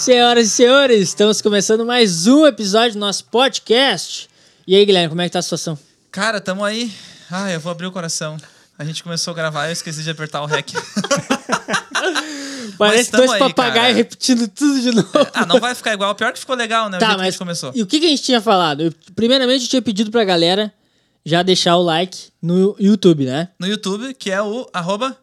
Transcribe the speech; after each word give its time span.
Senhoras 0.00 0.46
e 0.46 0.50
senhores, 0.50 1.08
estamos 1.10 1.42
começando 1.42 1.84
mais 1.84 2.26
um 2.26 2.46
episódio 2.46 2.94
do 2.94 2.98
nosso 3.00 3.24
podcast. 3.26 4.28
E 4.66 4.74
aí, 4.74 4.84
Guilherme, 4.86 5.10
como 5.10 5.20
é 5.20 5.26
que 5.26 5.32
tá 5.32 5.40
a 5.40 5.42
situação? 5.42 5.78
Cara, 6.10 6.40
tamo 6.40 6.64
aí. 6.64 6.90
Ah, 7.30 7.50
eu 7.52 7.60
vou 7.60 7.70
abrir 7.70 7.86
o 7.86 7.92
coração. 7.92 8.38
A 8.78 8.84
gente 8.84 9.02
começou 9.02 9.32
a 9.32 9.34
gravar 9.34 9.66
e 9.66 9.68
eu 9.68 9.72
esqueci 9.74 10.02
de 10.02 10.08
apertar 10.10 10.40
o 10.42 10.46
REC. 10.46 10.72
Parece 12.78 13.12
dois 13.12 13.36
papagaios 13.38 13.94
repetindo 13.96 14.48
tudo 14.48 14.80
de 14.80 14.90
novo. 14.90 15.10
ah, 15.34 15.44
não 15.44 15.60
vai 15.60 15.74
ficar 15.74 15.92
igual. 15.92 16.14
Pior 16.14 16.32
que 16.32 16.38
ficou 16.40 16.56
legal, 16.56 16.88
né? 16.88 16.96
O 16.96 17.00
Tá, 17.00 17.06
jeito 17.08 17.16
que 17.18 17.20
a 17.22 17.24
mas 17.26 17.34
gente 17.34 17.38
começou. 17.38 17.72
e 17.74 17.82
o 17.82 17.86
que, 17.86 18.00
que 18.00 18.06
a 18.06 18.08
gente 18.08 18.22
tinha 18.22 18.40
falado? 18.40 18.82
Eu- 18.84 18.94
primeiramente, 19.14 19.64
eu 19.64 19.68
tinha 19.68 19.82
pedido 19.82 20.10
pra 20.10 20.24
galera 20.24 20.72
já 21.26 21.42
deixar 21.42 21.76
o 21.76 21.82
like 21.82 22.28
no 22.40 22.74
YouTube, 22.80 23.26
né? 23.26 23.48
No 23.58 23.66
YouTube, 23.66 24.14
que 24.14 24.30
é 24.30 24.40
o 24.40 24.66
arroba... 24.72 25.14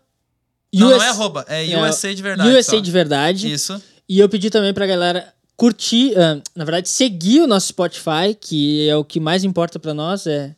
Não, 0.72 0.92
não 0.92 1.02
é 1.02 1.10
arroba. 1.10 1.46
É 1.48 1.64
USA 1.82 2.14
de 2.14 2.22
verdade. 2.22 2.50
USA 2.52 2.72
só. 2.76 2.80
de 2.80 2.92
verdade. 2.92 3.52
Isso. 3.52 3.82
E 4.08 4.20
eu 4.20 4.30
pedi 4.30 4.50
também 4.50 4.74
pra 4.74 4.86
galera 4.88 5.34
curtir, 5.56 6.14
ah, 6.18 6.42
na 6.56 6.64
verdade, 6.64 6.88
seguir 6.90 7.42
o 7.42 7.48
nosso 7.48 7.68
Spotify, 7.68 8.34
que 8.40 8.88
é 8.88 8.96
o 8.96 9.04
que 9.04 9.20
mais 9.20 9.44
importa 9.44 9.80
pra 9.80 9.94
nós, 9.94 10.28
é 10.28 10.56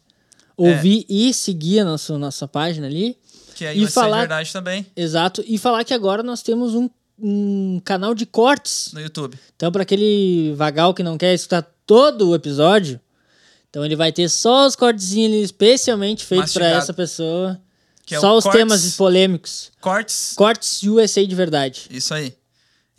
ouvir 0.58 1.06
e 1.10 1.34
seguir 1.34 1.80
a 1.80 1.86
nossa, 1.86 2.18
nossa 2.18 2.48
página 2.48 2.86
ali. 2.88 3.18
Que 3.56 3.66
é 3.66 3.76
E 3.76 3.82
USA 3.84 3.92
falar- 4.02 4.18
de 4.18 4.22
verdade 4.28 4.54
também. 4.54 4.86
Exato. 4.96 5.44
E 5.48 5.58
falar 5.58 5.84
que 5.84 5.94
agora 5.94 6.22
nós 6.22 6.42
temos 6.42 6.76
um, 6.76 6.90
um 7.18 7.82
canal 7.84 8.14
de 8.14 8.26
cortes. 8.26 8.92
No 8.94 9.02
YouTube. 9.02 9.38
Então, 9.56 9.72
para 9.72 9.84
aquele 9.84 10.54
vagal 10.56 10.94
que 10.94 11.02
não 11.04 11.18
quer 11.18 11.34
escutar 11.34 11.62
todo 11.86 12.30
o 12.30 12.36
episódio, 12.36 13.00
então 13.70 13.84
ele 13.86 13.96
vai 13.96 14.12
ter 14.12 14.30
só 14.30 14.68
os 14.68 14.76
cortezinhos 14.76 15.32
ali, 15.34 15.42
especialmente 15.44 16.26
feitos 16.26 16.54
para 16.54 16.68
essa 16.78 16.94
pessoa. 16.94 17.60
Que 18.06 18.16
é 18.16 18.20
só 18.20 18.36
os 18.38 18.44
cortes- 18.44 18.60
temas 18.60 18.96
polêmicos. 18.96 19.72
Cortes. 19.80 20.34
Cortes 20.36 20.82
USA 20.84 21.26
de 21.28 21.36
verdade. 21.36 21.82
Isso 21.92 22.14
aí. 22.14 22.34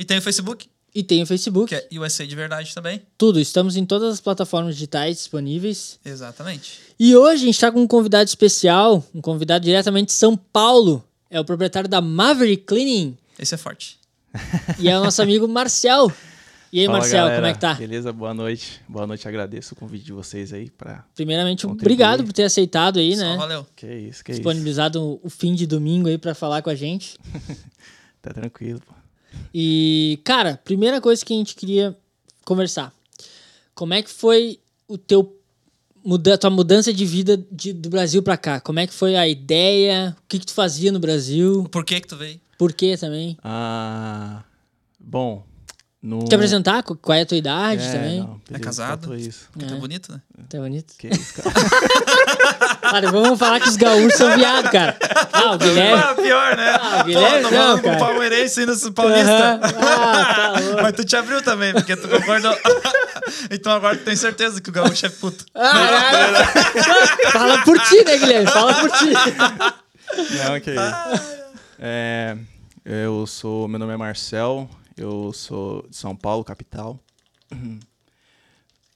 E 0.01 0.05
tem 0.05 0.17
o 0.19 0.23
Facebook, 0.23 0.67
E 0.95 1.03
tem 1.03 1.23
o 1.23 1.27
Facebook. 1.27 1.69
que 1.69 1.75
é 1.95 2.01
USA 2.01 2.27
de 2.27 2.35
verdade 2.35 2.75
também. 2.75 3.03
Tudo. 3.19 3.39
Estamos 3.39 3.77
em 3.77 3.85
todas 3.85 4.15
as 4.15 4.21
plataformas 4.21 4.75
digitais 4.75 5.19
disponíveis. 5.19 6.01
Exatamente. 6.05 6.81
E 6.99 7.15
hoje 7.15 7.43
a 7.43 7.47
gente 7.47 7.55
está 7.55 7.71
com 7.71 7.81
um 7.83 7.87
convidado 7.87 8.27
especial, 8.27 9.05
um 9.15 9.21
convidado 9.21 9.63
diretamente 9.65 10.07
de 10.07 10.13
São 10.15 10.37
Paulo. 10.37 11.05
É 11.31 11.39
o 11.39 11.45
proprietário 11.45 11.89
da 11.89 12.01
Maverick 12.01 12.65
Cleaning. 12.65 13.17
Esse 13.39 13.55
é 13.55 13.59
forte. 13.59 13.99
E 14.79 14.89
é 14.89 14.99
o 14.99 15.05
nosso 15.05 15.21
amigo 15.21 15.47
Marcel. 15.47 16.11
E 16.73 16.81
aí, 16.81 16.87
Fala, 16.87 16.99
Marcel, 16.99 17.19
galera. 17.19 17.37
como 17.37 17.47
é 17.49 17.53
que 17.53 17.59
tá? 17.61 17.75
Beleza, 17.75 18.13
boa 18.13 18.33
noite. 18.33 18.81
Boa 18.89 19.07
noite, 19.07 19.27
agradeço 19.29 19.75
o 19.75 19.77
convite 19.77 20.05
de 20.05 20.13
vocês 20.13 20.53
aí 20.53 20.71
pra. 20.71 21.05
Primeiramente, 21.15 21.67
Contribuir. 21.67 21.83
obrigado 21.83 22.25
por 22.25 22.33
ter 22.33 22.45
aceitado 22.45 22.99
aí, 23.01 23.17
Só 23.17 23.23
né? 23.23 23.37
valeu. 23.37 23.67
Que 23.77 23.87
isso, 23.87 24.25
que 24.25 24.31
isso. 24.33 24.41
Disponibilizado 24.41 25.21
o 25.23 25.29
fim 25.29 25.55
de 25.55 25.67
domingo 25.67 26.09
aí 26.09 26.17
pra 26.17 26.35
falar 26.35 26.63
com 26.63 26.71
a 26.71 26.75
gente. 26.75 27.19
Tá 28.23 28.35
tranquilo, 28.35 28.81
pô. 28.87 28.93
E, 29.55 30.19
cara, 30.25 30.61
primeira 30.65 31.01
coisa 31.01 31.25
que 31.25 31.33
a 31.33 31.37
gente 31.37 31.55
queria 31.55 31.97
conversar. 32.45 32.93
Como 33.75 33.95
é 33.95 34.03
que 34.03 34.11
foi 34.11 34.59
o 34.89 34.97
teu 34.99 35.37
muda, 36.05 36.37
tua 36.39 36.51
mudança 36.51 36.93
de 36.93 37.05
vida 37.05 37.37
de- 37.51 37.73
do 37.73 37.89
Brasil 37.91 38.23
pra 38.23 38.37
cá? 38.37 38.61
Como 38.61 38.79
é 38.79 38.87
que 38.87 38.93
foi 38.95 39.17
a 39.17 39.27
ideia? 39.29 40.17
O 40.19 40.29
que 40.29 40.39
que 40.39 40.47
tu 40.47 40.53
fazia 40.55 40.91
no 40.93 40.99
Brasil? 40.99 41.67
Por 41.71 41.85
que 41.85 42.01
que 42.01 42.07
tu 42.09 42.17
veio? 42.17 42.41
Por 42.59 42.73
quê 42.73 42.97
também? 42.97 43.37
Ah. 43.43 44.43
Bom. 44.99 45.45
No... 46.03 46.25
Te 46.27 46.35
apresentar? 46.35 46.83
Qu- 46.83 46.97
Qual 46.97 47.17
é 47.17 47.21
a 47.23 47.27
tua 47.27 47.37
idade 47.37 47.83
é, 47.83 47.93
também? 47.93 48.21
Não, 48.21 48.41
beleza, 48.49 48.65
casado? 48.65 49.15
isso. 49.15 49.49
Porque 49.53 49.67
tá 49.67 49.75
bonito, 49.75 50.13
né? 50.13 50.21
Tá 50.49 50.59
bonito? 50.59 50.95
Que 50.99 51.09
isso, 51.09 51.35
cara. 51.35 51.51
Cara, 52.81 53.11
vamos 53.13 53.39
falar 53.39 53.61
que 53.61 53.69
os 53.69 53.77
gaúchos 53.77 54.15
são 54.15 54.35
viados, 54.37 54.71
cara. 54.71 54.97
Ah, 55.33 55.53
o 55.53 55.59
Guilherme. 55.59 56.03
Ah, 56.03 56.15
pior, 56.15 56.57
né? 56.57 56.77
Ah, 56.81 57.01
o 57.01 57.05
Guilherme 57.05 57.43
Pô, 57.43 57.51
não, 57.55 57.79
cara. 57.79 57.97
o 57.97 57.99
palmeirense 57.99 58.63
indo 58.63 58.75
no 58.75 58.93
paulista. 58.93 59.61
Ah, 59.63 59.73
tá. 59.73 60.53
Mas 60.83 60.93
tu 60.95 61.05
te 61.05 61.15
abriu 61.17 61.43
também, 61.43 61.73
porque 61.73 61.95
tu 61.95 62.09
concordou. 62.09 62.57
então 63.51 63.73
agora 63.73 63.97
tu 63.97 64.05
tem 64.05 64.17
certeza 64.17 64.61
que 64.61 64.71
o 64.71 64.73
gaúcho 64.73 65.07
é 65.07 65.09
puto. 65.09 65.45
Ah, 65.55 66.33
Fala 67.31 67.63
por 67.63 67.79
ti, 67.81 68.03
né, 68.05 68.17
Guilherme? 68.17 68.51
Fala 68.51 68.75
por 68.75 68.91
ti. 68.91 69.13
não, 70.17 70.61
que 70.61 70.71
isso. 70.71 71.41
É, 71.79 72.37
eu 72.85 73.27
sou. 73.27 73.69
Meu 73.69 73.79
nome 73.79 73.93
é 73.93 73.97
Marcel. 73.97 74.69
Eu 75.01 75.33
sou 75.33 75.89
de 75.89 75.97
São 75.97 76.15
Paulo, 76.15 76.45
capital. 76.45 77.01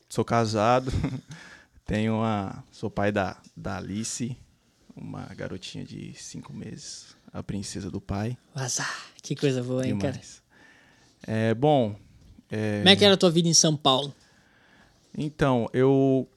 Sou 0.06 0.22
casado. 0.22 0.92
Tenho 1.87 2.16
uma. 2.16 2.62
Sou 2.70 2.91
pai 2.91 3.10
da, 3.10 3.41
da 3.56 3.78
Alice, 3.78 4.37
uma 4.94 5.25
garotinha 5.34 5.82
de 5.82 6.12
cinco 6.12 6.53
meses. 6.53 7.16
A 7.32 7.42
princesa 7.42 7.91
do 7.91 8.03
pai. 8.03 8.37
Azar, 8.54 9.06
que 9.22 9.34
coisa 9.34 9.62
boa, 9.62 9.87
hein, 9.87 9.98
cara? 9.98 10.12
Demais. 10.12 10.42
É, 11.26 11.54
bom. 11.54 11.97
é, 12.50 12.81
Como 12.81 12.88
é 12.91 12.97
que 12.97 13.04
era 13.06 13.15
a 13.15 13.16
tua 13.16 13.31
vida 13.31 13.48
em 13.48 13.54
São 13.54 13.75
Paulo? 13.75 14.15
Então, 15.16 15.71
eu. 15.72 16.28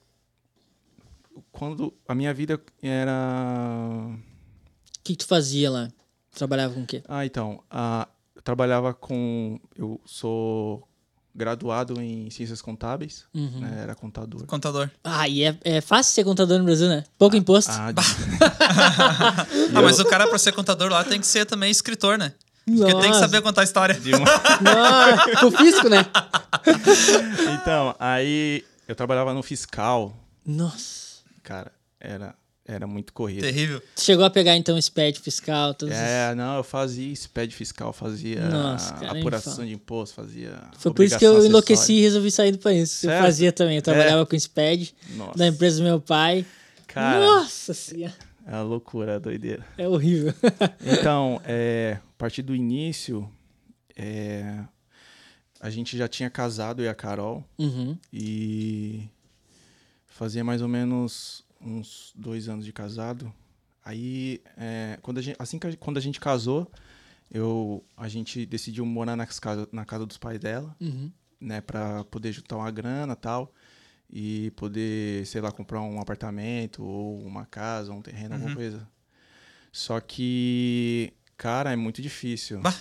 Quando. 1.52 1.94
A 2.08 2.16
minha 2.16 2.34
vida 2.34 2.58
era. 2.82 4.08
O 4.08 5.04
que, 5.04 5.14
que 5.14 5.18
tu 5.18 5.28
fazia 5.28 5.70
lá? 5.70 5.92
Trabalhava 6.34 6.74
com 6.74 6.84
o 6.84 6.88
quê? 6.88 7.04
Ah, 7.06 7.26
então. 7.26 7.62
eu 7.70 8.17
trabalhava 8.48 8.94
com. 8.94 9.60
Eu 9.76 10.00
sou 10.06 10.88
graduado 11.36 12.02
em 12.02 12.30
ciências 12.30 12.62
contábeis. 12.62 13.26
Uhum. 13.34 13.60
né, 13.60 13.80
era 13.84 13.94
contador. 13.94 14.46
Contador. 14.46 14.90
Ah, 15.04 15.28
e 15.28 15.44
é, 15.44 15.58
é 15.66 15.82
fácil 15.82 16.14
ser 16.14 16.24
contador 16.24 16.58
no 16.58 16.64
Brasil, 16.64 16.88
né? 16.88 17.04
Pouco 17.18 17.36
imposto. 17.36 17.72
Ah, 17.74 17.92
de- 17.92 18.02
Ah, 19.76 19.82
mas 19.82 20.00
o 20.00 20.06
cara, 20.06 20.26
pra 20.30 20.38
ser 20.40 20.54
contador 20.54 20.90
lá, 20.90 21.04
tem 21.04 21.20
que 21.20 21.28
ser 21.28 21.46
também 21.46 21.70
escritor, 21.70 22.18
né? 22.18 22.32
Porque 22.66 22.92
tem 22.94 23.02
que 23.02 23.08
Nossa. 23.10 23.20
saber 23.20 23.42
contar 23.42 23.64
história. 23.64 24.00
de 24.00 24.16
uma- 24.16 24.26
Nossa, 24.62 25.46
o 25.46 25.52
fisco, 25.52 25.90
né? 25.90 26.06
Então, 27.62 27.96
aí 28.00 28.64
eu 28.88 28.96
trabalhava 28.96 29.34
no 29.34 29.44
fiscal. 29.44 30.14
Nossa. 30.46 31.18
Cara, 31.44 31.72
era, 32.00 32.34
era 32.68 32.86
muito 32.86 33.14
corrido. 33.14 33.42
Terrível. 33.42 33.82
Tu 33.96 34.02
chegou 34.02 34.26
a 34.26 34.30
pegar, 34.30 34.56
então, 34.58 34.78
SPED 34.80 35.20
fiscal, 35.22 35.74
todos 35.74 35.96
os- 35.96 36.02
É, 36.02 36.36
não, 36.36 36.58
eu 36.58 36.64
fazia 36.64 37.12
SPED 37.16 37.56
fiscal, 37.56 37.94
fazia 37.94 38.42
Nossa, 38.50 38.94
cara, 38.96 39.18
apuração 39.20 39.66
de 39.66 39.72
imposto, 39.74 40.16
fazia. 40.16 40.62
Foi 40.78 40.94
por 40.94 41.06
isso 41.06 41.18
que 41.18 41.26
eu 41.26 41.46
enlouqueci 41.46 41.74
acessória. 41.84 42.00
e 42.00 42.04
resolvi 42.04 42.32
sair 42.32 42.52
do 42.52 42.58
país. 42.60 43.04
Eu 43.04 43.10
Sério? 43.10 43.24
fazia 43.26 43.52
também. 43.54 43.78
Eu 43.78 43.82
trabalhava 43.82 44.26
com 44.26 44.36
SPED 44.38 44.94
Nossa. 45.16 45.38
da 45.38 45.48
empresa 45.48 45.78
do 45.78 45.84
meu 45.84 46.02
pai. 46.02 46.46
Cara, 46.88 47.20
Nossa 47.26 47.74
senhora. 47.74 48.14
é 48.46 48.52
uma 48.52 48.64
loucura, 48.64 49.14
é 49.14 49.20
doideira. 49.20 49.66
É 49.78 49.88
horrível. 49.88 50.34
Então, 50.86 51.42
é, 51.46 51.98
a 52.00 52.18
partir 52.18 52.42
do 52.42 52.54
início, 52.56 53.30
é, 53.96 54.60
a 55.62 55.70
gente 55.70 55.98
já 55.98 56.08
tinha 56.08 56.30
casado, 56.30 56.82
eu 56.82 56.86
e 56.86 56.90
a 56.90 56.94
Carol, 56.96 57.44
Uhum. 57.58 57.98
e 58.12 59.04
fazia 60.08 60.44
mais 60.44 60.62
ou 60.62 60.68
menos 60.68 61.44
uns 61.62 62.12
dois 62.16 62.48
anos 62.50 62.66
de 62.66 62.72
casado. 62.74 63.34
Aí, 63.84 64.42
é, 64.58 65.00
quando 65.02 65.18
a 65.18 65.22
gente, 65.22 65.36
assim 65.40 65.58
que 65.58 65.68
a, 65.68 65.76
quando 65.78 65.98
a 65.98 66.02
gente 66.02 66.20
casou, 66.20 66.70
eu, 67.32 67.84
a 67.96 68.08
gente 68.08 68.46
decidiu 68.46 68.86
morar 68.86 69.16
nas 69.16 69.40
casa, 69.40 69.68
na 69.72 69.86
casa 69.86 70.06
dos 70.06 70.18
pais 70.18 70.40
dela, 70.40 70.76
Uhum. 70.80 71.12
né, 71.40 71.62
para 71.62 72.04
poder 72.06 72.32
juntar 72.34 72.58
uma 72.58 72.70
grana 72.72 73.14
e 73.14 73.16
tal, 73.16 73.54
e 74.10 74.52
poder, 74.56 75.26
sei 75.26 75.42
lá, 75.42 75.52
comprar 75.52 75.82
um 75.82 76.00
apartamento 76.00 76.84
ou 76.84 77.22
uma 77.26 77.46
casa, 77.46 77.92
um 77.94 78.02
terreno, 78.02 78.36
alguma 78.36 78.56
coisa. 78.56 78.88
Só 79.72 80.00
que, 80.00 81.14
cara, 81.38 81.72
é 81.72 81.76
muito 81.76 82.02
difícil. 82.02 82.60
Bah, 82.62 82.74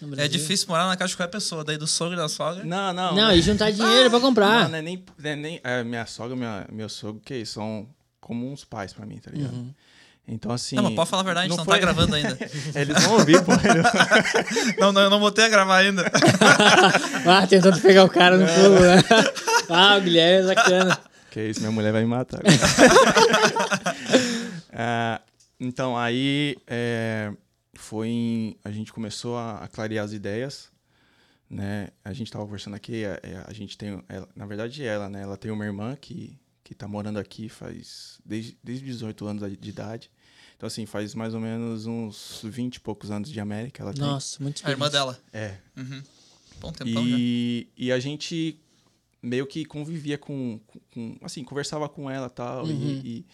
No 0.00 0.18
é 0.18 0.26
difícil 0.26 0.66
morar 0.68 0.86
na 0.86 0.96
casa 0.96 1.10
de 1.10 1.16
qualquer 1.16 1.30
pessoa, 1.32 1.62
daí 1.62 1.76
do 1.76 1.86
sogro 1.86 2.14
e 2.14 2.16
da 2.16 2.28
sogra. 2.28 2.64
Não, 2.64 2.92
não. 2.92 3.14
Não, 3.14 3.32
e 3.32 3.40
juntar 3.42 3.70
dinheiro 3.70 4.10
pra 4.10 4.18
comprar. 4.20 4.64
Não, 4.64 4.70
não 4.70 4.78
é 4.78 4.82
nem, 4.82 5.04
não 5.18 5.30
é 5.30 5.36
nem 5.36 5.60
é, 5.62 5.84
minha 5.84 6.06
sogra, 6.06 6.34
minha, 6.34 6.66
meu 6.72 6.88
sogro, 6.88 7.20
que 7.20 7.36
isso, 7.36 7.54
são 7.54 7.88
como 8.30 8.48
uns 8.52 8.64
pais 8.64 8.92
pra 8.92 9.04
mim, 9.04 9.18
tá 9.18 9.28
ligado? 9.28 9.52
Uhum. 9.54 9.74
Então, 10.28 10.52
assim. 10.52 10.76
Não, 10.76 10.84
mas 10.84 10.94
pode 10.94 11.10
falar 11.10 11.22
a 11.22 11.24
verdade, 11.24 11.46
a 11.46 11.48
gente 11.48 11.58
não, 11.58 11.64
foi- 11.64 11.74
tá 11.74 11.80
gravando 11.80 12.14
ainda. 12.14 12.38
Eles 12.78 13.02
vão 13.02 13.14
ouvir, 13.14 13.42
pô. 13.44 13.50
Não, 14.78 14.92
não, 14.92 15.00
eu 15.02 15.10
não 15.10 15.18
botei 15.18 15.44
a 15.44 15.48
gravar 15.48 15.78
ainda. 15.78 16.04
Ah, 17.26 17.44
tentando 17.46 17.80
pegar 17.80 18.04
o 18.04 18.08
cara 18.08 18.36
no 18.38 18.46
pulo, 18.46 18.78
né? 18.80 19.02
Ah, 19.68 19.96
o 19.96 20.00
Guilherme 20.00 20.48
é 20.50 20.54
bacana. 20.54 20.98
Que 21.32 21.48
isso, 21.48 21.58
minha 21.60 21.72
mulher 21.72 21.92
vai 21.92 22.02
me 22.02 22.08
matar. 22.08 22.40
Ah, 24.72 25.20
então, 25.58 25.96
aí 25.96 26.56
é, 26.66 27.32
foi 27.74 28.08
em- 28.08 28.56
a 28.64 28.70
gente 28.70 28.92
começou 28.92 29.36
a, 29.36 29.58
a 29.64 29.68
clarear 29.68 30.04
as 30.04 30.12
ideias, 30.12 30.70
né? 31.48 31.88
A 32.04 32.12
gente 32.12 32.30
tava 32.30 32.44
conversando 32.44 32.74
aqui, 32.76 33.04
a, 33.04 33.18
é, 33.22 33.44
a 33.46 33.52
gente 33.52 33.76
tem, 33.76 34.02
ela- 34.08 34.28
na 34.36 34.46
verdade 34.46 34.84
ela, 34.84 35.08
né? 35.08 35.22
Ela 35.22 35.36
tem 35.36 35.50
uma 35.50 35.64
irmã 35.64 35.96
que, 36.00 36.38
que 36.70 36.74
tá 36.76 36.86
morando 36.86 37.18
aqui 37.18 37.48
faz, 37.48 38.20
desde, 38.24 38.56
desde 38.62 38.84
18 38.84 39.26
anos 39.26 39.58
de 39.60 39.68
idade. 39.68 40.08
Então, 40.56 40.66
assim, 40.68 40.86
faz 40.86 41.14
mais 41.16 41.34
ou 41.34 41.40
menos 41.40 41.84
uns 41.86 42.40
20 42.44 42.76
e 42.76 42.80
poucos 42.80 43.10
anos 43.10 43.28
de 43.28 43.40
América 43.40 43.82
ela 43.82 43.92
tem. 43.92 44.02
Nossa, 44.02 44.40
muito 44.40 44.62
A 44.64 44.70
irmã 44.70 44.88
dela. 44.88 45.18
É. 45.32 45.56
Uhum. 45.76 46.00
Bom 46.60 46.70
tempão 46.70 47.08
já. 47.08 47.16
E, 47.18 47.66
e 47.76 47.90
a 47.90 47.98
gente 47.98 48.60
meio 49.20 49.46
que 49.46 49.64
convivia 49.64 50.16
com, 50.16 50.60
com- 50.66 50.80
com- 50.92 51.18
assim, 51.22 51.42
conversava 51.42 51.88
com 51.88 52.08
ela 52.08 52.26
e 52.28 52.30
tal, 52.30 52.64
Uhum. 52.66 52.70
e, 53.04 53.08
e 53.18 53.26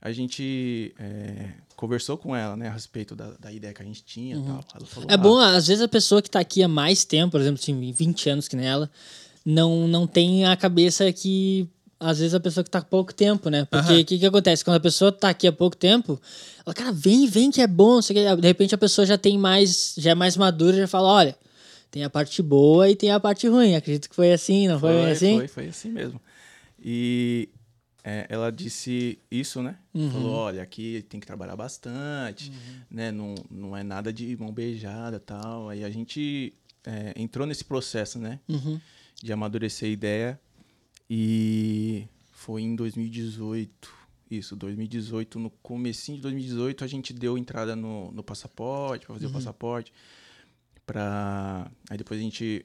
a 0.00 0.12
gente 0.12 0.94
é, 0.98 1.50
conversou 1.76 2.18
com 2.18 2.34
ela, 2.36 2.56
né, 2.56 2.68
a 2.68 2.72
respeito 2.72 3.14
da, 3.16 3.30
da 3.38 3.50
ideia 3.52 3.72
que 3.72 3.80
a 3.80 3.84
gente 3.86 4.04
tinha 4.04 4.36
e 4.36 4.42
tal. 4.42 4.64
Ela 4.74 4.86
falou, 4.86 5.08
É 5.10 5.14
"Ah, 5.14 5.16
bom, 5.16 5.38
às 5.38 5.68
vezes 5.68 5.82
a 5.82 5.88
pessoa 5.88 6.20
que 6.20 6.28
tá 6.28 6.40
aqui 6.40 6.62
há 6.62 6.68
mais 6.68 7.04
tempo, 7.04 7.30
por 7.32 7.40
exemplo, 7.40 7.60
assim, 7.62 7.90
20 7.92 8.28
anos 8.28 8.48
que 8.48 8.56
nela, 8.56 8.90
não, 9.46 9.88
não 9.88 10.06
tem 10.06 10.44
a 10.44 10.54
cabeça 10.56 11.10
que. 11.12 11.66
Às 12.02 12.18
vezes 12.18 12.34
a 12.34 12.40
pessoa 12.40 12.64
que 12.64 12.70
tá 12.70 12.78
há 12.78 12.82
pouco 12.82 13.14
tempo, 13.14 13.48
né? 13.48 13.64
Porque 13.64 14.00
o 14.00 14.04
que, 14.04 14.18
que 14.18 14.26
acontece? 14.26 14.64
Quando 14.64 14.76
a 14.76 14.80
pessoa 14.80 15.12
tá 15.12 15.28
aqui 15.28 15.46
há 15.46 15.52
pouco 15.52 15.76
tempo, 15.76 16.20
ela, 16.66 16.74
cara, 16.74 16.92
vem, 16.92 17.26
vem 17.26 17.50
que 17.50 17.60
é 17.60 17.66
bom. 17.66 18.00
De 18.00 18.46
repente 18.46 18.74
a 18.74 18.78
pessoa 18.78 19.06
já 19.06 19.16
tem 19.16 19.38
mais. 19.38 19.94
Já 19.96 20.10
é 20.10 20.14
mais 20.14 20.36
madura, 20.36 20.76
já 20.76 20.88
fala: 20.88 21.08
olha, 21.08 21.36
tem 21.90 22.02
a 22.02 22.10
parte 22.10 22.42
boa 22.42 22.90
e 22.90 22.96
tem 22.96 23.10
a 23.12 23.20
parte 23.20 23.46
ruim. 23.46 23.76
Acredito 23.76 24.08
que 24.08 24.16
foi 24.16 24.32
assim, 24.32 24.66
não 24.66 24.80
foi, 24.80 24.92
Foi, 24.92 25.10
assim? 25.10 25.36
Foi, 25.36 25.48
foi 25.48 25.68
assim 25.68 25.90
mesmo. 25.90 26.20
E 26.82 27.48
é, 28.02 28.26
ela 28.28 28.50
disse 28.50 29.18
isso, 29.30 29.62
né? 29.62 29.76
Uhum. 29.94 30.10
Falou, 30.10 30.34
olha, 30.34 30.62
aqui 30.62 31.04
tem 31.08 31.20
que 31.20 31.26
trabalhar 31.26 31.54
bastante, 31.54 32.50
né? 32.90 33.12
Não, 33.12 33.34
não 33.48 33.76
é 33.76 33.84
nada 33.84 34.12
de 34.12 34.36
mão 34.36 34.52
beijada 34.52 35.20
tal. 35.20 35.68
Aí 35.68 35.84
a 35.84 35.90
gente 35.90 36.52
é, 36.84 37.12
entrou 37.16 37.46
nesse 37.46 37.64
processo, 37.64 38.18
né? 38.18 38.40
Uhum. 38.48 38.80
De 39.22 39.32
amadurecer 39.32 39.88
a 39.88 39.92
ideia. 39.92 40.40
E 41.14 42.08
foi 42.30 42.62
em 42.62 42.74
2018. 42.74 43.90
Isso, 44.30 44.56
2018, 44.56 45.38
no 45.38 45.50
comecinho 45.50 46.16
de 46.16 46.22
2018, 46.22 46.82
a 46.84 46.86
gente 46.86 47.12
deu 47.12 47.36
entrada 47.36 47.76
no, 47.76 48.10
no 48.12 48.22
passaporte, 48.22 49.04
para 49.04 49.14
fazer 49.16 49.26
o 49.26 49.30
passaporte. 49.30 49.92
Pra... 50.86 51.70
Aí 51.90 51.98
depois 51.98 52.18
a 52.18 52.22
gente 52.22 52.64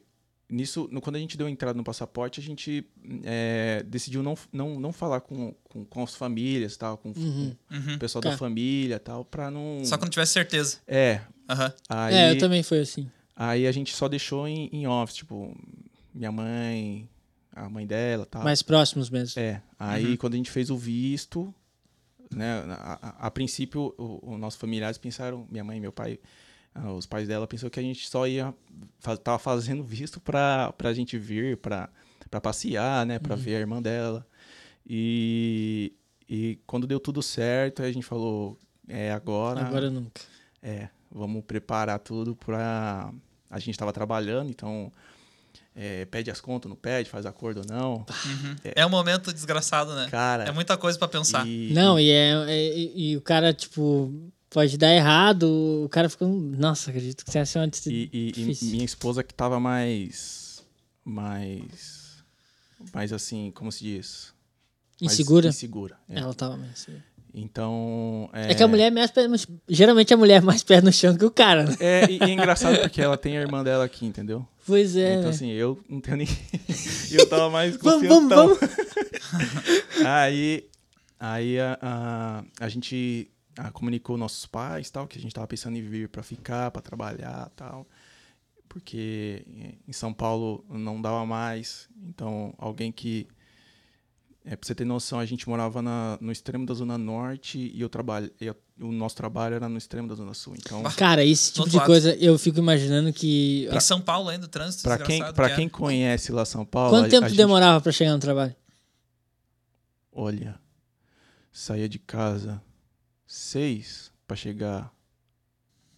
nisso, 0.50 0.88
no- 0.90 1.02
quando 1.02 1.18
a 1.18 1.20
gente 1.20 1.38
deu 1.38 1.50
entrada 1.50 1.76
no 1.76 1.84
passaporte, 1.84 2.40
a 2.40 2.44
gente 2.44 2.86
é, 3.26 3.84
decidiu 3.86 4.24
não, 4.24 4.34
não, 4.54 4.80
não 4.80 4.94
falar 4.94 5.20
com, 5.20 5.54
com, 5.66 5.84
com 5.84 6.04
as 6.04 6.16
famílias, 6.16 6.78
tal, 6.78 6.98
com, 6.98 7.10
Uhum. 7.10 7.54
com 7.68 7.76
Uhum. 7.76 7.96
o 7.96 8.00
pessoal 8.00 8.22
Tá. 8.22 8.30
da 8.30 8.38
família, 8.38 8.98
tal, 8.98 9.26
para 9.26 9.52
não. 9.52 9.84
Só 9.84 9.98
quando 9.98 10.12
tivesse 10.12 10.32
certeza. 10.32 10.78
É. 10.88 11.20
Aham. 11.50 11.74
Aí, 11.90 12.16
É, 12.16 12.32
eu 12.32 12.38
também 12.38 12.64
fui 12.64 12.80
assim. 12.80 13.12
aí 13.36 13.68
a 13.68 13.72
gente 13.74 13.94
só 13.94 14.08
deixou 14.08 14.48
em, 14.48 14.70
em 14.72 14.88
off, 14.88 15.14
tipo, 15.14 15.54
minha 16.14 16.32
mãe, 16.32 17.10
a 17.66 17.70
mãe 17.70 17.86
dela, 17.88 18.26
tal. 18.26 18.44
Mais 18.44 18.62
próximos 18.62 19.10
mesmo. 19.10 19.40
É. 19.42 19.62
Aí 19.80 20.06
Uhum. 20.12 20.18
quando 20.18 20.34
a 20.34 20.38
gente 20.38 20.52
fez 20.52 20.70
o 20.70 20.78
visto, 20.78 21.54
né, 22.34 22.64
a, 22.70 23.00
a- 23.02 23.28
a 23.28 23.32
princípio, 23.32 23.94
os 23.98 24.40
nossos 24.40 24.60
familiares 24.60 24.98
pensaram, 24.98 25.48
minha 25.50 25.64
mãe 25.64 25.78
e 25.78 25.82
meu 25.82 25.92
pai, 25.92 26.20
ah, 26.76 26.92
os 26.94 27.06
pais 27.06 27.28
dela 27.28 27.48
pensou 27.48 27.70
que 27.70 27.80
a 27.80 27.84
gente 27.84 28.08
só 28.10 28.28
ia 28.28 28.54
fa 29.00 29.16
tava 29.18 29.40
fazendo 29.40 29.84
visto 29.86 30.20
pra, 30.20 30.72
pra 30.78 30.94
gente 30.94 31.18
vir, 31.18 31.58
pra, 31.58 31.90
pra 32.30 32.40
passear, 32.42 33.06
né, 33.06 33.18
pra 33.20 33.36
ver 33.36 33.56
a 33.56 33.60
irmã 33.60 33.82
dela. 33.82 34.26
E, 34.90 35.94
e 36.30 36.60
quando 36.66 36.88
deu 36.88 37.00
tudo 37.00 37.22
certo, 37.22 37.84
a 37.84 37.92
gente 37.92 38.06
falou, 38.06 38.58
é 38.88 39.12
agora, 39.12 39.66
Agora 39.66 39.90
nunca. 39.90 40.22
é, 40.62 40.90
vamos 41.12 41.44
preparar 41.44 42.00
tudo 42.00 42.36
pra. 42.36 43.12
A 43.50 43.60
gente 43.60 43.78
tava 43.78 43.94
trabalhando, 43.94 44.50
então 44.50 44.92
é, 45.80 46.06
pede 46.06 46.32
as 46.32 46.42
contas, 46.42 46.68
não 46.68 46.76
pede, 46.76 47.08
faz 47.10 47.26
acordo 47.26 47.60
ou 47.62 47.66
não. 47.68 48.04
É 48.76 48.84
um 48.86 48.90
momento 48.90 49.32
desgraçado, 49.32 49.94
né? 49.96 50.08
Cara, 50.10 50.46
É 50.46 50.52
muita 50.52 50.76
coisa 50.76 50.98
pra 50.98 51.08
pensar. 51.08 51.48
e- 51.48 51.72
Não, 51.72 52.00
e, 52.00 52.10
é, 52.10 52.32
é- 52.50 52.78
e, 52.78 53.12
e 53.12 53.18
o 53.18 53.22
cara, 53.22 53.54
tipo, 53.54 54.12
pode 54.50 54.76
dar 54.78 54.92
errado, 54.94 55.44
o 55.86 55.88
cara 55.90 56.10
fica. 56.10 56.26
Nossa, 56.26 56.90
acredito 56.90 57.24
que 57.24 57.38
essa 57.38 57.60
é 57.60 57.62
uma 57.62 57.68
decisão 57.68 57.94
E, 57.94 58.32
difícil. 58.34 58.72
minha 58.72 58.86
esposa 58.86 59.24
que 59.24 59.34
tava 59.34 59.60
mais. 59.60 60.64
Mais. 61.06 62.24
Mais 62.94 63.14
assim, 63.14 63.52
como 63.52 63.72
se 63.72 63.84
diz? 63.84 64.34
Mais 65.00 65.14
Insegura? 65.14 65.48
Insegura. 65.50 65.98
é. 66.10 66.20
Ela 66.20 66.34
tava 66.34 66.58
mais 66.58 66.72
insegura. 66.72 67.04
Então. 67.40 68.30
É, 68.34 68.56
que 68.56 68.64
a 68.64 68.68
mulher 68.68 68.88
é 68.88 68.92
mais 68.92 69.12
pé 69.12 69.28
no... 69.28 69.36
Geralmente 69.70 70.12
a 70.12 70.18
mulher 70.18 70.42
é 70.42 70.42
mais 70.42 70.64
pé 70.64 70.82
no 70.82 70.92
chão 70.92 71.16
que 71.16 71.24
o 71.24 71.30
cara, 71.30 71.66
né? 71.66 71.76
É, 71.80 72.10
e, 72.10 72.18
e 72.18 72.24
é 72.24 72.30
engraçado 72.32 72.80
porque 72.80 73.00
ela 73.00 73.16
tem 73.16 73.38
a 73.38 73.42
irmã 73.42 73.64
dela 73.64 73.86
aqui, 73.86 74.08
entendeu? 74.08 74.46
Pois 74.66 74.98
é. 74.98 75.16
então, 75.16 75.30
assim, 75.30 75.52
eu 75.52 75.80
não 75.88 76.02
tenho 76.02 76.18
nem. 76.18 76.28
eu 77.12 77.30
tava 77.30 77.50
mais 77.50 77.78
Vamos, 77.78 78.08
confiantão. 78.08 78.48
vamos, 78.48 78.60
aí 80.04 80.68
aí 81.20 81.60
a, 81.60 81.78
a, 81.82 82.44
a 82.60 82.70
gente 82.70 83.30
ah, 83.56 83.72
comunicou 83.72 84.18
nossos 84.18 84.46
pais 84.46 84.90
tal 84.90 85.08
que 85.08 85.18
a 85.18 85.22
gente 85.22 85.34
tava 85.34 85.48
pensando 85.48 85.78
em 85.78 85.82
vir 85.82 86.10
para 86.10 86.22
ficar 86.22 86.70
para 86.70 86.82
trabalhar 86.82 87.50
tal 87.56 87.88
porque 88.70 89.44
em 89.88 89.94
São 89.94 90.14
Paulo 90.14 90.64
não 90.70 91.02
dava 91.02 91.26
mais 91.26 91.90
então 92.08 92.54
alguém 92.58 92.92
que 92.92 93.26
é, 94.50 94.56
pra 94.56 94.66
você 94.66 94.74
ter 94.74 94.86
noção 94.86 95.20
a 95.20 95.26
gente 95.26 95.50
morava 95.50 95.82
na, 95.82 96.18
no 96.22 96.32
extremo 96.32 96.66
da 96.66 96.74
zona 96.74 96.98
norte 96.98 97.58
e 97.60 97.82
eu 97.82 97.90
trabalho 97.90 98.32
eu- 98.40 98.56
o 98.80 98.92
nosso 98.94 99.16
trabalho 99.18 99.56
era 99.56 99.68
no 99.68 99.78
extremo 99.78 100.08
da 100.08 100.16
zona 100.16 100.34
sul 100.34 100.54
então 100.56 100.82
Cara, 100.96 101.22
esse 101.26 101.52
tipo 101.52 101.68
de 101.70 101.76
lado. 101.76 101.86
coisa 101.86 102.16
eu 102.16 102.38
fico 102.40 102.58
imaginando 102.60 103.12
que. 103.12 103.68
Em 103.72 103.80
São 103.82 104.00
Paulo 104.00 104.30
ainda, 104.30 104.46
o 104.46 104.50
trânsito 104.50 104.84
para 104.84 105.00
quem 105.00 105.20
para 105.34 105.48
que 105.48 105.54
é. 105.54 105.56
quem 105.58 105.68
conhece 105.68 106.32
lá 106.32 106.46
São 106.46 106.64
Paulo 106.66 106.92
Quanto 106.96 107.08
a- 107.08 107.10
tempo 107.10 107.26
a 107.26 107.30
gente- 107.30 107.38
demorava 107.38 107.82
pra 107.82 107.92
chegar 107.92 108.14
no 108.14 108.20
trabalho? 108.20 108.56
olha 110.12 110.60
saía 111.52 111.90
de 111.90 112.00
casa 112.00 112.62
seis 113.26 114.12
para 114.28 114.36
chegar 114.38 114.94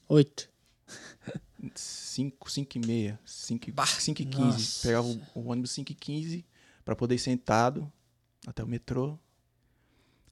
Oito. 0.07 0.49
5, 1.75 2.49
5 2.49 2.77
e 2.77 2.87
meia, 2.87 3.19
5, 3.25 3.71
Bah, 3.73 3.85
5 3.85 4.21
e 4.21 4.25
15. 4.25 4.43
nossa. 4.43 4.87
Pegava 4.87 5.07
o, 5.07 5.21
o 5.35 5.47
ônibus 5.51 5.69
5 5.71 5.91
e 5.91 5.95
15 5.95 6.45
para 6.83 6.95
poder 6.95 7.15
ir 7.15 7.19
sentado 7.19 7.91
até 8.49 8.63
o 8.63 8.67
metrô. 8.67 9.17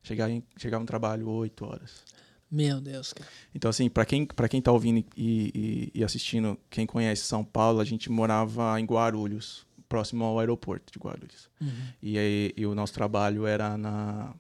Chegava, 0.03 0.31
em, 0.31 0.43
chegava 0.57 0.79
no 0.81 0.87
trabalho 0.87 1.27
8 1.29 1.65
horas. 1.65 2.03
Meu 2.49 2.79
Deus, 2.79 3.11
cara. 3.11 3.29
Então, 3.53 3.69
assim, 3.69 3.89
para 3.89 4.05
quem, 4.05 4.25
pra 4.25 4.47
quem 4.47 4.61
tá 4.61 4.71
ouvindo 4.71 4.99
e, 5.17 5.51
e- 5.93 5.99
e 5.99 6.03
assistindo, 6.03 6.57
quem 6.69 6.85
conhece 6.85 7.23
São 7.23 7.43
Paulo, 7.43 7.81
a 7.81 7.83
gente 7.83 8.09
morava 8.09 8.79
em 8.79 8.85
Guarulhos, 8.85 9.67
próximo 9.89 10.23
ao 10.23 10.39
aeroporto 10.39 10.91
de 10.93 10.97
Guarulhos. 10.99 11.49
Uhum. 11.59 11.87
E 12.01 12.17
aí 12.17 12.53
e 12.55 12.65
o 12.65 12.73
nosso 12.73 12.93
trabalho 12.93 13.45
era 13.45 13.77
na. 13.77 14.33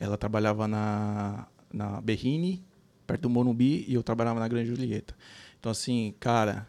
Ela 0.00 0.18
trabalhava 0.18 0.66
na, 0.66 1.46
na 1.72 2.00
Berrini, 2.00 2.64
perto 3.06 3.22
do 3.22 3.30
Morumbi, 3.30 3.84
e 3.86 3.94
eu 3.94 4.02
trabalhava 4.02 4.40
na 4.40 4.48
Grande 4.48 4.68
Julieta. 4.68 5.16
Então, 5.58 5.70
assim, 5.70 6.14
cara, 6.18 6.66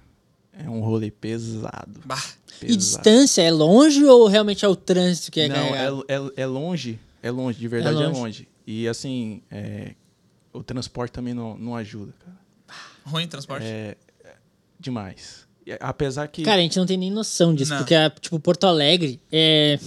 é 0.66 0.70
um 0.70 0.82
rolê 0.82 1.12
pesado. 1.12 2.02
Bah, 2.06 2.22
E 2.62 2.66
pesado. 2.66 2.78
distância 2.78 3.42
é 3.42 3.52
longe 3.52 4.04
ou 4.06 4.28
realmente 4.28 4.64
é 4.66 4.68
o 4.68 4.76
trânsito 4.76 5.32
que 5.32 5.42
é 5.42 5.48
Não, 5.48 5.56
carregado? 5.56 6.06
é, 6.08 6.16
é, 6.16 6.32
é 6.44 6.46
longe, 6.46 7.00
é 7.22 7.32
longe, 7.32 7.60
de 7.60 7.68
verdade 7.68 8.02
é 8.02 8.08
longe. 8.08 8.20
longe. 8.20 8.48
E 8.66 8.88
assim, 8.88 9.42
é, 9.52 9.94
o 10.54 10.62
transporte 10.64 11.12
também 11.12 11.34
não, 11.34 11.58
não 11.58 11.76
ajuda, 11.76 12.14
cara. 12.20 12.38
ruim 13.06 13.26
o 13.26 13.28
transporte. 13.28 13.66
É, 13.66 13.96
é 14.24 14.34
demais. 14.80 15.48
E, 15.66 15.78
Apesar 15.80 16.28
que. 16.28 16.44
Cara, 16.44 16.60
a 16.60 16.62
gente 16.64 16.78
não 16.78 16.86
tem 16.86 16.98
nem 16.98 17.12
noção 17.12 17.54
disso, 17.54 17.72
Não. 17.72 17.78
porque, 17.80 17.94
tipo, 18.22 18.40
Porto 18.40 18.66
Alegre 18.66 19.20
é, 19.32 19.80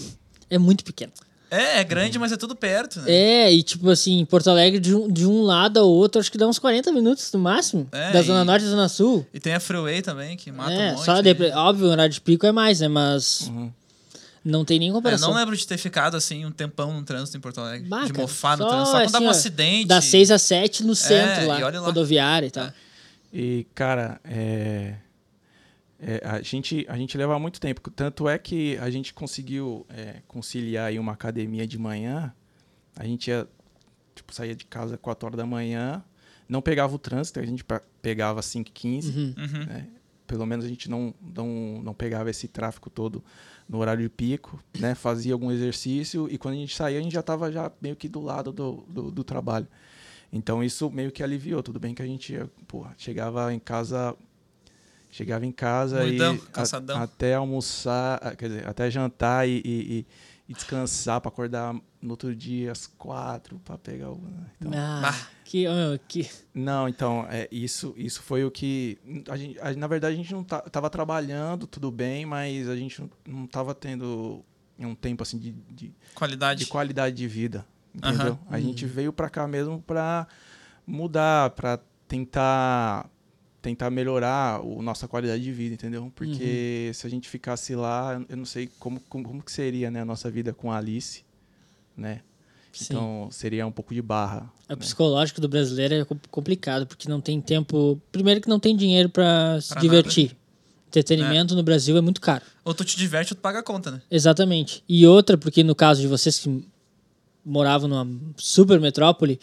é 0.49 0.59
muito 0.59 0.85
pequeno. 0.85 1.13
É, 1.51 1.81
é 1.81 1.85
grande, 1.85 2.19
mas 2.19 2.31
é 2.33 2.37
tudo 2.37 2.55
perto, 2.55 3.01
né? 3.01 3.11
É, 3.13 3.53
e 3.53 3.63
tipo 3.63 3.91
assim, 3.91 4.25
Porto 4.25 4.49
Alegre 4.49 4.79
de 4.79 4.95
um, 4.95 5.09
de 5.11 5.27
um 5.27 5.43
lado 5.43 5.81
ao 5.81 5.89
outro, 5.89 6.21
acho 6.21 6.31
que 6.31 6.39
dá 6.39 6.47
uns 6.47 6.59
40 6.59 6.93
minutos 6.93 7.31
no 7.33 7.41
máximo. 7.41 7.89
É, 7.93 8.13
da 8.13 8.21
e- 8.21 8.25
Zona 8.25 8.45
Norte 8.45 8.65
e 8.65 8.69
Zona 8.69 8.89
Sul. 8.89 9.27
E 9.35 9.41
tem 9.41 9.55
a 9.55 9.61
Freeway 9.61 10.01
também, 10.03 10.37
que 10.37 10.53
mata 10.53 10.73
é, 10.73 10.93
um 10.93 10.97
monte. 10.97 11.05
só 11.05 11.21
depre- 11.21 11.51
óbvio, 11.53 11.87
o 11.89 11.91
horário 11.91 12.13
de 12.13 12.21
pico 12.21 12.47
é 12.47 12.53
mais, 12.53 12.81
né? 12.81 12.89
Mas 12.89 13.49
Uhum. 13.49 13.71
não 14.45 14.65
tem 14.65 14.79
nem 14.79 14.91
É, 14.91 14.93
comparação. 14.93 15.31
não 15.31 15.37
lembro 15.37 15.57
de 15.57 15.67
ter 15.67 15.77
ficado 15.77 16.17
assim 16.17 16.45
um 16.47 16.51
tempão 16.53 16.93
no 16.93 17.03
trânsito 17.03 17.37
em 17.37 17.41
Porto 17.41 17.61
Alegre. 17.61 17.89
Bah, 17.89 18.05
de 18.05 18.13
mofar 18.13 18.57
no 18.57 18.65
só, 18.65 18.71
trânsito. 18.71 18.91
Só 18.91 18.97
quando 19.03 19.13
dava 19.13 19.17
assim, 19.19 19.25
um 19.25 19.29
ó, 19.29 19.31
acidente. 19.31 19.87
Das 19.89 20.05
6 20.05 20.31
às 20.31 20.43
7 20.43 20.85
no 20.85 20.95
centro 20.95 21.47
lá, 21.49 21.61
e 21.61 21.63
olha 21.65 21.81
lá. 21.81 21.87
rodoviária 21.87 22.47
e 22.47 22.51
tal. 22.51 22.67
É. 22.67 22.73
E, 23.33 23.67
cara, 23.75 24.21
é, 24.25 24.95
é, 26.01 26.21
a, 26.27 26.41
gente, 26.43 26.85
a 26.89 26.97
gente 26.97 27.17
leva 27.19 27.39
muito 27.39 27.61
tempo. 27.61 27.91
Tanto 27.91 28.29
é 28.29 28.39
que 28.39 28.77
a 28.79 28.89
gente 28.91 29.13
conseguiu 29.13 29.87
é, 29.89 30.23
conciliar 30.27 30.87
aí 30.89 30.99
uma 30.99 31.13
academia 31.13 31.67
de 31.67 31.79
manhã. 31.79 32.35
A 32.97 33.05
gente 33.05 33.29
ia, 33.29 33.47
tipo, 34.15 34.35
saía 34.35 34.55
de 34.55 34.65
casa 34.65 34.95
às 34.95 35.01
4 35.01 35.27
horas 35.27 35.37
da 35.37 35.47
manhã, 35.47 36.03
não 36.49 36.61
pegava 36.63 36.95
o 36.95 36.99
trânsito, 36.99 37.39
a 37.39 37.45
gente 37.47 37.63
pe- 37.65 37.81
pegava 38.03 38.41
5 38.43 38.69
e 38.69 38.73
15. 38.73 39.11
Uhum. 39.11 39.35
Uhum. 39.39 39.67
né? 39.67 39.89
Pelo 40.27 40.47
menos 40.47 40.65
a 40.65 40.69
gente 40.69 40.89
não, 40.89 41.13
não, 41.21 41.81
não 41.83 41.93
pegava 41.95 42.31
esse 42.31 42.47
tráfego 42.47 42.89
todo 42.89 43.23
no 43.69 43.79
horário 43.79 44.03
de 44.03 44.09
pico, 44.09 44.63
né? 44.79 44.95
Fazia 44.95 45.33
algum 45.33 45.51
exercício 45.51 46.29
e 46.31 46.39
quando 46.39 46.55
a 46.55 46.59
gente 46.59 46.75
saía, 46.77 46.99
a 46.99 47.03
gente 47.03 47.13
já 47.13 47.21
estava 47.21 47.51
já 47.51 47.71
meio 47.81 47.97
que 47.97 48.09
do 48.09 48.21
lado 48.21 48.53
do, 48.53 48.85
do, 48.89 49.11
do 49.11 49.25
trabalho. 49.25 49.67
Então 50.33 50.63
isso 50.63 50.89
meio 50.91 51.11
que 51.11 51.23
aliviou. 51.23 51.63
Tudo 51.65 51.81
bem 51.81 51.95
que 51.95 52.03
a 52.03 52.07
gente 52.07 52.39
porra, 52.69 52.95
chegava 52.97 53.53
em 53.53 53.59
casa. 53.59 54.17
Chegava 55.11 55.45
em 55.45 55.53
casa 55.53 55.99
Moidão, 56.01 56.35
e 56.35 56.39
cansadão. 56.39 56.97
até 57.03 57.35
almoçar, 57.35 58.19
ah, 58.23 58.35
quer 58.37 58.49
dizer, 58.49 58.69
até 58.69 58.91
jantar 58.91 59.49
e, 59.49 59.61
e- 59.65 59.99
e- 59.99 60.07
e 60.49 60.55
descansar 60.55 61.21
para 61.21 61.29
acordar 61.29 61.75
no 62.01 62.11
outro 62.11 62.35
dia 62.35 62.73
às 62.73 62.87
quatro 62.87 63.59
para 63.65 63.77
pegar 63.79 64.11
o. 64.11 64.17
né? 64.21 64.47
Então, 64.61 64.73
Ah, 64.75 65.15
que, 65.45 65.67
oh, 65.69 65.99
que... 66.09 66.29
não, 66.55 66.89
então, 66.89 67.27
é, 67.29 67.49
isso, 67.53 67.93
isso 67.97 68.23
foi 68.23 68.45
o 68.45 68.51
que. 68.51 68.99
A 69.29 69.37
gente, 69.37 69.59
a- 69.61 69.73
na 69.75 69.87
verdade, 69.87 70.15
a 70.15 70.17
gente 70.17 70.33
não 70.33 70.43
tá, 70.45 70.61
tava 70.61 70.89
trabalhando, 70.91 71.67
tudo 71.67 71.91
bem, 71.91 72.25
mas 72.27 72.69
a 72.69 72.77
gente 72.77 73.01
não, 73.01 73.11
não 73.27 73.47
tava 73.47 73.75
tendo 73.75 74.45
um 74.79 74.95
tempo 74.95 75.23
assim 75.23 75.39
de, 75.39 75.51
de, 75.71 75.93
Qualidade. 76.15 76.65
de 76.65 76.71
qualidade 76.71 77.15
de 77.17 77.27
vida. 77.29 77.67
entendeu? 77.95 78.39
A 78.49 78.59
gente 78.61 78.87
veio 78.87 79.13
pra 79.13 79.29
cá 79.29 79.47
mesmo 79.49 79.81
pra 79.83 80.27
mudar, 80.87 81.51
pra 81.51 81.79
tentar 82.09 83.09
tentar 83.61 83.91
melhorar 83.91 84.61
a 84.61 84.83
nossa 84.83 85.07
qualidade 85.07 85.43
de 85.43 85.53
vida, 85.53 85.75
entendeu? 85.75 86.11
Porque 86.15 86.91
se 86.95 87.07
a 87.07 87.11
gente 87.11 87.29
ficasse 87.29 87.75
lá, 87.75 88.21
eu 88.29 88.37
não 88.37 88.45
sei 88.45 88.71
como, 88.79 89.01
como, 89.09 89.25
como 89.25 89.43
que 89.43 89.53
seria 89.53 89.91
né, 89.91 90.01
a 90.01 90.05
nossa 90.05 90.31
vida 90.31 90.53
com 90.53 90.73
a 90.73 90.79
Alice, 90.79 91.23
né? 91.97 92.21
Sim. 92.73 92.85
Então 92.85 93.29
seria 93.31 93.67
um 93.67 93.73
pouco 93.73 93.93
de 93.93 94.01
barra. 94.01 94.51
O 94.69 94.73
né? 94.73 94.77
psicológico 94.77 95.41
do 95.41 95.49
brasileiro 95.49 95.95
é 95.95 96.05
com- 96.05 96.19
complicado, 96.31 96.87
porque 96.87 97.09
não 97.09 97.21
tem 97.21 97.41
tempo. 97.41 98.01
Primeiro 98.13 98.41
que 98.41 98.49
não 98.49 98.61
tem 98.61 98.77
dinheiro 98.77 99.09
pra 99.09 99.61
se 99.61 99.77
divertir. 99.79 100.37
Entretenimento 100.89 101.55
no 101.55 101.63
Brasil 101.63 101.97
é 101.97 102.01
muito 102.01 102.21
caro. 102.21 102.45
Ou 102.65 102.75
tu 102.75 102.85
te 102.85 102.97
diverte 102.97 103.33
ou 103.33 103.37
tu 103.37 103.41
paga 103.41 103.61
a 103.61 103.63
conta, 103.63 103.93
né? 103.93 104.03
Exatamente. 104.11 104.83
E 104.89 105.07
outra, 105.07 105.39
porque 105.39 105.63
no 105.63 105.75
caso 105.75 106.01
de 106.01 106.09
vocês 106.09 106.39
que 106.39 106.65
moravam 107.45 107.89
numa 107.89 108.09
super 108.37 108.81
metrópole, 108.81 109.39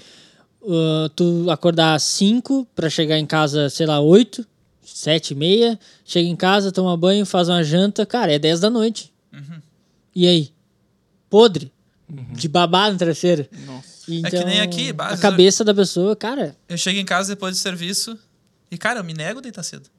uh, 0.67 1.09
tu 1.15 1.49
acordar 1.49 1.95
às 1.95 2.03
5 2.03 2.67
pra 2.75 2.89
chegar 2.89 3.17
em 3.17 3.25
casa, 3.25 3.69
sei 3.69 3.85
lá, 3.85 3.99
8, 3.99 4.45
7 4.83 5.31
e 5.31 5.35
meia, 5.35 5.79
chega 6.05 6.27
em 6.27 6.35
casa, 6.35 6.71
toma 6.71 6.95
banho, 6.97 7.25
faz 7.25 7.49
uma 7.49 7.63
janta, 7.63 8.05
cara, 8.05 8.31
é 8.33 8.39
10 8.39 8.59
da 8.59 8.69
noite. 8.69 9.13
Uhum. 9.33 9.61
E 10.15 10.27
aí? 10.27 10.51
Podre? 11.29 11.71
De 12.09 12.47
babado 12.47 12.93
no 12.93 12.97
travesseiro. 12.97 13.45
Nossa. 13.65 13.97
Então, 14.09 14.39
É 14.39 14.43
que 14.43 14.49
nem 14.49 14.61
aqui, 14.61 14.93
a 14.97 15.17
cabeça 15.17 15.63
da 15.63 15.73
pessoa, 15.73 16.15
cara, 16.15 16.55
Eu 16.69 16.77
chego 16.77 16.97
em 16.97 17.05
casa 17.05 17.35
depois 17.35 17.55
do 17.55 17.59
serviço 17.59 18.17
e, 18.71 18.77
cara, 18.77 19.01
eu 19.01 19.03
me 19.03 19.13
nego 19.13 19.39
a 19.39 19.41
deitar 19.41 19.63
cedo. 19.63 19.89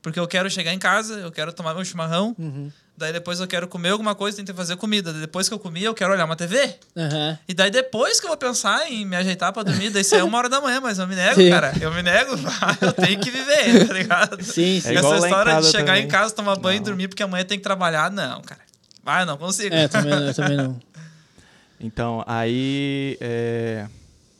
Porque 0.00 0.18
eu 0.18 0.26
quero 0.26 0.48
chegar 0.50 0.72
em 0.72 0.78
casa, 0.78 1.14
eu 1.14 1.30
quero 1.30 1.52
tomar 1.52 1.74
meu 1.74 1.84
chimarrão, 1.84 2.34
Uhum. 2.38 2.70
Daí 2.96 3.12
depois 3.12 3.38
eu 3.40 3.46
quero 3.46 3.66
comer 3.68 3.90
alguma 3.90 4.14
coisa, 4.14 4.36
tentar 4.36 4.54
fazer 4.54 4.76
comida. 4.76 5.12
Daí 5.12 5.20
Depois 5.20 5.48
que 5.48 5.54
eu 5.54 5.58
comi, 5.58 5.82
eu 5.82 5.94
quero 5.94 6.12
olhar 6.12 6.24
uma 6.24 6.36
TV. 6.36 6.74
aham. 6.96 7.38
E 7.48 7.54
daí 7.54 7.70
depois 7.70 8.18
que 8.20 8.26
eu 8.26 8.30
vou 8.30 8.36
pensar 8.36 8.90
em 8.90 9.04
me 9.04 9.16
ajeitar 9.16 9.52
pra 9.52 9.62
dormir, 9.62 9.90
daí 9.90 10.02
isso 10.02 10.14
é 10.14 10.22
uma 10.24 10.38
hora 10.38 10.48
da 10.48 10.60
manhã, 10.60 10.80
mas 10.80 10.98
eu 10.98 11.06
me 11.06 11.14
nego, 11.14 11.34
Sim. 11.40 11.50
cara. 11.50 11.72
Eu 11.80 11.92
me 11.92 12.02
nego, 12.02 12.32
eu 12.80 12.92
tenho 12.92 13.20
que 13.20 13.30
viver, 13.30 13.86
tá 13.86 13.92
ligado? 13.94 14.42
Sim, 14.42 14.80
sim. 14.80 14.88
É 14.88 14.94
igual 14.94 15.14
Essa 15.14 15.26
em 15.26 15.30
história 15.30 15.60
de 15.60 15.66
chegar 15.68 15.96
em 15.98 16.02
também. 16.02 16.08
casa, 16.08 16.34
tomar 16.34 16.56
banho 16.56 16.76
e 16.76 16.78
Não. 16.80 16.84
dormir 16.86 17.08
porque 17.08 17.22
amanhã 17.22 17.44
tem 17.44 17.58
que 17.58 17.64
trabalhar, 17.64 18.10
não, 18.10 18.40
cara. 18.42 18.60
Ah, 19.04 19.20
eu 19.22 19.26
não 19.26 19.36
consigo. 19.36 19.74
É, 19.74 19.86
também, 19.88 20.12
eu 20.12 20.34
também 20.34 20.56
não. 20.56 20.78
Então, 21.78 22.24
aí. 22.26 23.16
É... 23.20 23.86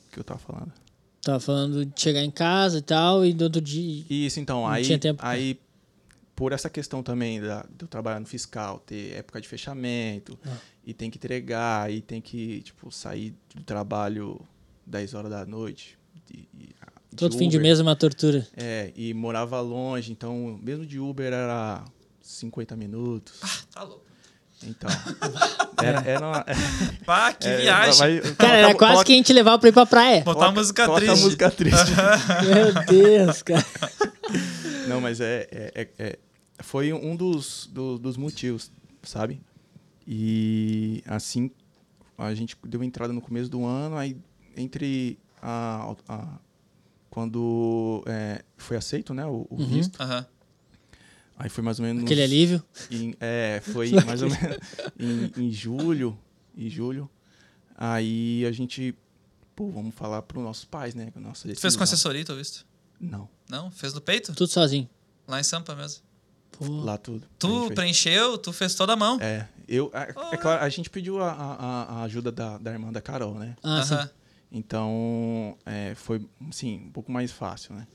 O 0.08 0.12
que 0.14 0.20
eu 0.20 0.25
tava 0.25 0.40
falando? 0.40 0.72
Tava 1.22 1.38
falando 1.40 1.84
de 1.84 2.00
chegar 2.00 2.22
em 2.22 2.30
casa 2.30 2.78
e 2.78 2.82
tal, 2.82 3.25
e 3.26 3.32
do 3.34 3.44
outro 3.44 3.60
dia. 3.60 4.04
Isso, 4.08 4.40
então, 4.40 4.60
Não 4.62 4.68
aí, 4.68 4.84
tinha 4.84 4.98
tempo 4.98 5.20
pra- 5.20 5.28
aí 5.30 5.58
por 6.36 6.52
essa 6.52 6.68
questão 6.70 7.02
também 7.02 7.40
da, 7.40 7.62
de 7.62 7.82
eu 7.84 7.88
trabalhar 7.88 8.20
no 8.20 8.26
fiscal, 8.26 8.78
ter 8.78 9.14
época 9.14 9.40
de 9.40 9.48
fechamento, 9.48 10.38
Ah. 10.46 10.56
e 10.84 10.92
tem 10.94 11.10
que 11.10 11.16
entregar, 11.18 11.90
e 11.90 12.00
tem 12.02 12.20
que, 12.20 12.60
tipo, 12.60 12.92
sair 12.92 13.34
do 13.54 13.62
trabalho 13.64 14.38
10 14.86 15.14
horas 15.14 15.30
da 15.30 15.44
noite. 15.44 15.98
de- 16.28 16.48
de- 16.52 16.66
de 16.66 17.16
Todo 17.16 17.38
fim 17.38 17.48
de 17.48 17.56
Uber. 17.56 17.62
mês 17.68 17.78
é 17.78 17.82
uma 17.82 17.94
tortura. 17.96 18.46
É, 18.56 18.92
e 18.96 19.14
morava 19.14 19.60
longe, 19.60 20.10
então, 20.12 20.58
mesmo 20.62 20.84
de 20.84 20.98
Uber 20.98 21.32
era 21.32 21.82
50 22.20 22.76
minutos. 22.76 23.40
Tá 23.72 23.82
louco. 23.84 24.04
Então, 24.64 24.90
era, 25.82 26.00
era 26.00 26.26
uma... 26.26 26.44
Pá, 27.06 27.32
que 27.32 27.46
é, 27.46 27.58
viagem. 27.58 27.98
vai- 28.20 28.34
Cara, 28.34 28.56
era 28.56 28.74
quase 28.74 28.92
coloca- 28.94 29.04
que 29.04 29.12
a 29.12 29.16
gente 29.16 29.32
levava 29.32 29.58
pra 29.58 29.68
ir 29.68 29.72
pra 29.72 29.86
praia. 29.86 30.18
Botar 30.24 30.32
Coloca- 30.34 30.46
uma 30.48 30.52
música 30.60 30.84
coloca 30.86 31.00
triste. 31.06 31.20
a 31.20 31.24
música 31.24 31.50
triste. 31.50 31.90
Meu 32.44 32.84
Deus, 32.86 33.42
cara. 33.42 33.66
Não, 34.88 35.00
mas 35.00 35.20
é, 35.20 35.46
é- 35.50 35.72
é- 35.74 35.88
é- 35.98 36.18
foi 36.60 36.92
um 36.92 37.14
dos, 37.16 37.68
do- 37.72 37.98
dos 37.98 38.16
motivos, 38.16 38.70
sabe? 39.02 39.40
E 40.06 41.02
assim, 41.06 41.50
a 42.16 42.34
gente 42.34 42.56
deu 42.66 42.82
entrada 42.82 43.12
no 43.12 43.20
começo 43.20 43.50
do 43.50 43.64
ano, 43.64 43.96
aí 43.96 44.16
entre 44.56 45.18
a, 45.42 45.94
a- 46.08 46.38
quando 47.10 48.02
é, 48.06 48.44
foi 48.56 48.76
aceito, 48.76 49.12
né, 49.14 49.25
o, 49.26 49.46
o 49.50 49.56
visto, 49.56 50.00
Aham. 50.02 50.26
aí 51.36 51.48
foi 51.48 51.64
mais 51.64 51.78
ou 51.80 51.84
menos 51.86 52.04
Aquele 52.04 52.22
alívio. 52.22 52.62
em- 52.90 53.14
é, 53.20 53.60
foi 53.62 53.90
mais 54.04 54.22
ou 54.22 54.28
menos 54.30 54.58
em, 54.98 55.32
em 55.36 55.50
julho, 55.50 56.18
em 56.56 56.68
julho. 56.70 57.08
Aí 57.75 58.44
a 58.46 58.52
gente, 58.52 58.94
pô, 59.54 59.70
vamos 59.70 59.94
falar 59.94 60.22
para 60.22 60.38
os 60.38 60.44
nossos 60.44 60.64
pais, 60.64 60.94
né, 60.94 61.12
nossa 61.16 61.48
Tu 61.52 61.60
fez 61.60 61.75
com 61.76 61.82
assessoria, 61.82 62.25
tu 62.25 62.34
visto? 62.36 62.66
Não, 63.00 63.28
Não? 63.50 63.70
Fez 63.70 63.92
no 63.92 64.00
peito? 64.00 64.32
Tudo 64.34 64.48
sozinho. 64.48 64.88
Lá 65.28 65.38
em 65.40 65.42
Sampa 65.42 65.75
mesmo. 65.75 66.02
Pô. 66.58 66.80
lá 66.84 66.96
tudo. 66.98 67.26
Tu 67.38 67.70
preencheu, 67.75 68.38
tu 68.38 68.52
fez 68.52 68.75
toda 68.75 68.92
a 68.94 68.96
mão. 68.96 69.18
É, 69.20 69.46
eu, 69.68 69.90
é, 69.94 70.14
é 70.32 70.36
claro, 70.36 70.62
a 70.64 70.68
gente 70.68 70.88
pediu 70.90 71.20
a, 71.22 71.30
a, 71.32 71.82
a 71.98 72.02
ajuda 72.04 72.30
da, 72.32 72.58
da 72.58 72.72
irmã 72.72 72.92
da 72.92 73.00
Carol, 73.00 73.34
né? 73.34 73.56
Ah, 73.62 73.82
sim. 73.82 73.94
Aham. 73.94 74.10
Então, 74.52 75.56
é, 75.66 75.94
foi, 75.94 76.25
sim, 76.50 76.82
um 76.86 76.90
pouco 76.90 77.10
mais 77.12 77.30
fácil, 77.30 77.75
né? 77.75 77.86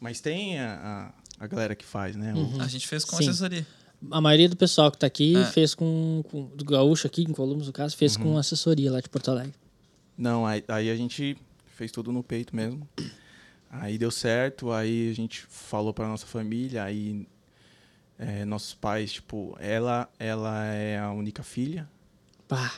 Mas 0.00 0.20
tem 0.20 0.58
a, 0.58 1.12
a, 1.38 1.44
a 1.44 1.46
galera 1.46 1.74
que 1.74 1.84
faz, 1.84 2.16
né? 2.16 2.34
O- 2.34 2.60
A 2.60 2.66
gente 2.66 2.88
fez 2.88 3.04
com 3.04 3.16
Sim. 3.16 3.28
assessoria. 3.28 3.66
A 4.10 4.20
maioria 4.20 4.48
do 4.48 4.56
pessoal 4.56 4.90
que 4.90 4.98
tá 4.98 5.06
aqui 5.06 5.36
É. 5.36 5.44
fez 5.44 5.74
com, 5.74 6.24
com. 6.28 6.46
Do 6.56 6.64
Gaúcho 6.64 7.06
aqui, 7.06 7.22
em 7.22 7.32
Columbus, 7.32 7.68
no 7.68 7.72
caso, 7.72 7.96
fez 7.96 8.16
Uhum. 8.16 8.22
com 8.22 8.38
assessoria 8.38 8.90
lá 8.90 9.00
de 9.00 9.08
Porto 9.08 9.30
Alegre. 9.30 9.54
Não, 10.18 10.44
aí, 10.44 10.64
aí 10.66 10.90
a 10.90 10.96
gente 10.96 11.36
fez 11.76 11.92
tudo 11.92 12.10
no 12.10 12.22
peito 12.22 12.54
mesmo. 12.56 12.88
Aí 13.70 13.96
deu 13.96 14.10
certo, 14.10 14.70
aí 14.72 15.10
a 15.10 15.14
gente 15.14 15.42
falou 15.48 15.94
pra 15.94 16.06
nossa 16.08 16.26
família, 16.26 16.82
aí 16.84 17.26
é, 18.18 18.44
nossos 18.44 18.74
pais, 18.74 19.12
tipo, 19.12 19.56
ela, 19.60 20.08
ela 20.18 20.64
é 20.64 20.98
a 20.98 21.10
única 21.12 21.42
filha. 21.42 21.88
Pá. 22.48 22.72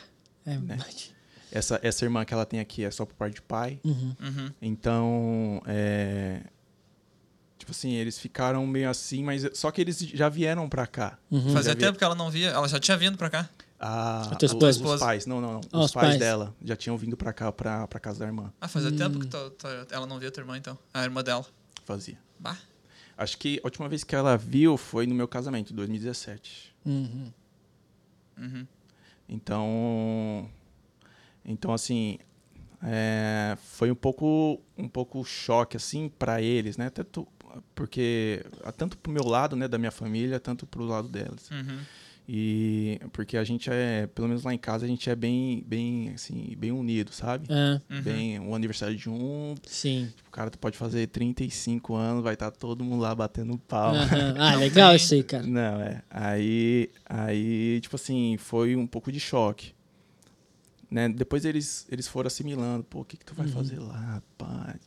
É 0.47 0.51
Né? 0.57 0.77
verdade. 0.77 1.15
Essa, 1.51 1.79
essa 1.83 2.05
irmã 2.05 2.25
que 2.25 2.35
ela 2.35 2.45
tem 2.45 2.59
aqui 2.61 2.85
é 2.85 2.91
só 2.91 3.05
por 3.07 3.15
parte 3.15 3.35
de 3.35 3.43
pai. 3.43 3.79
Uhum. 3.85 4.17
Uhum. 4.21 4.51
Então, 4.61 5.63
é, 5.67 6.43
tipo 7.59 7.71
assim, 7.71 7.93
eles 7.93 8.19
ficaram 8.19 8.67
meio 8.67 8.91
assim, 8.91 9.23
mas 9.23 9.49
só 9.55 9.71
que 9.71 9.81
eles 9.81 9.99
já 10.01 10.29
vieram 10.29 10.69
pra 10.69 10.87
cá. 10.87 11.17
Uhum. 11.31 11.53
Fazia 11.53 11.71
Já 11.71 11.75
vi- 11.75 11.81
tempo 11.81 11.99
que 11.99 12.05
ela 12.05 12.15
não 12.15 12.31
via. 12.31 12.49
Ela 12.51 12.67
já 12.69 12.81
tinha 12.81 12.97
vindo 12.97 13.17
pra 13.17 13.31
cá. 13.31 13.49
A, 13.79 14.23
A 14.33 14.35
tua 14.37 14.47
os- 14.69 14.77
esposa. 14.77 14.95
Os 14.95 15.01
pais, 15.01 15.27
não, 15.27 15.41
não, 15.41 15.53
não. 15.55 15.61
Ah, 15.73 15.79
os, 15.81 15.85
os 15.87 15.93
pais, 15.93 16.09
pais. 16.09 16.19
dela 16.19 16.55
já 16.65 16.75
tinham 16.75 16.97
vindo 16.97 17.17
pra 17.17 17.33
cá, 17.33 17.53
pra, 17.53 17.87
pra 17.87 18.01
casa 18.01 18.19
da 18.21 18.27
irmã. 18.27 18.53
Ah, 18.61 18.67
fazia 18.69 18.91
Hum. 18.91 18.97
tempo 18.97 19.21
que 19.21 19.27
tu- 19.27 19.51
tu- 19.51 19.67
ela 19.91 20.07
não 20.07 20.19
via 20.19 20.31
tua 20.31 20.41
irmã, 20.41 20.57
então. 20.57 20.77
A 20.93 21.05
irmã 21.05 21.23
dela. 21.23 21.45
Fazia. 21.85 22.19
Bah. 22.39 22.57
Acho 23.17 23.39
que 23.39 23.61
a 23.63 23.67
última 23.67 23.89
vez 23.89 24.05
que 24.05 24.15
ela 24.15 24.37
viu 24.37 24.77
foi 24.77 25.07
no 25.07 25.15
meu 25.15 25.29
casamento, 25.29 25.73
em 25.73 25.77
2017. 25.77 26.75
Uhum. 26.85 27.33
Uhum. 28.37 28.67
Então, 29.29 30.51
então 31.45 31.73
assim, 31.73 32.19
é, 32.83 33.57
foi 33.63 33.91
um 33.91 33.95
pouco, 33.95 34.61
um 34.77 34.89
pouco 34.89 35.25
choque 35.25 35.77
assim 35.77 36.09
para 36.09 36.43
eles, 36.43 36.77
né? 36.77 36.91
Tanto 36.91 37.27
porque 37.75 38.45
tanto 38.77 38.99
pro 38.99 39.13
meu 39.13 39.25
lado, 39.25 39.55
né, 39.55 39.69
da 39.69 39.79
minha 39.79 39.91
família, 39.91 40.41
tanto 40.41 40.67
pro 40.67 40.85
lado 40.85 41.09
delas. 41.09 41.51
Uhum. 41.51 41.81
E 42.27 42.99
porque 43.13 43.37
a 43.37 43.45
gente 43.45 43.69
é, 43.71 44.07
pelo 44.07 44.27
menos 44.29 44.45
lá 44.45 44.55
em 44.55 44.59
casa, 44.59 44.87
a 44.87 44.89
gente 44.89 45.11
é 45.11 45.15
bem, 45.15 45.63
bem 45.67 46.11
assim, 46.15 46.55
bem 46.57 46.73
unido, 46.73 47.13
sabe? 47.13 47.47
É, 47.51 47.75
Uhum. 47.91 48.03
Bem, 48.03 48.41
o 48.41 48.55
aniversário 48.55 48.97
de 48.97 49.11
um, 49.11 49.55
sim. 49.67 50.11
o 50.27 50.31
cara 50.31 50.51
pode 50.53 50.77
fazer 50.77 51.07
35 51.09 51.95
anos, 51.95 52.25
vai 52.25 52.35
estar 52.35 52.51
todo 52.51 52.83
mundo 52.83 53.03
lá 53.03 53.15
batendo 53.15 53.59
palma. 53.59 54.03
Aham. 54.03 54.35
Ah, 54.39 54.55
legal 54.57 54.95
isso 54.95 55.15
aí, 55.15 55.23
cara. 55.23 55.47
Não, 55.47 55.81
é. 55.81 56.03
Aí, 56.11 56.91
aí, 57.07 57.81
tipo 57.81 57.97
assim, 57.97 58.37
foi 58.39 58.75
um 58.75 58.87
pouco 58.87 59.13
de 59.13 59.21
choque. 59.21 59.75
Né? 60.91 61.09
Depois 61.09 61.45
eles, 61.45 61.87
eles 61.91 62.09
foram 62.09 62.27
assimilando. 62.29 62.85
Pô, 62.85 63.01
o 63.01 63.05
que, 63.05 63.17
que 63.17 63.25
tu 63.25 63.35
vai 63.35 63.47
fazer 63.49 63.79
lá, 63.81 63.97
rapaz? 63.99 64.81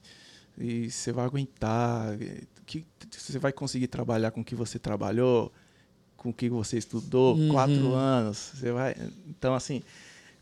E 0.57 0.89
você 0.89 1.11
vai 1.11 1.25
aguentar? 1.25 2.17
Que, 2.65 2.85
você 3.11 3.37
vai 3.37 3.51
conseguir 3.51 3.87
trabalhar 3.87 4.31
com 4.31 4.41
o 4.41 4.43
que 4.43 4.55
você 4.55 4.79
trabalhou? 4.79 5.51
Com 6.27 6.31
o 6.31 6.33
que 6.33 6.49
você 6.49 6.77
estudou? 6.77 7.37
Uhum. 7.37 7.47
Quatro 7.47 7.93
anos? 7.93 8.51
Você 8.55 8.69
vai... 8.73 8.93
Então, 9.29 9.53
assim, 9.53 9.81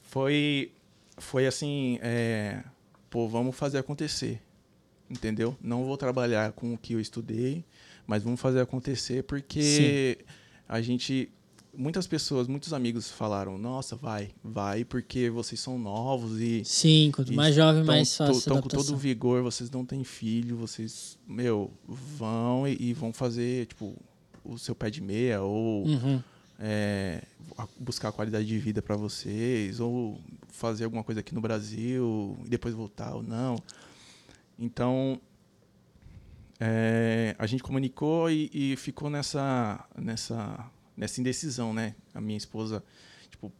foi, 0.01 0.71
foi 1.17 1.45
assim... 1.45 1.99
é, 2.01 2.63
pô, 3.07 3.27
vamos 3.27 3.55
fazer 3.55 3.77
acontecer. 3.77 4.41
Entendeu? 5.07 5.55
Não 5.61 5.85
vou 5.85 5.95
trabalhar 5.95 6.53
com 6.53 6.73
o 6.73 6.77
que 6.77 6.93
eu 6.93 6.99
estudei, 6.99 7.63
mas 8.07 8.23
vamos 8.23 8.41
fazer 8.41 8.59
acontecer 8.61 9.23
porque 9.25 10.17
a 10.67 10.81
gente 10.81 11.29
muitas 11.77 12.07
pessoas, 12.07 12.47
muitos 12.47 12.73
amigos 12.73 13.11
falaram: 13.11 13.55
"Nossa, 13.59 13.95
vai, 13.95 14.31
vai 14.43 14.83
porque 14.83 15.29
vocês 15.29 15.61
são 15.61 15.77
novos 15.77 16.39
e 16.41 16.65
Sim, 16.65 17.11
quanto 17.13 17.31
e 17.31 17.35
mais 17.35 17.53
jovem, 17.53 17.83
tão- 17.85 17.93
mais 17.93 18.17
fácil 18.17 18.39
a 18.39 18.55
tão 18.55 18.61
com 18.63 18.69
todo 18.69 18.93
o 18.93 18.97
vigor, 18.97 19.43
vocês 19.43 19.69
não 19.69 19.85
têm 19.85 20.03
filho, 20.03 20.57
vocês, 20.57 21.19
meu, 21.27 21.71
vão 21.87 22.67
e, 22.67 22.75
e 22.79 22.93
vão 22.93 23.13
fazer, 23.13 23.67
tipo, 23.67 23.95
o 24.45 24.57
seu 24.57 24.73
pé 24.75 24.89
de 24.89 25.01
meia 25.01 25.41
ou 25.41 25.85
Uhum. 25.85 26.21
é, 26.59 27.21
a- 27.57 27.67
buscar 27.79 28.11
qualidade 28.11 28.45
de 28.45 28.57
vida 28.59 28.81
para 28.81 28.95
vocês 28.95 29.79
ou 29.79 30.19
fazer 30.49 30.85
alguma 30.85 31.03
coisa 31.03 31.19
aqui 31.21 31.33
no 31.35 31.41
Brasil 31.41 32.37
e 32.45 32.49
depois 32.49 32.73
voltar 32.73 33.13
ou 33.15 33.21
não. 33.23 33.57
Então 34.57 35.19
é, 36.59 37.35
a 37.37 37.45
gente 37.45 37.61
comunicou 37.63 38.29
e, 38.29 38.49
e 38.53 38.75
ficou 38.77 39.09
nessa 39.09 39.85
nessa 39.97 40.71
nessa 40.95 41.19
indecisão, 41.19 41.73
né? 41.73 41.95
A 42.13 42.21
minha 42.21 42.37
esposa 42.37 42.81
tipo 43.29 43.51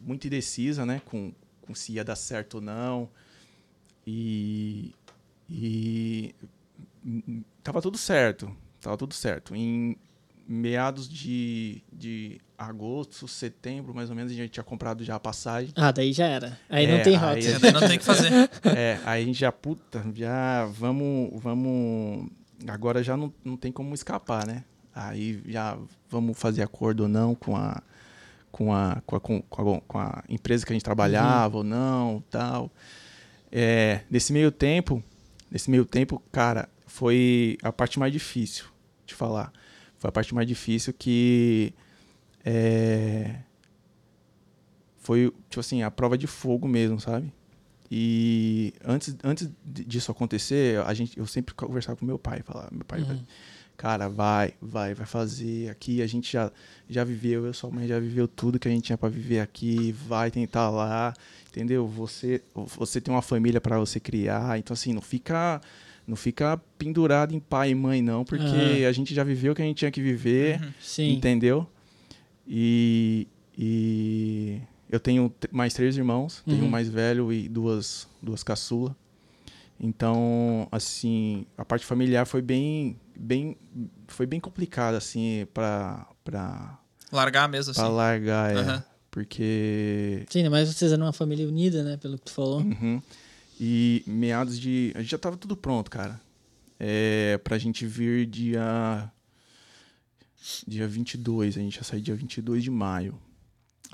muito 0.00 0.26
indecisa, 0.26 0.84
né? 0.84 1.00
Com 1.06 1.32
se 1.74 1.92
ia 1.94 2.04
dar 2.04 2.14
certo 2.16 2.56
ou 2.56 2.60
não. 2.60 3.08
E. 4.06 4.94
E. 5.50 6.34
Tava 7.62 7.80
tudo 7.82 7.96
certo. 7.98 8.54
Tava 8.86 8.96
tudo 8.96 9.14
certo. 9.14 9.52
Em 9.52 9.96
meados 10.46 11.08
de, 11.08 11.82
de 11.92 12.40
agosto, 12.56 13.26
setembro, 13.26 13.92
mais 13.92 14.10
ou 14.10 14.14
menos, 14.14 14.30
a 14.30 14.34
gente 14.36 14.50
tinha 14.50 14.62
comprado 14.62 15.02
já 15.02 15.16
a 15.16 15.18
passagem. 15.18 15.72
Ah, 15.74 15.90
daí 15.90 16.12
já 16.12 16.24
era. 16.28 16.56
Aí 16.70 16.86
É, 16.86 16.96
não 16.96 17.02
tem 17.02 17.14
aí 17.16 17.20
rota. 17.20 17.32
a 17.36 17.40
gente- 17.40 17.72
não 17.72 17.80
tem 17.80 17.96
o 17.96 17.98
que 17.98 18.04
fazer. 18.04 18.30
É, 18.76 19.00
aí 19.04 19.24
a 19.24 19.26
gente 19.26 19.40
já, 19.40 19.50
puta, 19.50 20.04
já 20.14 20.66
vamos, 20.66 21.30
vamos. 21.42 22.28
Agora 22.68 23.02
já 23.02 23.16
não, 23.16 23.34
não 23.44 23.56
tem 23.56 23.72
como 23.72 23.92
escapar, 23.92 24.46
né? 24.46 24.62
Aí 24.94 25.42
já 25.48 25.76
vamos 26.08 26.38
fazer 26.38 26.62
acordo 26.62 27.00
ou 27.00 27.08
não 27.08 27.34
com 27.34 27.56
a, 27.56 27.82
com 28.52 28.72
a, 28.72 29.02
com 29.04 29.16
a, 29.16 29.20
com 29.20 29.42
a, 29.76 29.80
com 29.80 29.98
a 29.98 30.22
empresa 30.28 30.64
que 30.64 30.72
a 30.72 30.74
gente 30.76 30.84
trabalhava 30.84 31.56
ou 31.56 31.64
não, 31.64 32.22
tal. 32.30 32.70
É, 33.50 34.02
nesse 34.08 34.32
meio 34.32 34.52
tempo, 34.52 35.02
nesse 35.50 35.68
meio 35.72 35.84
tempo, 35.84 36.22
cara, 36.30 36.68
foi 36.86 37.58
a 37.64 37.72
parte 37.72 37.98
mais 37.98 38.12
difícil 38.12 38.66
de 39.06 39.14
falar. 39.14 39.52
Foi 39.98 40.08
a 40.08 40.12
parte 40.12 40.34
mais 40.34 40.46
difícil 40.46 40.92
que 40.92 41.72
é, 42.44 43.36
foi, 44.98 45.32
tipo 45.48 45.60
assim, 45.60 45.82
a 45.82 45.90
prova 45.90 46.18
de 46.18 46.26
fogo 46.26 46.66
mesmo, 46.66 46.98
sabe? 47.00 47.32
E 47.90 48.74
antes, 48.84 49.16
antes 49.22 49.48
disso 49.64 50.10
acontecer, 50.10 50.80
a 50.84 50.92
gente, 50.92 51.16
eu 51.18 51.26
sempre 51.26 51.54
conversava 51.54 51.96
com 51.96 52.04
meu 52.04 52.18
pai, 52.18 52.42
falava, 52.42 52.68
meu 52.72 52.84
pai, 52.84 53.00
Uhum. 53.00 53.22
cara, 53.76 54.08
vai, 54.08 54.54
vai, 54.60 54.92
vai 54.94 55.06
fazer. 55.06 55.70
Aqui 55.70 56.02
a 56.02 56.06
gente 56.06 56.32
já, 56.32 56.50
já 56.88 57.04
viveu, 57.04 57.46
eu 57.46 57.54
sua 57.54 57.70
mãe 57.70 57.86
já 57.86 58.00
viveu 58.00 58.26
tudo 58.26 58.58
que 58.58 58.66
a 58.66 58.70
gente 58.70 58.84
tinha 58.86 58.98
para 58.98 59.08
viver 59.08 59.38
aqui, 59.38 59.92
vai 59.92 60.30
tentar 60.32 60.68
lá, 60.70 61.14
entendeu? 61.48 61.86
Você, 61.86 62.42
você 62.76 63.00
tem 63.00 63.14
uma 63.14 63.22
família 63.22 63.60
para 63.60 63.78
você 63.78 64.00
criar, 64.00 64.58
então 64.58 64.74
assim, 64.74 64.92
não 64.92 65.00
fica, 65.02 65.60
não 66.06 66.16
fica 66.16 66.56
pendurado 66.78 67.34
em 67.34 67.40
pai 67.40 67.70
e 67.70 67.74
mãe 67.74 68.00
não, 68.02 68.24
porque 68.24 68.84
a 68.88 68.92
gente 68.92 69.14
já 69.14 69.24
viveu 69.24 69.52
o 69.52 69.54
que 69.56 69.62
a 69.62 69.64
gente 69.64 69.78
tinha 69.78 69.90
que 69.90 70.00
viver. 70.00 70.60
Sim. 70.80 71.12
Entendeu? 71.14 71.66
E, 72.46 73.26
e 73.58 74.60
eu 74.90 75.00
tenho 75.00 75.32
mais 75.50 75.74
três 75.74 75.96
irmãos, 75.96 76.42
tenho 76.44 76.58
Uhum. 76.60 76.66
um 76.66 76.70
mais 76.70 76.88
velho 76.88 77.32
e 77.32 77.48
duas, 77.48 78.08
duas 78.22 78.42
caçula. 78.42 78.96
Então, 79.78 80.66
assim, 80.72 81.44
a 81.58 81.64
parte 81.64 81.84
familiar 81.84 82.24
foi 82.24 82.40
bem, 82.40 82.96
bem, 83.18 83.56
foi 84.08 84.24
bem 84.26 84.40
complicada, 84.40 84.96
assim, 84.96 85.46
pra, 85.52 86.06
pra, 86.24 86.78
Largar 87.12 87.48
mesmo, 87.48 87.72
assim. 87.72 87.80
pra 87.80 87.88
largar, 87.88 88.52
é. 88.54 88.58
Aham. 88.58 88.84
Porque 89.10 90.24
Sim, 90.28 90.48
mais 90.50 90.68
vocês 90.68 90.92
eram 90.92 91.06
uma 91.06 91.12
família 91.12 91.46
unida, 91.48 91.82
né? 91.82 91.96
Pelo 91.96 92.18
que 92.18 92.24
tu 92.26 92.32
falou. 92.32 92.60
Uhum. 92.60 93.00
E 93.58 94.02
meados 94.06 94.58
de. 94.58 94.92
A 94.94 95.00
gente 95.00 95.10
já 95.10 95.18
tava 95.18 95.36
tudo 95.36 95.56
pronto, 95.56 95.90
cara. 95.90 96.20
É, 96.78 97.38
pra 97.38 97.58
gente 97.58 97.86
vir 97.86 98.26
dia. 98.26 99.10
Dia 100.66 100.86
22. 100.86 101.56
A 101.56 101.60
gente 101.60 101.76
ia 101.76 101.82
sair 101.82 102.00
dia 102.00 102.14
22 102.14 102.62
de 102.62 102.70
maio. 102.70 103.18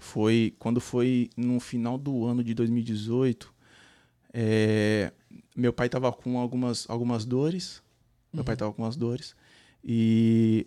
Foi. 0.00 0.54
Quando 0.58 0.80
foi 0.80 1.30
no 1.36 1.60
final 1.60 1.96
do 1.96 2.26
ano 2.26 2.42
de 2.42 2.54
2018. 2.54 3.52
é, 4.34 5.12
meu 5.54 5.72
pai 5.72 5.88
tava 5.88 6.12
com 6.12 6.38
algumas, 6.38 6.88
algumas 6.90 7.24
dores. 7.24 7.82
Meu 8.32 8.42
pai 8.42 8.56
tava 8.56 8.72
com 8.72 8.82
umas 8.82 8.96
dores. 8.96 9.36
E. 9.84 10.66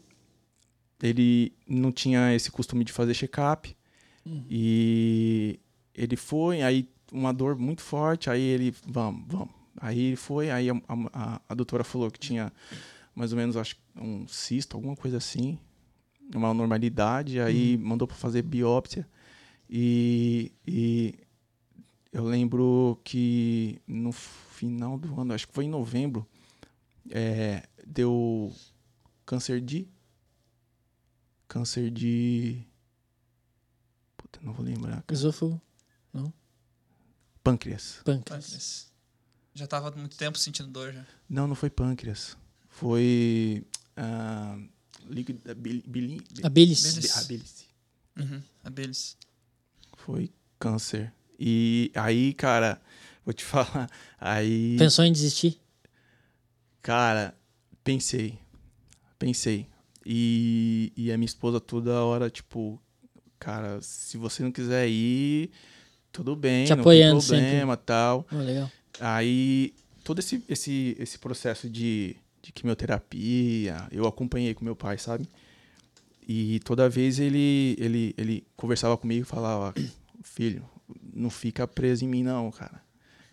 Ele 1.03 1.53
não 1.67 1.91
tinha 1.91 2.33
esse 2.33 2.49
costume 2.49 2.85
de 2.85 2.93
fazer 2.93 3.13
check-up. 3.13 3.75
E 4.49 5.59
ele 5.93 6.15
foi, 6.15 6.61
aí 6.61 6.89
uma 7.15 7.33
dor 7.33 7.57
muito 7.57 7.81
forte, 7.81 8.29
aí 8.29 8.41
ele, 8.41 8.75
vamos, 8.85 9.23
vamos. 9.27 9.49
Aí 9.77 9.99
ele 9.99 10.15
foi, 10.15 10.49
aí 10.49 10.69
a, 10.69 10.73
a, 11.13 11.41
a 11.49 11.53
doutora 11.53 11.83
falou 11.83 12.09
que 12.09 12.19
tinha 12.19 12.51
mais 13.13 13.31
ou 13.31 13.37
menos, 13.37 13.55
acho, 13.55 13.77
um 13.95 14.27
cisto, 14.27 14.75
alguma 14.75 14.95
coisa 14.95 15.17
assim, 15.17 15.57
uma 16.33 16.53
normalidade, 16.53 17.39
aí 17.39 17.77
mandou 17.77 18.07
para 18.07 18.17
fazer 18.17 18.41
biópsia. 18.41 19.07
E, 19.69 20.51
e 20.67 21.15
eu 22.11 22.25
lembro 22.25 22.99
que 23.03 23.81
no 23.87 24.11
final 24.11 24.97
do 24.97 25.19
ano, 25.19 25.33
acho 25.33 25.47
que 25.47 25.53
foi 25.53 25.65
em 25.65 25.69
novembro, 25.69 26.27
é, 27.09 27.63
deu 27.85 28.53
câncer 29.25 29.61
de. 29.61 29.87
Câncer 31.47 31.89
de. 31.89 32.63
Puta, 34.17 34.39
não 34.41 34.53
vou 34.53 34.65
lembrar. 34.65 35.03
Esôfago, 35.09 35.61
Pâncreas. 37.45 37.99
pâncreas. 38.03 38.51
Mas 38.51 38.91
Já 39.53 39.67
tava 39.67 39.89
há 39.89 39.91
muito 39.95 40.17
tempo 40.17 40.37
sentindo 40.37 40.67
dor 40.69 40.91
já. 40.91 41.05
Não, 41.29 41.47
não 41.47 41.55
foi 41.55 41.69
pâncreas. 41.69 42.35
Foi. 42.67 43.63
ah, 43.95 44.57
líquido. 45.07 45.39
ah, 45.49 45.53
bili- 45.53 45.83
bili- 45.87 46.21
A 46.43 46.49
bilis. 46.49 46.81
Bilis. 46.95 47.15
a 47.17 47.21
bilis. 47.23 47.65
Uhum. 48.17 48.41
Abelhas. 48.63 49.15
Foi 49.97 50.31
câncer. 50.59 51.13
E 51.39 51.91
aí, 51.95 52.33
cara, 52.33 52.81
vou 53.23 53.33
te 53.33 53.43
falar. 53.45 53.89
Aí. 54.19 54.75
Pensou 54.79 55.05
em 55.05 55.11
desistir? 55.13 55.61
Cara, 56.81 57.37
pensei. 57.83 58.39
Pensei. 59.19 59.67
E, 60.05 60.91
e 60.95 61.11
a 61.11 61.17
minha 61.17 61.25
esposa 61.25 61.59
toda 61.59 62.03
hora, 62.03 62.29
tipo, 62.29 62.81
cara, 63.39 63.81
se 63.81 64.17
você 64.17 64.43
não 64.43 64.51
quiser 64.51 64.87
ir, 64.87 65.51
tudo 66.15 66.35
bem, 66.35 66.65
Te 66.65 66.69
não 66.69 66.77
tem 66.77 66.81
apoiando 66.81 67.21
sempre. 67.21 67.45
problema, 67.45 67.77
tal. 67.77 68.25
Oh, 68.31 68.37
legal. 68.37 68.71
Aí, 68.99 69.73
todo 70.03 70.19
esse, 70.19 70.43
esse, 70.47 70.95
esse 70.99 71.19
processo 71.19 71.69
de, 71.69 72.15
de 72.41 72.51
quimioterapia, 72.51 73.87
eu 73.91 74.05
acompanhei 74.07 74.53
com 74.53 74.63
meu 74.63 74.75
pai, 74.75 74.97
sabe? 74.97 75.27
E 76.27 76.59
toda 76.63 76.89
vez 76.89 77.19
ele, 77.19 77.75
ele, 77.79 78.15
ele 78.17 78.43
conversava 78.55 78.97
comigo 78.97 79.21
e 79.21 79.25
falava: 79.25 79.73
Filho, 80.23 80.63
não 81.13 81.29
fica 81.29 81.67
preso 81.67 82.03
em 82.05 82.07
mim, 82.07 82.23
não, 82.23 82.49
cara. 82.51 82.83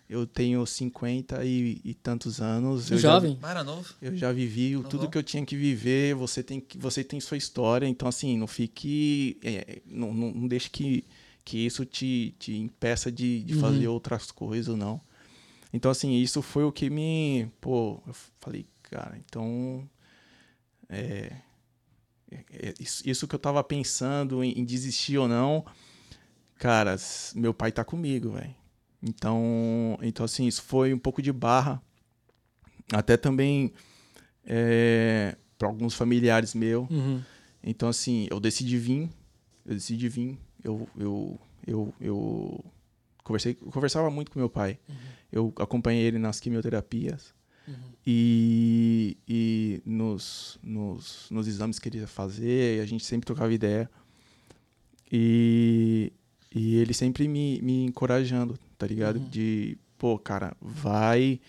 Eu 0.09 0.27
tenho 0.27 0.63
50 0.63 1.43
e, 1.43 1.81
e 1.83 1.93
tantos 1.95 2.39
anos. 2.39 2.91
eu 2.91 2.97
já- 2.99 3.13
Jovem. 3.13 3.39
Era 3.41 3.63
novo? 3.63 3.95
eu 4.01 4.15
já 4.15 4.31
vivi 4.31 4.75
o- 4.75 4.81
Uhum. 4.81 4.89
tudo 4.89 5.09
que 5.09 5.17
eu 5.17 5.23
tinha 5.23 5.43
que 5.43 5.55
viver. 5.55 6.13
Você 6.13 6.43
tem, 6.43 6.59
que- 6.59 6.77
você 6.77 7.03
tem 7.03 7.19
sua 7.19 7.37
história. 7.37 7.87
Então, 7.87 8.07
assim, 8.07 8.37
não 8.37 8.45
fique. 8.45 9.37
é, 9.43 9.81
não, 9.87 10.13
não, 10.13 10.31
não 10.31 10.47
deixe 10.47 10.69
que, 10.69 11.03
que 11.45 11.57
isso 11.65 11.85
te, 11.85 12.35
te 12.39 12.55
impeça 12.55 13.11
de, 13.11 13.43
de 13.43 13.53
Uhum. 13.53 13.59
fazer 13.59 13.87
outras 13.87 14.31
coisas, 14.31 14.75
não. 14.77 14.99
Então, 15.73 15.89
assim, 15.91 16.13
isso 16.15 16.41
foi 16.41 16.63
o 16.63 16.71
que 16.71 16.89
me. 16.89 17.49
Pô, 17.59 18.01
eu 18.07 18.13
falei, 18.39 18.65
cara, 18.83 19.17
então. 19.25 19.87
É, 20.87 21.35
é- 22.31 22.45
é 22.69 22.73
isso, 22.79 23.01
isso 23.09 23.27
que 23.27 23.35
eu 23.35 23.39
tava 23.39 23.63
pensando 23.63 24.43
em, 24.43 24.51
em 24.59 24.63
desistir 24.65 25.17
ou 25.17 25.27
não. 25.27 25.65
Cara, 26.57 26.95
meu 27.35 27.53
pai 27.53 27.71
tá 27.71 27.83
comigo, 27.83 28.31
velho. 28.31 28.53
Então, 29.01 29.97
então, 30.01 30.23
assim, 30.23 30.47
isso 30.47 30.61
foi 30.61 30.93
um 30.93 30.99
pouco 30.99 31.21
de 31.21 31.31
barra. 31.33 31.81
Até 32.93 33.17
também 33.17 33.73
para 35.57 35.67
alguns 35.67 35.93
familiares 35.93 36.53
meus. 36.53 36.89
Uhum. 36.89 37.21
Então, 37.63 37.89
assim, 37.89 38.27
eu 38.29 38.39
decidi 38.39 38.77
vir. 38.77 39.09
Eu 39.65 39.73
decidi 39.73 40.07
vir. 40.09 40.37
Eu, 40.63 40.87
eu, 40.97 41.39
eu, 41.67 41.93
eu 41.99 42.65
conversei, 43.23 43.53
conversava 43.53 44.09
muito 44.09 44.31
com 44.31 44.39
meu 44.39 44.49
pai. 44.49 44.79
Eu 45.31 45.53
acompanhei 45.57 46.03
ele 46.03 46.17
nas 46.17 46.39
quimioterapias. 46.39 47.33
E, 48.05 49.17
e 49.27 49.81
nos, 49.85 50.59
nos, 50.61 51.27
nos 51.31 51.47
exames 51.47 51.79
que 51.79 51.87
ele 51.87 51.99
ia 51.99 52.07
fazer, 52.07 52.81
a 52.81 52.85
gente 52.85 53.05
sempre 53.05 53.25
trocava 53.25 53.53
ideia. 53.53 53.89
E, 55.11 56.11
e 56.53 56.75
ele 56.75 56.93
sempre 56.93 57.27
me, 57.27 57.61
me 57.61 57.85
encorajando, 57.85 58.57
tá 58.77 58.85
ligado? 58.85 59.19
De, 59.19 59.77
pô, 59.97 60.17
cara, 60.19 60.55
vai, 60.61 61.39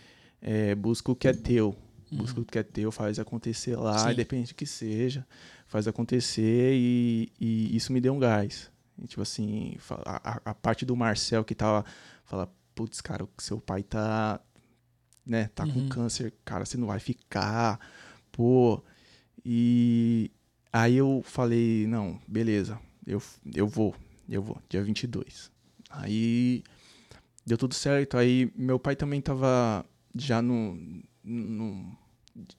é, 0.40 0.74
busca 0.74 1.11
o 1.11 1.16
que 1.16 1.27
é 1.27 1.33
teu. 1.33 1.74
Busca 2.12 2.40
o 2.40 2.44
que 2.44 2.59
é 2.59 2.62
teu, 2.62 2.92
faz 2.92 3.18
acontecer 3.18 3.74
lá, 3.74 3.98
Sim. 3.98 4.12
independente 4.12 4.53
do 4.53 4.57
que 4.57 4.66
seja, 4.66 5.27
faz 5.66 5.88
acontecer 5.88 6.74
e, 6.74 7.33
e 7.40 7.74
isso 7.74 7.92
me 7.92 8.00
deu 8.00 8.14
um 8.14 8.20
gás. 8.20 8.70
E, 8.98 9.07
tipo 9.07 9.22
assim, 9.22 9.76
a, 10.04 10.40
a- 10.50 10.54
parte 10.54 10.85
do 10.85 10.94
Marcel 10.96 11.44
que 11.44 11.54
tava, 11.54 11.85
fala, 12.24 12.52
putz, 12.74 13.00
cara, 13.00 13.24
o 13.24 13.28
seu 13.38 13.61
pai 13.61 13.83
tá, 13.83 14.40
né, 15.26 15.48
tá 15.54 15.64
Uhum. 15.64 15.72
com 15.72 15.88
câncer, 15.88 16.33
cara, 16.44 16.64
você 16.64 16.76
não 16.76 16.87
vai 16.87 16.98
ficar, 17.00 17.78
pô. 18.30 18.83
E 19.44 20.30
aí 20.72 20.94
eu 20.96 21.22
falei, 21.24 21.87
não, 21.87 22.20
beleza, 22.26 22.78
eu, 23.07 23.20
eu 23.54 23.66
vou, 23.66 23.94
eu 24.28 24.42
vou, 24.42 24.61
dia 24.68 24.83
22. 24.83 25.50
Aí 25.90 26.62
deu 27.46 27.59
tudo 27.59 27.74
certo, 27.74 28.16
aí 28.16 28.50
meu 28.57 28.78
pai 28.78 28.96
também 28.96 29.20
tava 29.20 29.85
já 30.14 30.40
no, 30.40 30.78
no 31.22 31.96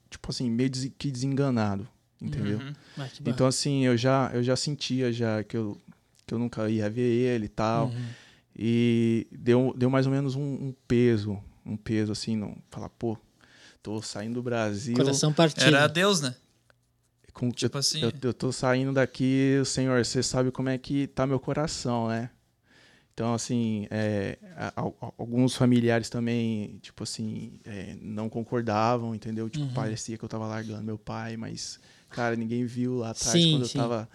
tipo 0.10 0.30
assim, 0.30 0.50
meio 0.50 0.70
que 0.98 1.12
desenganado, 1.12 1.88
entendeu? 2.22 2.60
Uhum. 2.60 2.74
Ah. 2.98 3.08
Então 3.26 3.48
assim, 3.48 3.86
eu 3.86 3.98
já 3.98 4.30
eu 4.34 4.42
já 4.44 4.56
sentia 4.56 5.12
já 5.12 5.44
que 5.44 5.58
eu 5.58 5.78
que 6.26 6.34
eu 6.34 6.40
nunca 6.40 6.70
ia 6.70 6.90
ver 6.90 7.02
ele 7.04 7.46
e 7.46 7.50
tal. 7.50 7.88
Uhum. 7.88 8.10
E 8.58 9.28
deu, 9.32 9.74
deu 9.78 9.90
mais 9.90 10.06
ou 10.06 10.12
menos 10.12 10.36
um, 10.36 10.42
um 10.42 10.74
peso, 10.88 11.42
um 11.66 11.76
peso 11.76 12.12
assim, 12.12 12.36
não 12.36 12.56
falar, 12.70 12.90
pô, 12.90 13.18
tô 13.84 14.02
saindo 14.02 14.36
do 14.36 14.44
Brasil. 14.44 14.96
Coração 14.96 15.34
partido. 15.34 15.64
Era 15.64 15.88
Deus, 15.88 16.22
né? 16.22 16.36
com, 17.34 17.52
Tipo 17.52 17.76
eu, 17.76 17.80
assim. 17.80 18.02
eu, 18.02 18.12
eu 18.24 18.34
tô 18.34 18.52
saindo 18.52 18.94
daqui, 18.94 19.62
Senhor, 19.66 20.04
você 20.06 20.24
sabe 20.24 20.52
como 20.52 20.70
é 20.70 20.78
que 20.78 21.06
tá 21.08 21.28
meu 21.28 21.40
coração, 21.40 22.08
né? 22.08 22.30
Então, 23.14 23.34
assim, 23.34 23.88
é, 23.92 24.38
a- 24.58 24.74
a- 24.82 25.12
alguns 25.18 25.56
familiares 25.56 26.10
também, 26.10 26.78
tipo 26.82 27.04
assim, 27.04 27.60
é, 27.66 27.96
não 28.02 28.28
concordavam, 28.30 29.14
entendeu? 29.16 29.50
Tipo, 29.50 29.66
Uhum. 29.66 29.72
parecia 29.74 30.18
que 30.18 30.24
eu 30.24 30.30
tava 30.30 30.46
largando 30.48 30.84
meu 30.84 30.98
pai, 30.98 31.38
mas, 31.38 31.80
cara, 32.10 32.36
ninguém 32.36 32.66
viu 32.66 32.96
lá 32.96 33.12
atrás 33.12 33.42
Sim, 33.44 33.52
quando 33.52 33.68
sim. 33.68 33.78
eu 33.80 33.84
tava, 33.84 34.10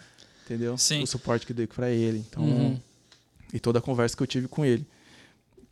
entendeu? 0.45 0.77
Sim. 0.79 1.03
O 1.03 1.07
suporte 1.07 1.47
que 1.47 1.53
eu 1.53 1.57
dei 1.57 1.67
pra 1.67 1.91
ele. 1.91 2.19
Então, 2.19 2.43
Uhum. 2.43 2.81
e 3.53 3.59
toda 3.61 3.79
a 3.79 3.83
conversa 3.83 4.17
que 4.17 4.23
eu 4.23 4.27
tive 4.27 4.49
com 4.49 4.65
ele. 4.65 4.87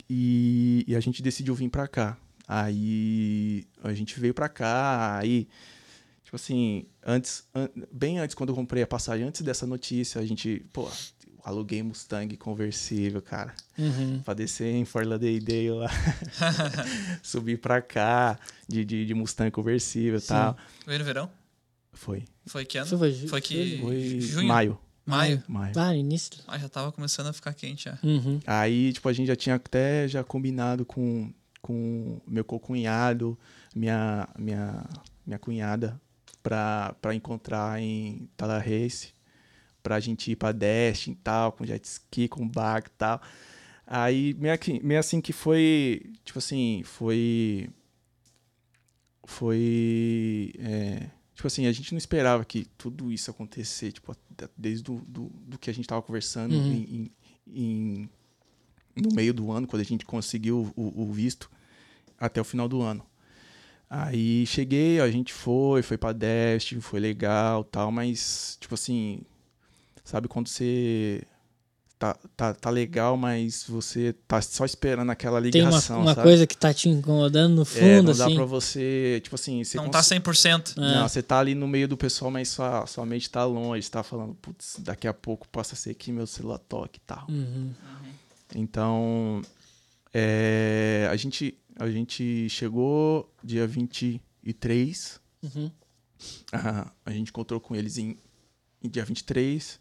E, 0.09 0.83
e 0.87 0.95
a 0.95 0.99
gente 0.99 1.21
decidiu 1.21 1.53
vir 1.55 1.69
pra 1.69 1.87
cá. 1.87 2.17
Aí 2.47 3.67
a 3.83 3.93
gente 3.93 4.19
veio 4.19 4.33
pra 4.33 4.49
cá, 4.49 5.17
aí 5.19 5.47
tipo 6.23 6.35
assim, 6.35 6.85
antes, 7.05 7.43
an- 7.53 7.69
bem 7.91 8.17
antes 8.19 8.33
quando 8.35 8.49
eu 8.49 8.55
comprei 8.55 8.81
a 8.83 8.87
passagem, 8.87 9.25
antes 9.27 9.41
dessa 9.41 9.65
notícia, 9.67 10.19
a 10.19 10.25
gente, 10.25 10.63
pô, 10.73 10.87
aluguei 11.43 11.81
Mustang 11.83 12.35
conversível, 12.37 13.21
cara, 13.21 13.53
Uhum. 13.77 14.21
pra 14.23 14.33
descer 14.33 14.73
em 14.73 14.83
Fort 14.85 15.05
Lauderdale 15.07 15.71
lá, 15.71 15.89
subir 17.23 17.57
pra 17.59 17.81
cá 17.81 18.39
de, 18.67 18.83
de, 18.85 19.05
de 19.05 19.13
Mustang 19.13 19.51
conversível 19.51 20.19
e 20.19 20.21
tal. 20.21 20.57
Veio 20.85 20.99
no 20.99 21.05
verão? 21.05 21.29
Foi, 21.99 22.23
Foi 22.45 22.63
que 22.63 22.77
ano? 22.77 22.97
Foi, 22.97 23.13
foi, 23.27 23.41
que. 23.41 23.77
foi 23.81 24.21
junho? 24.21 24.47
maio, 24.47 24.79
Maio. 25.05 25.43
maio. 25.49 25.73
Ah, 25.75 25.93
início. 25.93 26.31
Ah, 26.47 26.57
já 26.57 26.69
tava 26.69 26.93
começando 26.93 27.27
a 27.27 27.33
ficar 27.33 27.53
quente 27.53 27.83
já. 27.85 27.99
Uhum. 28.01 28.39
Aí, 28.47 28.93
tipo, 28.93 29.09
a 29.09 29.11
gente 29.11 29.27
já 29.27 29.35
tinha 29.35 29.55
até 29.55 30.07
já 30.07 30.23
combinado 30.23 30.85
com, 30.85 31.29
com 31.61 32.21
meu 32.25 32.45
cunhado, 32.45 33.37
minha, 33.75 34.29
minha, 34.39 34.85
minha 35.27 35.37
cunhada, 35.37 35.99
pra, 36.41 36.95
pra 37.01 37.13
encontrar 37.13 37.81
em 37.81 38.29
Tallahassee, 38.37 39.11
pra 39.83 39.99
gente 39.99 40.31
ir 40.31 40.37
pra 40.37 40.53
Destin 40.53 41.11
e 41.11 41.15
tal, 41.15 41.51
com 41.51 41.65
jet 41.65 41.83
ski, 41.83 42.29
com 42.29 42.47
barco 42.47 42.87
e 42.87 42.97
tal. 42.97 43.21
Aí, 43.85 44.33
meio, 44.35 44.57
que, 44.57 44.81
meio 44.81 45.01
assim 45.01 45.19
que 45.19 45.33
foi, 45.33 46.13
tipo 46.23 46.39
assim, 46.39 46.81
foi... 46.85 47.69
Foi... 49.25 50.53
é, 50.59 51.18
tipo 51.39 51.47
assim, 51.47 51.67
a 51.67 51.71
gente 51.71 51.93
não 51.93 51.97
esperava 51.97 52.43
que 52.43 52.65
tudo 52.77 53.13
isso 53.13 53.31
acontecer, 53.31 53.93
tipo, 53.93 54.13
desde 54.57 54.83
do, 54.83 54.95
do, 55.07 55.31
do 55.47 55.57
que 55.57 55.69
a 55.69 55.73
gente 55.73 55.87
tava 55.87 56.01
conversando 56.01 56.53
Uhum. 56.53 56.69
em- 56.69 57.11
em, 57.47 58.09
no 58.93 59.09
meio 59.15 59.33
do 59.33 59.49
ano, 59.49 59.65
quando 59.65 59.81
a 59.81 59.85
gente 59.85 60.03
conseguiu 60.05 60.69
o, 60.75 61.03
o 61.03 61.13
visto, 61.13 61.49
até 62.19 62.41
o 62.41 62.43
final 62.43 62.67
do 62.67 62.81
ano. 62.81 63.05
Aí 63.89 64.45
cheguei, 64.45 64.99
a 64.99 65.09
gente 65.09 65.31
foi, 65.31 65.81
foi 65.81 65.97
pra 65.97 66.11
Destiny, 66.11 66.81
foi 66.81 66.99
legal 66.99 67.63
tal, 67.63 67.89
mas, 67.89 68.57
tipo 68.59 68.73
assim, 68.75 69.21
sabe 70.03 70.27
quando 70.27 70.49
você 70.49 71.23
tá, 71.99 72.17
tá, 72.37 72.53
tá 72.53 72.69
legal, 72.69 73.17
mas 73.17 73.65
você 73.67 74.13
tá 74.27 74.41
só 74.41 74.63
esperando 74.65 75.09
aquela 75.11 75.41
Tem 75.41 75.61
uma, 75.61 75.69
ligação, 75.69 75.99
uma 76.01 76.15
sabe? 76.15 76.23
coisa 76.27 76.47
que 76.47 76.55
tá 76.57 76.73
te 76.73 76.87
incomodando 76.87 77.55
no 77.55 77.61
é, 77.63 77.65
fundo, 77.65 78.07
não 78.11 78.17
dá 78.17 78.25
assim. 78.25 78.35
pra 78.35 78.45
você, 78.45 79.19
tipo 79.21 79.35
assim, 79.35 79.63
você 79.63 79.75
Não 79.77 79.83
cons- 79.89 80.07
tá 80.07 80.15
100%. 80.15 80.77
É. 80.77 80.79
não, 80.81 81.07
você 81.09 81.21
tá 81.21 81.37
ali 81.39 81.53
no 81.53 81.67
meio 81.67 81.87
do 81.89 81.97
pessoal, 81.97 82.31
mas 82.31 82.47
sua, 82.49 82.85
sua 82.87 83.05
mente 83.05 83.29
tá 83.29 83.43
longe, 83.43 83.83
você 83.83 83.91
tá 83.91 84.01
falando, 84.01 84.33
putz, 84.35 84.77
daqui 84.79 85.07
a 85.07 85.13
pouco 85.13 85.45
possa 85.49 85.75
ser 85.75 85.93
que 85.93 86.11
meu 86.11 86.25
celular 86.25 86.57
toque 86.59 86.97
e 86.99 87.01
tal. 87.05 87.25
Uhum. 87.29 87.71
Então, 88.55 89.41
é, 90.13 91.07
a, 91.11 91.15
gente, 91.15 91.55
a 91.77 91.89
gente 91.89 92.47
chegou 92.49 93.29
dia 93.43 93.67
23, 93.67 95.19
Uhum. 95.43 95.71
ah, 96.51 96.91
a 97.05 97.11
gente 97.11 97.29
encontrou 97.29 97.59
com 97.59 97.75
eles 97.75 97.97
em, 97.97 98.17
em 98.83 98.89
dia 98.89 99.05
23, 99.05 99.79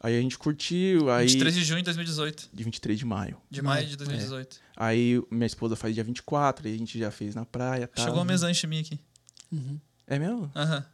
aí 0.00 0.16
a 0.16 0.20
gente 0.20 0.38
curtiu, 0.38 1.10
aí... 1.10 1.26
23 1.26 1.54
de 1.54 1.64
junho 1.64 1.80
de 1.80 1.84
2018. 1.84 2.50
De 2.52 2.64
23 2.64 2.98
de 2.98 3.04
maio. 3.04 3.36
De 3.50 3.62
maio 3.62 3.86
de 3.86 3.96
2018. 3.96 4.56
Aí 4.56 4.68
aí 4.76 5.22
minha 5.30 5.46
esposa 5.46 5.74
faz 5.76 5.94
dia 5.94 6.04
24, 6.04 6.66
aí 6.66 6.74
a 6.74 6.78
gente 6.78 6.98
já 6.98 7.10
fez 7.10 7.34
na 7.34 7.44
praia 7.44 7.88
tal. 7.88 8.04
Chegou 8.04 8.22
um 8.22 8.24
mês 8.24 8.42
antes 8.42 8.60
de 8.60 8.66
mim 8.66 8.80
aqui. 8.80 8.98
Uhum. 9.50 9.80
É 10.06 10.18
mesmo? 10.18 10.50
Aham. 10.54 10.84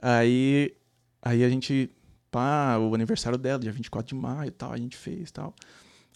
Aí, 0.00 0.76
aí 1.22 1.42
a 1.42 1.48
gente, 1.48 1.90
pá, 2.30 2.78
o 2.78 2.94
aniversário 2.94 3.38
dela, 3.38 3.58
dia 3.58 3.72
24 3.72 4.14
de 4.14 4.20
maio 4.20 4.48
e 4.48 4.50
tal, 4.50 4.72
a 4.72 4.76
gente 4.76 4.96
fez 4.96 5.30
e 5.30 5.32
tal. 5.32 5.54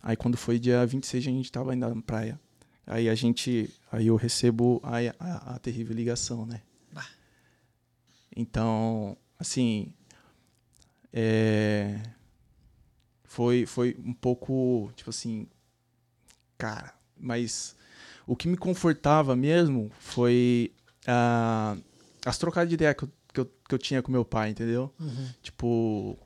Aí 0.02 0.16
quando 0.16 0.36
foi 0.36 0.58
dia 0.58 0.84
26, 0.86 1.26
a 1.26 1.30
gente 1.30 1.50
tava 1.50 1.72
ainda 1.72 1.92
na 1.92 2.02
praia. 2.02 2.38
Aí 2.86 3.08
a 3.08 3.14
gente, 3.14 3.68
aí 3.90 4.06
eu 4.06 4.16
recebo 4.16 4.80
a, 4.82 4.96
a, 5.18 5.54
a 5.54 5.58
terrível 5.58 5.94
ligação, 5.94 6.46
né? 6.46 6.62
Bah. 6.92 7.06
Então, 8.34 9.16
assim, 9.38 9.92
é, 11.12 12.00
foi, 13.28 13.66
foi 13.66 13.94
um 14.04 14.12
pouco, 14.12 14.90
tipo 14.96 15.10
assim, 15.10 15.46
cara, 16.56 16.92
mas 17.16 17.76
o 18.26 18.34
que 18.34 18.48
me 18.48 18.56
confortava 18.56 19.36
mesmo 19.36 19.90
foi 20.00 20.72
ah, 21.06 21.76
as 22.24 22.38
trocadas 22.38 22.68
de 22.68 22.74
ideia 22.74 22.94
que 22.94 23.04
eu, 23.04 23.10
que, 23.32 23.40
eu, 23.40 23.46
que 23.68 23.74
eu 23.74 23.78
tinha 23.78 24.02
com 24.02 24.10
meu 24.10 24.24
pai, 24.24 24.50
entendeu? 24.50 24.92
Uhum. 24.98 25.28
Tipo, 25.42 26.18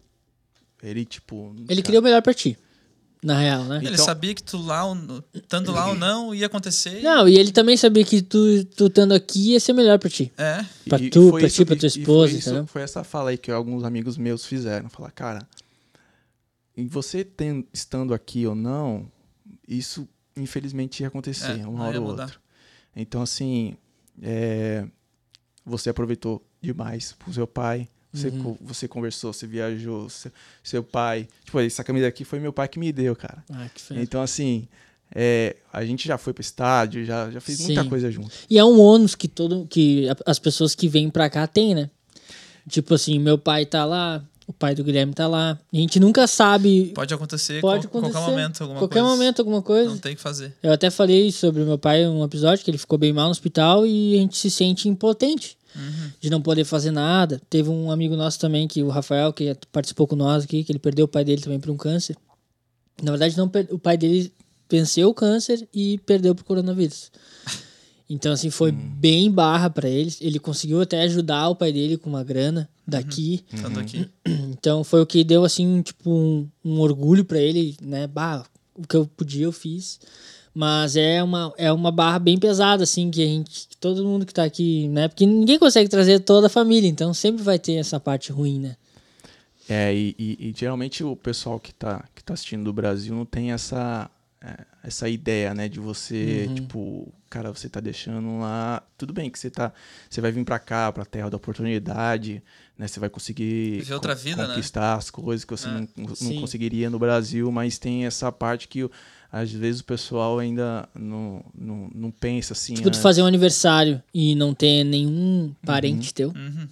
ele, 0.83 1.05
tipo... 1.05 1.53
Ele 1.57 1.67
cara, 1.67 1.83
queria 1.83 2.01
o 2.01 2.03
melhor 2.03 2.23
pra 2.23 2.33
ti. 2.33 2.57
Na 3.23 3.39
real, 3.39 3.63
né? 3.65 3.77
Ele 3.79 3.91
Então- 3.95 4.05
sabia 4.05 4.35
que 4.35 4.43
tu 4.43 4.59
lá, 4.61 4.83
tanto 5.49 5.71
lá 5.71 5.89
ou 5.91 5.95
não, 5.95 6.35
ia 6.35 6.47
acontecer. 6.47 6.99
e- 6.99 7.03
Não, 7.03 7.29
e 7.29 7.37
ele 7.39 7.53
também 7.53 7.77
sabia 7.77 8.05
que 8.05 8.21
tu, 8.21 8.65
tu 8.65 8.87
estando 8.87 9.13
aqui 9.15 9.53
ia 9.53 9.61
ser 9.61 9.73
melhor 9.75 9.97
pra 9.99 10.11
ti. 10.11 10.33
É. 10.37 10.65
Pra 10.89 10.99
E- 10.99 11.05
e 11.05 11.11
tu, 11.11 11.31
foi 11.31 11.41
pra 11.43 11.47
isso- 11.47 11.57
ti, 11.57 11.65
pra 11.65 11.75
e- 11.77 11.79
tua 11.79 11.87
e 11.87 11.91
foi 11.93 12.01
esposa, 12.01 12.33
isso-? 12.37 12.67
Foi 12.67 12.83
essa 12.83 13.05
fala 13.05 13.31
aí 13.31 13.39
que 13.39 13.51
alguns 13.53 13.85
amigos 13.85 14.17
meus 14.19 14.45
fizeram. 14.45 14.89
Falar, 14.89 15.13
cara, 15.13 15.47
e 16.77 16.85
você 16.85 17.25
tem, 17.25 17.67
estando 17.73 18.15
aqui 18.15 18.47
ou 18.47 18.55
não, 18.55 19.11
isso 19.67 20.09
infelizmente 20.37 21.01
ia 21.01 21.09
acontecer, 21.09 21.61
É, 21.61 21.67
uma 21.67 21.85
hora 21.85 22.01
ou 22.01 22.09
outra. 22.09 22.33
Então, 22.97 23.23
assim, 23.23 23.77
é, 24.23 24.87
você 25.65 25.91
aproveitou 25.91 26.43
demais 26.61 27.13
pro 27.13 27.33
seu 27.33 27.47
pai. 27.47 27.89
Você, 28.13 28.29
Uhum. 28.29 28.57
você 28.61 28.87
conversou, 28.87 29.33
você 29.33 29.47
viajou, 29.47 30.09
seu, 30.11 30.31
seu 30.63 30.85
pai. 30.85 31.27
Tipo, 31.45 31.61
essa 31.61 31.83
camisa 31.83 32.07
aqui 32.07 32.25
foi 32.25 32.39
meu 32.39 32.53
pai 32.53 32.69
que 32.69 32.79
me 32.79 32.93
deu, 32.93 33.17
cara. 33.17 33.43
Ah. 33.51 33.67
Então, 33.93 34.21
assim, 34.21 34.69
é, 35.15 35.57
a 35.73 35.83
gente 35.85 36.07
já 36.07 36.19
foi 36.19 36.35
pro 36.35 36.43
estádio, 36.43 37.05
já, 37.07 37.31
já 37.31 37.41
fez 37.41 37.61
muita 37.61 37.83
Sim. 37.83 37.89
coisa 37.89 38.11
junto. 38.11 38.31
E 38.51 38.59
é 38.59 38.65
um 38.65 38.79
ônus 38.79 39.15
que 39.15 39.27
todo 39.29 39.67
que 39.67 40.07
as 40.27 40.39
pessoas 40.39 40.75
que 40.75 40.89
vêm 40.89 41.09
pra 41.09 41.31
cá 41.31 41.47
têm, 41.47 41.75
né? 41.75 41.91
Tipo 42.69 42.95
assim, 42.95 43.19
meu 43.19 43.39
pai 43.39 43.65
tá 43.65 43.85
lá, 43.87 44.23
o 44.53 44.55
pai 44.59 44.75
do 44.75 44.85
Guilherme 44.85 45.15
tá 45.15 45.27
lá. 45.27 45.59
A 45.73 45.77
gente 45.77 45.99
nunca 45.99 46.27
sabe. 46.27 46.93
Pode 46.95 47.13
acontecer, 47.13 47.61
Pode 47.61 47.87
acontecer. 47.87 48.13
qualquer 48.13 48.31
momento, 48.31 48.63
alguma 48.63 48.79
qualquer 48.79 49.01
coisa. 49.01 49.17
momento, 49.17 49.39
alguma 49.41 49.63
coisa. 49.63 49.91
Não 49.91 49.99
tem 49.99 50.13
o 50.13 50.17
que 50.17 50.23
fazer. 50.23 50.55
Eu 50.63 50.73
até 50.73 50.91
falei 50.91 51.33
sobre 51.33 51.63
o 51.63 51.67
meu 51.67 51.79
pai 51.79 52.03
em 52.03 52.09
um 52.09 52.23
episódio 52.23 52.65
que 52.65 52.71
ele 52.71 52.79
ficou 52.79 52.99
bem 52.99 53.13
mal 53.13 53.25
no 53.25 53.31
hospital 53.31 53.87
e 53.87 54.15
a 54.17 54.21
gente 54.21 54.37
se 54.37 54.51
sente 54.51 54.89
impotente 54.89 55.57
de 56.21 56.29
não 56.29 56.43
poder 56.43 56.65
fazer 56.65 56.91
nada. 56.91 57.41
Teve 57.49 57.71
um 57.71 57.91
amigo 57.91 58.15
nosso 58.15 58.39
também, 58.39 58.69
que 58.69 58.83
o 58.83 58.89
Rafael, 58.89 59.33
que 59.33 59.57
participou 59.73 60.07
com 60.07 60.15
nós 60.15 60.45
aqui, 60.45 60.63
que 60.63 60.71
ele 60.71 60.79
perdeu 60.79 61.07
o 61.07 61.09
pai 61.09 61.25
dele 61.25 61.41
também 61.41 61.59
para 61.59 61.73
um 61.73 61.77
câncer. 61.77 62.15
Na 63.03 63.11
verdade, 63.11 63.37
não 63.39 63.51
o 63.71 63.79
pai 63.79 63.97
dele 63.97 64.31
venceu 64.71 65.09
o 65.09 65.15
câncer 65.15 65.67
e 65.73 65.99
perdeu 66.05 66.35
pro 66.35 66.45
coronavírus. 66.45 67.11
Então, 68.11 68.31
assim, 68.31 68.51
foi 68.51 68.71
bem 68.71 69.31
barra 69.31 69.71
para 69.71 69.89
eles. 69.89 70.19
Ele 70.21 70.39
conseguiu 70.39 70.83
até 70.83 71.01
ajudar 71.05 71.49
o 71.49 71.57
pai 71.57 71.73
dele 71.73 71.97
com 71.97 72.11
uma 72.11 72.23
grana 72.23 72.69
daqui. 72.87 73.45
Estando 73.53 73.79
aqui. 73.81 74.09
Então 74.53 74.85
foi 74.85 75.01
o 75.03 75.07
que 75.07 75.25
deu 75.25 75.45
assim, 75.45 75.83
tipo, 75.83 76.09
um, 76.11 76.49
um 76.65 76.79
orgulho 76.81 77.25
pra 77.25 77.39
ele, 77.41 77.77
né? 77.83 78.07
Bah, 78.07 78.45
o 78.75 78.87
que 78.87 78.97
eu 78.97 79.07
podia 79.07 79.45
eu 79.45 79.53
fiz. 79.53 79.99
Mas 80.55 80.97
é 80.97 81.23
uma, 81.23 81.53
é 81.57 81.73
uma 81.73 81.91
barra 81.91 82.19
bem 82.19 82.39
pesada, 82.39 82.85
assim, 82.85 83.11
que 83.11 83.23
a 83.23 83.27
gente. 83.27 83.67
que 83.69 83.77
Todo 83.77 84.05
mundo 84.05 84.25
que 84.27 84.35
tá 84.35 84.45
aqui, 84.45 84.87
né? 84.89 85.09
Porque 85.09 85.25
ninguém 85.27 85.59
consegue 85.59 85.89
trazer 85.89 86.21
toda 86.21 86.47
a 86.47 86.51
família, 86.51 86.89
então 86.89 87.13
sempre 87.15 87.43
vai 87.43 87.59
ter 87.59 87.75
essa 87.75 87.99
parte 87.99 88.31
ruim, 88.31 88.61
né? 88.61 88.77
É, 89.69 89.95
e, 89.95 90.15
e- 90.19 90.49
e 90.51 90.55
geralmente 90.57 91.03
o 91.03 91.17
pessoal 91.17 91.59
que 91.59 91.73
tá, 91.73 92.05
que 92.15 92.23
tá 92.23 92.35
assistindo 92.35 92.65
do 92.65 92.73
Brasil 92.73 93.15
não 93.15 93.25
tem 93.25 93.53
essa, 93.53 94.11
é, 94.41 94.65
essa 94.85 95.09
ideia, 95.09 95.55
né? 95.55 95.69
De 95.69 95.81
você, 95.81 96.47
Uhum. 96.49 96.55
tipo, 96.55 97.09
cara, 97.33 97.51
você 97.51 97.67
tá 97.67 97.81
deixando 97.81 98.39
lá. 98.39 98.83
Tudo 98.99 99.13
bem 99.15 99.31
que 99.31 99.39
você 99.39 99.49
tá. 99.49 99.73
Você 100.11 100.21
vai 100.21 100.31
vir 100.31 100.45
pra 100.45 100.59
cá, 100.59 100.93
pra 100.93 101.05
terra 101.07 101.31
da 101.31 101.37
oportunidade, 101.39 102.43
né? 102.77 102.87
Você 102.87 103.01
vai 103.01 103.09
conseguir 103.09 103.79
Viver 103.79 103.95
outra 103.95 104.15
vida, 104.15 104.43
né? 104.47 104.55
conquistar 104.55 104.95
as 104.97 105.09
coisas 105.11 105.43
que 105.45 105.51
você 105.57 105.67
É. 105.67 105.71
não, 105.73 105.89
não 105.97 106.41
conseguiria 106.41 106.91
no 106.91 106.99
Brasil, 106.99 107.51
mas 107.51 107.79
tem 107.79 108.05
essa 108.05 108.31
parte 108.31 108.69
que 108.69 108.89
às 109.31 109.51
vezes 109.51 109.81
o 109.81 109.85
pessoal 109.85 110.39
ainda 110.39 110.87
não, 110.95 111.43
não, 111.55 111.91
não 111.95 112.11
pensa 112.11 112.53
assim. 112.53 112.75
Tipo, 112.75 112.85
tu 112.85 112.89
antes. 112.89 113.01
fazer 113.01 113.23
um 113.23 113.27
aniversário 113.27 114.03
e 114.13 114.35
não 114.35 114.53
ter 114.53 114.85
nenhum 114.85 115.55
parente 115.65 116.13
teu. 116.13 116.29
Uhum. 116.37 116.69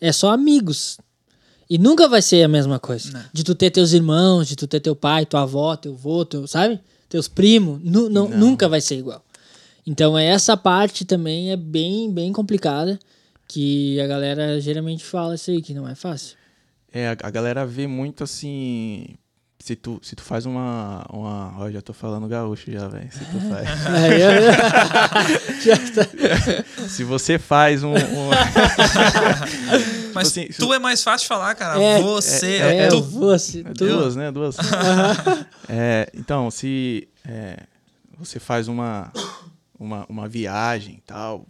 É 0.00 0.12
só 0.12 0.30
amigos. 0.30 0.98
E 1.68 1.78
nunca 1.78 2.08
vai 2.08 2.22
ser 2.22 2.44
a 2.44 2.48
mesma 2.48 2.78
coisa. 2.78 3.10
Não. 3.10 3.24
De 3.32 3.42
tu 3.42 3.52
ter 3.56 3.70
teus 3.70 3.92
irmãos, 3.92 4.46
de 4.46 4.54
tu 4.54 4.68
ter 4.68 4.78
teu 4.78 4.94
pai, 4.94 5.26
tua 5.26 5.42
avó, 5.42 5.74
teu 5.74 5.94
avô, 5.94 6.24
teu, 6.24 6.46
sabe? 6.46 6.78
teus 7.08 7.28
primos, 7.28 7.80
nu, 7.84 8.08
não, 8.10 8.28
Não. 8.28 8.36
nunca 8.36 8.68
vai 8.68 8.80
ser 8.80 8.96
igual. 8.98 9.24
Então 9.86 10.18
essa 10.18 10.56
parte 10.56 11.04
também 11.04 11.52
é 11.52 11.56
bem, 11.56 12.12
bem 12.12 12.32
complicada, 12.32 12.98
que 13.46 14.00
a 14.00 14.06
galera 14.06 14.60
geralmente 14.60 15.04
fala 15.04 15.34
isso 15.36 15.50
aí, 15.50 15.62
que 15.62 15.72
não 15.74 15.88
é 15.88 15.94
fácil. 15.94 16.36
É, 16.92 17.08
a, 17.08 17.16
a 17.22 17.30
galera 17.30 17.64
vê 17.66 17.86
muito 17.86 18.24
assim. 18.24 19.06
Se 19.58 19.74
tu, 19.74 19.98
se 20.02 20.14
tu 20.14 20.22
faz 20.22 20.46
uma. 20.46 21.04
uma 21.12 21.54
ó, 21.58 21.70
já 21.70 21.80
tô 21.82 21.92
falando 21.92 22.28
gaúcho 22.28 22.70
já, 22.70 22.86
velho. 22.88 23.08
Se 23.12 23.18
tu 23.20 23.40
faz. 23.48 23.68
Tá. 25.94 26.88
se 26.88 27.02
você 27.04 27.38
faz 27.38 27.82
um. 27.82 27.92
um- 27.94 28.30
Mas 30.14 30.28
assim, 30.28 30.46
tu 30.58 30.72
é 30.72 30.78
mais 30.78 31.02
fácil 31.02 31.24
de 31.24 31.28
falar, 31.28 31.54
cara. 31.54 31.80
É, 31.82 32.00
Você, 32.00 32.56
É, 32.58 32.76
é, 32.76 32.86
eu 32.88 33.02
tu. 33.02 33.30
assim, 33.30 33.60
É 33.60 33.72
tu. 33.72 33.86
duas, 33.86 34.16
né? 34.16 34.30
Duas. 34.30 34.56
É, 35.68 36.08
então, 36.14 36.50
se 36.50 37.06
é, 37.26 37.58
você 38.18 38.38
faz 38.38 38.68
uma, 38.68 39.12
uma, 39.78 40.06
uma 40.08 40.28
viagem 40.28 40.96
e 40.96 41.00
tal, 41.02 41.46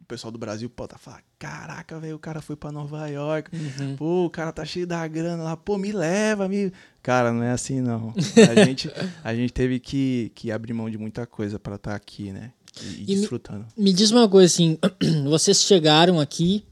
o 0.00 0.04
pessoal 0.06 0.30
do 0.30 0.38
Brasil 0.38 0.68
pode 0.68 0.90
tá 0.90 0.98
falar, 0.98 1.22
caraca, 1.38 1.98
velho, 1.98 2.16
o 2.16 2.18
cara 2.18 2.40
foi 2.42 2.56
pra 2.56 2.70
Nova 2.72 3.06
York, 3.08 3.50
Uhum. 3.56 3.96
pô, 3.96 4.26
o 4.26 4.30
cara 4.30 4.52
tá 4.52 4.64
cheio 4.64 4.86
da 4.86 5.06
grana 5.08 5.42
lá, 5.42 5.56
pô, 5.56 5.78
me 5.78 5.92
leva, 5.92 6.48
me... 6.48 6.72
Cara, 7.02 7.32
não 7.32 7.42
é 7.42 7.50
assim, 7.52 7.80
não. 7.80 8.14
A 8.50 8.64
gente, 8.64 8.90
a 9.22 9.34
gente 9.34 9.52
teve 9.52 9.78
que, 9.78 10.30
que 10.34 10.50
abrir 10.50 10.72
mão 10.72 10.88
de 10.88 10.96
muita 10.98 11.26
coisa 11.26 11.58
pra 11.58 11.74
estar 11.76 11.94
aqui, 11.94 12.32
né? 12.32 12.50
E, 12.82 12.86
e 12.86 12.90
E 12.92 12.98
me- 13.00 13.04
desfrutando. 13.16 13.66
Me 13.76 13.92
diz 13.92 14.10
uma 14.10 14.28
coisa 14.28 14.46
assim, 14.52 14.78
vocês 15.28 15.62
chegaram 15.62 16.18
aqui 16.18 16.64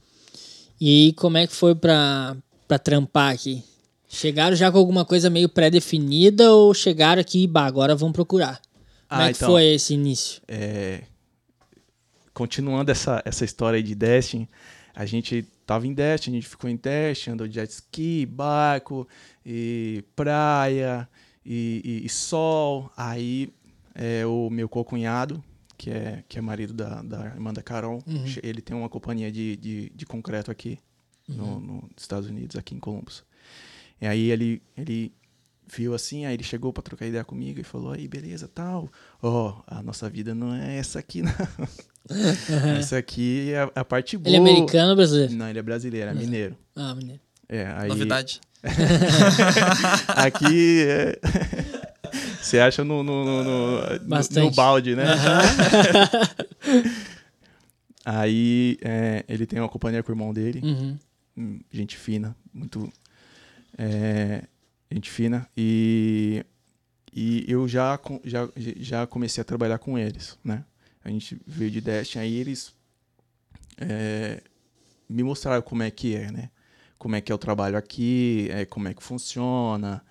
e 0.80 0.88
aí 1.06 1.12
como 1.12 1.36
é 1.36 1.46
que 1.46 1.54
foi 1.54 1.74
pra, 1.74 2.36
pra 2.66 2.78
trampar 2.78 3.32
aqui? 3.34 3.62
Chegaram 4.08 4.54
já 4.56 4.70
com 4.70 4.78
alguma 4.78 5.04
coisa 5.04 5.30
meio 5.30 5.48
pré-definida 5.48 6.52
ou 6.52 6.74
chegaram 6.74 7.20
aqui 7.20 7.44
e 7.44 7.46
bah, 7.46 7.64
agora 7.66 7.94
vão 7.94 8.10
procurar? 8.12 8.60
Como 9.12 9.22
Ah, 9.22 9.28
é 9.28 9.32
que 9.32 9.36
então. 9.38 9.50
foi 9.50 9.64
esse 9.66 9.92
início? 9.94 10.40
É, 10.48 11.02
continuando 12.32 12.90
essa, 12.90 13.22
essa 13.24 13.44
história 13.44 13.76
aí 13.76 13.82
de 13.82 13.94
Destiny, 13.94 14.48
a 14.94 15.04
gente 15.06 15.42
tava 15.66 15.86
em 15.86 15.92
Destiny, 15.94 16.36
a 16.36 16.40
gente 16.40 16.48
ficou 16.50 16.68
em 16.68 16.76
Destiny, 16.76 17.34
andou 17.34 17.46
de 17.48 17.54
jet 17.54 17.70
ski, 17.70 18.26
barco, 18.26 19.06
e 19.44 20.04
praia, 20.16 21.08
e, 21.44 21.82
e- 22.02 22.06
e 22.06 22.08
sol. 22.08 22.90
Aí 22.96 23.52
é, 23.94 24.24
o 24.26 24.48
meu 24.50 24.68
co-cunhado, 24.68 25.42
que 25.76 25.90
é, 25.90 26.24
que 26.28 26.38
é 26.38 26.40
marido 26.40 26.72
da, 26.72 27.02
da 27.02 27.26
irmã 27.26 27.52
da 27.52 27.62
Carol, 27.62 28.02
che- 28.26 28.40
ele 28.42 28.62
tem 28.62 28.76
uma 28.76 28.88
companhia 28.88 29.30
de, 29.30 29.56
de, 29.56 29.90
de 29.94 30.06
concreto 30.06 30.50
aqui 30.50 30.78
no- 31.28 31.60
no- 31.60 31.74
nos 31.82 31.90
Estados 32.02 32.28
Unidos, 32.28 32.56
aqui 32.56 32.74
em 32.74 32.78
Columbus. 32.80 33.24
E 34.00 34.06
aí 34.06 34.30
ele, 34.30 34.62
ele 34.76 35.12
viu 35.74 35.94
assim, 35.94 36.24
aí 36.26 36.34
ele 36.34 36.42
chegou 36.42 36.72
pra 36.72 36.82
trocar 36.82 37.06
ideia 37.06 37.24
comigo 37.24 37.60
e 37.60 37.64
falou, 37.64 37.92
aí, 37.92 38.06
beleza, 38.08 38.48
tal. 38.52 38.90
Ó, 39.22 39.62
a 39.66 39.82
nossa 39.82 40.08
vida 40.10 40.34
não 40.34 40.54
é 40.54 40.76
essa 40.76 40.98
aqui, 40.98 41.22
não. 41.22 41.32
essa 42.78 42.98
aqui 42.98 43.52
é 43.52 43.62
a, 43.62 43.70
a 43.76 43.84
parte 43.84 44.16
boa. 44.16 44.28
Ele 44.28 44.36
é 44.36 44.38
americano 44.50 44.90
ou 44.90 44.96
brasileiro? 44.96 45.34
Não, 45.34 45.48
ele 45.48 45.58
é 45.58 45.62
brasileiro, 45.62 46.10
é 46.10 46.14
mineiro. 46.14 46.56
Ah, 46.76 46.94
menino. 46.94 47.20
É, 47.48 47.66
aí, 47.76 47.88
Novidade. 47.88 48.40
Aqui 50.08 50.84
é... 50.88 51.18
Você 52.42 52.58
acha 52.58 52.84
no, 52.84 53.02
no, 53.02 53.24
no, 53.24 53.44
no- 53.44 54.08
no- 54.08 54.50
balde, 54.50 54.94
né? 54.94 55.04
Aí 58.04 58.76
é, 58.82 59.24
ele 59.28 59.46
tem 59.46 59.60
uma 59.60 59.68
companhia 59.68 60.02
com 60.02 60.10
o 60.10 60.14
irmão 60.14 60.32
dele. 60.32 60.60
Uhum. 60.62 60.98
Hum, 61.36 61.60
gente 61.70 61.96
fina, 61.96 62.36
muito 62.52 62.92
é, 63.78 64.42
gente 64.92 65.10
fina 65.10 65.48
e 65.56 66.44
e 67.14 67.44
eu 67.46 67.68
já, 67.68 68.00
já 68.24 68.48
já 68.56 69.06
comecei 69.06 69.42
a 69.42 69.44
trabalhar 69.44 69.78
com 69.78 69.98
eles, 69.98 70.38
né? 70.42 70.64
A 71.04 71.10
gente 71.10 71.38
veio 71.46 71.70
de 71.70 71.80
Destiny, 71.80 72.24
aí 72.24 72.34
eles 72.36 72.74
é, 73.76 74.42
me 75.08 75.22
mostraram 75.22 75.62
como 75.62 75.82
é 75.82 75.90
que 75.90 76.14
é, 76.14 76.30
né? 76.30 76.50
Como 76.98 77.16
é 77.16 77.20
que 77.20 77.30
é 77.32 77.34
o 77.34 77.38
trabalho 77.38 77.76
aqui, 77.76 78.48
é, 78.50 78.64
como 78.64 78.88
é 78.88 78.94
que 78.94 79.02
funciona. 79.02 80.02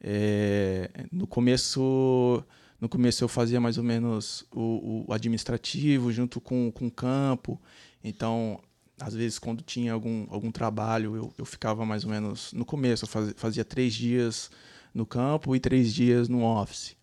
É, 0.00 0.90
no 1.10 1.26
começo 1.26 2.44
no 2.80 2.88
começo 2.88 3.24
eu 3.24 3.28
fazia 3.28 3.60
mais 3.60 3.78
ou 3.78 3.84
menos 3.84 4.44
o, 4.52 5.06
o 5.08 5.12
administrativo 5.12 6.12
junto 6.12 6.40
com, 6.40 6.70
com 6.70 6.88
o 6.88 6.90
campo. 6.90 7.58
Então, 8.02 8.60
às 9.00 9.14
vezes, 9.14 9.38
quando 9.38 9.62
tinha 9.62 9.92
algum, 9.92 10.26
algum 10.30 10.50
trabalho, 10.50 11.16
eu, 11.16 11.34
eu 11.38 11.44
ficava 11.44 11.84
mais 11.84 12.04
ou 12.04 12.10
menos. 12.10 12.52
No 12.52 12.64
começo, 12.64 13.04
eu 13.04 13.08
fazia, 13.08 13.34
fazia 13.36 13.64
três 13.64 13.92
dias 13.94 14.50
no 14.94 15.04
campo 15.04 15.54
e 15.56 15.60
três 15.60 15.92
dias 15.92 16.28
no 16.28 16.42
office. 16.44 16.96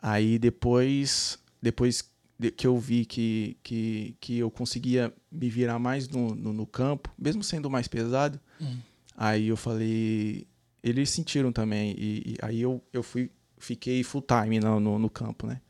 Aí 0.00 0.38
depois, 0.38 1.38
depois 1.60 2.04
de- 2.38 2.50
que 2.50 2.66
eu 2.66 2.76
vi 2.78 3.04
que, 3.04 3.56
que, 3.62 4.16
que 4.20 4.38
eu 4.38 4.50
conseguia 4.50 5.12
me 5.30 5.48
virar 5.48 5.78
mais 5.78 6.08
no, 6.08 6.34
no, 6.34 6.52
no 6.52 6.66
campo, 6.66 7.08
mesmo 7.16 7.42
sendo 7.44 7.70
mais 7.70 7.86
pesado, 7.86 8.40
aí 9.16 9.48
eu 9.48 9.56
falei. 9.56 10.46
Eles 10.82 11.10
sentiram 11.10 11.52
também. 11.52 11.92
E, 11.96 12.32
e 12.32 12.36
aí 12.42 12.60
eu, 12.60 12.82
eu 12.92 13.04
fui, 13.04 13.30
fiquei 13.58 14.02
full 14.02 14.22
time 14.22 14.58
no, 14.58 14.80
no, 14.80 14.98
no 14.98 15.08
campo, 15.08 15.46
né? 15.46 15.60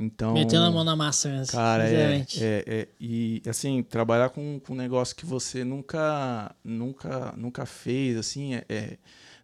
Então, 0.00 0.32
Metendo 0.32 0.64
a 0.64 0.70
mão 0.70 0.84
na 0.84 0.94
massa 0.94 1.28
mesmo. 1.28 1.52
Cara, 1.52 1.88
é, 1.88 2.24
é, 2.36 2.64
é- 2.66 2.88
E, 3.00 3.42
assim, 3.48 3.82
trabalhar 3.82 4.30
com, 4.30 4.60
com 4.60 4.72
um 4.72 4.76
negócio 4.76 5.14
que 5.16 5.26
você 5.26 5.64
nunca 5.64 6.54
nunca, 6.62 7.34
nunca 7.36 7.66
fez, 7.66 8.16
assim, 8.16 8.54
é, 8.54 8.64
é- 8.68 8.96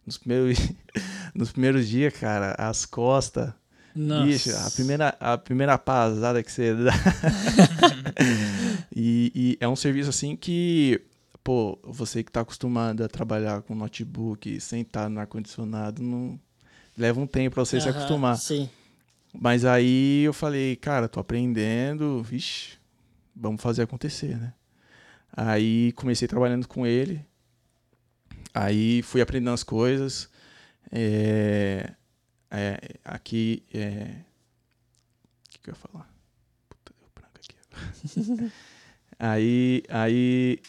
nos, 0.05 0.17
primeiros, 0.17 0.57
nos 1.35 1.51
primeiros 1.51 1.89
dias, 1.89 2.13
cara, 2.13 2.55
as 2.57 2.85
costas. 2.85 3.51
Nossa. 3.93 4.25
Bicho, 4.25 4.55
a 4.55 4.71
primeira, 4.71 5.09
a 5.19 5.37
primeira 5.37 5.77
pasada 5.77 6.41
que 6.41 6.51
você 6.51 6.73
dá. 6.73 6.93
e, 8.95 9.31
e 9.35 9.57
é 9.59 9.67
um 9.67 9.75
serviço 9.75 10.09
assim 10.09 10.35
que, 10.35 11.01
pô, 11.43 11.77
você 11.83 12.23
que 12.23 12.31
tá 12.31 12.41
acostumado 12.41 13.03
a 13.03 13.07
trabalhar 13.09 13.61
com 13.61 13.75
notebook, 13.75 14.59
sentar 14.61 15.09
no 15.09 15.19
ar-condicionado, 15.19 16.01
não. 16.01 16.39
Leva 16.97 17.19
um 17.19 17.27
tempo 17.27 17.55
pra 17.55 17.65
você 17.65 17.79
se 17.81 17.89
acostumar. 17.89 18.37
Sim. 18.37 18.69
Mas 19.39 19.65
aí 19.65 20.23
eu 20.23 20.33
falei, 20.33 20.75
cara, 20.75 21.07
tô 21.07 21.19
aprendendo, 21.19 22.23
vixe, 22.23 22.77
vamos 23.35 23.61
fazer 23.61 23.83
acontecer, 23.83 24.37
né? 24.37 24.53
Aí 25.35 25.91
comecei 25.93 26.27
trabalhando 26.27 26.67
com 26.67 26.87
ele, 26.87 27.25
aí 28.53 29.01
fui 29.01 29.21
aprendendo 29.21 29.53
as 29.53 29.63
coisas. 29.63 30.29
é, 30.91 31.93
é, 32.49 32.79
aqui, 33.03 33.63
é, 33.73 34.21
o 35.45 35.49
que, 35.49 35.59
que 35.59 35.69
eu 35.69 35.73
ia 35.73 35.75
falar? 35.75 36.09
Puta, 36.69 36.93
deu 36.97 37.09
branco 37.13 37.37
aqui. 37.37 38.51
aí, 39.19 39.83
aí 39.89 40.59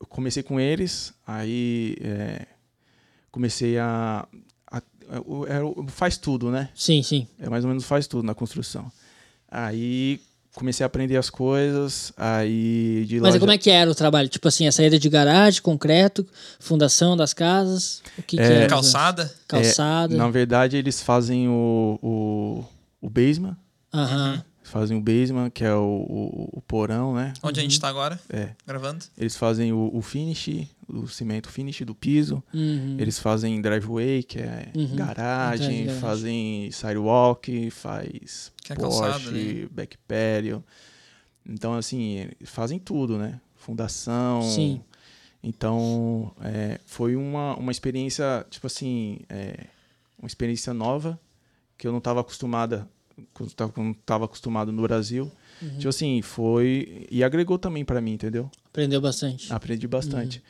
eu 0.00 0.06
comecei 0.06 0.42
com 0.42 0.58
eles, 0.58 1.14
aí 1.24 1.96
é, 2.00 2.46
comecei 3.30 3.78
a, 3.78 4.26
era 5.48 5.66
o- 5.66 5.84
faz 5.88 6.16
tudo, 6.16 6.50
né? 6.50 6.68
Sim, 6.74 7.02
sim. 7.02 7.26
É 7.38 7.48
mais 7.48 7.64
ou 7.64 7.68
menos 7.68 7.84
faz 7.84 8.06
tudo 8.06 8.22
na 8.24 8.34
construção. 8.34 8.90
Aí 9.50 10.20
comecei 10.54 10.84
a 10.84 10.86
aprender 10.86 11.16
as 11.16 11.30
coisas, 11.30 12.12
aí 12.16 13.04
de 13.08 13.20
Mas 13.20 13.34
lá 13.34 13.40
como 13.40 13.50
já- 13.50 13.54
é 13.54 13.58
que 13.58 13.70
era 13.70 13.90
o 13.90 13.94
trabalho? 13.94 14.28
Tipo 14.28 14.48
assim, 14.48 14.66
a 14.66 14.72
saída 14.72 14.98
de 14.98 15.08
garagem, 15.08 15.62
concreto, 15.62 16.26
fundação 16.58 17.16
das 17.16 17.32
casas, 17.32 18.02
o 18.18 18.22
que, 18.22 18.36
que 18.36 18.42
É, 18.42 18.52
era? 18.52 18.66
Calçada. 18.68 19.32
Calçada. 19.46 20.16
Na 20.16 20.28
verdade, 20.28 20.76
eles 20.76 21.00
fazem 21.00 21.48
o, 21.48 21.98
o, 22.02 22.64
o 23.00 23.08
basement, 23.10 23.56
Aham. 23.92 24.44
Fazem 24.62 24.96
o 24.96 25.00
basement, 25.00 25.50
que 25.50 25.64
é 25.64 25.74
o, 25.74 25.80
o, 25.82 26.48
o 26.58 26.60
porão, 26.62 27.14
né? 27.14 27.32
Onde 27.42 27.58
a 27.60 27.62
gente 27.62 27.80
tá 27.80 27.88
agora, 27.88 28.20
É. 28.28 28.50
gravando. 28.66 29.04
Eles 29.18 29.36
fazem 29.36 29.72
o, 29.72 29.90
o 29.92 30.00
finish, 30.02 30.66
o 30.88 31.06
cimento 31.08 31.48
finish 31.48 31.80
do 31.82 31.94
piso. 31.94 32.42
Uhum. 32.54 32.96
Eles 32.98 33.18
fazem 33.18 33.60
driveway, 33.60 34.22
que 34.22 34.38
é 34.38 34.68
Uhum. 34.74 34.94
garagem, 34.96 35.84
Garagem. 35.86 36.00
fazem 36.00 36.70
sidewalk, 36.70 37.70
faz 37.70 38.52
Que 38.62 38.72
é 38.72 38.76
calçada, 38.76 39.18
porte, 39.24 39.68
back 39.72 39.96
patio. 40.06 40.62
Então, 41.48 41.74
assim, 41.74 42.16
eles 42.38 42.50
fazem 42.50 42.78
tudo, 42.78 43.18
né? 43.18 43.40
Fundação. 43.56 44.42
Sim. 44.42 44.80
Então, 45.42 46.32
é, 46.42 46.78
foi 46.84 47.16
uma, 47.16 47.56
uma 47.56 47.72
experiência, 47.72 48.46
tipo 48.50 48.66
assim, 48.66 49.20
é, 49.28 49.64
uma 50.18 50.26
experiência 50.26 50.74
nova, 50.74 51.18
que 51.78 51.86
eu 51.86 51.92
não 51.92 51.98
estava 51.98 52.20
acostumada, 52.20 52.86
quando 53.34 53.50
eu 53.50 53.54
tava- 53.56 53.72
quando 53.72 53.88
eu 53.88 53.94
tava 54.06 54.24
acostumado 54.24 54.70
no 54.72 54.82
Brasil. 54.82 55.30
Uhum. 55.62 55.76
Tipo 55.76 55.88
assim, 55.88 56.22
foi... 56.22 57.06
E 57.10 57.22
agregou 57.24 57.58
também 57.58 57.84
para 57.84 58.00
mim, 58.00 58.12
entendeu? 58.12 58.50
Aprendeu 58.66 59.00
bastante. 59.00 59.52
Aprendi 59.52 59.86
bastante. 59.88 60.38
Uhum. 60.38 60.44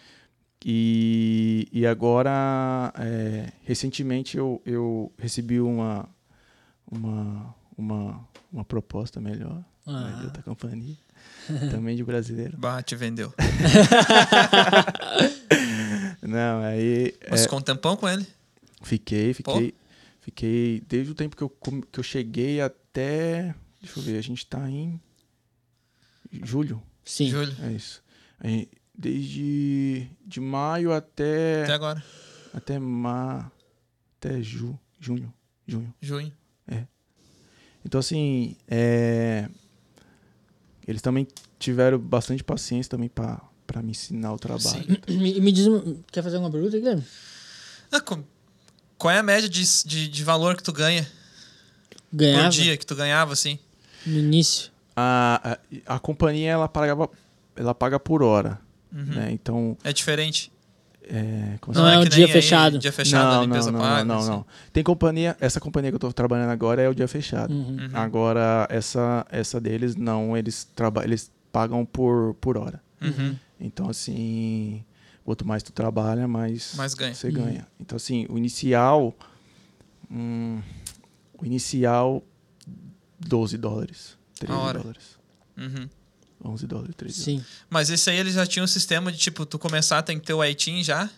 E, 0.66 1.68
e 1.72 1.86
agora, 1.86 2.92
é, 2.98 3.50
recentemente, 3.64 4.36
eu, 4.36 4.60
eu 4.66 5.10
recebi 5.18 5.58
uma, 5.60 6.06
uma, 6.90 7.54
uma, 7.78 8.28
uma 8.52 8.64
proposta 8.64 9.20
melhor 9.20 9.64
né, 9.86 10.12
de 10.16 10.20
Ah. 10.20 10.24
outra 10.24 10.42
companhia, 10.42 10.96
também 11.70 11.96
de 11.96 12.04
brasileiro. 12.04 12.58
Bah, 12.58 12.82
te 12.82 12.94
vendeu. 12.94 13.32
Não, 16.22 16.62
aí 16.62 17.14
Mas 17.30 17.40
é, 17.40 17.42
ficou 17.44 17.58
um 17.58 17.62
tempão 17.62 17.96
com 17.96 18.08
ele. 18.08 18.26
fiquei, 18.82 19.32
fiquei, 19.34 19.74
Fiquei 20.20 20.82
desde 20.86 21.12
o 21.12 21.14
tempo 21.14 21.36
que 21.36 21.42
eu, 21.42 21.48
que 21.50 21.98
eu 21.98 22.04
cheguei 22.04 22.60
até. 22.60 23.54
Deixa 23.80 23.98
eu 23.98 24.02
ver, 24.02 24.18
a 24.18 24.22
gente 24.22 24.46
tá 24.46 24.68
em. 24.70 25.00
Julho, 26.44 26.80
Sim. 27.04 27.28
Julho. 27.28 27.54
é 27.62 27.72
isso. 27.72 28.02
Aí, 28.38 28.68
desde 28.96 30.08
de 30.24 30.40
maio 30.40 30.92
até. 30.92 31.64
Até 31.64 31.72
agora. 31.72 32.04
Até 32.52 32.78
ma, 32.78 33.50
até 34.18 34.42
ju, 34.42 34.78
junho, 34.98 35.32
junho. 35.66 35.92
Junho. 36.00 36.32
Então 37.82 37.98
assim, 37.98 38.56
é, 38.68 39.48
eles 40.86 41.00
também 41.00 41.26
tiveram 41.58 41.98
bastante 41.98 42.44
paciência 42.44 42.90
também 42.90 43.08
para 43.08 43.40
para 43.66 43.82
me 43.82 43.92
ensinar 43.92 44.32
o 44.32 44.36
trabalho. 44.36 44.84
Sim. 45.08 45.16
Me, 45.16 45.40
me 45.40 45.52
diz, 45.52 45.66
quer 46.10 46.22
fazer 46.24 46.38
uma 46.38 46.50
pergunta, 46.50 46.76
Guilherme? 46.76 47.04
Ah, 47.92 48.00
com- 48.00 48.24
qual 49.00 49.12
é 49.14 49.18
a 49.18 49.22
média 49.22 49.48
de, 49.48 49.64
de, 49.84 50.06
de 50.08 50.24
valor 50.24 50.56
que 50.56 50.62
tu 50.62 50.72
ganha 50.72 51.06
Ganhava 52.12 52.44
por 52.44 52.50
dia, 52.50 52.76
que 52.76 52.84
tu 52.86 52.94
ganhava, 52.94 53.32
assim? 53.32 53.58
no 54.06 54.18
início. 54.18 54.70
A, 54.96 55.58
a, 55.86 55.94
a 55.96 55.98
companhia 55.98 56.50
ela 56.50 56.68
pagava 56.68 57.08
ela 57.56 57.74
paga 57.74 57.98
por 58.00 58.22
hora, 58.22 58.58
Uhum. 58.92 59.04
né? 59.04 59.28
Então, 59.32 59.76
É 59.84 59.92
diferente. 59.92 60.50
é, 61.08 61.56
como 61.60 61.76
Não 61.76 61.86
é 61.86 61.98
um 61.98 62.02
que 62.02 62.08
dia 62.08 62.26
nem 62.26 62.26
aí, 62.26 62.32
fechado. 62.42 62.78
Dia 62.78 62.92
fechado, 62.92 63.32
não, 63.34 63.40
a 63.40 63.44
limpeza 63.44 63.70
não, 63.70 63.78
não, 63.78 63.86
paga. 63.86 64.04
não, 64.04 64.18
assim. 64.18 64.28
não. 64.30 64.46
Tem 64.72 64.82
companhia, 64.82 65.36
essa 65.40 65.60
companhia 65.60 65.90
que 65.90 65.94
eu 65.96 66.00
tô 66.00 66.12
trabalhando 66.12 66.50
agora 66.50 66.82
é 66.82 66.88
o 66.88 66.94
dia 66.94 67.06
fechado. 67.08 67.52
Uhum. 67.54 67.76
Uhum. 67.76 67.90
Agora 67.92 68.66
essa 68.70 69.24
essa 69.30 69.60
deles 69.60 69.94
não, 69.96 70.36
eles 70.36 70.66
eles 71.04 71.30
pagam 71.52 71.84
por 71.86 72.34
por 72.40 72.56
hora. 72.58 72.80
Uhum. 73.00 73.36
Então 73.60 73.88
assim, 73.88 74.84
quanto 75.30 75.46
mais 75.46 75.62
tu 75.62 75.70
trabalha, 75.72 76.26
mais 76.26 76.74
Mais 76.74 76.92
ganha. 76.94 77.14
você 77.14 77.30
ganha. 77.30 77.66
Então 77.78 77.96
assim, 77.96 78.26
o 78.28 78.36
inicial 78.36 79.14
hum, 80.10 80.60
o 81.38 81.46
inicial 81.46 82.22
12 83.20 83.56
dólares, 83.56 84.16
13 84.38 84.52
A 84.52 84.58
hora. 84.58 84.78
dólares, 84.80 85.18
Uhum. 85.56 85.88
11 86.44 86.66
dólares, 86.66 86.94
13 86.96 87.22
Sim. 87.22 87.44
Mas 87.68 87.90
esse 87.90 88.08
aí 88.10 88.16
eles 88.16 88.34
já 88.34 88.46
tinham 88.46 88.64
um 88.64 88.66
sistema 88.68 89.12
de, 89.12 89.18
tipo, 89.18 89.44
tu 89.46 89.58
começar, 89.58 90.02
tem 90.02 90.18
que 90.18 90.26
ter 90.26 90.32
o 90.32 90.42
ITIN 90.44 90.82
já, 90.82 91.08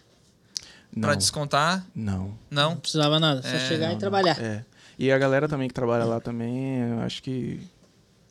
pra 1.00 1.12
Não, 1.12 1.16
descontar. 1.16 1.86
não. 1.94 2.36
Não 2.50 2.70
Não? 2.70 2.76
precisava 2.76 3.18
nada, 3.20 3.40
só 3.40 3.48
É, 3.48 3.60
chegar 3.68 3.86
não, 3.86 3.90
e 3.92 3.94
não. 3.94 3.98
trabalhar. 4.00 4.38
É. 4.40 4.64
E 4.98 5.10
a 5.10 5.16
galera 5.18 5.48
também 5.48 5.68
que 5.68 5.74
trabalha 5.74 6.04
lá 6.04 6.20
também, 6.20 6.80
eu 6.80 7.00
acho 7.00 7.22
que 7.22 7.60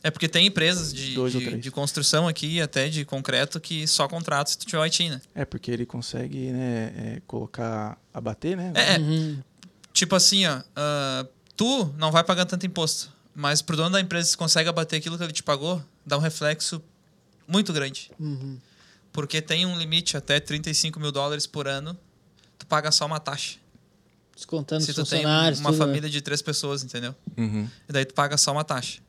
É 0.03 0.09
porque 0.09 0.27
tem 0.27 0.47
empresas 0.47 0.91
de, 0.93 1.13
Dois 1.13 1.35
ou 1.35 1.41
de, 1.41 1.47
três. 1.47 1.61
de 1.63 1.69
construção 1.71 2.27
aqui, 2.27 2.59
até 2.59 2.89
de 2.89 3.05
concreto, 3.05 3.59
que 3.59 3.85
só 3.87 4.07
contratam 4.07 4.51
se 4.51 4.57
tu 4.57 4.65
tiver 4.65 4.79
o 4.79 4.85
ITIN, 4.85 5.09
né? 5.11 5.21
é 5.35 5.45
porque 5.45 5.69
ele 5.69 5.85
consegue, 5.85 6.51
né, 6.51 6.93
é, 6.97 7.21
colocar 7.27 7.97
abater, 8.13 8.57
né? 8.57 8.71
É, 8.75 8.95
é, 8.95 8.97
Uhum. 8.99 9.39
tipo 9.93 10.15
assim, 10.15 10.45
ó, 10.47 10.61
ah, 10.75 11.25
tu 11.55 11.93
não 11.97 12.11
vai 12.11 12.23
pagar 12.23 12.45
tanto 12.45 12.65
imposto, 12.65 13.11
mas 13.35 13.61
pro 13.61 13.77
dono 13.77 13.91
da 13.91 14.01
empresa, 14.01 14.27
se 14.29 14.35
consegue 14.37 14.67
abater 14.69 14.97
aquilo 14.99 15.17
que 15.17 15.23
ele 15.23 15.33
te 15.33 15.43
pagou, 15.43 15.83
dá 16.05 16.17
um 16.17 16.21
reflexo 16.21 16.81
muito 17.47 17.71
grande. 17.71 18.09
Uhum. 18.19 18.57
Porque 19.13 19.41
tem 19.41 19.65
um 19.65 19.77
limite 19.77 20.17
até 20.17 20.39
35 20.39 20.99
mil 20.99 21.11
dólares 21.11 21.45
por 21.45 21.67
ano, 21.67 21.95
tu 22.57 22.65
paga 22.65 22.91
só 22.91 23.05
uma 23.05 23.19
taxa. 23.19 23.57
Descontando 24.35 24.83
se 24.83 24.89
os 24.91 24.95
tu 24.95 25.05
tem 25.05 25.25
uma 25.25 25.51
tudo, 25.51 25.69
né? 25.69 25.77
família 25.77 26.09
de 26.09 26.21
três 26.21 26.41
pessoas, 26.41 26.83
entendeu? 26.83 27.13
Uhum. 27.37 27.69
E 27.87 27.93
daí 27.93 28.05
tu 28.05 28.13
paga 28.15 28.37
só 28.37 28.51
uma 28.51 28.63
taxa. 28.63 28.99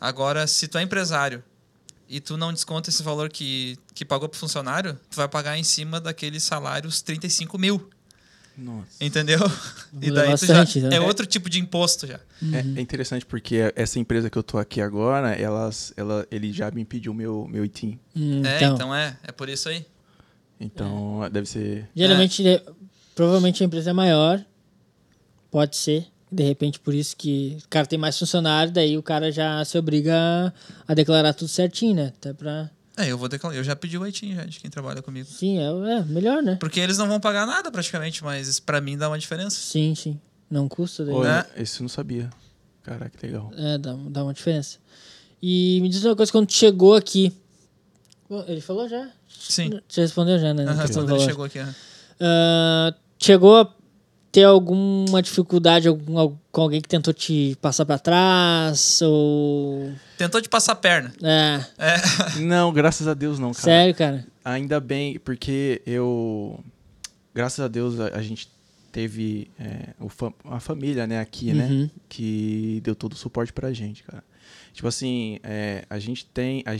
Agora, 0.00 0.46
se 0.46 0.68
tu 0.68 0.78
é 0.78 0.82
empresário 0.82 1.42
e 2.08 2.20
tu 2.20 2.36
não 2.36 2.52
desconta 2.52 2.90
esse 2.90 3.02
valor 3.02 3.28
que, 3.28 3.78
que 3.94 4.04
pagou 4.04 4.28
pro 4.28 4.38
funcionário, 4.38 4.98
tu 5.10 5.16
vai 5.16 5.28
pagar 5.28 5.58
em 5.58 5.64
cima 5.64 6.00
daqueles 6.00 6.42
salários 6.42 7.00
35 7.02 7.58
mil, 7.58 7.88
Nossa. 8.56 8.86
entendeu? 9.00 9.40
E 10.02 10.10
daí 10.10 10.36
tu 10.36 10.46
já, 10.46 10.54
bastante, 10.54 10.80
né? 10.80 10.96
é 10.96 11.00
outro 11.00 11.24
tipo 11.24 11.48
de 11.48 11.60
imposto 11.60 12.06
já. 12.06 12.20
É, 12.52 12.58
é 12.58 12.80
interessante 12.80 13.24
porque 13.24 13.72
essa 13.76 13.98
empresa 13.98 14.28
que 14.28 14.36
eu 14.36 14.42
tô 14.42 14.58
aqui 14.58 14.80
agora, 14.80 15.32
elas, 15.32 15.94
ela, 15.96 16.26
ele 16.30 16.52
já 16.52 16.70
me 16.70 16.84
pediu 16.84 17.14
meu, 17.14 17.46
meu 17.48 17.64
ITIN. 17.64 17.98
Hum, 18.14 18.44
É, 18.44 18.56
então, 18.56 18.74
então 18.74 18.94
é, 18.94 19.16
é 19.22 19.32
por 19.32 19.48
isso 19.48 19.68
aí. 19.68 19.86
Então, 20.60 21.28
deve 21.30 21.48
ser. 21.48 21.88
geralmente, 21.94 22.46
é, 22.46 22.62
provavelmente 23.14 23.62
a 23.62 23.66
empresa 23.66 23.90
é 23.90 23.92
maior. 23.92 24.44
Pode 25.50 25.76
ser. 25.76 26.06
De 26.34 26.42
repente, 26.42 26.80
por 26.80 26.92
isso 26.94 27.16
que 27.16 27.56
o 27.64 27.68
cara 27.68 27.86
tem 27.86 27.98
mais 27.98 28.18
funcionário, 28.18 28.72
daí 28.72 28.98
o 28.98 29.02
cara 29.02 29.30
já 29.30 29.64
se 29.64 29.78
obriga 29.78 30.14
a, 30.16 30.92
a 30.92 30.94
declarar 30.94 31.32
tudo 31.32 31.48
certinho, 31.48 31.94
né? 31.94 32.12
Até 32.16 32.32
pra. 32.32 32.70
É, 32.96 33.10
eu 33.10 33.16
vou 33.18 33.28
declarar, 33.28 33.56
eu 33.56 33.64
já 33.64 33.74
pedi 33.74 33.96
o 33.98 34.06
ITIN 34.06 34.34
já 34.34 34.44
de 34.44 34.58
quem 34.60 34.70
trabalha 34.70 35.00
comigo. 35.02 35.28
Sim, 35.28 35.58
é, 35.58 35.98
é 35.98 36.02
melhor, 36.04 36.42
né? 36.42 36.56
Porque 36.60 36.78
eles 36.80 36.98
não 36.98 37.08
vão 37.08 37.18
pagar 37.20 37.46
nada 37.46 37.70
praticamente, 37.70 38.22
mas 38.22 38.48
isso 38.48 38.62
pra 38.62 38.80
mim 38.80 38.96
dá 38.96 39.08
uma 39.08 39.18
diferença. 39.18 39.56
Sim, 39.56 39.94
sim. 39.94 40.20
Não 40.50 40.68
custa 40.68 41.04
daí. 41.04 41.14
Olha, 41.14 41.28
Né? 41.38 41.46
esse 41.56 41.80
eu 41.80 41.84
não 41.84 41.88
sabia. 41.88 42.30
Caraca, 42.82 43.10
que 43.16 43.26
legal. 43.26 43.50
É, 43.56 43.78
dá, 43.78 43.96
dá 44.08 44.22
uma 44.24 44.34
diferença. 44.34 44.78
E 45.42 45.78
me 45.82 45.88
diz 45.88 46.04
uma 46.04 46.14
coisa, 46.16 46.30
quando 46.30 46.46
tu 46.46 46.52
chegou 46.54 46.94
aqui. 46.94 47.32
Ele 48.46 48.60
falou 48.60 48.88
já? 48.88 49.08
Sim. 49.28 49.80
Você 49.88 50.00
respondeu 50.00 50.38
já, 50.38 50.52
né? 50.54 50.64
do 50.64 50.92
quando 50.92 51.14
ele 51.14 51.24
chegou 51.24 51.44
aqui. 51.44 51.58
Ah, 52.20 52.94
chegou 53.18 53.56
a 53.58 53.74
ter 54.34 54.42
alguma 54.42 55.22
dificuldade 55.22 55.86
algum, 55.86 56.18
al- 56.18 56.36
com 56.50 56.62
alguém 56.62 56.80
que 56.80 56.88
tentou 56.88 57.14
te 57.14 57.56
passar 57.62 57.86
pra 57.86 58.00
trás? 58.00 59.00
Ou. 59.00 59.92
Tentou 60.18 60.42
te 60.42 60.48
passar 60.48 60.72
a 60.72 60.74
perna. 60.74 61.12
É, 61.22 61.64
É. 61.78 61.96
Não, 62.42 62.72
graças 62.72 63.06
a 63.06 63.14
Deus 63.14 63.38
não, 63.38 63.52
cara. 63.52 63.62
sério, 63.64 63.94
cara? 63.94 64.26
Ainda 64.44 64.80
bem, 64.80 65.20
porque 65.20 65.80
eu. 65.86 66.58
Graças 67.32 67.64
a 67.64 67.68
Deus 67.68 68.00
a, 68.00 68.08
a 68.08 68.22
gente 68.22 68.48
teve 68.90 69.50
é, 69.58 69.90
o 70.00 70.08
fa- 70.08 70.32
a 70.46 70.58
família, 70.58 71.06
né, 71.06 71.20
aqui, 71.20 71.52
né? 71.52 71.66
Uhum. 71.66 71.90
Que 72.08 72.80
deu 72.82 72.96
todo 72.96 73.12
o 73.12 73.16
suporte 73.16 73.52
pra 73.52 73.72
gente, 73.72 74.02
cara. 74.02 74.24
Tipo 74.72 74.88
assim, 74.88 75.38
é, 75.44 75.84
a 75.88 75.98
gente 76.00 76.26
tem. 76.26 76.64
a 76.66 76.74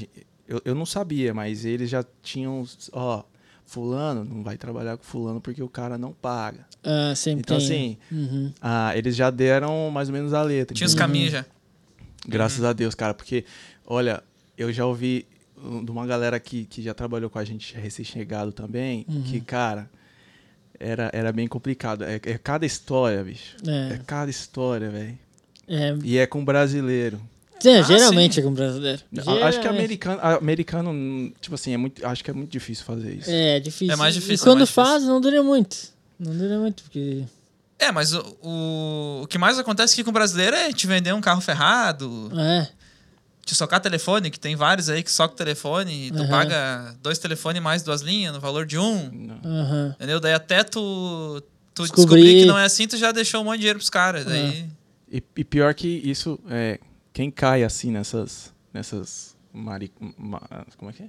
eu, 0.49 0.61
eu 0.65 0.75
não 0.75 0.85
sabia, 0.85 1.33
mas 1.33 1.65
eles 1.65 1.89
já 1.89 2.05
tinham. 2.21 2.65
Ó, 2.93 3.23
Fulano 3.67 4.25
não 4.25 4.43
vai 4.43 4.57
trabalhar 4.57 4.97
com 4.97 5.05
Fulano 5.05 5.41
porque 5.41 5.63
o 5.63 5.69
cara 5.69 5.97
não 5.99 6.13
paga. 6.13 6.67
Ah, 6.83 7.15
sempre 7.17 7.41
Então, 7.41 7.59
tem. 7.59 7.67
assim, 7.67 7.99
Uhum. 8.13 8.53
ah, 8.61 8.97
eles 8.97 9.17
já 9.17 9.31
deram 9.31 9.91
mais 9.91 10.09
ou 10.09 10.13
menos 10.15 10.33
a 10.33 10.43
letra. 10.43 10.75
Tinha 10.75 10.87
os 10.87 10.95
caminhos 10.95 11.33
já. 11.33 11.45
Graças 12.27 12.63
a 12.65 12.73
Deus, 12.73 12.95
cara, 12.95 13.13
porque, 13.15 13.45
olha, 13.87 14.23
eu 14.57 14.73
já 14.73 14.87
ouvi 14.87 15.27
de 15.85 15.91
uma 15.91 16.07
galera 16.07 16.39
que, 16.39 16.65
que 16.67 16.83
já 16.83 16.93
trabalhou 16.95 17.29
com 17.31 17.39
a 17.39 17.45
gente 17.45 17.75
recém-chegado 17.75 18.53
também, 18.53 19.05
que, 19.27 19.41
cara, 19.41 19.89
era, 20.79 21.11
era 21.13 21.33
bem 21.33 21.47
complicado. 21.49 22.05
É, 22.05 22.17
é 22.17 22.39
cada 22.39 22.65
história, 22.67 23.23
bicho. 23.25 23.57
É, 23.67 23.95
É. 23.95 24.01
cada 24.07 24.31
história, 24.31 24.91
velho. 24.91 25.19
É, 25.67 25.97
E 26.03 26.19
é 26.19 26.27
com 26.27 26.45
brasileiro. 26.45 27.19
É, 27.67 27.79
Ah, 27.79 27.83
geralmente 27.83 28.35
sim. 28.35 28.41
é 28.41 28.45
com 28.45 28.53
brasileiro. 28.53 29.03
A- 29.17 29.21
Acho 29.21 29.27
que 29.29 29.35
Geralmente. 29.37 29.69
americano, 29.69 30.21
americano, 30.23 31.33
tipo 31.41 31.55
assim, 31.55 31.73
é 31.73 31.77
muito, 31.77 32.05
acho 32.07 32.23
que 32.25 32.31
é 32.31 32.35
muito 32.35 32.51
difícil 32.51 32.85
fazer 32.85 33.15
isso. 33.15 33.31
É 33.31 33.61
difícil. 33.61 33.93
É 33.93 33.97
mais 33.97 34.15
difícil, 34.15 34.35
E 34.35 34.37
é 34.37 34.39
quando 34.39 34.59
mais 34.59 34.69
difícil. 34.69 34.85
faz, 34.93 35.05
não 35.05 35.21
dura 35.21 35.43
muito. 35.43 35.77
Não 36.19 36.37
dura 36.37 36.59
muito, 36.59 36.83
porque. 36.85 37.25
É, 37.79 37.91
mas 37.93 38.13
o, 38.15 38.21
o, 38.43 39.21
o 39.25 39.27
que 39.27 39.37
mais 39.37 39.59
acontece 39.59 39.95
aqui 39.95 40.05
com 40.05 40.11
o 40.11 40.13
brasileiro 40.13 40.55
é 40.57 40.73
te 40.73 40.87
vender 40.87 41.13
um 41.13 41.21
carro 41.21 41.41
ferrado, 41.41 42.31
É. 42.39 42.69
te 43.45 43.55
socar 43.55 43.81
telefone, 43.81 44.31
que 44.31 44.39
tem 44.41 44.55
vários 44.57 44.89
aí 44.89 45.03
que 45.03 45.11
socam 45.11 45.37
telefone, 45.37 46.07
e 46.07 46.11
tu 46.11 46.19
Aham. 46.23 46.29
paga 46.31 46.95
dois 47.03 47.19
telefones 47.19 47.61
mais 47.63 47.83
duas 47.83 48.01
linhas 48.01 48.33
no 48.33 48.41
valor 48.41 48.65
de 48.65 48.79
um. 48.79 49.31
Aham. 49.45 49.95
Entendeu? 49.97 50.21
Daí 50.21 50.33
até 50.33 50.63
tu, 50.63 51.43
tu 51.75 51.83
Descobrir. 51.83 52.05
descobrir 52.23 52.41
que 52.41 52.47
não 52.47 52.57
é 52.59 52.65
assim, 52.65 52.87
tu 52.87 52.97
já 52.97 53.11
deixou 53.13 53.41
um 53.41 53.45
monte 53.45 53.55
de 53.57 53.61
dinheiro 53.61 53.79
pros 53.81 53.91
caras. 53.91 54.25
Daí. 54.25 54.67
E, 55.13 55.23
e 55.37 55.45
pior 55.45 55.75
que 55.75 55.89
isso, 55.89 56.39
é, 56.49 56.79
quem 57.15 57.31
cai 57.31 57.65
assim 57.65 57.91
nessas, 57.91 58.53
nessas 58.73 59.35
mari, 59.53 59.91
ma- 60.19 60.43
como 60.77 60.91
é 60.91 60.93
que 60.95 61.03
é? 61.05 61.09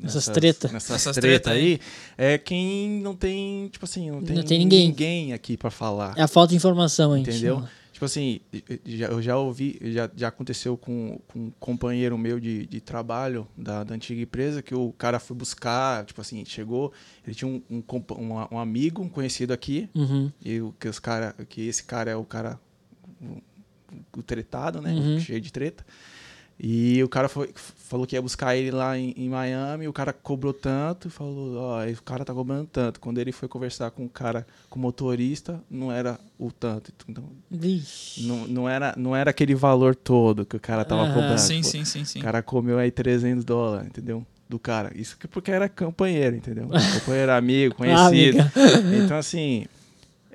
Nessas 0.00 0.26
treta. 0.26 0.68
Nessas, 0.72 0.90
Essas 0.96 1.14
treta 1.16 1.50
treta 1.50 1.50
aí, 1.50 1.78
é 2.16 2.38
quem 2.38 3.00
não 3.00 3.14
tem, 3.14 3.68
tipo 3.68 3.84
assim, 3.84 4.10
não 4.10 4.22
tem, 4.22 4.36
Não 4.36 4.42
tem 4.44 4.58
ninguém. 4.58 5.32
aqui 5.32 5.56
pra 5.56 5.70
falar. 5.70 6.14
É 6.16 6.22
a 6.22 6.28
falta 6.28 6.50
de 6.50 6.56
informação, 6.56 7.16
hein? 7.16 7.22
Entendeu? 7.22 7.62
Tipo 7.92 8.04
assim, 8.04 8.40
já- 8.86 9.08
eu 9.08 9.20
já 9.20 9.36
ouvi, 9.36 9.76
já, 9.82 10.08
já 10.16 10.28
aconteceu 10.28 10.76
com, 10.76 11.18
com 11.26 11.38
um 11.46 11.52
companheiro 11.58 12.16
meu 12.16 12.38
de, 12.38 12.64
de 12.66 12.80
trabalho 12.80 13.44
da, 13.56 13.82
da 13.82 13.92
antiga 13.96 14.22
empresa, 14.22 14.62
que 14.62 14.72
o 14.72 14.92
cara 14.92 15.18
foi 15.18 15.36
buscar, 15.36 16.04
tipo 16.06 16.20
assim, 16.20 16.44
chegou, 16.44 16.92
ele 17.26 17.34
tinha 17.34 17.48
um, 17.50 17.60
um, 17.68 17.82
um, 18.16 18.54
um 18.54 18.58
amigo, 18.60 19.02
um 19.02 19.08
conhecido 19.08 19.52
aqui, 19.52 19.90
Uhum. 19.96 20.30
e 20.44 20.60
o, 20.60 20.72
que, 20.78 20.88
os 20.88 21.00
cara, 21.00 21.34
que 21.48 21.66
esse 21.66 21.82
cara 21.82 22.08
é 22.08 22.14
o 22.16 22.24
cara, 22.24 22.60
o, 24.16 24.22
tretado, 24.22 24.80
né? 24.80 24.92
Uhum. 24.92 25.18
Cheio 25.20 25.40
de 25.40 25.52
treta. 25.52 25.84
E 26.60 27.00
o 27.04 27.08
cara 27.08 27.28
foi, 27.28 27.50
falou 27.54 28.04
que 28.04 28.16
ia 28.16 28.22
buscar 28.22 28.56
ele 28.56 28.72
lá 28.72 28.98
em, 28.98 29.14
em 29.16 29.28
Miami, 29.28 29.86
o 29.86 29.92
cara 29.92 30.12
cobrou 30.12 30.52
tanto 30.52 31.06
e 31.06 31.10
falou, 31.10 31.56
ó, 31.56 31.84
o 31.86 32.02
cara 32.02 32.24
tá 32.24 32.34
cobrando 32.34 32.66
tanto. 32.66 32.98
Quando 32.98 33.18
ele 33.18 33.30
foi 33.30 33.46
conversar 33.48 33.92
com 33.92 34.04
o 34.04 34.08
cara, 34.08 34.44
com 34.68 34.76
o 34.76 34.82
motorista, 34.82 35.62
não 35.70 35.92
era 35.92 36.18
o 36.36 36.50
tanto. 36.50 36.92
Então, 37.08 37.22
Vixe. 37.48 38.26
não, 38.26 38.48
não, 38.48 38.68
era, 38.68 38.92
não 38.96 39.14
era 39.14 39.30
aquele 39.30 39.54
valor 39.54 39.94
todo 39.94 40.44
que 40.44 40.56
o 40.56 40.60
cara 40.60 40.84
tava 40.84 41.02
Aham. 41.02 41.14
cobrando. 41.14 41.38
sim, 41.38 41.62
Pô, 41.62 41.68
sim, 41.68 41.84
sim, 41.84 42.04
sim. 42.04 42.18
O 42.18 42.22
cara 42.22 42.42
comeu 42.42 42.76
aí 42.76 42.90
300 42.90 43.44
dólares, 43.44 43.86
entendeu? 43.86 44.26
Do 44.48 44.58
cara. 44.58 44.90
Isso 44.96 45.16
que 45.16 45.28
porque 45.28 45.52
era 45.52 45.68
companheiro, 45.68 46.34
entendeu? 46.34 46.66
companheiro, 46.92 47.30
amigo, 47.30 47.74
Ah, 47.74 47.78
conhecido. 47.78 48.38
Então, 49.04 49.16
assim, 49.16 49.64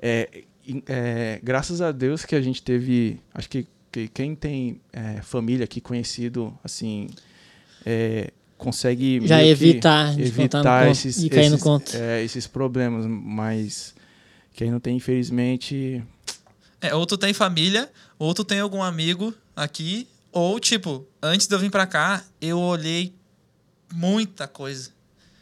é, 0.00 0.44
é, 0.86 1.40
graças 1.42 1.80
a 1.80 1.92
Deus 1.92 2.24
que 2.24 2.34
a 2.34 2.40
gente 2.40 2.62
teve. 2.62 3.20
Acho 3.34 3.48
que, 3.48 3.66
que 3.92 4.08
quem 4.08 4.34
tem 4.34 4.80
é, 4.92 5.20
família 5.22 5.64
aqui 5.64 5.80
conhecido, 5.80 6.56
assim, 6.62 7.08
é, 7.84 8.30
consegue 8.56 9.20
Já 9.26 9.42
evitar 9.44 10.18
evitar 10.18 10.88
esses, 10.88 11.22
e 11.22 11.28
cair 11.28 11.48
no 11.48 11.56
esses, 11.56 11.62
conto. 11.62 11.92
é, 11.96 12.22
esses 12.24 12.46
problemas, 12.46 13.06
mas 13.06 13.94
quem 14.54 14.70
não 14.70 14.80
tem, 14.80 14.96
infelizmente, 14.96 16.02
É, 16.80 16.94
ou 16.94 17.06
tu 17.06 17.16
tem 17.16 17.32
família, 17.32 17.90
ou 18.18 18.32
tu 18.34 18.44
tem 18.44 18.60
algum 18.60 18.82
amigo 18.82 19.34
aqui, 19.56 20.06
ou 20.32 20.58
tipo, 20.60 21.06
antes 21.22 21.46
de 21.46 21.54
eu 21.54 21.58
vir 21.58 21.70
pra 21.70 21.86
cá, 21.86 22.22
eu 22.40 22.58
olhei 22.58 23.14
muita 23.92 24.46
coisa. 24.46 24.90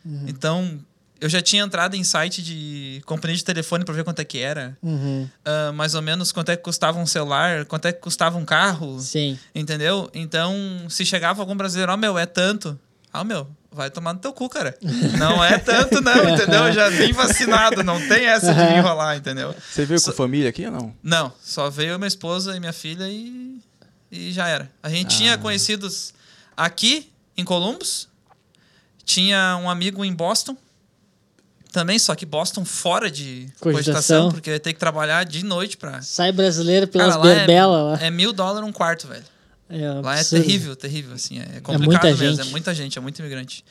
Uhum. 0.05 0.25
Então, 0.29 0.81
eu 1.23 1.29
já 1.29 1.41
tinha 1.41 1.63
entrado 1.63 1.95
em 1.95 2.03
site 2.05 2.43
de 2.43 3.01
companhia 3.07 3.37
de 3.37 3.45
telefone 3.45 3.85
pra 3.85 3.95
ver 3.95 4.03
quanto 4.05 4.19
é 4.21 4.25
que 4.25 4.39
era, 4.39 4.77
Uhum. 4.83 5.29
ah, 5.45 5.73
mais 5.73 5.95
ou 5.95 6.03
menos 6.03 6.33
quanto 6.33 6.51
é 6.51 6.57
que 6.57 6.63
custava 6.63 6.99
um 6.99 7.07
celular, 7.07 7.65
quanto 7.65 7.87
é 7.87 7.93
que 7.93 8.01
custava 8.01 8.37
um 8.37 8.45
carro, 8.45 8.99
Sim. 9.01 9.39
entendeu? 9.55 10.11
Então, 10.13 10.55
se 10.89 11.07
chegava 11.07 11.41
algum 11.41 11.57
brasileiro, 11.57 11.93
ó, 11.93 11.97
meu, 11.97 12.19
é 12.19 12.27
tanto. 12.27 12.79
Ah, 13.13 13.23
meu, 13.25 13.47
vai 13.71 13.91
tomar 13.91 14.15
no 14.15 14.19
teu 14.21 14.33
cu, 14.33 14.49
cara. 14.49 14.77
Não 15.19 15.45
é 15.45 15.59
tanto, 15.59 16.01
não, 16.01 16.31
entendeu? 16.31 16.67
Eu 16.67 16.73
já 16.73 16.89
vim 16.89 17.13
vacinado, 17.13 17.83
não 17.85 18.01
tem 18.09 18.25
essa 18.25 18.53
de 18.55 18.61
enrolar, 18.79 19.17
entendeu? 19.17 19.55
Você 19.71 19.85
veio 19.85 20.01
Só- 20.01 20.11
com 20.11 20.17
família 20.17 20.49
aqui 20.49 20.65
ou 20.67 20.73
não? 20.73 20.95
Não, 21.03 21.33
só 21.43 21.69
veio 21.71 21.99
minha 21.99 22.09
esposa 22.09 22.57
e 22.57 22.61
minha 22.61 22.73
filha 22.73 23.07
e, 23.09 23.61
e 24.11 24.33
já 24.33 24.49
era. 24.49 24.71
A 24.83 24.89
gente 24.89 25.15
tinha 25.17 25.37
conhecidos 25.37 26.15
aqui 26.57 27.13
em 27.37 27.45
Columbus, 27.45 28.09
tinha 29.05 29.59
um 29.63 29.69
amigo 29.69 30.05
em 30.05 30.13
Boston, 30.15 30.57
também, 31.73 31.99
só 31.99 32.15
que 32.15 32.25
Boston 32.27 32.65
fora 32.65 33.11
de 33.11 33.49
Cogitação. 33.59 33.73
cogitação, 33.95 34.31
porque 34.31 34.59
ter 34.59 34.73
que 34.73 34.79
trabalhar 34.79 35.25
de 35.25 35.45
noite 35.45 35.77
pra. 35.77 36.01
Sai 36.03 36.31
brasileiro 36.33 36.87
pelas 36.87 37.15
Cara, 37.17 37.19
lá 37.19 37.35
berbelas 37.35 37.85
lá. 38.01 38.05
é, 38.05 38.09
é 38.09 38.11
mil 38.11 38.33
dólares 38.33 38.69
um 38.69 38.73
quarto, 38.73 39.09
velho. 39.09 39.25
É, 39.71 39.89
Lá 40.03 40.19
é 40.19 40.23
terrível, 40.25 40.77
terrível, 40.77 41.15
assim. 41.15 41.41
É 41.41 41.61
complicado 41.61 41.85
muita 41.87 42.07
mesmo. 42.09 42.37
gente. 42.37 42.41
É 42.41 42.51
muita 42.51 42.75
gente, 42.75 42.99
é 42.99 43.01
muito 43.01 43.19
imigrante. 43.21 43.65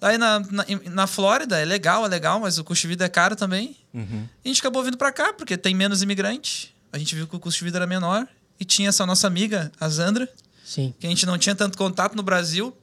Aí 0.00 0.16
na, 0.18 0.40
na, 0.40 0.64
na 0.90 1.06
Flórida 1.06 1.58
é 1.58 1.64
legal, 1.64 2.04
é 2.04 2.08
legal, 2.08 2.40
mas 2.40 2.58
o 2.58 2.64
custo 2.64 2.82
de 2.82 2.88
vida 2.88 3.04
é 3.04 3.08
caro 3.08 3.36
também. 3.36 3.76
Uhum. 3.92 4.26
E 4.44 4.48
a 4.48 4.48
gente 4.48 4.60
acabou 4.60 4.82
vindo 4.82 4.96
pra 4.96 5.12
cá, 5.12 5.32
porque 5.34 5.56
tem 5.58 5.74
menos 5.74 6.02
imigrante. 6.02 6.74
A 6.92 6.98
gente 6.98 7.14
viu 7.14 7.26
que 7.26 7.36
o 7.36 7.38
custo 7.40 7.58
de 7.58 7.64
vida 7.66 7.78
era 7.78 7.86
menor. 7.86 8.26
E 8.58 8.64
tinha 8.64 8.88
essa 8.88 9.04
nossa 9.04 9.26
amiga, 9.26 9.70
a 9.80 9.88
Zandra, 9.88 10.28
Sim. 10.64 10.94
que 10.98 11.06
a 11.06 11.10
gente 11.10 11.26
não 11.26 11.36
tinha 11.36 11.54
tanto 11.54 11.76
contato 11.76 12.14
no 12.16 12.22
Brasil. 12.22 12.74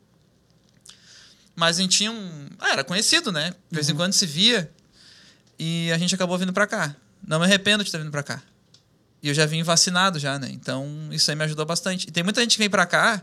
Mas 1.62 1.78
a 1.78 1.82
gente 1.84 1.96
tinha 1.96 2.12
um. 2.12 2.48
Ah, 2.58 2.72
era 2.72 2.84
conhecido, 2.84 3.32
né? 3.32 3.52
De 3.70 3.76
vez 3.76 3.88
em 3.88 3.94
quando 3.94 4.14
se 4.14 4.26
via. 4.26 4.68
E 5.60 5.92
a 5.92 5.98
gente 6.00 6.16
acabou 6.16 6.36
vindo 6.36 6.52
pra 6.52 6.66
cá. 6.66 6.96
Não 7.26 7.38
me 7.38 7.46
arrependo 7.46 7.84
de 7.84 7.92
ter 7.92 8.00
vindo 8.00 8.10
pra 8.10 8.24
cá. 8.24 8.42
E 9.22 9.28
eu 9.28 9.34
já 9.36 9.46
vim 9.46 9.62
vacinado 9.62 10.18
já, 10.18 10.40
né? 10.40 10.50
Então 10.52 10.90
isso 11.12 11.30
aí 11.30 11.38
me 11.38 11.44
ajudou 11.44 11.64
bastante. 11.64 12.08
E 12.08 12.12
tem 12.12 12.24
muita 12.24 12.42
gente 12.42 12.54
que 12.54 12.58
vem 12.58 12.68
pra 12.70 12.88
cá 12.88 13.22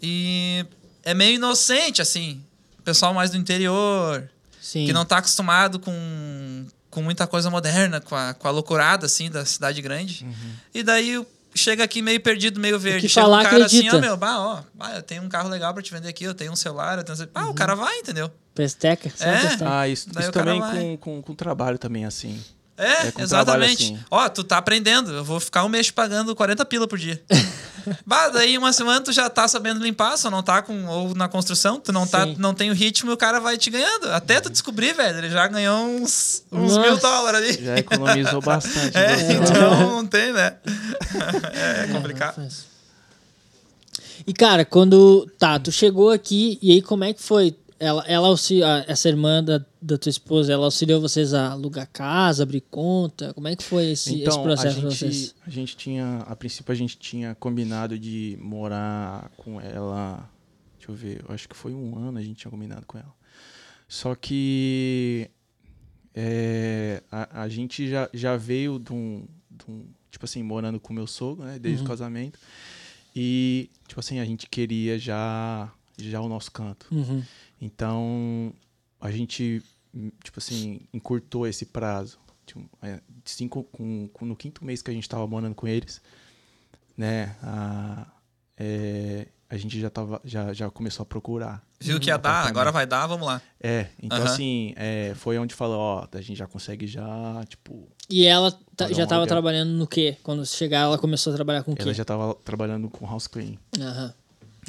e 0.00 0.64
é 1.02 1.12
meio 1.14 1.34
inocente, 1.34 2.00
assim. 2.00 2.40
Pessoal 2.84 3.12
mais 3.12 3.32
do 3.32 3.36
interior, 3.36 4.30
Sim. 4.62 4.86
que 4.86 4.92
não 4.92 5.04
tá 5.04 5.18
acostumado 5.18 5.80
com, 5.80 6.64
com 6.88 7.02
muita 7.02 7.26
coisa 7.26 7.50
moderna, 7.50 8.00
com 8.00 8.14
a, 8.14 8.34
com 8.34 8.46
a 8.46 8.52
loucurada, 8.52 9.06
assim, 9.06 9.28
da 9.28 9.44
cidade 9.44 9.82
grande. 9.82 10.24
E 10.72 10.84
daí 10.84 11.26
chega 11.58 11.84
aqui 11.84 12.00
meio 12.00 12.20
perdido, 12.20 12.58
meio 12.60 12.78
verde. 12.78 13.02
que 13.02 13.08
chega 13.08 13.26
falar, 13.26 13.40
um 13.40 13.42
cara 13.42 13.56
acredita. 13.56 13.88
assim, 13.88 13.96
ó, 13.96 14.00
meu, 14.00 14.16
bah, 14.16 14.38
ó, 14.40 14.62
bah, 14.74 14.96
eu 14.96 15.02
tenho 15.02 15.22
um 15.22 15.28
carro 15.28 15.48
legal 15.48 15.74
pra 15.74 15.82
te 15.82 15.92
vender 15.92 16.08
aqui, 16.08 16.24
eu 16.24 16.34
tenho 16.34 16.52
um 16.52 16.56
celular, 16.56 16.98
eu 16.98 17.04
tenho... 17.04 17.28
Ah, 17.34 17.50
o 17.50 17.54
cara 17.54 17.74
vai, 17.74 17.98
entendeu? 17.98 18.30
Pesteca. 18.54 19.08
É. 19.20 19.40
pesteca? 19.40 19.78
Ah, 19.78 19.88
isso, 19.88 20.08
isso 20.18 20.32
também 20.32 20.60
com, 20.60 20.96
com, 20.96 21.22
com 21.22 21.34
trabalho 21.34 21.78
também, 21.78 22.04
assim. 22.04 22.42
É, 22.78 23.08
É, 23.08 23.12
exatamente. 23.18 23.84
assim. 23.84 23.98
Ó, 24.10 24.28
tu 24.28 24.44
tá 24.44 24.56
aprendendo. 24.56 25.12
Eu 25.12 25.24
vou 25.24 25.40
ficar 25.40 25.64
um 25.64 25.68
mês 25.68 25.90
pagando 25.90 26.34
40 26.34 26.64
pila 26.64 26.86
por 26.86 26.98
dia. 26.98 27.20
bah, 28.06 28.28
daí 28.28 28.56
uma 28.56 28.72
semana 28.72 29.00
tu 29.00 29.12
já 29.12 29.28
tá 29.28 29.48
sabendo 29.48 29.82
limpar, 29.82 30.16
só 30.16 30.30
não 30.30 30.42
tá 30.42 30.62
com. 30.62 30.86
Ou 30.86 31.14
na 31.14 31.28
construção, 31.28 31.80
tu 31.80 31.92
não, 31.92 32.06
tá, 32.06 32.24
não 32.38 32.54
tem 32.54 32.70
o 32.70 32.74
ritmo 32.74 33.10
e 33.10 33.14
o 33.14 33.16
cara 33.16 33.40
vai 33.40 33.58
te 33.58 33.68
ganhando. 33.68 34.12
Até 34.12 34.40
tu 34.40 34.48
descobrir, 34.48 34.94
velho. 34.94 35.18
Ele 35.18 35.30
já 35.30 35.46
ganhou 35.48 35.76
uns, 35.86 36.44
uns 36.52 36.76
Nossa. 36.76 36.80
mil 36.80 36.96
dólares 36.98 37.40
ali. 37.56 37.64
Já 37.64 37.78
economizou 37.78 38.40
bastante. 38.40 38.96
É, 38.96 39.32
então 39.32 39.96
não 39.96 40.06
tem, 40.06 40.32
né? 40.32 40.54
É 41.84 41.86
complicado. 41.92 42.36
Faz. 42.36 42.64
E, 44.26 44.32
cara, 44.32 44.64
quando. 44.64 45.28
Tá, 45.38 45.58
tu 45.58 45.72
chegou 45.72 46.10
aqui 46.10 46.58
e 46.60 46.72
aí 46.72 46.82
como 46.82 47.04
é 47.04 47.12
que 47.12 47.22
foi? 47.22 47.56
Ela, 47.80 48.04
ela 48.08 48.26
auxiliou, 48.26 48.68
essa 48.88 49.08
irmã 49.08 49.42
da, 49.42 49.64
da 49.80 49.96
tua 49.96 50.10
esposa, 50.10 50.52
ela 50.52 50.64
auxiliou 50.64 51.00
vocês 51.00 51.32
a 51.32 51.52
alugar 51.52 51.88
casa, 51.92 52.42
abrir 52.42 52.60
conta? 52.62 53.32
Como 53.34 53.46
é 53.46 53.54
que 53.54 53.62
foi 53.62 53.92
esse, 53.92 54.10
esse 54.10 54.22
Então, 54.22 54.40
a 54.40 54.42
processo 54.42 54.80
gente, 54.80 54.84
vocês? 54.84 55.34
a 55.46 55.50
gente 55.50 55.76
tinha, 55.76 56.18
a 56.26 56.34
princípio 56.34 56.72
a 56.72 56.74
gente 56.74 56.98
tinha 56.98 57.34
combinado 57.36 57.96
de 57.96 58.36
morar 58.40 59.30
com 59.36 59.60
ela, 59.60 60.28
deixa 60.76 60.90
eu 60.90 60.94
ver, 60.96 61.24
eu 61.28 61.32
acho 61.34 61.48
que 61.48 61.56
foi 61.56 61.72
um 61.72 61.96
ano 61.96 62.18
a 62.18 62.22
gente 62.22 62.34
tinha 62.38 62.50
combinado 62.50 62.84
com 62.84 62.98
ela. 62.98 63.14
Só 63.86 64.14
que 64.16 65.30
é, 66.14 67.02
a, 67.12 67.42
a 67.42 67.48
gente 67.48 67.88
já, 67.88 68.08
já 68.12 68.36
veio 68.36 68.78
de 68.78 68.92
um, 68.92 69.24
de 69.50 69.70
um, 69.70 69.84
tipo 70.10 70.24
assim, 70.24 70.42
morando 70.42 70.80
com 70.80 70.92
meu 70.92 71.06
sogro, 71.06 71.44
né, 71.44 71.58
desde 71.60 71.80
Uhum. 71.82 71.86
o 71.86 71.88
casamento. 71.88 72.38
E, 73.14 73.70
tipo 73.86 74.00
assim, 74.00 74.18
a 74.18 74.24
gente 74.24 74.48
queria 74.48 74.98
já, 74.98 75.72
já 75.96 76.20
o 76.20 76.28
nosso 76.28 76.50
canto. 76.52 76.86
Uhum. 76.90 77.22
Então, 77.60 78.52
a 79.00 79.10
gente, 79.10 79.62
tipo 80.22 80.38
assim, 80.38 80.80
encurtou 80.92 81.46
esse 81.46 81.66
prazo. 81.66 82.18
Tipo, 82.46 82.64
é, 82.82 83.00
cinco, 83.24 83.64
com, 83.64 84.08
com- 84.12 84.24
no 84.26 84.34
quinto 84.36 84.64
mês 84.64 84.80
que 84.80 84.90
a 84.90 84.94
gente 84.94 85.02
estava 85.02 85.26
morando 85.26 85.54
com 85.54 85.66
eles, 85.68 86.00
né, 86.96 87.36
a, 87.42 88.06
é, 88.56 89.26
a 89.50 89.56
gente 89.56 89.78
já, 89.78 89.90
tava, 89.90 90.20
já, 90.24 90.52
já 90.54 90.70
começou 90.70 91.02
a 91.02 91.06
procurar. 91.06 91.62
Viu 91.80 92.00
que 92.00 92.08
ia 92.08 92.16
dar, 92.16 92.46
agora 92.46 92.72
vai 92.72 92.86
dar, 92.86 93.06
vamos 93.06 93.26
lá. 93.26 93.40
É, 93.60 93.88
então 94.02 94.22
assim, 94.22 94.72
é, 94.76 95.12
foi 95.14 95.38
onde 95.38 95.54
falou, 95.54 95.78
ó, 95.78 96.08
a 96.10 96.20
gente 96.22 96.36
já 96.38 96.46
consegue 96.46 96.86
já, 96.86 97.44
tipo, 97.48 97.86
E 98.10 98.24
ela 98.26 98.50
tá- 98.74 98.88
já 98.88 99.06
tava 99.06 99.20
aluguel. 99.20 99.26
trabalhando 99.26 99.70
no 99.72 99.86
quê? 99.86 100.16
Quando 100.22 100.44
chegar, 100.46 100.80
ela 100.80 100.96
começou 100.98 101.32
a 101.32 101.36
trabalhar 101.36 101.62
com 101.62 101.72
o 101.72 101.76
quê? 101.76 101.82
ela 101.82 101.92
já 101.94 102.02
estava 102.02 102.34
trabalhando 102.34 102.88
com 102.88 103.06
house 103.06 103.26
clean. 103.26 103.56
Aham. 103.78 104.14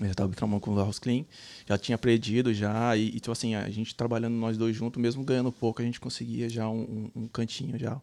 Eu 0.01 0.05
já 0.05 0.11
estava 0.11 0.33
trabalhando 0.33 0.61
com 0.61 0.71
o 0.71 0.77
house 0.77 0.99
clean, 0.99 1.25
já 1.69 1.77
tinha 1.77 1.95
aprendido 1.95 2.51
já, 2.51 2.97
e, 2.97 3.15
então 3.15 3.31
assim, 3.31 3.53
a 3.53 3.69
gente 3.69 3.93
trabalhando 3.95 4.33
nós 4.33 4.57
dois 4.57 4.75
juntos, 4.75 4.99
mesmo 4.99 5.23
ganhando 5.23 5.51
pouco, 5.51 5.81
a 5.81 5.85
gente 5.85 5.99
conseguia 5.99 6.49
já 6.49 6.67
um, 6.67 6.81
um- 7.15 7.21
um 7.23 7.27
cantinho 7.27 7.77
já. 7.77 8.01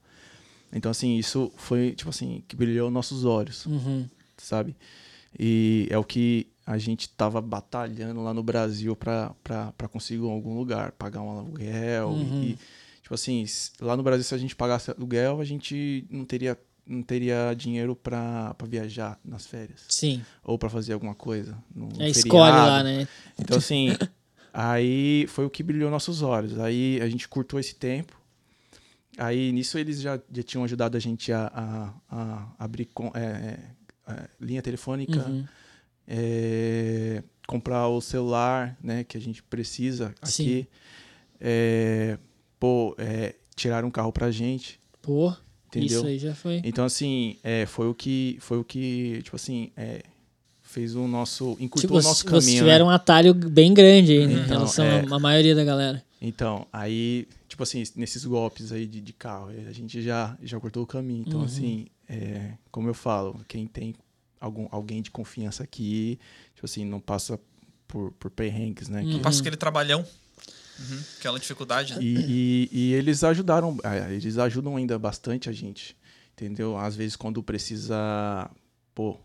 Então 0.73 0.89
assim, 0.91 1.17
isso 1.19 1.53
foi, 1.57 1.91
tipo 1.93 2.09
assim, 2.11 2.45
que 2.47 2.55
brilhou 2.55 2.91
nossos 2.93 3.25
olhos, 3.25 3.67
Uhum. 3.67 4.09
sabe? 4.37 4.77
E 5.39 5.89
é 5.91 5.99
o 5.99 6.05
que 6.05 6.47
a 6.65 6.79
gente 6.79 7.09
tava 7.09 7.41
batalhando 7.41 8.23
lá 8.23 8.33
no 8.33 8.43
Brasil 8.43 8.95
para 8.97 9.35
conseguir 9.91 10.23
algum 10.25 10.57
lugar, 10.57 10.93
pagar 10.93 11.21
um 11.23 11.31
aluguel 11.31 12.11
Uhum. 12.11 12.43
e, 12.43 12.59
tipo 13.03 13.15
assim, 13.15 13.45
lá 13.81 13.97
no 13.97 14.03
Brasil 14.05 14.25
se 14.25 14.35
a 14.35 14.39
gente 14.39 14.55
pagasse 14.55 14.91
aluguel, 14.93 15.41
a 15.41 15.45
gente 15.45 16.07
não 16.11 16.25
teria 16.25 16.57
não 16.87 17.03
teria 17.03 17.53
dinheiro 17.55 17.97
para 17.97 18.55
viajar 18.65 19.19
nas 19.25 19.47
férias 19.47 19.85
Sim. 19.89 20.25
ou 20.45 20.59
para 20.59 20.69
fazer 20.69 20.93
alguma 20.93 21.15
coisa. 21.15 21.57
No 21.75 21.89
É, 22.01 22.09
escolhe 22.09 22.53
lá, 22.53 22.83
né? 22.83 23.09
Então, 23.39 23.59
assim, 23.59 23.89
aí 24.55 25.27
foi 25.29 25.45
o 25.45 25.51
que 25.51 25.63
brilhou 25.63 25.91
nossos 25.91 26.23
olhos. 26.23 26.59
Aí 26.61 27.01
a 27.03 27.09
gente 27.09 27.29
curtou 27.29 27.59
esse 27.59 27.75
tempo. 27.75 28.21
Aí 29.19 29.51
nisso 29.51 29.79
eles 29.79 30.01
já, 30.01 30.21
já 30.33 30.43
tinham 30.43 30.63
ajudado 30.65 30.97
a 30.97 31.01
gente 31.01 31.33
a, 31.33 31.51
a, 31.55 31.95
a 32.11 32.49
abrir 32.59 32.85
com, 32.87 33.11
é, 33.15 33.21
é, 34.07 34.13
é, 34.13 34.29
linha 34.41 34.61
telefônica, 34.63 35.27
Uhum. 35.27 35.45
é, 36.07 37.23
comprar 37.47 37.89
o 37.89 38.01
celular, 38.01 38.77
né, 38.83 39.05
que 39.05 39.17
a 39.17 39.21
gente 39.21 39.43
precisa 39.43 40.15
Sim. 40.23 40.43
aqui. 40.43 40.69
É, 41.41 42.19
pô, 42.61 42.95
é, 42.99 43.35
tiraram 43.55 43.89
um 43.89 43.91
carro 43.91 44.13
pra 44.13 44.31
gente, 44.31 44.79
Pô, 45.01 45.35
entendeu? 45.69 46.01
isso 46.01 46.07
aí 46.07 46.19
já 46.19 46.35
foi. 46.35 46.61
Então, 46.65 46.85
assim, 46.85 47.37
é, 47.43 47.67
foi 47.67 47.89
o 47.89 47.95
que, 47.95 48.37
foi 48.41 48.59
o 48.59 48.65
que, 48.65 49.21
tipo 49.23 49.37
assim, 49.37 49.71
é, 49.77 50.03
fez 50.63 50.95
o 50.95 51.07
nosso, 51.07 51.57
encurtou 51.61 51.81
Tipo, 51.83 51.95
o 51.95 52.03
nosso 52.03 52.23
vocês 52.29 52.45
caminho, 52.45 52.59
tiveram 52.59 52.87
né? 52.87 52.93
um 52.93 52.95
atalho 52.95 53.33
bem 53.35 53.73
grande 53.73 54.13
aí, 54.13 54.27
né, 54.27 54.33
em 54.35 54.37
Então, 54.45 54.49
relação 54.59 54.85
é. 54.85 55.05
à 55.11 55.19
maioria 55.19 55.55
da 55.55 55.65
galera. 55.65 56.03
Então, 56.21 56.67
aí, 56.73 57.29
tipo 57.49 57.63
assim, 57.63 57.83
nesses 57.95 58.25
golpes 58.25 58.73
aí 58.73 58.87
de, 58.87 59.01
de 59.01 59.13
carro, 59.13 59.49
a 59.69 59.73
gente 59.73 60.01
já, 60.03 60.37
já 60.43 60.59
cortou 60.59 60.83
o 60.83 60.87
caminho. 60.87 61.25
Então, 61.27 61.41
Uhum. 61.41 61.47
assim, 61.47 61.87
é, 62.09 62.53
como 62.71 62.89
eu 62.89 62.95
falo, 62.95 63.41
quem 63.47 63.67
tem 63.67 63.95
algum, 64.41 64.67
alguém 64.71 65.03
de 65.03 65.11
confiança 65.11 65.63
aqui, 65.63 66.19
tipo 66.55 66.65
assim, 66.67 66.85
não 66.85 67.01
passa 67.01 67.39
por, 67.87 68.13
por 68.13 68.31
perrengues, 68.31 68.89
né? 68.89 69.03
que- 69.05 69.15
Uhum. 69.15 69.23
Passa 69.23 69.41
aquele 69.41 69.57
trabalhão. 69.57 70.05
Uhum, 70.79 71.01
Aquela 71.19 71.39
dificuldade, 71.39 71.95
né? 71.95 72.03
E, 72.03 72.69
e, 72.73 72.79
e 72.91 72.93
eles 72.95 73.25
ajudaram, 73.25 73.79
ah, 73.83 74.11
eles 74.13 74.37
ajudam 74.39 74.77
ainda 74.77 74.99
bastante 74.99 75.49
a 75.49 75.53
gente, 75.53 75.97
entendeu? 76.33 76.77
Às 76.77 76.95
vezes 76.97 77.17
quando 77.17 77.43
precisa, 77.43 78.51
pô, 78.95 79.19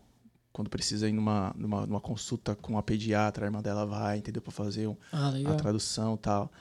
quando 0.52 0.68
precisa 0.70 1.08
ir 1.08 1.12
numa, 1.12 1.52
numa, 1.56 1.86
numa 1.86 2.00
consulta 2.00 2.54
com 2.54 2.76
a 2.78 2.82
pediatra, 2.82 3.44
a 3.44 3.48
irmã 3.48 3.60
dela 3.62 3.84
vai, 3.86 4.18
entendeu? 4.18 4.40
Pra 4.42 4.52
fazer 4.52 4.86
um- 4.86 4.96
Ah, 5.12 5.32
a 5.50 5.54
tradução 5.54 6.14
e 6.14 6.18
tal. 6.18 6.52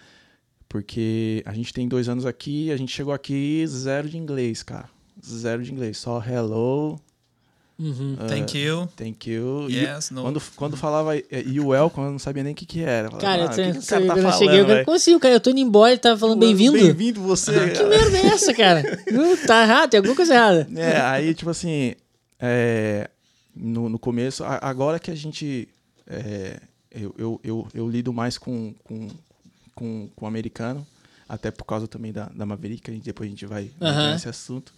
Porque 0.67 1.43
a 1.45 1.53
gente 1.53 1.73
tem 1.73 1.87
dois 1.87 2.07
anos 2.07 2.25
aqui, 2.25 2.71
a 2.71 2.77
gente 2.77 2.91
chegou 2.93 3.13
aqui 3.13 3.65
zero 3.67 4.07
de 4.09 4.17
inglês, 4.17 4.63
cara. 4.63 4.89
zero 5.23 5.61
de 5.63 5.71
inglês. 5.71 5.97
Só 5.97 6.23
hello, 6.23 6.97
Uhum. 7.81 8.15
Thank 8.27 8.57
you. 8.57 8.87
thank 8.95 9.29
you. 9.29 9.67
E 9.69 9.77
Yes, 9.83 10.11
no. 10.11 10.21
quando, 10.21 10.41
quando 10.55 10.77
falava 10.77 11.17
eh, 11.17 11.25
you 11.47 11.69
welcome, 11.69 12.05
eu 12.05 12.11
não 12.11 12.19
sabia 12.19 12.43
nem 12.43 12.53
o 12.53 12.55
que 12.55 12.65
que 12.65 12.81
era. 12.81 13.07
Eu 13.07 13.11
falava, 13.11 13.21
Cara, 13.21 13.41
eu, 13.41 13.47
"Ah, 13.47 13.51
o 13.51 13.55
tô, 13.55 13.55
que 13.55 13.79
que 13.79 13.87
cara 13.87 14.01
tá 14.05 14.13
eu 14.13 14.21
falando, 14.21 14.33
cheguei, 14.37 14.59
eu 14.59 14.61
falei, 14.63 14.75
velho?" 14.75 14.85
como 14.85 14.97
assim? 14.97 15.19
Cara, 15.19 15.33
eu 15.33 15.39
tô 15.39 15.49
indo 15.49 15.59
embora, 15.59 15.91
ele 15.91 15.99
tava 15.99 16.19
falando 16.19 16.39
bem-vindo? 16.39 16.73
Bem-vindo 16.73 17.21
você. 17.21 17.51
Que 17.71 17.83
merda 17.83 18.17
é 18.17 18.25
essa, 18.27 18.53
cara? 18.53 18.83
Não, 19.11 19.35
tá 19.37 19.63
errado, 19.63 19.89
tem 19.89 19.97
alguma 19.97 20.15
coisa 20.15 20.33
errada. 20.35 20.67
É, 20.75 21.01
aí, 21.01 21.33
tipo 21.33 21.49
assim, 21.49 21.95
é, 22.39 23.09
no, 23.55 23.89
no 23.89 23.97
começo, 23.97 24.43
a- 24.43 24.59
agora 24.61 24.99
que 24.99 25.09
a 25.09 25.15
gente. 25.15 25.67
é, 26.07 26.59
eu, 26.91 27.15
eu, 27.17 27.39
eu, 27.43 27.67
eu 27.73 27.89
lido 27.89 28.11
mais 28.13 28.37
com, 28.37 28.73
com, 28.83 29.07
com, 29.73 30.09
com 30.15 30.25
o 30.25 30.27
americano, 30.27 30.85
até 31.27 31.49
por 31.49 31.63
causa 31.63 31.87
também 31.87 32.11
da, 32.11 32.25
da 32.35 32.45
Maverick, 32.45 32.81
que 32.81 32.91
a 32.91 32.93
gente- 32.93 33.05
depois 33.05 33.27
a 33.27 33.29
gente 33.31 33.45
vai 33.45 33.71
Aham. 33.81 34.11
nesse 34.11 34.27
assunto. 34.29 34.73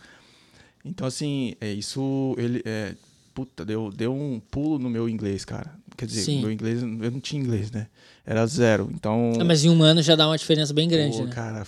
Então, 0.85 1.07
assim, 1.07 1.55
é, 1.61 1.71
isso. 1.71 2.35
Ele, 2.37 2.61
é, 2.65 2.95
puta, 3.33 3.63
deu, 3.65 3.89
deu 3.91 4.13
um 4.13 4.39
pulo 4.39 4.77
no 4.79 4.89
meu 4.89 5.07
inglês, 5.07 5.45
cara. 5.45 5.73
Quer 5.95 6.05
dizer, 6.07 6.21
Sim. 6.23 6.41
meu 6.41 6.51
inglês, 6.51 6.81
eu 6.81 6.87
não 7.11 7.19
tinha 7.19 7.41
inglês, 7.41 7.71
né? 7.71 7.87
Era 8.25 8.45
zero. 8.47 8.89
Então. 8.93 9.33
Ah, 9.39 9.43
mas 9.43 9.63
em 9.63 9.69
um 9.69 9.81
ano 9.83 10.01
já 10.01 10.15
dá 10.15 10.27
uma 10.27 10.37
diferença 10.37 10.73
bem 10.73 10.87
grande, 10.89 11.17
Pô, 11.17 11.25
né? 11.25 11.31
cara, 11.31 11.65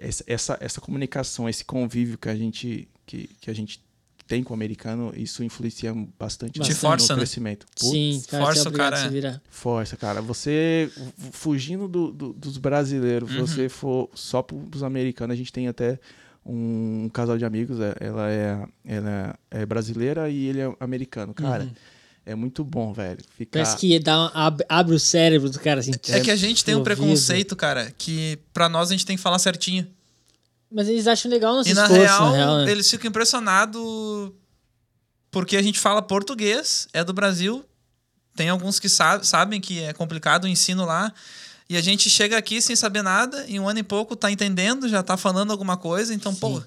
essa, 0.00 0.24
essa, 0.26 0.58
essa 0.60 0.80
comunicação, 0.80 1.48
esse 1.48 1.64
convívio 1.64 2.18
que 2.18 2.28
a 2.28 2.34
gente 2.36 2.88
que, 3.04 3.28
que 3.40 3.50
a 3.50 3.54
gente 3.54 3.84
tem 4.26 4.42
com 4.42 4.52
o 4.52 4.54
americano, 4.56 5.12
isso 5.16 5.44
influencia 5.44 5.94
bastante 6.18 6.58
Te 6.58 6.70
no- 6.70 6.74
força, 6.76 7.12
no 7.12 7.18
né? 7.18 7.20
crescimento. 7.22 7.64
Putz, 7.66 7.88
Sim, 7.90 8.22
cara, 8.28 8.44
força 8.44 8.68
é 8.68 8.68
o 8.68 8.72
cara- 8.72 9.08
virar. 9.08 9.42
Força, 9.48 9.96
cara. 9.96 10.20
Você 10.20 10.90
fugindo 11.30 11.86
do- 11.86 12.10
do- 12.12 12.32
dos 12.32 12.58
brasileiros, 12.58 13.30
Uhum. 13.32 13.46
você 13.46 13.68
for 13.68 14.10
só 14.14 14.42
pro- 14.42 14.58
pros 14.58 14.82
americanos, 14.82 15.32
a 15.34 15.36
gente 15.36 15.52
tem 15.52 15.68
até 15.68 16.00
um, 16.46 17.08
casal 17.12 17.36
de 17.36 17.44
amigos, 17.44 17.78
é- 17.80 17.94
ela 18.00 18.30
é, 18.30 18.66
ela 18.84 19.38
é 19.50 19.66
brasileira 19.66 20.28
e 20.30 20.46
ele 20.46 20.60
é 20.60 20.72
americano. 20.80 21.34
Cara, 21.34 21.64
Uhum. 21.64 21.70
é 22.24 22.34
muito 22.34 22.62
bom, 22.64 22.92
velho. 22.92 23.18
Ficar... 23.36 23.50
Parece 23.60 23.76
que 23.76 23.98
dá 23.98 24.30
abre 24.68 24.94
o 24.94 24.98
cérebro 25.00 25.50
do 25.50 25.58
cara 25.60 25.80
assim. 25.80 25.92
É 26.08 26.20
que 26.20 26.30
a 26.30 26.36
gente 26.36 26.64
tem 26.64 26.74
um 26.74 26.78
ouvido. 26.78 26.96
preconceito, 26.96 27.56
cara, 27.56 27.92
que 27.98 28.38
pra 28.52 28.68
nós 28.68 28.90
a 28.90 28.92
gente 28.92 29.04
tem 29.06 29.16
que 29.16 29.22
falar 29.22 29.38
certinho. 29.38 29.86
Mas 30.70 30.88
eles 30.88 31.06
acham 31.06 31.30
legal 31.30 31.54
nosso 31.54 31.68
E 31.70 31.74
na 31.74 31.82
esforço, 31.82 32.02
real, 32.02 32.30
na 32.30 32.36
real, 32.36 32.56
né? 32.64 32.70
eles 32.70 32.90
ficam 32.90 33.08
impressionados 33.08 34.30
porque 35.30 35.56
a 35.56 35.62
gente 35.62 35.78
fala 35.78 36.02
português, 36.02 36.88
é 36.92 37.04
do 37.04 37.12
Brasil. 37.12 37.64
Tem 38.34 38.48
alguns 38.48 38.78
que 38.78 38.88
sa 38.88 39.22
sabem 39.22 39.60
que 39.60 39.80
é 39.80 39.92
complicado 39.92 40.44
o 40.44 40.48
ensino 40.48 40.84
lá. 40.84 41.12
E 41.68 41.76
a 41.76 41.80
gente 41.80 42.08
chega 42.08 42.36
aqui 42.38 42.60
sem 42.62 42.76
saber 42.76 43.02
nada, 43.02 43.44
em 43.48 43.58
um 43.58 43.68
ano 43.68 43.78
e 43.80 43.82
pouco 43.82 44.14
tá 44.14 44.30
entendendo, 44.30 44.88
já 44.88 45.02
tá 45.02 45.16
falando 45.16 45.50
alguma 45.50 45.76
coisa. 45.76 46.14
Então, 46.14 46.34
pô, 46.34 46.62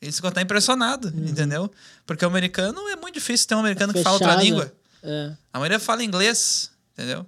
eles 0.00 0.16
ficam 0.16 0.28
até 0.28 0.42
impressionados, 0.42 1.10
Uhum. 1.12 1.24
entendeu? 1.26 1.70
Porque 2.04 2.24
o 2.24 2.28
americano 2.28 2.86
é 2.88 2.96
muito 2.96 3.14
difícil 3.14 3.46
ter 3.48 3.54
um 3.54 3.60
americano 3.60 3.92
que 3.94 4.02
fala 4.02 4.14
outra 4.16 4.34
língua. 4.36 4.72
É, 5.02 5.32
A 5.52 5.58
maioria 5.58 5.80
fala 5.80 6.04
inglês, 6.04 6.70
entendeu? 6.92 7.24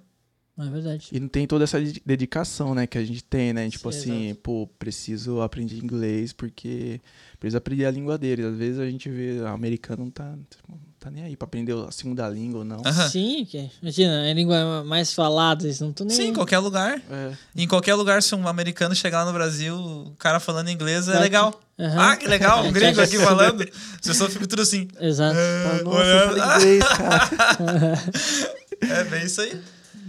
É 0.57 0.69
verdade. 0.69 1.07
E 1.11 1.19
não 1.19 1.27
tem 1.27 1.45
toda 1.45 1.63
essa 1.65 1.81
de- 1.83 2.01
dedicação, 2.05 2.73
né, 2.73 2.87
que 2.87 2.97
a 2.97 3.03
gente 3.03 3.23
tem, 3.23 3.51
né? 3.53 3.69
Tipo 3.69 3.91
Sim, 3.91 3.99
assim, 3.99 4.35
pô, 4.41 4.67
preciso 4.79 5.41
aprender 5.41 5.75
inglês 5.75 6.31
porque 6.31 7.01
preciso 7.39 7.57
aprender 7.57 7.85
a 7.85 7.91
língua 7.91 8.17
deles. 8.17 8.45
Às 8.45 8.55
vezes 8.57 8.79
a 8.79 8.85
gente 8.89 9.09
vê, 9.09 9.41
ah, 9.45 9.51
americano 9.51 10.05
não 10.05 10.11
tá, 10.11 10.23
não 10.69 10.77
tá 10.99 11.11
nem 11.11 11.23
aí 11.25 11.35
pra 11.35 11.45
aprender 11.45 11.73
a 11.75 11.91
segunda 11.91 12.27
língua 12.29 12.59
ou 12.59 12.65
não. 12.65 12.81
Aham. 12.85 13.09
Sim, 13.09 13.45
que, 13.45 13.69
imagina, 13.81 14.25
é 14.27 14.31
a 14.31 14.33
língua 14.33 14.83
mais 14.85 15.13
falada, 15.13 15.65
eles 15.65 15.79
não 15.81 15.89
estão 15.89 16.07
nem. 16.07 16.15
Sim, 16.15 16.27
em 16.29 16.33
qualquer 16.33 16.59
lugar. 16.59 17.01
É. 17.11 17.33
Em 17.55 17.67
qualquer 17.67 17.95
lugar, 17.95 18.23
se 18.23 18.33
um 18.33 18.47
americano 18.47 18.95
chegar 18.95 19.19
lá 19.19 19.25
no 19.25 19.33
Brasil, 19.33 19.75
o 19.75 20.15
cara 20.17 20.39
falando 20.39 20.69
inglês 20.69 21.07
é 21.09 21.13
Vai 21.13 21.21
legal. 21.23 21.51
que- 21.51 21.65
Aham. 21.83 21.99
Ah, 22.11 22.15
que 22.15 22.25
legal, 22.27 22.63
um 22.65 22.71
gringo 22.73 23.01
aqui 23.01 23.17
falando. 23.19 23.61
As 23.61 23.99
pessoas 24.07 24.31
ficam 24.31 24.47
tudo 24.47 24.61
assim. 24.61 24.87
Exato. 25.01 25.37
É, 25.37 25.83
Nossa, 25.83 25.99
olhando. 25.99 26.37
inglês, 26.55 26.83
cara. 26.87 28.01
É 28.81 29.03
bem 29.05 29.25
isso 29.25 29.41
aí. 29.41 29.59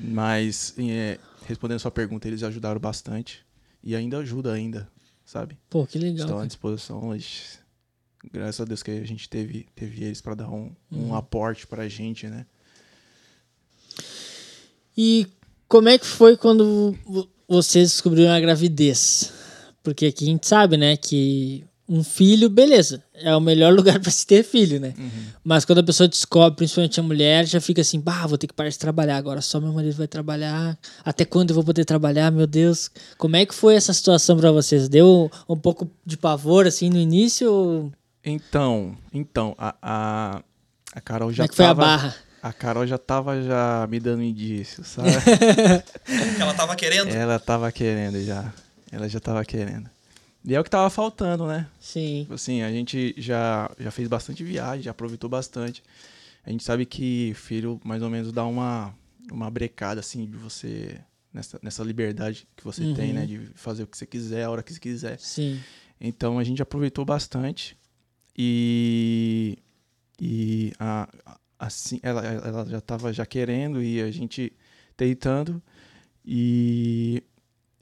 Mas, 0.08 0.74
é, 0.78 1.18
respondendo 1.46 1.76
a 1.76 1.80
sua 1.80 1.90
pergunta, 1.90 2.26
eles 2.28 2.42
ajudaram 2.42 2.80
bastante. 2.80 3.44
E 3.82 3.94
ainda 3.94 4.18
ajuda 4.18 4.52
ainda, 4.52 4.88
sabe? 5.24 5.58
Pô, 5.70 5.86
que 5.86 5.98
legal. 5.98 6.26
Estão 6.26 6.38
à 6.40 6.46
disposição. 6.46 7.12
eles- 7.14 7.58
Graças 8.32 8.60
a 8.60 8.64
Deus 8.64 8.82
que 8.82 8.90
a 8.90 9.06
gente 9.06 9.28
teve, 9.28 9.66
teve 9.74 10.02
eles 10.02 10.20
pra 10.20 10.34
dar 10.34 10.48
um, 10.50 10.72
um 10.90 10.98
Uhum. 11.08 11.14
aporte 11.14 11.66
pra 11.66 11.88
gente, 11.88 12.26
né? 12.26 12.44
E 14.96 15.26
como 15.68 15.88
é 15.88 15.98
que 15.98 16.06
foi 16.06 16.36
quando 16.36 16.96
vo- 17.04 17.28
vocês 17.48 17.90
descobriram 17.92 18.32
a 18.32 18.40
gravidez? 18.40 19.32
Porque 19.82 20.06
aqui 20.06 20.24
a 20.24 20.28
gente 20.28 20.46
sabe, 20.48 20.76
né, 20.76 20.96
que 20.96 21.64
um 21.88 22.02
filho, 22.02 22.48
beleza, 22.50 23.02
é 23.14 23.34
o 23.36 23.40
melhor 23.40 23.72
lugar 23.76 24.00
pra 24.00 24.10
se 24.10 24.26
ter 24.26 24.42
filho, 24.42 24.80
né? 24.80 24.92
Mas 25.44 25.64
quando 25.64 25.78
a 25.78 25.82
pessoa 25.82 26.08
descobre, 26.08 26.56
principalmente 26.56 26.98
a 26.98 27.02
mulher, 27.02 27.46
já 27.46 27.60
fica 27.60 27.80
assim, 27.80 28.00
bah, 28.00 28.26
vou 28.26 28.36
ter 28.36 28.46
que 28.48 28.54
parar 28.54 28.68
de 28.70 28.78
trabalhar, 28.78 29.16
agora 29.16 29.40
só 29.40 29.60
meu 29.60 29.72
marido 29.72 29.94
vai 29.96 30.08
trabalhar. 30.08 30.76
Até 31.04 31.24
quando 31.24 31.50
eu 31.50 31.54
vou 31.54 31.62
poder 31.64 31.84
trabalhar, 31.84 32.30
meu 32.32 32.46
Deus? 32.46 32.90
Como 33.18 33.36
é 33.36 33.46
que 33.46 33.54
foi 33.54 33.74
essa 33.76 33.92
situação 33.92 34.36
pra 34.36 34.50
vocês? 34.50 34.88
Deu 34.88 35.30
um 35.48 35.56
pouco 35.56 35.88
de 36.04 36.16
pavor 36.16 36.66
assim 36.66 36.90
no 36.90 36.98
início? 36.98 37.92
Então, 38.24 38.96
então, 39.14 39.54
a, 39.56 39.74
a, 39.80 40.42
a 40.92 41.00
Carol 41.00 41.32
já 41.32 41.44
Como 41.44 41.46
é 41.46 41.48
que 41.48 41.54
foi 41.56 41.64
a 41.64 41.68
tava- 41.68 41.82
barra? 41.82 42.14
A 42.42 42.52
Carol 42.52 42.86
já 42.86 42.98
tava 42.98 43.42
já 43.42 43.86
me 43.90 43.98
dando 43.98 44.22
indício, 44.22 44.84
sabe? 44.84 45.08
Que 46.36 46.42
ela 46.42 46.54
tava 46.54 46.76
querendo. 46.76 47.08
Ela 47.08 47.38
tava 47.40 47.72
querendo 47.72 48.22
já. 48.24 48.52
Ela 48.92 49.08
já 49.08 49.18
tava 49.18 49.44
querendo. 49.44 49.88
E 50.46 50.54
é 50.54 50.60
o 50.60 50.64
que 50.64 50.70
tava 50.70 50.88
faltando, 50.88 51.46
né? 51.46 51.66
Sim. 51.80 52.20
Tipo 52.22 52.34
assim, 52.34 52.62
a 52.62 52.70
gente 52.70 53.14
já, 53.18 53.68
já 53.78 53.90
fez 53.90 54.06
bastante 54.08 54.44
viagem, 54.44 54.82
já 54.84 54.92
aproveitou 54.92 55.28
bastante. 55.28 55.82
A 56.44 56.50
gente 56.50 56.62
sabe 56.62 56.86
que 56.86 57.32
filho 57.34 57.80
mais 57.84 58.00
ou 58.02 58.08
menos 58.08 58.30
dá 58.30 58.44
uma, 58.46 58.94
uma 59.32 59.50
brecada, 59.50 59.98
assim, 60.00 60.24
de 60.26 60.36
você. 60.36 61.00
Nessa, 61.34 61.58
nessa 61.62 61.82
liberdade 61.84 62.48
que 62.56 62.64
você 62.64 62.94
tem, 62.94 63.08
Uhum. 63.08 63.14
né? 63.14 63.26
De 63.26 63.38
fazer 63.56 63.82
o 63.82 63.86
que 63.86 63.98
você 63.98 64.06
quiser, 64.06 64.44
a 64.44 64.50
hora 64.50 64.62
que 64.62 64.72
você 64.72 64.80
quiser. 64.80 65.18
Sim. 65.18 65.60
Então 66.00 66.38
a 66.38 66.44
gente 66.44 66.62
aproveitou 66.62 67.04
bastante. 67.04 67.76
E. 68.38 69.58
E 70.20 70.72
a, 70.78 71.08
a- 71.26 71.38
assim, 71.58 71.98
ela, 72.02 72.24
ela 72.24 72.64
já 72.66 72.80
tava 72.80 73.12
já 73.12 73.26
querendo 73.26 73.82
e 73.82 74.00
a 74.00 74.10
gente 74.10 74.52
tentando. 74.96 75.60
E. 76.24 77.22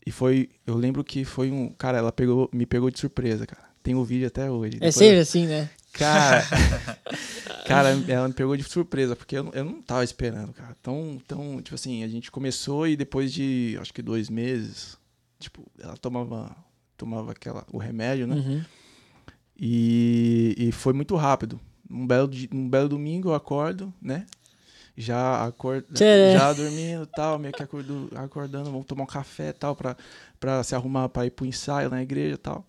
E 0.06 0.10
foi. 0.10 0.50
Eu 0.66 0.76
lembro 0.76 1.02
que 1.02 1.24
foi 1.24 1.50
um. 1.50 1.70
Cara, 1.70 1.98
ela 1.98 2.12
pegou, 2.12 2.48
me 2.52 2.66
pegou 2.66 2.90
de 2.90 2.98
surpresa, 2.98 3.46
cara. 3.46 3.62
Tem 3.82 3.94
o 3.94 4.04
vídeo 4.04 4.26
até 4.26 4.50
hoje. 4.50 4.78
É 4.80 4.90
sempre 4.90 5.18
assim, 5.18 5.46
né? 5.46 5.68
Cara, 5.92 6.42
cara, 7.66 7.88
ela 8.08 8.28
me 8.28 8.34
pegou 8.34 8.56
de 8.56 8.64
surpresa, 8.64 9.14
porque 9.14 9.36
eu, 9.36 9.50
eu 9.52 9.64
não 9.64 9.80
tava 9.80 10.02
esperando, 10.02 10.52
cara. 10.52 10.74
Tão, 10.82 11.20
tão, 11.26 11.62
tipo 11.62 11.74
assim, 11.74 12.02
a 12.02 12.08
gente 12.08 12.30
começou 12.30 12.88
e 12.88 12.96
depois 12.96 13.32
de, 13.32 13.78
acho 13.80 13.94
que 13.94 14.02
dois 14.02 14.28
meses, 14.28 14.98
tipo, 15.38 15.64
ela 15.78 15.96
tomava, 15.96 16.54
tomava 16.96 17.32
aquela, 17.32 17.64
o 17.72 17.78
remédio, 17.78 18.26
né? 18.26 18.34
Uhum. 18.36 18.64
E, 19.56 20.54
e 20.58 20.72
foi 20.72 20.92
muito 20.92 21.14
rápido. 21.14 21.60
Um 21.88 22.06
belo, 22.06 22.28
um 22.52 22.68
belo 22.68 22.88
domingo 22.88 23.28
eu 23.28 23.34
acordo, 23.34 23.92
né? 24.02 24.26
Já 24.96 25.44
acordo, 25.44 25.86
Tchê. 25.92 26.32
já 26.32 26.52
dormindo 26.52 27.04
tal, 27.06 27.38
meio 27.38 27.52
que 27.52 27.62
acordando, 27.62 28.70
vamos 28.70 28.86
tomar 28.86 29.02
um 29.02 29.06
café 29.06 29.52
tal, 29.52 29.74
pra, 29.74 29.96
pra 30.38 30.62
se 30.62 30.74
arrumar 30.74 31.08
pra 31.08 31.26
ir 31.26 31.30
pro 31.30 31.44
ensaio 31.46 31.90
na 31.90 32.00
igreja 32.02 32.38
tal. 32.38 32.64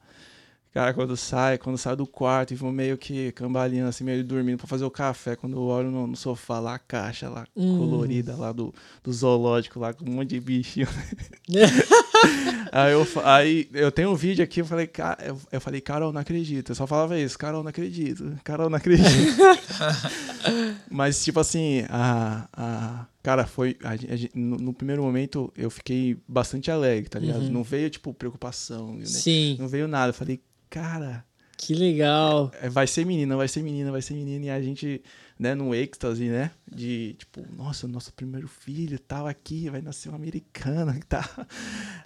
Cara, 0.74 0.94
quando 0.94 1.16
sai, 1.16 1.58
quando 1.58 1.78
sai 1.78 1.96
do 1.96 2.06
quarto 2.06 2.52
e 2.52 2.56
vou 2.58 2.70
meio 2.70 2.98
que 2.98 3.32
cambaleando, 3.32 3.88
assim, 3.88 4.04
meio 4.04 4.22
dormindo 4.26 4.58
pra 4.58 4.68
fazer 4.68 4.84
o 4.84 4.92
café, 4.92 5.34
quando 5.36 5.56
eu 5.56 5.62
olho 5.64 5.90
no, 5.90 6.06
no 6.06 6.18
sofá 6.18 6.60
lá, 6.60 6.76
a 6.76 6.80
caixa 6.80 7.30
lá, 7.30 7.46
Hum. 7.56 7.78
colorida 7.78 8.36
lá 8.36 8.52
do, 8.52 8.74
do 9.02 9.14
zoológico 9.14 9.80
lá, 9.80 9.94
com 9.94 10.04
um 10.04 10.14
monte 10.16 10.32
de 10.32 10.40
bichinho. 10.42 10.88
aí, 12.76 12.92
eu, 12.92 13.08
aí 13.24 13.70
eu 13.74 13.92
tenho 13.92 14.12
um 14.12 14.16
vídeo 14.16 14.44
aqui, 14.44 14.62
eu 14.62 14.66
falei, 14.66 14.88
cara, 14.88 15.36
eu, 15.52 15.62
falei, 15.62 15.82
Carol, 15.82 16.12
não 16.12 16.22
acredito. 16.22 16.72
Eu 16.72 16.76
só 16.76 16.86
falava 16.86 17.18
isso, 17.20 17.38
Carol, 17.38 17.64
não 17.64 17.70
acredito, 17.70 18.38
Carol, 18.44 18.70
não 18.70 18.78
acredito. 18.78 19.10
Mas, 20.90 21.24
tipo 21.24 21.40
assim, 21.40 21.86
a, 21.90 22.48
a, 22.54 23.06
cara, 23.24 23.46
foi. 23.46 23.78
a 23.84 23.94
a 23.94 23.98
no, 24.34 24.58
no 24.58 24.74
primeiro 24.74 25.02
momento 25.04 25.52
eu 25.58 25.70
fiquei 25.70 26.18
bastante 26.28 26.70
alegre, 26.72 27.10
tá 27.10 27.20
ligado? 27.20 27.42
Uhum. 27.44 27.52
Não 27.52 27.64
veio, 27.64 27.90
tipo, 27.90 28.14
preocupação, 28.14 28.96
né? 28.96 29.06
Sim. 29.06 29.58
não 29.60 29.68
veio 29.68 29.88
nada. 29.88 30.10
Eu 30.10 30.14
falei, 30.14 30.42
cara, 30.70 31.26
Que 31.58 31.74
legal. 31.74 32.52
é, 32.62 32.70
vai 32.70 32.88
ser 32.88 33.06
menina, 33.06 33.36
vai 33.36 33.48
ser 33.48 33.62
menina, 33.64 33.92
vai 33.92 34.02
ser 34.02 34.14
menina. 34.14 34.46
E 34.46 34.50
a 34.50 34.62
gente, 34.62 35.02
né, 35.38 35.54
no 35.54 35.74
êxtase, 35.76 36.30
né? 36.30 36.52
De 36.72 37.16
tipo, 37.20 37.46
nossa, 37.56 37.88
nosso 37.88 38.14
primeiro 38.14 38.48
filho 38.48 38.98
tal 39.00 39.28
aqui, 39.28 39.70
vai 39.70 39.82
nascer 39.82 40.10
uma 40.10 40.18
americana 40.18 40.96
e 40.98 41.04
tal. 41.04 41.24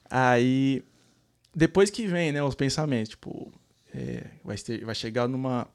Aí, 0.09 0.83
depois 1.55 1.89
que 1.89 2.07
vem, 2.07 2.31
né, 2.31 2.41
os 2.43 2.55
pensamentos, 2.55 3.09
tipo, 3.09 3.51
é, 3.93 4.23
vai, 4.43 4.57
ter, 4.57 4.83
vai 4.85 4.95
chegar 4.95 5.27
numa 5.27 5.67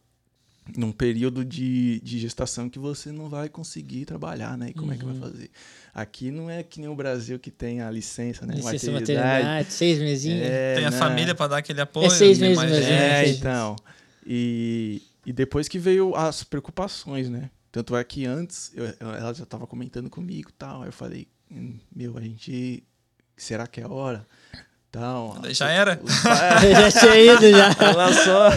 num 0.78 0.92
período 0.92 1.44
de, 1.44 2.00
de 2.00 2.18
gestação 2.18 2.70
que 2.70 2.78
você 2.78 3.12
não 3.12 3.28
vai 3.28 3.50
conseguir 3.50 4.07
trabalhar, 4.07 4.57
né? 4.57 4.70
E 4.70 4.72
como 4.72 4.94
é 4.94 4.96
que 4.96 5.05
vai 5.05 5.14
fazer? 5.14 5.50
Aqui 5.92 6.30
não 6.30 6.48
é 6.48 6.62
que 6.62 6.80
nem 6.80 6.88
o 6.88 6.94
Brasil 6.94 7.38
que 7.38 7.50
tem 7.50 7.82
a 7.82 7.90
licença, 7.90 8.46
né? 8.46 8.55
Licença 8.55 8.90
maternidade, 8.90 9.70
seis 9.70 9.98
mesinhos. 9.98 10.40
É, 10.46 10.76
Tem 10.76 10.86
a 10.86 10.90
né? 10.90 10.98
família 10.98 11.34
pra 11.34 11.48
dar 11.48 11.59
aquele 11.59 11.82
apoio. 11.82 12.07
É 12.07 12.11
seis 12.11 12.38
meses 12.38 12.57
mas- 12.57 12.70
mesmo, 12.70 12.86
É, 12.86 12.98
né? 13.24 13.28
então. 13.28 13.76
E, 14.26 15.02
e 15.27 15.33
depois 15.33 15.68
que 15.68 15.79
veio 15.79 16.14
as 16.14 16.43
preocupações, 16.45 17.29
né? 17.29 17.51
Tanto 17.72 17.97
é 17.97 18.05
que 18.05 18.25
antes 18.27 18.72
eu- 18.75 18.87
ela 19.01 19.33
já 19.35 19.45
tava 19.45 19.66
comentando 19.66 20.09
comigo 20.09 20.51
e 20.51 20.53
tal. 20.53 20.83
Aí 20.83 20.89
eu 20.89 20.93
falei, 20.93 21.27
"Hum, 21.51 21.79
meu, 21.95 22.16
a 22.16 22.20
gente. 22.20 22.85
Será 23.37 23.66
que 23.66 23.81
é 23.81 23.87
hora? 23.89 24.25
Tal. 24.93 25.37
Daí 25.41 25.53
já 25.55 25.68
era. 25.70 26.01
Já 26.70 27.01
tinha 27.01 27.16
ido 27.16 27.51
já. 27.51 27.70
Ela 27.85 28.12
só. 28.12 28.49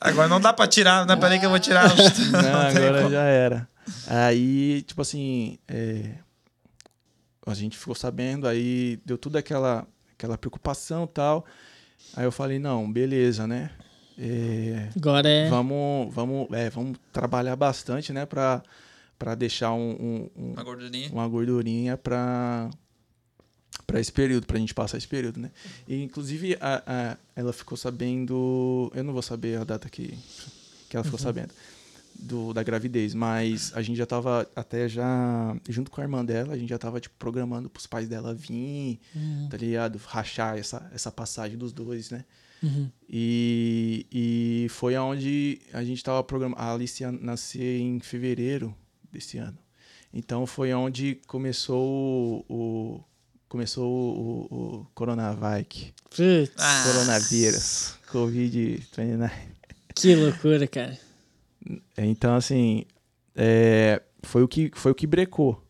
Agora 0.00 0.28
não 0.28 0.40
dá 0.40 0.52
pra 0.52 0.68
tirar, 0.68 1.04
não 1.04 1.14
é 1.14 1.16
peraí 1.16 1.40
que 1.40 1.46
eu 1.46 1.50
vou 1.50 1.58
tirar. 1.58 1.88
Não, 1.88 2.60
agora 2.68 3.10
já 3.10 3.22
era. 3.24 3.68
Aí, 4.06 4.82
tipo 4.82 5.02
assim, 5.02 5.58
é, 5.66 6.14
a 7.44 7.54
gente 7.54 7.76
ficou 7.76 7.94
sabendo, 7.96 8.46
aí 8.46 9.00
deu 9.04 9.18
tudo 9.18 9.36
aquela, 9.36 9.84
aquela 10.12 10.38
preocupação 10.38 11.04
e 11.04 11.08
tal. 11.08 11.44
Aí 12.14 12.24
eu 12.24 12.30
falei, 12.30 12.58
não, 12.60 12.90
beleza, 12.90 13.46
né? 13.46 13.70
É, 14.18 14.88
Agora 14.96 15.28
é. 15.28 15.48
Vamos, 15.48 16.12
vamos, 16.14 16.48
é, 16.52 16.68
vamos 16.70 16.98
trabalhar 17.12 17.54
bastante, 17.54 18.12
né? 18.12 18.26
Pra, 18.26 18.62
pra 19.18 19.34
deixar 19.34 19.72
um, 19.72 19.90
um- 19.90 20.30
um- 20.36 20.52
Uma 20.54 20.64
gordurinha. 20.64 21.10
uma 21.12 21.28
gordurinha 21.28 21.96
pra, 21.96 22.68
pra 23.86 24.00
esse 24.00 24.10
período, 24.12 24.46
pra 24.46 24.58
gente 24.58 24.74
passar 24.74 24.98
esse 24.98 25.06
período, 25.08 25.38
né? 25.40 25.50
E, 25.86 26.02
inclusive, 26.02 26.56
a, 26.60 26.82
a- 26.86 27.16
ela 27.36 27.52
ficou 27.52 27.76
sabendo... 27.78 28.90
Eu 28.94 29.04
não 29.04 29.12
vou 29.12 29.22
saber 29.22 29.58
a 29.60 29.64
data 29.64 29.88
que, 29.88 30.18
que 30.88 30.96
ela 30.96 31.04
ficou 31.04 31.18
sabendo 31.18 31.52
do, 32.20 32.52
da 32.52 32.64
gravidez, 32.64 33.14
mas 33.14 33.70
a 33.76 33.82
gente 33.82 33.96
já 33.96 34.06
tava 34.06 34.48
até 34.56 34.88
já... 34.88 35.56
Junto 35.68 35.90
com 35.92 36.00
a 36.00 36.04
irmã 36.04 36.24
dela, 36.24 36.54
a 36.54 36.58
gente 36.58 36.70
já 36.70 36.78
tava, 36.78 36.98
tipo, 37.00 37.14
programando 37.18 37.70
pros 37.70 37.86
pais 37.86 38.08
dela 38.08 38.34
vir, 38.34 38.98
Uhum. 39.14 39.46
tá 39.48 39.56
ligado? 39.56 40.00
Rachar 40.04 40.58
essa, 40.58 40.90
essa 40.92 41.12
passagem 41.12 41.56
dos 41.56 41.72
dois, 41.72 42.10
né? 42.10 42.24
Uhum. 42.62 42.90
E, 43.08 44.06
e 44.12 44.66
foi 44.70 44.94
aonde 44.96 45.60
a 45.72 45.82
gente 45.84 45.98
estava 45.98 46.22
programando. 46.24 46.60
A 46.60 46.72
Alice 46.74 47.02
ia 47.02 47.12
nascer 47.12 47.78
em 47.80 48.00
fevereiro 48.00 48.74
desse 49.12 49.38
ano. 49.38 49.56
Então 50.12 50.46
foi 50.46 50.72
onde 50.72 51.20
começou 51.26 52.44
o, 52.48 52.54
o- 52.96 53.04
começou 53.48 53.86
o, 53.90 54.54
o 54.80 54.86
Coronavac, 54.94 55.92
Putz, 56.10 56.50
Ah. 56.58 56.84
coronavírus, 56.86 57.94
Covid-19. 58.10 59.30
que 59.94 60.14
loucura, 60.14 60.66
cara. 60.66 60.98
Então 61.96 62.34
assim, 62.34 62.84
é, 63.34 64.02
foi 64.22 64.42
o 64.42 64.48
que 64.48 64.70
foi 64.74 64.92
o 64.92 64.94
que 64.94 65.06
brecou. 65.06 65.62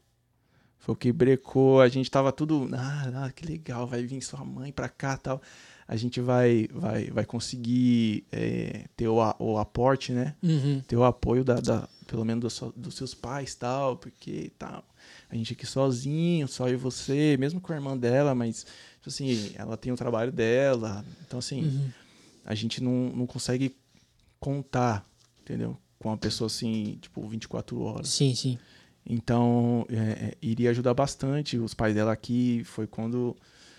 Foi 0.78 0.92
o 0.94 0.96
que 0.96 1.12
brecou. 1.12 1.80
A 1.80 1.88
gente 1.88 2.10
tava 2.10 2.32
tudo, 2.32 2.68
ah, 2.72 3.24
ah, 3.26 3.30
que 3.32 3.44
legal, 3.44 3.86
vai 3.86 4.02
vir 4.04 4.22
sua 4.22 4.44
mãe 4.44 4.72
pra 4.72 4.88
cá, 4.88 5.16
tal. 5.16 5.42
A 5.88 5.96
gente 5.96 6.20
vai 6.20 6.68
vai 6.70 7.06
vai 7.10 7.24
conseguir 7.24 8.24
é, 8.30 8.84
ter 8.94 9.08
o, 9.08 9.16
o 9.38 9.56
aporte, 9.58 10.12
né? 10.12 10.34
Uhum. 10.42 10.82
ter 10.86 10.96
o 10.96 11.02
apoio 11.04 11.42
da, 11.42 11.54
da- 11.60 11.88
pelo 12.06 12.24
menos 12.24 12.42
dos, 12.42 12.52
so- 12.52 12.72
dos 12.76 12.94
seus 12.94 13.14
pais 13.14 13.54
tal, 13.54 13.96
porque 13.96 14.52
tal. 14.58 14.84
A 15.30 15.34
gente 15.34 15.54
aqui 15.54 15.66
sozinho, 15.66 16.46
só 16.46 16.68
eu 16.68 16.74
e 16.74 16.76
você, 16.76 17.36
mesmo 17.38 17.60
com 17.60 17.72
a 17.72 17.76
irmã 17.76 17.96
dela, 17.96 18.34
mas 18.34 18.64
tipo 18.96 19.08
assim, 19.08 19.50
ela 19.56 19.76
tem 19.78 19.90
o 19.90 19.96
trabalho 19.96 20.30
dela. 20.30 21.04
Então, 21.26 21.38
assim, 21.38 21.62
Uhum. 21.64 21.90
a 22.44 22.54
gente 22.54 22.82
não, 22.82 23.10
não 23.14 23.26
consegue 23.26 23.74
contar, 24.40 25.06
entendeu? 25.42 25.76
Com 25.98 26.08
uma 26.10 26.16
pessoa 26.18 26.46
assim, 26.46 26.98
tipo, 27.00 27.26
24 27.26 27.80
horas. 27.80 28.08
Sim, 28.10 28.34
sim. 28.34 28.58
Então, 29.04 29.86
é, 29.88 29.96
é, 29.96 30.34
iria 30.42 30.70
ajudar 30.70 30.94
bastante. 30.94 31.56
Os 31.58 31.72
pais 31.74 31.94
dela 31.94 32.12
aqui 32.12 32.62
foi 32.64 32.86
quando 32.86 33.34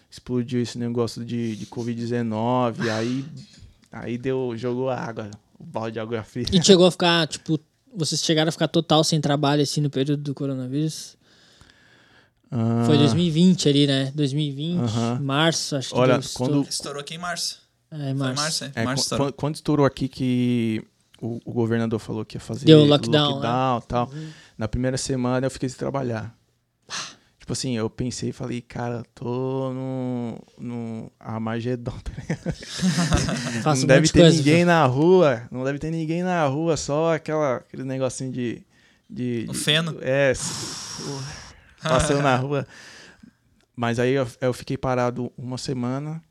explodiu 0.09 0.61
esse 0.61 0.77
negócio 0.77 1.23
de, 1.23 1.55
de 1.55 1.65
Covid-19. 1.67 2.89
Aí, 2.89 3.25
aí 3.91 4.17
deu, 4.17 4.53
jogou 4.55 4.89
água, 4.89 5.29
o 5.59 5.63
balde 5.63 5.93
de 5.93 5.99
água 5.99 6.23
fria. 6.23 6.45
E 6.51 6.63
chegou 6.63 6.85
a 6.87 6.91
ficar, 6.91 7.27
tipo, 7.27 7.59
vocês 7.95 8.23
chegaram 8.23 8.49
a 8.49 8.51
ficar 8.51 8.67
total 8.67 9.03
sem 9.03 9.19
trabalho, 9.21 9.61
assim, 9.61 9.81
no 9.81 9.89
período 9.89 10.23
do 10.23 10.33
coronavírus? 10.33 11.17
Ah, 12.51 12.83
Foi 12.85 12.97
2020 12.97 13.69
ali, 13.69 13.85
né? 13.87 14.11
2020, 14.15 14.79
Aham. 14.79 15.19
março, 15.21 15.75
acho 15.75 15.89
que 15.89 15.95
Olha, 15.95 16.17
deu 16.17 16.29
quando- 16.33 16.61
Estourou 16.67 17.01
aqui 17.01 17.13
em 17.15 17.19
março. 17.19 17.59
É, 17.91 17.97
Foi 17.97 18.07
em 18.09 18.13
março. 18.15 18.41
março, 18.41 18.63
é. 18.65 18.71
É, 18.75 18.83
março 18.83 19.03
estourou. 19.03 19.33
quando, 19.33 19.55
estourou 19.55 19.85
aqui 19.85 20.07
que 20.07 20.83
o, 21.21 21.39
o 21.45 21.53
governador 21.53 21.99
falou 21.99 22.25
que 22.25 22.37
ia 22.37 22.41
fazer 22.41 22.65
Deu 22.65 22.85
lockdown, 22.85 23.33
lockdown 23.33 23.79
e 23.79 23.87
tal, 23.87 24.11
na 24.57 24.67
primeira 24.67 24.97
semana 24.97 25.45
eu 25.45 25.51
fiquei 25.51 25.69
sem 25.69 25.77
trabalhar. 25.77 26.35
Tipo 27.49 27.53
assim, 27.53 27.75
eu 27.75 27.89
pensei 27.89 28.29
e 28.29 28.31
falei, 28.31 28.61
cara, 28.61 29.03
tô 29.15 29.73
no, 29.73 30.39
no 30.59 31.11
Armagedon. 31.19 31.97
tá 31.97 33.73
ligado? 33.73 33.75
Não 33.79 33.87
deve 33.87 34.07
ter 34.07 34.19
coisa, 34.19 34.37
ninguém 34.37 34.63
na 34.63 34.85
rua, 34.85 35.47
não 35.49 35.63
deve 35.63 35.79
ter 35.79 35.89
ninguém 35.89 36.21
na 36.21 36.45
rua, 36.45 36.77
só 36.77 37.15
aquela, 37.15 37.55
aquele 37.55 37.83
negocinho 37.83 38.31
de... 38.31 38.61
de 39.09 39.47
O 39.49 39.53
de- 39.53 39.57
feno. 39.57 39.97
É, 39.99 40.31
passando 41.81 42.21
na 42.21 42.35
rua. 42.35 42.67
Mas 43.75 43.97
aí 43.97 44.11
eu, 44.11 44.27
eu 44.41 44.53
fiquei 44.53 44.77
parado 44.77 45.31
uma 45.35 45.57
semana, 45.57 46.21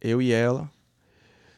eu 0.00 0.22
e 0.22 0.30
ela. 0.30 0.70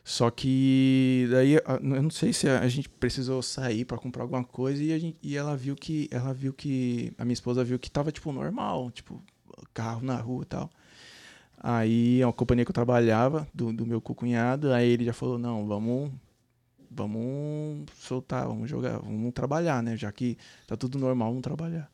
Só 0.08 0.30
que 0.30 1.26
daí 1.32 1.56
a- 1.58 1.80
eu 1.82 2.02
não 2.02 2.10
sei 2.10 2.32
se 2.32 2.48
a 2.48 2.68
gente 2.68 2.88
precisou 2.88 3.42
sair 3.42 3.84
pra 3.84 3.98
comprar 3.98 4.22
alguma 4.22 4.44
coisa 4.44 4.80
e, 4.82 4.92
a 4.92 4.98
gente, 5.00 5.18
e 5.20 5.36
ela 5.36 5.56
viu 5.56 5.74
que 5.74 6.08
ela 6.12 6.32
viu 6.32 6.54
que 6.54 7.12
a 7.18 7.24
minha 7.24 7.34
esposa 7.34 7.64
viu 7.64 7.76
que 7.76 7.90
tava 7.90 8.12
tipo 8.12 8.30
normal, 8.32 8.88
tipo 8.92 9.20
carro 9.74 10.02
na 10.04 10.16
rua 10.16 10.44
e 10.44 10.46
tal. 10.46 10.70
Aí 11.58 12.20
é 12.20 12.26
uma 12.26 12.32
companhia 12.32 12.64
que 12.64 12.70
eu 12.70 12.74
trabalhava 12.74 13.48
do, 13.52 13.72
do 13.72 13.86
meu 13.86 14.00
cunhado, 14.00 14.72
aí 14.72 14.88
ele 14.90 15.04
já 15.04 15.12
falou 15.12 15.38
não, 15.38 15.66
vamos 15.66 16.12
vamos 16.90 17.86
soltar, 17.98 18.46
vamos 18.46 18.70
jogar, 18.70 18.98
vamos 19.00 19.32
trabalhar, 19.32 19.82
né? 19.82 19.96
Já 19.96 20.12
que 20.12 20.38
tá 20.66 20.76
tudo 20.76 20.98
normal, 20.98 21.28
vamos 21.30 21.42
trabalhar. 21.42 21.90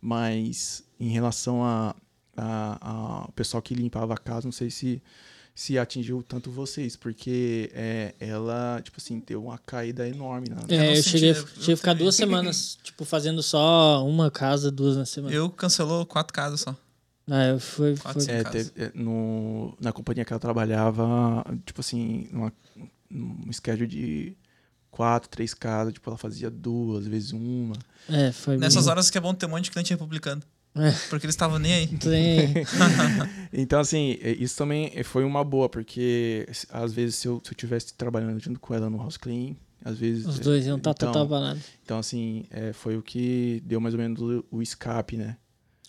Mas 0.00 0.84
em 1.00 1.08
relação 1.08 1.64
a, 1.64 1.94
a, 2.36 3.24
a 3.24 3.32
pessoal 3.32 3.62
que 3.62 3.74
limpava 3.74 4.14
a 4.14 4.18
casa, 4.18 4.46
não 4.46 4.52
sei 4.52 4.70
se 4.70 5.02
se 5.58 5.76
atingiu 5.76 6.22
tanto 6.22 6.52
vocês, 6.52 6.94
porque 6.94 7.68
é, 7.74 8.14
ela, 8.20 8.80
tipo 8.80 8.96
assim, 9.00 9.18
deu 9.26 9.42
uma 9.42 9.58
caída 9.58 10.06
enorme. 10.08 10.48
Na, 10.50 10.62
Eu 10.68 10.80
É, 10.80 10.90
eu 10.92 10.96
senti, 11.02 11.08
cheguei, 11.10 11.30
eu- 11.30 11.34
cheguei 11.34 11.66
a 11.66 11.70
eu 11.72 11.76
ficar 11.76 11.94
duas 11.94 12.14
semanas, 12.14 12.78
tipo, 12.84 13.04
fazendo 13.04 13.42
só 13.42 14.06
uma 14.06 14.30
casa, 14.30 14.70
duas 14.70 14.96
na 14.96 15.04
semana. 15.04 15.34
Eu 15.34 15.50
cancelou 15.50 16.06
quatro 16.06 16.32
casas 16.32 16.60
só. 16.60 16.76
Ah, 17.28 17.46
eu 17.46 17.58
fui, 17.58 17.96
Quatro, 17.96 18.20
foi- 18.22 18.32
É, 18.32 18.44
teve- 18.44 18.70
é, 18.76 18.92
no, 18.94 19.76
na 19.80 19.92
companhia 19.92 20.24
que 20.24 20.32
ela 20.32 20.38
trabalhava, 20.38 21.44
tipo 21.66 21.80
assim, 21.80 22.28
numa, 22.30 22.52
num 23.10 23.52
schedule 23.52 23.88
de 23.88 24.36
quatro, 24.92 25.28
três 25.28 25.54
casas, 25.54 25.92
tipo, 25.92 26.08
ela 26.08 26.16
fazia 26.16 26.48
duas, 26.48 27.00
às 27.02 27.08
vezes 27.08 27.32
uma. 27.32 27.74
é, 28.08 28.30
foi 28.30 28.56
Nessas 28.58 28.84
bem- 28.84 28.92
horas 28.92 29.10
que 29.10 29.18
é 29.18 29.20
bom 29.20 29.34
ter 29.34 29.46
um 29.46 29.48
monte 29.48 29.64
de 29.64 29.70
cliente 29.72 29.90
republicano. 29.90 30.40
É. 30.78 30.92
Porque 31.10 31.26
eles 31.26 31.34
estavam 31.34 31.58
nem 31.58 31.72
aí. 31.72 31.88
Então, 33.52 33.80
assim, 33.80 34.18
é, 34.20 34.32
isso 34.32 34.56
também 34.56 35.02
foi 35.02 35.24
uma 35.24 35.42
boa, 35.42 35.70
porque 35.70 36.46
às 36.70 36.92
vezes 36.92 37.16
se 37.16 37.26
eu, 37.26 37.40
se 37.42 37.50
eu 37.50 37.56
tivesse 37.56 37.94
trabalhando 37.94 38.38
junto 38.38 38.60
com 38.60 38.74
ela 38.74 38.90
no 38.90 38.98
house 38.98 39.16
clean, 39.16 39.56
às 39.84 39.98
vezes. 39.98 40.26
Os 40.26 40.38
é, 40.38 40.42
dois 40.42 40.66
iam 40.66 40.76
estar 40.76 40.90
então, 40.90 41.10
total 41.12 41.28
parado. 41.28 41.60
Então, 41.82 41.98
assim, 41.98 42.44
é, 42.50 42.72
foi 42.72 42.96
o 42.96 43.02
que 43.02 43.62
deu 43.64 43.80
mais 43.80 43.94
ou 43.94 44.00
menos 44.00 44.20
o, 44.20 44.44
o 44.50 44.62
escape, 44.62 45.16
né? 45.16 45.36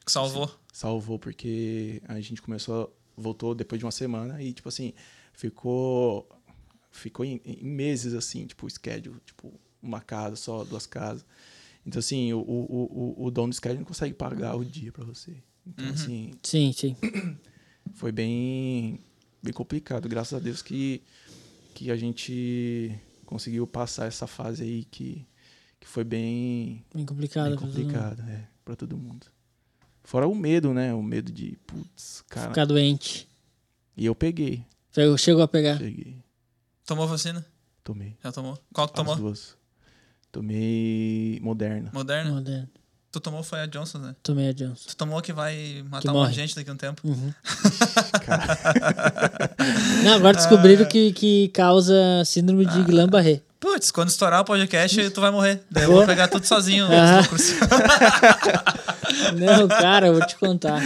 Salvou. 0.08 0.50
Salvou, 0.72 1.20
porque 1.20 2.02
a 2.08 2.20
gente 2.22 2.42
começou, 2.42 2.96
voltou 3.18 3.54
depois 3.54 3.80
de 3.80 3.86
uma 3.86 3.92
semana 3.92 4.42
e, 4.42 4.54
tipo 4.54 4.70
assim, 4.70 4.94
ficou. 5.34 6.28
Ficou 6.92 7.24
em, 7.26 7.40
em 7.46 7.70
meses, 7.70 8.14
assim, 8.14 8.46
tipo, 8.48 8.66
o 8.66 8.70
schedule, 8.70 9.20
tipo, 9.26 9.54
uma 9.82 10.02
casa 10.02 10.36
só, 10.36 10.64
duas 10.64 10.88
casas. 10.88 11.26
Então, 11.90 12.00
assim, 12.00 12.32
o, 12.34 12.40
o, 12.40 13.16
o, 13.20 13.26
o 13.26 13.32
dono 13.32 13.50
do 13.50 13.56
schedule 13.56 13.80
não 13.80 13.86
consegue 13.86 14.14
pagar 14.14 14.56
o 14.56 14.64
dia 14.64 14.92
pra 14.92 15.04
você. 15.04 15.36
Então, 15.66 15.86
Uhum. 15.88 15.92
assim, 15.94 16.32
Sim, 16.44 16.72
sim. 16.72 16.96
foi 17.94 18.12
bem, 18.12 19.00
bem 19.42 19.52
complicado. 19.54 20.08
Graças 20.08 20.34
a 20.40 20.40
Deus 20.40 20.62
que, 20.62 21.02
que 21.74 21.90
a 21.90 21.96
gente 21.98 22.96
conseguiu 23.26 23.66
passar 23.66 24.06
essa 24.06 24.28
fase 24.28 24.64
aí 24.64 24.84
que, 24.86 25.26
que 25.80 25.88
foi 25.88 26.04
bem, 26.04 26.86
Bem 26.94 27.06
complicado. 27.08 27.50
bem 27.50 27.58
pra 27.58 27.62
todo 27.68 27.68
mundo. 27.68 27.84
complicada 27.84 28.24
é, 28.32 28.48
para 28.64 28.76
todo 28.76 28.96
mundo. 28.98 29.26
Fora 30.04 30.28
o 30.28 30.36
medo, 30.36 30.74
né? 30.74 30.94
O 30.94 31.02
medo 31.04 31.32
de, 31.32 31.58
putz, 31.68 32.24
cara. 32.30 32.50
Ficar 32.50 32.66
doente. 32.66 33.28
E 33.98 34.06
eu 34.06 34.14
peguei, 34.16 34.64
Chegou 35.18 35.42
a 35.44 35.48
pegar. 35.48 35.78
cheguei, 35.78 36.18
Tomou 36.86 37.08
vacina? 37.08 37.46
tomei. 37.84 38.16
Já 38.24 38.32
tomou? 38.32 38.58
Qual 38.74 38.88
que 38.88 38.94
As 38.94 38.96
tomou? 38.98 39.16
duas. 39.16 39.58
Tomei 40.32 41.40
Moderna. 41.42 41.90
Moderna? 41.94 42.32
Moderno. 42.32 42.68
Tu 43.12 43.20
tomou 43.20 43.42
foi 43.42 43.60
a 43.62 43.66
Johnson, 43.66 43.98
né? 43.98 44.16
Tomei 44.22 44.50
a 44.50 44.54
Johnson. 44.54 44.84
Tu 44.88 44.96
tomou 44.96 45.20
que 45.22 45.34
vai 45.34 45.84
matar 45.90 46.02
Que 46.04 46.10
um 46.10 46.14
monte 46.14 46.30
de 46.30 46.36
gente 46.36 46.56
daqui 46.56 46.70
a 46.70 46.74
um 46.74 46.78
tempo. 46.78 47.02
Uhum. 47.08 47.34
Cara, 48.24 49.56
Não, 50.04 50.14
agora 50.14 50.38
descobriram 50.38 50.86
que, 50.86 51.12
que 51.14 51.48
causa 51.50 51.96
síndrome 52.26 52.66
Ah. 52.68 52.70
de 52.70 52.84
Guillain-Barré. 52.84 53.42
Putz, 53.60 53.90
quando 53.92 54.10
estourar 54.10 54.42
o 54.42 54.46
podcast, 54.46 55.10
tu 55.10 55.20
vai 55.20 55.32
morrer. 55.32 55.64
Daí 55.72 55.84
eu 55.86 55.92
Vou. 55.92 56.06
pegar 56.06 56.28
tudo 56.28 56.46
sozinho. 56.46 56.86
Ah. 56.86 57.22
Não, 59.38 59.68
cara, 59.68 60.08
eu 60.08 60.14
vou 60.14 60.26
te 60.26 60.36
contar. 60.38 60.82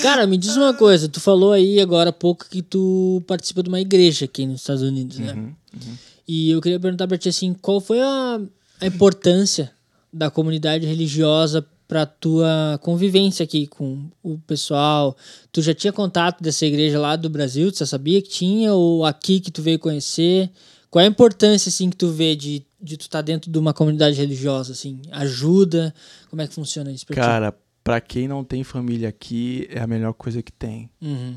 Cara, 0.00 0.26
me 0.26 0.36
diz 0.38 0.56
uma 0.56 0.72
coisa. 0.74 1.08
Tu 1.08 1.20
falou 1.20 1.52
aí 1.52 1.80
agora 1.80 2.10
há 2.10 2.12
pouco 2.12 2.46
que 2.48 2.62
tu 2.62 3.22
participa 3.26 3.62
de 3.62 3.68
uma 3.68 3.80
igreja 3.80 4.24
aqui 4.26 4.46
nos 4.46 4.60
Estados 4.60 4.82
Unidos, 4.82 5.18
né? 5.18 5.32
uhum, 5.32 5.54
uhum. 5.74 5.96
E 6.26 6.50
eu 6.50 6.60
queria 6.62 6.80
perguntar 6.80 7.06
pra 7.06 7.18
ti 7.18 7.28
assim, 7.28 7.52
qual 7.52 7.80
foi 7.80 8.00
a, 8.00 8.40
a 8.84 8.86
importância 8.88 9.72
da 10.12 10.30
comunidade 10.30 10.86
religiosa 10.86 11.66
pra 11.86 12.06
tua 12.06 12.78
convivência 12.82 13.44
aqui 13.44 13.66
com 13.66 14.08
o 14.22 14.38
pessoal? 14.38 15.16
Tu 15.52 15.62
já 15.62 15.74
tinha 15.74 15.92
contato 15.92 16.42
dessa 16.42 16.64
igreja 16.66 16.98
lá 16.98 17.16
do 17.16 17.28
Brasil? 17.28 17.70
Tu 17.70 17.78
já 17.78 17.86
sabia 17.86 18.20
que 18.22 18.28
tinha? 18.28 18.72
Ou 18.72 19.04
aqui 19.04 19.40
que 19.40 19.50
tu 19.50 19.62
veio 19.62 19.78
conhecer? 19.78 20.50
Qual 20.90 21.02
é 21.02 21.06
a 21.06 21.10
importância, 21.10 21.70
assim, 21.70 21.90
que 21.90 21.96
tu 21.96 22.08
vê 22.08 22.36
de, 22.36 22.64
de 22.80 22.96
tu 22.96 23.02
estar 23.02 23.20
dentro 23.20 23.50
de 23.50 23.58
uma 23.58 23.74
comunidade 23.74 24.16
religiosa, 24.16 24.72
assim? 24.72 25.02
Ajuda? 25.10 25.92
Como 26.30 26.40
é 26.40 26.46
que 26.46 26.54
funciona 26.54 26.92
isso 26.92 27.04
pra 27.04 27.14
ti? 27.14 27.20
Cara, 27.20 27.54
pra 27.82 28.00
quem 28.00 28.28
não 28.28 28.44
tem 28.44 28.62
família 28.62 29.08
aqui, 29.08 29.66
é 29.70 29.80
a 29.80 29.86
melhor 29.86 30.14
coisa 30.14 30.40
que 30.42 30.52
tem. 30.52 30.88
Uhum. 31.02 31.36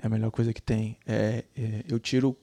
É 0.00 0.06
a 0.06 0.10
melhor 0.10 0.30
coisa 0.30 0.52
que 0.52 0.60
tem. 0.60 0.98
É, 1.06 1.44
é, 1.56 1.84
eu 1.88 1.98
tiro, 1.98 2.36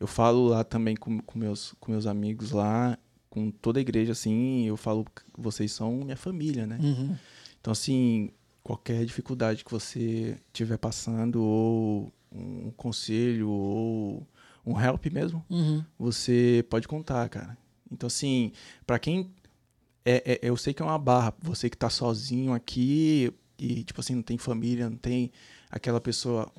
eu 0.00 0.06
falo 0.06 0.46
lá 0.46 0.64
também 0.64 0.96
com, 0.96 1.20
com, 1.20 1.38
meus, 1.38 1.74
com 1.78 1.92
meus 1.92 2.06
amigos 2.06 2.52
lá, 2.52 2.98
com 3.32 3.50
toda 3.50 3.78
a 3.78 3.82
igreja, 3.82 4.12
assim, 4.12 4.64
eu 4.66 4.76
falo 4.76 5.06
vocês 5.38 5.72
são 5.72 5.96
minha 6.04 6.16
família, 6.18 6.66
né? 6.66 6.78
Uhum. 6.82 7.16
Então, 7.58 7.72
assim, 7.72 8.30
qualquer 8.62 9.04
dificuldade 9.06 9.64
que 9.64 9.70
você 9.70 10.36
estiver 10.48 10.76
passando, 10.76 11.42
ou 11.42 12.12
um 12.30 12.70
conselho, 12.76 13.48
ou 13.48 14.26
um 14.66 14.78
help 14.78 15.06
mesmo, 15.06 15.42
Uhum. 15.48 15.82
você 15.98 16.62
pode 16.68 16.86
contar, 16.86 17.26
cara. 17.30 17.56
Então, 17.90 18.06
assim, 18.06 18.52
pra 18.86 18.98
quem. 18.98 19.30
É, 20.04 20.32
é- 20.34 20.40
eu 20.42 20.56
sei 20.56 20.74
que 20.74 20.82
é 20.82 20.84
uma 20.84 20.98
barra, 20.98 21.32
você 21.40 21.70
que 21.70 21.76
tá 21.76 21.88
sozinho 21.88 22.52
aqui 22.52 23.32
e, 23.58 23.82
tipo 23.84 24.00
assim, 24.00 24.14
não 24.16 24.22
tem 24.22 24.36
família, 24.36 24.90
não 24.90 24.96
tem 24.98 25.30
aquela 25.70 26.00
pessoa, 26.00 26.50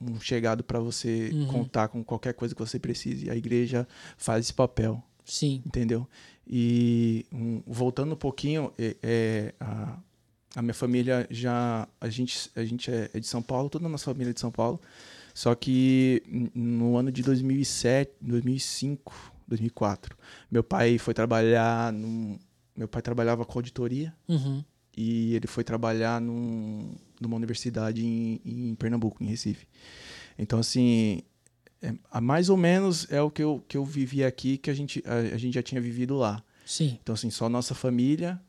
um 0.00 0.18
chegado 0.20 0.64
pra 0.64 0.78
você 0.80 1.30
Uhum. 1.34 1.46
contar 1.48 1.88
com 1.88 2.02
qualquer 2.02 2.32
coisa 2.34 2.54
que 2.54 2.60
você 2.62 2.78
precise. 2.78 3.28
A 3.28 3.36
igreja 3.36 3.86
faz 4.16 4.44
esse 4.46 4.54
papel, 4.54 5.02
Sim. 5.24 5.62
entendeu? 5.66 6.06
E 6.46 7.24
um, 7.32 7.62
voltando 7.66 8.12
um 8.12 8.16
pouquinho, 8.16 8.72
é, 8.78 8.96
é, 9.02 9.54
a, 9.58 9.98
a 10.56 10.62
minha 10.62 10.74
família 10.74 11.26
já. 11.30 11.88
A 12.00 12.08
gente, 12.08 12.50
a 12.54 12.64
gente 12.64 12.90
é, 12.90 13.10
é 13.14 13.18
de 13.20 13.26
São 13.26 13.42
Paulo, 13.42 13.70
toda 13.70 13.86
a 13.86 13.88
nossa 13.88 14.04
família 14.04 14.30
é 14.30 14.34
de 14.34 14.40
São 14.40 14.50
Paulo. 14.50 14.80
Só 15.32 15.54
que 15.54 16.22
no 16.54 16.96
ano 16.96 17.10
de 17.10 17.22
2007, 17.22 18.12
2005, 18.20 19.32
2004, 19.48 20.16
meu 20.50 20.62
pai 20.62 20.96
foi 20.98 21.12
trabalhar 21.12 21.92
num, 21.92 22.38
meu 22.76 22.86
pai 22.86 23.02
trabalhava 23.02 23.44
com 23.44 23.58
auditoria 23.58 24.14
Uhum. 24.28 24.62
e 24.96 25.34
ele 25.34 25.48
foi 25.48 25.64
trabalhar 25.64 26.20
num, 26.20 26.94
numa 27.20 27.34
universidade 27.36 28.04
em, 28.04 28.40
em 28.44 28.74
Pernambuco, 28.76 29.24
em 29.24 29.26
Recife. 29.26 29.66
Então 30.38 30.60
assim, 30.60 31.22
é, 32.12 32.20
mais 32.20 32.48
ou 32.48 32.56
menos 32.56 33.06
é 33.10 33.20
o 33.20 33.30
que 33.30 33.42
eu, 33.42 33.62
que 33.68 33.76
eu 33.76 33.84
vivi 33.84 34.24
aqui 34.24 34.56
que 34.58 34.70
a 34.70 34.74
gente 34.74 35.02
a, 35.06 35.34
a 35.34 35.38
gente 35.38 35.54
já 35.54 35.62
tinha 35.62 35.80
vivido 35.80 36.16
lá. 36.16 36.42
Sim. 36.64 36.98
Então 37.02 37.14
assim, 37.14 37.30
só 37.30 37.48
nossa 37.48 37.74
família 37.74 38.40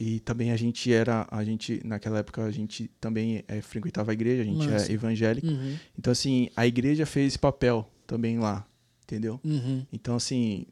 e 0.00 0.20
também 0.20 0.50
a 0.50 0.56
gente 0.56 0.92
era 0.92 1.26
a 1.30 1.44
gente 1.44 1.80
naquela 1.84 2.18
época 2.20 2.42
a 2.44 2.50
gente 2.50 2.90
também 3.00 3.44
é, 3.46 3.60
frequentava 3.60 4.10
a 4.10 4.14
igreja, 4.14 4.42
a 4.42 4.44
gente 4.44 4.66
Massa. 4.68 4.90
é 4.90 4.94
evangélico. 4.94 5.46
Uhum. 5.46 5.76
Então, 5.98 6.10
assim, 6.10 6.48
a 6.56 6.66
igreja 6.66 7.04
fez 7.06 7.28
esse 7.28 7.38
papel 7.38 7.88
também 8.06 8.38
lá, 8.38 8.66
entendeu? 9.04 9.38
Uhum. 9.44 9.84
Então, 9.92 10.16
assim, 10.16 10.66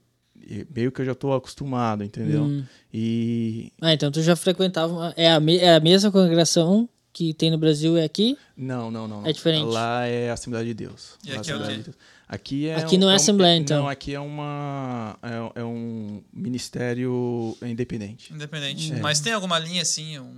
meio 0.74 0.90
que 0.90 1.00
eu 1.02 1.04
já 1.04 1.14
tô 1.14 1.32
acostumado, 1.32 2.02
entendeu? 2.02 2.44
Hum. 2.44 2.64
E. 2.92 3.72
Ah, 3.80 3.92
então 3.92 4.10
tu 4.10 4.22
já 4.22 4.34
frequentava. 4.34 5.12
É 5.16 5.30
a, 5.30 5.38
me- 5.38 5.58
é 5.58 5.74
a 5.74 5.80
mesma 5.80 6.10
congregação 6.10 6.88
que 7.12 7.34
tem 7.34 7.50
no 7.50 7.58
Brasil 7.58 7.96
é 7.96 8.04
aqui? 8.04 8.36
Não, 8.56 8.90
não, 8.90 9.06
não. 9.08 9.26
É 9.26 9.32
diferente. 9.32 9.66
Lá 9.66 10.06
é 10.06 10.30
a 10.30 10.34
Assembleia 10.34 10.64
de 10.64 10.74
Deus. 10.74 11.18
E 11.24 11.32
aqui 11.32 11.50
é 11.50 11.54
o 11.54 11.56
Assembleia 11.56 11.70
quê? 11.72 11.76
de 11.78 11.82
Deus. 11.84 11.96
Aqui 12.28 12.66
é 12.68 12.74
Aqui 12.76 12.96
um- 12.96 12.98
não 13.00 13.08
é 13.10 13.12
um- 13.12 13.16
Assembleia, 13.16 13.56
então. 13.56 13.82
Não, 13.82 13.88
aqui 13.88 14.14
é 14.14 14.20
uma. 14.20 15.18
É, 15.54 15.60
é 15.60 15.64
um 15.64 16.22
ministério 16.32 17.56
independente. 17.62 18.32
Independente. 18.32 18.92
É. 18.92 19.00
Mas 19.00 19.18
tem 19.20 19.32
alguma 19.32 19.58
linha 19.58 19.82
assim? 19.82 20.18
Um... 20.20 20.32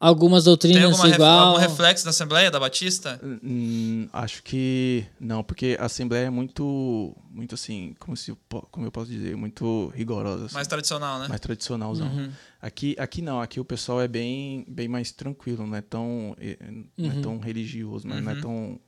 Algumas 0.00 0.44
Tem 0.44 0.50
doutrinas 0.52 0.84
alguma 0.84 1.06
ref- 1.06 1.14
igual. 1.16 1.46
algum 1.48 1.58
reflexo 1.60 2.04
da 2.04 2.10
Assembleia, 2.10 2.50
da 2.52 2.60
Batista? 2.60 3.20
Hum, 3.42 4.08
acho 4.12 4.42
que 4.44 5.04
não, 5.18 5.42
porque 5.42 5.76
a 5.80 5.86
Assembleia 5.86 6.26
é 6.26 6.30
muito. 6.30 7.16
Muito 7.30 7.54
assim, 7.54 7.94
como, 7.98 8.16
se, 8.16 8.32
como 8.70 8.86
eu 8.86 8.92
posso 8.92 9.10
dizer, 9.10 9.36
muito 9.36 9.92
rigorosa. 9.94 10.46
assim. 10.46 10.54
Mais 10.54 10.66
tradicional, 10.68 11.18
né? 11.20 11.26
mais 11.28 11.40
tradicionalzão. 11.40 12.06
Uhum. 12.08 12.30
Aqui, 12.62 12.94
aqui 12.98 13.22
não, 13.22 13.40
aqui 13.40 13.58
o 13.60 13.64
pessoal 13.64 14.00
é 14.00 14.06
bem, 14.08 14.64
bem 14.68 14.86
mais 14.88 15.10
tranquilo, 15.12 15.66
não 15.66 15.76
é 15.76 15.80
tão, 15.80 16.34
eh, 16.40 16.56
não 16.96 17.08
Uhum. 17.10 17.18
é 17.18 17.22
tão 17.22 17.38
religioso, 17.38 18.06
mas 18.08 18.22
não 18.22 18.30
é 18.30 18.34
Uhum. 18.36 18.40
tão, 18.40 18.80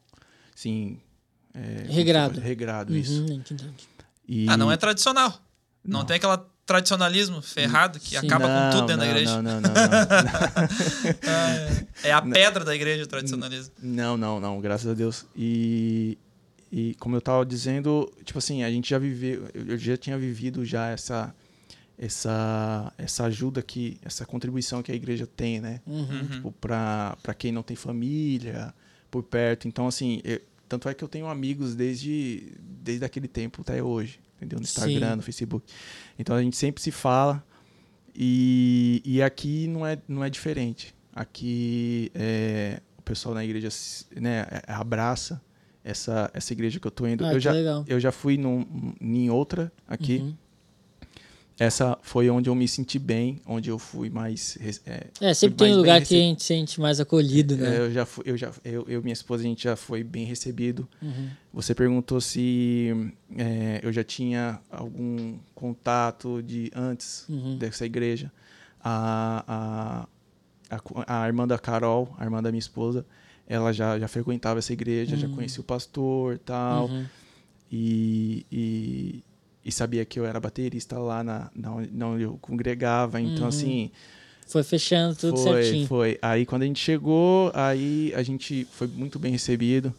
assim... 0.55 0.99
é, 1.55 1.87
Regrado. 1.93 2.41
Regrado, 2.41 2.97
isso. 2.97 3.21
Uhum, 3.23 3.33
entendi. 3.35 3.69
E- 4.29 4.47
Ah, 4.49 4.57
não 4.57 4.71
é 4.71 4.77
tradicional. 4.77 5.41
Não, 5.85 6.01
Não. 6.01 6.07
tem 6.07 6.17
aquele 6.17 6.37
tradicionalismo 6.71 7.43
ferrado 7.43 7.99
que 7.99 8.11
Sim. 8.11 8.27
acaba 8.29 8.47
com 8.47 8.71
tudo 8.79 8.87
dentro 8.87 9.01
da 9.01 9.05
não, 9.05 9.11
igreja. 9.11 9.43
Não, 9.43 9.43
não, 9.43 9.61
não, 9.61 9.71
não, 9.75 9.91
é. 12.05 12.09
É 12.09 12.13
a 12.13 12.23
pedra 12.23 12.65
da 12.65 12.73
igreja, 12.75 13.03
o 13.03 13.07
tradicionalismo. 13.09 13.75
não, 13.83 14.17
não, 14.17 14.39
não, 14.39 14.61
graças 14.61 14.87
a 14.89 14.95
Deus. 14.95 15.27
E, 15.35 16.17
e 16.71 16.95
como 17.01 17.17
eu 17.17 17.21
tava 17.21 17.45
dizendo, 17.45 18.09
tipo 18.25 18.39
assim, 18.39 18.63
a 18.63 18.71
gente 18.71 18.89
já 18.89 18.99
viveu, 18.99 19.49
eu 19.53 19.77
já 19.77 19.97
tinha 19.97 20.17
vivido 20.17 20.65
já 20.65 20.87
essa, 20.91 21.35
essa, 21.99 22.93
essa 22.97 23.25
ajuda 23.25 23.63
que, 23.63 23.99
essa 24.05 24.25
contribuição 24.25 24.81
que 24.81 24.93
a 24.93 24.95
igreja 24.95 25.27
tem, 25.27 25.61
né? 25.61 25.81
Uhum. 25.85 26.27
tipo, 26.31 26.53
pra, 26.53 27.17
pra 27.21 27.35
quem 27.35 27.51
não 27.51 27.65
tem 27.65 27.77
família 27.77 28.73
por 29.11 29.25
perto. 29.25 29.67
Então, 29.67 29.89
assim, 29.89 30.21
eu- 30.25 30.41
tanto 30.69 30.89
é 30.89 30.95
que 30.95 31.03
eu 31.03 31.09
tenho 31.09 31.27
amigos 31.27 31.75
desde, 31.75 32.53
desde 32.61 33.05
aquele 33.05 33.27
tempo 33.27 33.63
até 33.63 33.83
hoje, 33.83 34.21
entendeu? 34.41 34.59
No 34.59 34.65
Instagram, 34.65 35.11
Sim. 35.11 35.17
no 35.17 35.23
Facebook. 35.23 35.73
Então 36.19 36.35
a 36.35 36.43
gente 36.43 36.57
sempre 36.57 36.83
se 36.83 36.91
fala 36.91 37.45
e, 38.15 39.03
e 39.05 39.23
aqui 39.23 39.67
não 39.67 39.87
é, 39.87 39.99
não 40.09 40.25
é 40.25 40.31
diferente. 40.31 40.95
Aqui 41.15 42.11
é, 42.15 42.81
o 42.99 43.03
pessoal 43.03 43.35
na 43.35 43.45
igreja 43.45 43.69
né, 44.17 44.47
é- 44.51 44.73
abraça 44.73 45.41
essa, 45.85 46.31
essa 46.33 46.53
igreja 46.53 46.79
que 46.79 46.87
eu 46.87 46.91
tô 46.91 47.07
indo. 47.07 47.25
Ah, 47.25 47.33
eu, 47.33 47.41
já, 47.41 47.53
legal. 47.53 47.85
eu 47.87 48.01
já 48.01 48.13
fui 48.13 48.37
num, 48.37 48.95
em 49.01 49.31
outra 49.31 49.73
aqui. 49.87 50.19
Uhum. 50.19 50.37
Essa 51.61 51.99
foi 52.01 52.31
onde 52.31 52.49
eu 52.49 52.55
me 52.55 52.67
senti 52.67 52.99
bem, 52.99 53.39
onde 53.47 53.69
eu 53.69 53.79
fui 53.79 54.09
mais. 54.09 54.57
é, 54.87 55.09
É, 55.21 55.35
sempre 55.35 55.59
tem 55.59 55.75
um 55.75 55.77
lugar 55.77 56.01
que 56.01 56.15
a 56.15 56.19
gente 56.19 56.41
se 56.43 56.49
sente 56.49 56.81
mais 56.81 56.99
acolhido, 57.01 57.53
é, 57.55 57.59
né? 57.59 57.79
eu 57.81 57.93
já 57.93 58.07
fui, 58.07 58.25
eu 58.27 58.35
já 58.35 58.51
eu, 58.65 58.87
eu 58.89 59.03
minha 59.03 59.13
esposa 59.13 59.43
a 59.45 59.47
gente 59.47 59.65
já 59.65 59.77
foi 59.77 60.03
bem 60.03 60.25
recebido. 60.25 60.89
Uhum. 61.03 61.29
Você 61.53 61.75
perguntou 61.75 62.19
se 62.19 63.13
é, 63.37 63.79
eu 63.83 63.93
já 63.93 64.03
tinha 64.03 64.59
algum 64.71 65.39
contato 65.55 66.43
de 66.43 66.71
antes 66.75 67.27
Uhum. 67.29 67.59
dessa 67.59 67.85
igreja. 67.85 68.33
A, 68.83 70.09
a, 70.71 70.77
a, 71.05 71.23
a 71.25 71.27
irmã 71.27 71.47
da 71.47 71.59
Carol, 71.59 72.15
a 72.19 72.25
irmã 72.25 72.43
da 72.43 72.51
minha 72.51 72.59
esposa, 72.59 73.05
ela 73.47 73.71
já, 73.71 73.99
já 73.99 74.09
frequentava 74.09 74.61
essa 74.61 74.73
igreja, 74.73 75.15
já 75.15 75.27
Hum. 75.27 75.35
conhecia 75.35 75.61
o 75.61 75.65
pastor 75.65 76.39
tal, 76.39 76.87
Uhum. 76.89 77.05
e, 77.71 78.47
e, 78.51 79.23
e 79.65 79.71
sabia 79.73 80.05
que 80.05 80.19
eu 80.19 80.25
era 80.27 80.39
baterista 80.41 80.99
lá 80.99 81.23
na, 81.23 81.51
na, 81.55 81.73
onde- 81.75 81.91
na 81.93 82.07
onde 82.09 82.23
eu 82.25 82.39
congregava. 82.41 83.21
Então, 83.21 83.43
Uhum. 83.43 83.49
assim, 83.49 83.91
Foi 84.47 84.63
fechando 84.63 85.15
tudo 85.15 85.37
foi, 85.39 85.63
certinho. 85.63 85.87
Foi. 85.87 86.19
Aí 86.21 86.45
quando 86.47 86.63
a 86.63 86.67
gente 86.67 86.81
chegou, 86.81 87.51
aí 87.55 88.13
a 88.17 88.23
gente 88.23 88.67
foi 88.73 88.89
muito 88.89 89.19
bem 89.19 89.31
recebido, 89.33 89.95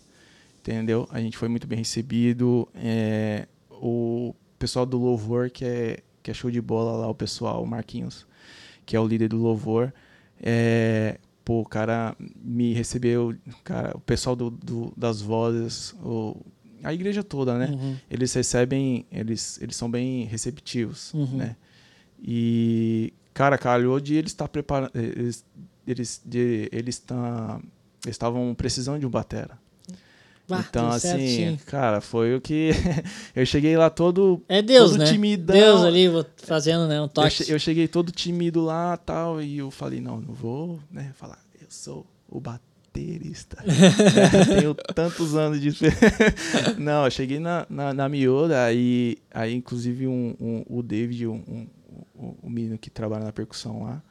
entendeu? 0.59 1.07
A 1.11 1.19
gente 1.21 1.37
foi 1.37 1.47
muito 1.47 1.65
bem 1.67 1.77
recebido. 1.79 2.67
é, 2.75 3.47
o 3.71 4.33
pessoal 4.59 4.85
do 4.85 4.97
Louvor, 4.99 5.49
que 5.49 5.63
é, 5.65 5.99
que 6.21 6.29
é 6.29 6.33
show 6.33 6.51
de 6.51 6.61
bola 6.61 6.91
lá, 6.97 7.07
o 7.07 7.15
pessoal, 7.15 7.63
o 7.63 7.67
Marquinhos, 7.67 8.27
que 8.85 8.95
é 8.95 8.99
o 8.99 9.07
líder 9.07 9.29
do 9.29 9.37
Louvor, 9.37 9.91
é, 10.39 11.17
pô, 11.45 11.61
o 11.61 11.65
cara 11.65 12.15
me 12.43 12.73
recebeu, 12.73 13.33
cara, 13.63 13.95
o 13.95 13.99
pessoal 14.01 14.35
do, 14.35 14.49
do- 14.51 14.93
das 14.97 15.21
vozes, 15.21 15.93
o, 16.03 16.35
a 16.83 16.93
igreja 16.93 17.23
toda, 17.23 17.57
né? 17.57 17.67
Uhum. 17.71 17.95
eles 18.09 18.33
recebem, 18.33 19.05
eles, 19.11 19.59
eles 19.61 19.75
são 19.75 19.89
bem 19.89 20.25
receptivos, 20.25 21.13
Uhum. 21.13 21.37
né? 21.37 21.55
E, 22.23 23.13
cara, 23.33 23.57
calhou 23.57 23.99
de 23.99 24.15
eles 24.15 24.31
estar 24.31 24.47
preparando, 24.47 24.91
eles, 24.95 25.43
eles, 25.87 26.21
de, 26.23 26.69
eles 26.71 26.99
tá, 26.99 27.59
estavam 28.07 28.53
precisando 28.53 28.99
de 28.99 29.05
um 29.05 29.09
batera. 29.09 29.59
Bah, 30.47 30.65
então, 30.69 30.89
assim, 30.89 31.07
certinho. 31.07 31.59
cara, 31.65 32.01
foi 32.01 32.35
o 32.35 32.41
que 32.41 32.71
eu 33.35 33.45
cheguei 33.45 33.77
lá 33.77 33.89
todo, 33.89 34.41
É 34.49 34.61
Deus, 34.61 34.91
todo 34.91 34.99
né? 34.99 35.05
timidão. 35.05 35.55
Deus 35.55 35.81
ali 35.83 36.07
fazendo, 36.37 36.87
né? 36.87 36.99
Um 36.99 37.05
eu, 37.05 37.09
toque. 37.09 37.29
che- 37.45 37.51
eu 37.53 37.57
cheguei 37.59 37.87
todo 37.87 38.11
tímido 38.11 38.61
lá, 38.61 38.97
tal, 38.97 39.41
e 39.41 39.59
eu 39.59 39.71
falei, 39.71 40.01
não, 40.01 40.19
não 40.19 40.33
vou, 40.33 40.79
né, 40.91 41.11
falar, 41.15 41.39
eu 41.59 41.67
sou 41.69 42.05
o 42.29 42.39
baterista. 42.93 43.57
né, 43.65 44.55
Tenho 44.59 44.73
tantos 44.75 45.35
anos 45.35 45.59
de 45.61 45.69
experiência. 45.69 46.75
Não, 46.77 47.05
eu 47.05 47.11
cheguei 47.11 47.39
na, 47.39 47.65
na, 47.69 47.93
na 47.93 48.09
Miura, 48.09 48.65
aí, 48.65 49.17
aí 49.33 49.53
inclusive 49.55 50.07
um, 50.07 50.35
um- 50.39 50.63
o 50.67 50.83
David, 50.83 51.27
um, 51.27 51.33
um, 51.47 51.67
um- 52.19 52.35
um 52.43 52.49
menino 52.49 52.77
que 52.77 52.89
trabalha 52.89 53.25
na 53.25 53.31
percussão 53.31 53.83
lá, 53.83 54.01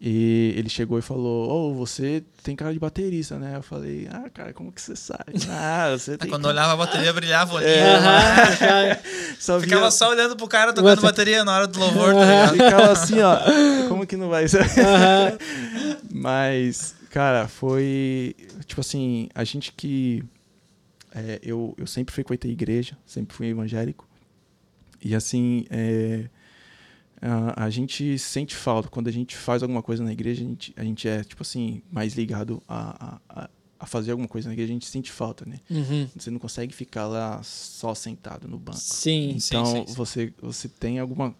E 0.00 0.52
ele 0.56 0.68
chegou 0.68 0.98
e 0.98 1.02
falou: 1.02 1.48
Ô, 1.70 1.74
você 1.74 2.22
tem 2.42 2.54
cara 2.54 2.70
de 2.72 2.78
baterista, 2.78 3.38
né? 3.38 3.56
Eu 3.56 3.62
falei: 3.62 4.06
Ah, 4.12 4.28
cara, 4.28 4.52
como 4.52 4.70
que 4.70 4.80
você 4.82 4.94
sabe? 4.94 5.32
Ah, 5.48 5.96
você 5.96 6.18
tem. 6.18 6.28
Quando 6.28 6.42
cara- 6.42 6.52
olhava 6.54 6.72
a 6.74 6.76
bateria, 6.76 7.12
brilhava 7.14 7.54
o 7.54 7.56
olhinho. 7.56 7.70
É. 7.72 7.96
Aham, 7.96 8.56
já- 8.56 8.98
Só 9.40 9.58
Ficava 9.60 9.82
via- 9.82 9.90
só 9.90 10.10
olhando 10.10 10.36
pro 10.36 10.46
cara 10.48 10.72
tocando 10.72 10.90
Outra- 10.90 11.06
bateria 11.06 11.44
na 11.44 11.54
hora 11.54 11.66
do 11.66 11.78
louvor, 11.80 12.12
tá 12.14 12.50
ligado? 12.52 12.52
Ficava 12.52 12.92
assim, 12.92 13.20
ó. 13.20 13.38
Como 13.88 14.06
que 14.06 14.16
não 14.18 14.28
vai 14.28 14.46
ser? 14.48 14.64
Mas, 16.12 16.94
cara, 17.16 17.48
foi. 17.48 18.36
Tipo 18.66 18.80
assim, 18.82 19.28
a 19.34 19.42
gente 19.42 19.72
que. 19.72 20.22
é, 21.14 21.40
eu, 21.42 21.74
eu 21.78 21.86
sempre 21.86 22.14
frequentei 22.14 22.50
igreja, 22.50 22.96
sempre 23.06 23.34
fui 23.34 23.46
evangélico. 23.46 24.06
E 25.02 25.14
assim, 25.14 25.64
é, 25.70 26.28
a, 27.22 27.64
a 27.64 27.70
gente 27.70 28.18
sente 28.18 28.54
falta. 28.54 28.88
Quando 28.88 29.08
a 29.08 29.12
gente 29.12 29.34
faz 29.34 29.62
alguma 29.62 29.82
coisa 29.82 30.04
na 30.04 30.12
igreja, 30.12 30.42
a 30.44 30.46
gente, 30.46 30.74
a 30.76 30.84
gente 30.84 31.08
é, 31.08 31.24
tipo 31.24 31.42
assim, 31.42 31.80
mais 31.90 32.14
ligado 32.14 32.62
a, 32.68 33.18
a, 33.28 33.48
a- 33.78 33.86
fazer 33.86 34.10
alguma 34.10 34.28
coisa 34.28 34.48
na 34.48 34.52
igreja, 34.52 34.72
a 34.72 34.74
gente 34.74 34.86
sente 34.86 35.10
falta, 35.12 35.44
né? 35.46 35.60
Uhum. 35.70 36.08
Você 36.16 36.30
não 36.30 36.38
consegue 36.38 36.74
ficar 36.74 37.06
lá 37.06 37.40
só 37.42 37.94
sentado 37.94 38.48
no 38.48 38.58
banco. 38.58 38.78
Sim. 38.78 39.38
Sim, 39.38 39.56
Então, 39.56 39.64
sim, 39.66 39.84
sim. 39.86 39.94
Você, 39.94 40.32
você 40.42 40.68
tem 40.68 40.98
alguma. 40.98 41.34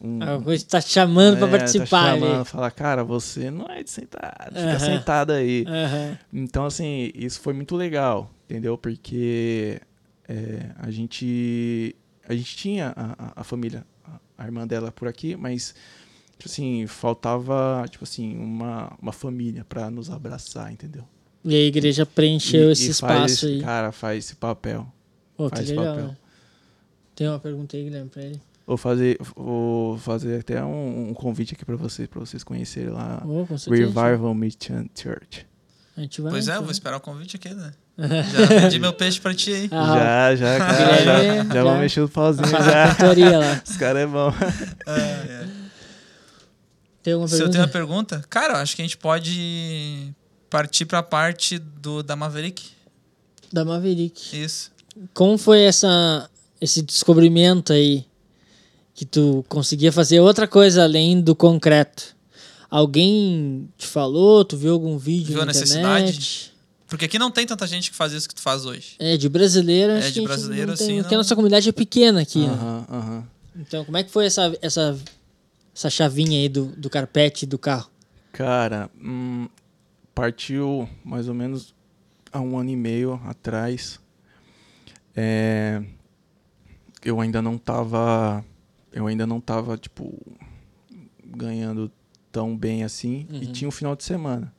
Um, 0.00 0.22
A 0.22 0.40
coisa 0.42 0.64
tá 0.66 0.82
te 0.82 0.90
chamando 0.90 1.44
é, 1.46 1.50
participar 1.50 1.86
tá 1.88 2.12
ali. 2.12 2.20
chamando, 2.20 2.44
fala, 2.44 2.70
cara, 2.70 3.02
você 3.04 3.50
não 3.50 3.66
é 3.66 3.82
de 3.82 3.90
sentar, 3.90 4.48
fica 4.48 4.60
Aham. 4.60 4.78
sentado 4.78 5.32
aí. 5.32 5.64
Aham. 5.66 6.18
Então, 6.32 6.66
assim, 6.66 7.10
isso 7.14 7.40
foi 7.40 7.54
muito 7.54 7.74
legal, 7.74 8.30
entendeu? 8.44 8.76
Porque 8.76 9.80
é, 10.28 10.70
a 10.76 10.90
gente 10.90 11.94
a 12.28 12.34
gente 12.34 12.56
tinha 12.56 12.92
a, 12.96 13.40
a- 13.40 13.44
família, 13.44 13.86
a, 14.38 14.44
irmã 14.44 14.66
dela 14.66 14.90
por 14.92 15.08
aqui, 15.08 15.36
mas 15.36 15.74
tipo 16.38 16.48
assim, 16.50 16.86
faltava, 16.86 17.84
tipo 17.88 18.04
assim, 18.04 18.36
uma, 18.36 18.92
uma 19.00 19.12
família 19.12 19.64
pra 19.64 19.90
nos 19.90 20.10
abraçar, 20.10 20.70
entendeu? 20.72 21.04
E 21.44 21.54
a 21.54 21.58
igreja 21.60 22.04
preencheu 22.04 22.68
E- 22.68 22.72
esse 22.72 22.86
e 22.88 22.90
espaço 22.90 23.46
aí. 23.46 23.60
Cara, 23.60 23.92
faz 23.92 24.24
esse 24.24 24.36
papel. 24.36 24.86
Pô, 25.36 25.48
que 25.50 25.56
faz 25.56 25.68
legal. 25.68 25.86
papel. 25.86 26.06
né? 26.08 26.16
Tem 27.14 27.28
uma 27.28 27.38
pergunta 27.38 27.76
aí, 27.76 27.84
Guilherme, 27.84 28.08
pra 28.10 28.22
ele. 28.22 28.40
Vou 28.66 28.78
fazer, 28.78 29.18
vou 29.36 29.98
fazer 29.98 30.40
até 30.40 30.64
um, 30.64 31.10
um 31.10 31.14
convite 31.14 31.54
aqui 31.54 31.64
pra 31.64 31.76
vocês, 31.76 32.08
pra 32.08 32.20
vocês 32.20 32.42
conhecerem 32.42 32.90
lá. 32.90 33.22
Oh, 33.24 33.46
com 33.46 33.58
certeza. 33.58 34.00
Revival 34.00 34.34
Mission 34.34 34.86
Church. 34.94 35.46
A 35.96 36.00
gente 36.00 36.20
vai. 36.22 36.32
Pois 36.32 36.48
é, 36.48 36.56
eu 36.56 36.62
vou 36.62 36.70
esperar 36.70 36.96
o 36.96 37.00
convite 37.00 37.36
aqui, 37.36 37.52
né? 37.52 37.72
Já 37.98 38.62
pedi 38.62 38.78
meu 38.78 38.92
peixe 38.92 39.20
pra 39.20 39.34
ti 39.34 39.52
aí. 39.52 39.68
Ah, 39.70 40.34
já, 40.34 40.36
já, 40.36 40.58
cara, 40.58 41.04
já, 41.04 41.24
já, 41.24 41.54
já. 41.54 41.62
vou 41.62 41.76
mexer 41.76 42.00
o 42.00 42.08
pauzinho 42.08 42.48
já. 42.50 43.38
lá. 43.38 43.62
Os 43.64 43.76
caras 43.76 44.02
é 44.02 44.06
bom. 44.06 44.32
Ah, 44.86 44.98
é. 44.98 45.46
Tem 47.04 47.12
alguma 47.12 47.28
Se 47.28 47.40
eu 47.40 47.50
tenho 47.50 47.62
uma 47.62 47.68
pergunta, 47.70 48.24
cara, 48.28 48.54
eu 48.54 48.56
acho 48.56 48.74
que 48.74 48.82
a 48.82 48.84
gente 48.84 48.96
pode 48.96 50.12
partir 50.50 50.86
pra 50.86 51.02
parte 51.02 51.58
do, 51.58 52.02
da 52.02 52.16
Maverick. 52.16 52.70
Da 53.52 53.64
Maverick. 53.64 54.42
Isso. 54.42 54.72
Como 55.12 55.38
foi 55.38 55.60
essa, 55.62 56.28
esse 56.60 56.82
descobrimento 56.82 57.72
aí? 57.72 58.04
Que 58.94 59.04
tu 59.04 59.44
conseguia 59.48 59.90
fazer 59.90 60.20
outra 60.20 60.46
coisa 60.46 60.84
além 60.84 61.20
do 61.20 61.34
concreto? 61.34 62.14
Alguém 62.70 63.68
te 63.76 63.86
falou? 63.86 64.44
Tu 64.44 64.56
viu 64.56 64.72
algum 64.72 64.96
vídeo 64.98 65.26
Viu 65.28 65.36
na 65.38 65.42
a 65.42 65.46
necessidade? 65.46 66.10
internet? 66.10 66.54
Porque 66.86 67.06
aqui 67.06 67.18
não 67.18 67.30
tem 67.30 67.44
tanta 67.46 67.66
gente 67.66 67.90
que 67.90 67.96
faz 67.96 68.12
isso 68.12 68.28
que 68.28 68.34
tu 68.34 68.40
faz 68.42 68.64
hoje. 68.64 68.94
É, 68.98 69.16
de 69.16 69.28
brasileiro, 69.28 69.92
É, 69.92 69.96
de 69.96 70.02
que 70.02 70.08
a 70.10 70.12
gente 70.12 70.24
brasileiro, 70.28 70.66
não 70.68 70.76
tem, 70.76 70.86
assim, 70.86 70.94
porque 71.02 71.14
a 71.14 71.16
não- 71.16 71.22
nossa 71.24 71.34
comunidade 71.34 71.68
é 71.68 71.72
pequena 71.72 72.20
aqui, 72.20 72.38
né? 72.46 72.52
Aham, 72.52 72.86
aham. 72.90 73.28
Então, 73.56 73.84
como 73.84 73.96
é 73.96 74.02
que 74.04 74.10
foi 74.10 74.26
essa, 74.26 74.56
essa, 74.62 74.96
essa 75.74 75.90
chavinha 75.90 76.38
aí 76.38 76.48
do, 76.48 76.66
do 76.76 76.88
carpete 76.90 77.46
do 77.46 77.58
carro? 77.58 77.90
Cara, 78.32 78.90
hum, 79.00 79.48
partiu 80.14 80.88
mais 81.04 81.26
ou 81.28 81.34
menos 81.34 81.74
há 82.32 82.40
um 82.40 82.58
ano 82.58 82.70
e 82.70 82.76
meio 82.76 83.20
atrás. 83.26 83.98
É, 85.16 85.82
eu 87.04 87.20
ainda 87.20 87.40
não 87.40 87.56
tava. 87.58 88.44
Eu 88.94 89.06
ainda 89.08 89.26
não 89.26 89.40
tava, 89.40 89.76
tipo, 89.76 90.16
ganhando 91.26 91.90
tão 92.30 92.56
bem 92.56 92.84
assim. 92.84 93.26
E 93.30 93.46
Uhum. 93.46 93.52
tinha 93.52 93.68
um 93.68 93.72
final 93.72 93.94
de 93.96 94.04
semana. 94.04 94.52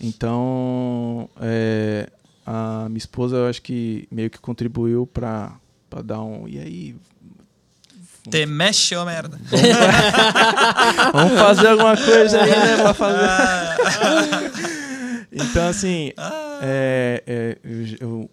Então, 0.00 1.28
é, 1.40 2.10
a 2.44 2.86
minha 2.88 2.98
esposa, 2.98 3.36
eu 3.36 3.46
acho 3.48 3.62
que 3.62 4.06
meio 4.10 4.28
que 4.28 4.38
contribuiu 4.38 5.06
pra, 5.06 5.58
pra 5.88 6.02
dar 6.02 6.20
um. 6.22 6.46
E 6.48 6.58
aí? 6.58 6.96
Te 8.28 8.44
mexe, 8.44 8.96
ô 8.96 9.04
merda. 9.04 9.38
Vamos 11.12 11.38
fazer 11.38 11.68
alguma 11.68 11.96
coisa 11.96 12.42
aí, 12.42 12.50
né? 12.50 12.76
Pra 12.82 12.92
fazer. 12.94 13.26
Então, 15.38 15.68
assim, 15.68 16.12
ah, 16.16 16.60
é, 16.62 17.22
é, 17.26 17.58
eu, 17.62 17.96
eu 18.00 18.30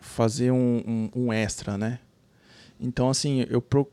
fazer 0.00 0.50
um, 0.50 0.82
um, 0.84 1.10
um 1.26 1.32
extra, 1.32 1.78
né? 1.78 2.00
Então, 2.80 3.08
assim, 3.08 3.46
eu, 3.48 3.60
pro- 3.62 3.88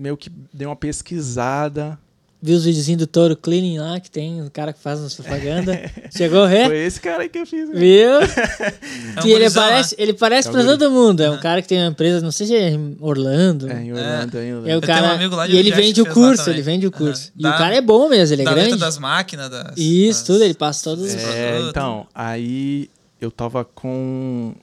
meio 0.00 0.16
que 0.16 0.30
dei 0.52 0.66
uma 0.66 0.76
pesquisada. 0.76 1.98
Viu 2.42 2.56
os 2.56 2.64
videozinhos 2.64 3.00
do 3.00 3.06
Toro 3.06 3.36
Cleaning 3.36 3.78
lá, 3.80 4.00
que 4.00 4.10
tem 4.10 4.40
um 4.40 4.48
cara 4.48 4.72
que 4.72 4.80
faz 4.80 4.98
as 4.98 5.12
propaganda? 5.12 5.78
Chegou 6.16 6.48
ver? 6.48 6.68
Foi 6.68 6.78
esse 6.78 6.98
cara 6.98 7.22
aí 7.22 7.28
que 7.28 7.38
eu 7.38 7.44
fiz. 7.44 7.68
né? 7.68 7.78
Viu? 7.78 8.12
é 8.16 9.18
um 9.18 9.22
que 9.22 9.30
ele 9.30 9.50
parece, 9.50 9.94
ele 9.98 10.14
parece 10.14 10.48
É 10.48 10.50
um 10.50 10.54
pra 10.54 10.64
todo 10.64 10.90
mundo. 10.90 11.22
É 11.22 11.30
um 11.30 11.38
cara 11.38 11.60
que 11.60 11.68
tem 11.68 11.78
uma 11.78 11.90
empresa, 11.90 12.22
não 12.22 12.32
sei 12.32 12.46
se 12.46 12.54
é 12.56 12.70
em 12.70 12.96
Orlando. 12.98 13.70
É, 13.70 13.82
em 13.82 13.92
Orlando. 13.92 14.38
É 14.38 14.74
o 14.74 14.80
tenho 14.80 14.80
cara, 14.80 15.08
um 15.08 15.10
amigo 15.16 15.36
lá 15.36 15.46
de 15.46 15.52
e 15.54 15.58
ele 15.58 15.70
vende 15.70 16.00
o 16.00 16.06
curso, 16.06 16.48
ele 16.48 16.62
vende 16.62 16.86
o 16.86 16.90
curso. 16.90 17.30
E 17.38 17.42
Dá- 17.42 17.54
o 17.54 17.58
cara 17.58 17.76
é 17.76 17.80
bom 17.82 18.08
mesmo, 18.08 18.34
ele 18.34 18.40
é 18.42 18.44
da 18.46 18.54
grande. 18.54 18.76
das 18.78 18.96
máquinas. 18.96 19.50
Das, 19.50 19.76
Isso, 19.76 20.20
das- 20.20 20.26
tudo, 20.26 20.42
ele 20.42 20.54
passa 20.54 20.82
todos 20.82 21.04
os... 21.04 21.14
É, 21.14 21.60
então, 21.68 22.06
aí 22.14 22.88
eu 23.20 23.30
tava 23.30 23.66
com. 23.66 24.54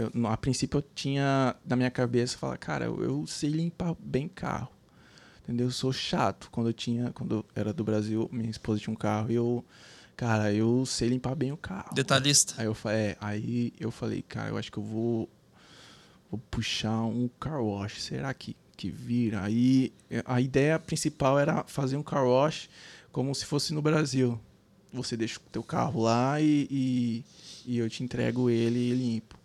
Eu, 0.00 0.26
a 0.28 0.36
princípio 0.36 0.78
eu 0.78 0.84
tinha 0.94 1.56
na 1.66 1.74
minha 1.74 1.90
cabeça 1.90 2.38
falar, 2.38 2.56
cara, 2.56 2.84
eu, 2.84 3.02
eu 3.02 3.26
sei 3.26 3.50
limpar 3.50 3.94
bem 3.98 4.28
carro. 4.28 4.68
Entendeu? 5.42 5.66
Eu 5.66 5.70
sou 5.72 5.92
chato. 5.92 6.48
Quando 6.52 6.68
eu 6.68 6.72
tinha, 6.72 7.10
quando 7.12 7.36
eu 7.36 7.44
era 7.54 7.72
do 7.72 7.82
Brasil, 7.82 8.28
minha 8.32 8.50
esposa 8.50 8.80
tinha 8.80 8.92
um 8.92 8.96
carro 8.96 9.30
e 9.30 9.34
eu, 9.34 9.64
cara, 10.16 10.52
eu 10.52 10.84
sei 10.86 11.08
limpar 11.08 11.34
bem 11.34 11.50
o 11.52 11.56
carro. 11.56 11.94
Detalhista. 11.94 12.54
Aí 12.58 12.66
eu, 12.66 12.74
fa- 12.74 12.92
é, 12.92 13.16
aí 13.20 13.72
eu 13.80 13.90
falei, 13.90 14.22
cara, 14.22 14.50
eu 14.50 14.56
acho 14.58 14.70
que 14.70 14.78
eu 14.78 14.82
vou, 14.82 15.28
vou 16.30 16.40
puxar 16.50 17.02
um 17.02 17.28
car 17.40 17.62
wash. 17.62 18.02
Será 18.02 18.32
que, 18.34 18.54
que 18.76 18.90
vira? 18.90 19.42
Aí 19.42 19.92
a 20.26 20.40
ideia 20.40 20.78
principal 20.78 21.38
era 21.38 21.64
fazer 21.64 21.96
um 21.96 22.02
car 22.02 22.26
wash 22.26 22.68
como 23.10 23.34
se 23.34 23.44
fosse 23.46 23.72
no 23.72 23.80
Brasil. 23.82 24.38
Você 24.92 25.16
deixa 25.16 25.38
o 25.38 25.50
teu 25.50 25.62
carro 25.62 26.02
lá 26.02 26.40
e, 26.40 26.66
e, 26.70 27.24
e 27.66 27.78
eu 27.78 27.88
te 27.90 28.02
entrego 28.04 28.48
ele 28.50 28.94
limpo. 28.94 29.37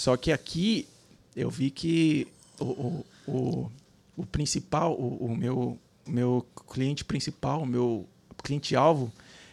Só 0.00 0.16
que 0.16 0.32
aqui 0.32 0.88
eu 1.36 1.50
vi 1.50 1.70
que 1.70 2.26
o, 2.58 2.64
o, 2.64 3.06
o, 3.26 3.70
o 4.16 4.24
principal, 4.24 4.94
o, 4.94 5.26
o 5.26 5.36
meu, 5.36 5.78
meu 6.08 6.46
cliente 6.72 7.04
principal, 7.04 7.60
o 7.60 7.66
meu 7.66 8.08
cliente-alvo 8.42 9.12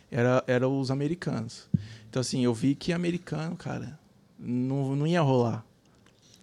era, 0.10 0.42
era 0.48 0.66
os 0.70 0.90
americanos. 0.90 1.64
Então, 2.10 2.22
assim, 2.22 2.46
eu 2.46 2.54
vi 2.54 2.76
que 2.76 2.94
americano, 2.94 3.58
cara, 3.58 4.00
não, 4.40 4.96
não 4.96 5.06
ia 5.06 5.20
rolar. 5.22 5.66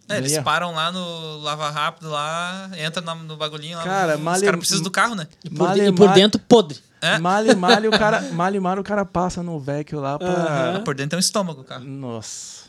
É, 0.06 0.18
eles 0.18 0.32
ia- 0.32 0.42
param 0.42 0.74
lá 0.74 0.92
no 0.92 1.38
Lava 1.38 1.70
Rápido 1.70 2.10
lá, 2.10 2.70
entra 2.76 3.00
no 3.00 3.38
bagulhinho 3.38 3.78
lá. 3.78 3.84
Cara, 3.84 4.16
os 4.16 4.20
male- 4.20 4.44
caras 4.44 4.58
precisam 4.58 4.82
do 4.82 4.90
carro, 4.90 5.14
né? 5.14 5.26
E 5.42 5.48
por, 5.48 5.66
Male- 5.66 5.88
e 5.88 5.92
por 5.92 6.12
dentro, 6.12 6.38
podre. 6.46 6.78
É. 7.00 7.16
Male, 7.18 7.54
male, 7.54 7.88
o 7.88 7.90
cara, 7.90 8.20
male, 8.32 8.60
male, 8.60 8.80
o 8.82 8.84
cara 8.84 9.06
passa 9.06 9.42
no 9.42 9.58
vecchio 9.58 9.98
lá 9.98 10.18
pra... 10.18 10.28
Aham. 10.28 10.84
Por 10.84 10.94
dentro 10.94 11.10
tem 11.12 11.16
um 11.16 11.20
estômago, 11.20 11.62
o 11.62 11.64
carro. 11.64 11.84
Nossa. 11.86 12.63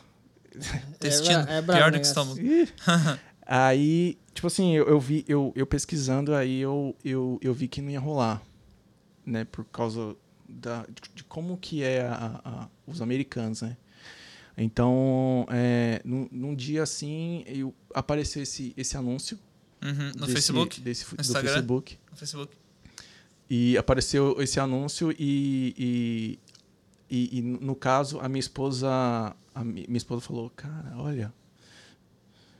Intestino. 0.96 1.40
é 1.40 1.62
brabo 1.62 1.74
pior 1.80 1.92
do 1.92 2.00
que 2.00 2.06
estômago. 2.06 2.40
Aí, 3.48 4.18
tipo 4.34 4.48
assim, 4.48 4.74
eu, 4.76 4.88
eu 4.88 5.00
vi, 5.00 5.24
eu, 5.28 5.54
eu 5.56 5.68
pesquisando, 5.68 6.34
aí 6.34 6.60
eu, 6.62 6.96
eu, 7.06 7.38
eu 7.44 7.54
vi 7.54 7.68
que 7.68 7.80
não 7.80 7.92
ia 7.92 8.00
rolar, 8.00 8.42
né? 9.24 9.46
Por 9.46 9.64
causa 9.66 10.16
da, 10.50 10.82
de, 10.88 11.02
de 11.14 11.24
como 11.26 11.56
que 11.56 11.84
é 11.84 12.02
a- 12.02 12.42
a- 12.44 12.68
os 12.88 13.02
americanos, 13.04 13.62
né? 13.62 13.78
Então, 14.58 15.46
é, 15.52 16.02
num, 16.04 16.28
num 16.32 16.56
dia 16.56 16.82
assim, 16.82 17.44
eu, 17.46 17.72
apareceu 17.94 18.42
esse, 18.42 18.74
esse 18.76 18.98
anúncio. 18.98 19.38
Uhum, 19.84 20.08
No 20.16 20.22
desse- 20.22 20.32
Facebook? 20.34 20.82
Desse, 20.82 21.16
do 21.16 21.22
Instagram? 21.22 21.52
Facebook. 21.54 21.98
No 22.10 22.18
Facebook. 22.18 22.58
E 23.48 23.78
apareceu 23.78 24.42
esse 24.42 24.60
anúncio 24.60 25.12
e, 25.12 25.76
e, 25.78 26.40
e, 27.12 27.38
e, 27.38 27.42
no 27.44 27.76
caso, 27.76 28.20
a 28.20 28.28
minha 28.28 28.40
esposa, 28.40 29.36
a 29.56 29.64
mi- 29.64 29.86
minha 29.88 29.98
esposa 29.98 30.22
falou, 30.22 30.50
cara, 30.56 30.94
olha, 30.98 31.34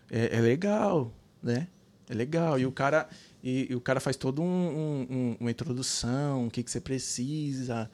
é, 0.10 0.38
é 0.38 0.42
legal, 0.42 1.12
né? 1.44 1.68
É 2.10 2.14
legal. 2.14 2.60
E 2.60 2.66
o 2.66 2.72
cara, 2.72 3.08
e, 3.44 3.68
e 3.70 3.76
o 3.76 3.82
cara 3.82 4.00
faz 4.00 4.16
todo 4.16 4.42
um, 4.42 4.46
um- 4.46 5.08
um- 5.10 5.38
uma 5.40 5.52
introdução, 5.52 6.48
o 6.48 6.52
que, 6.52 6.64
que 6.64 6.70
você 6.72 6.80
precisa. 6.80 7.90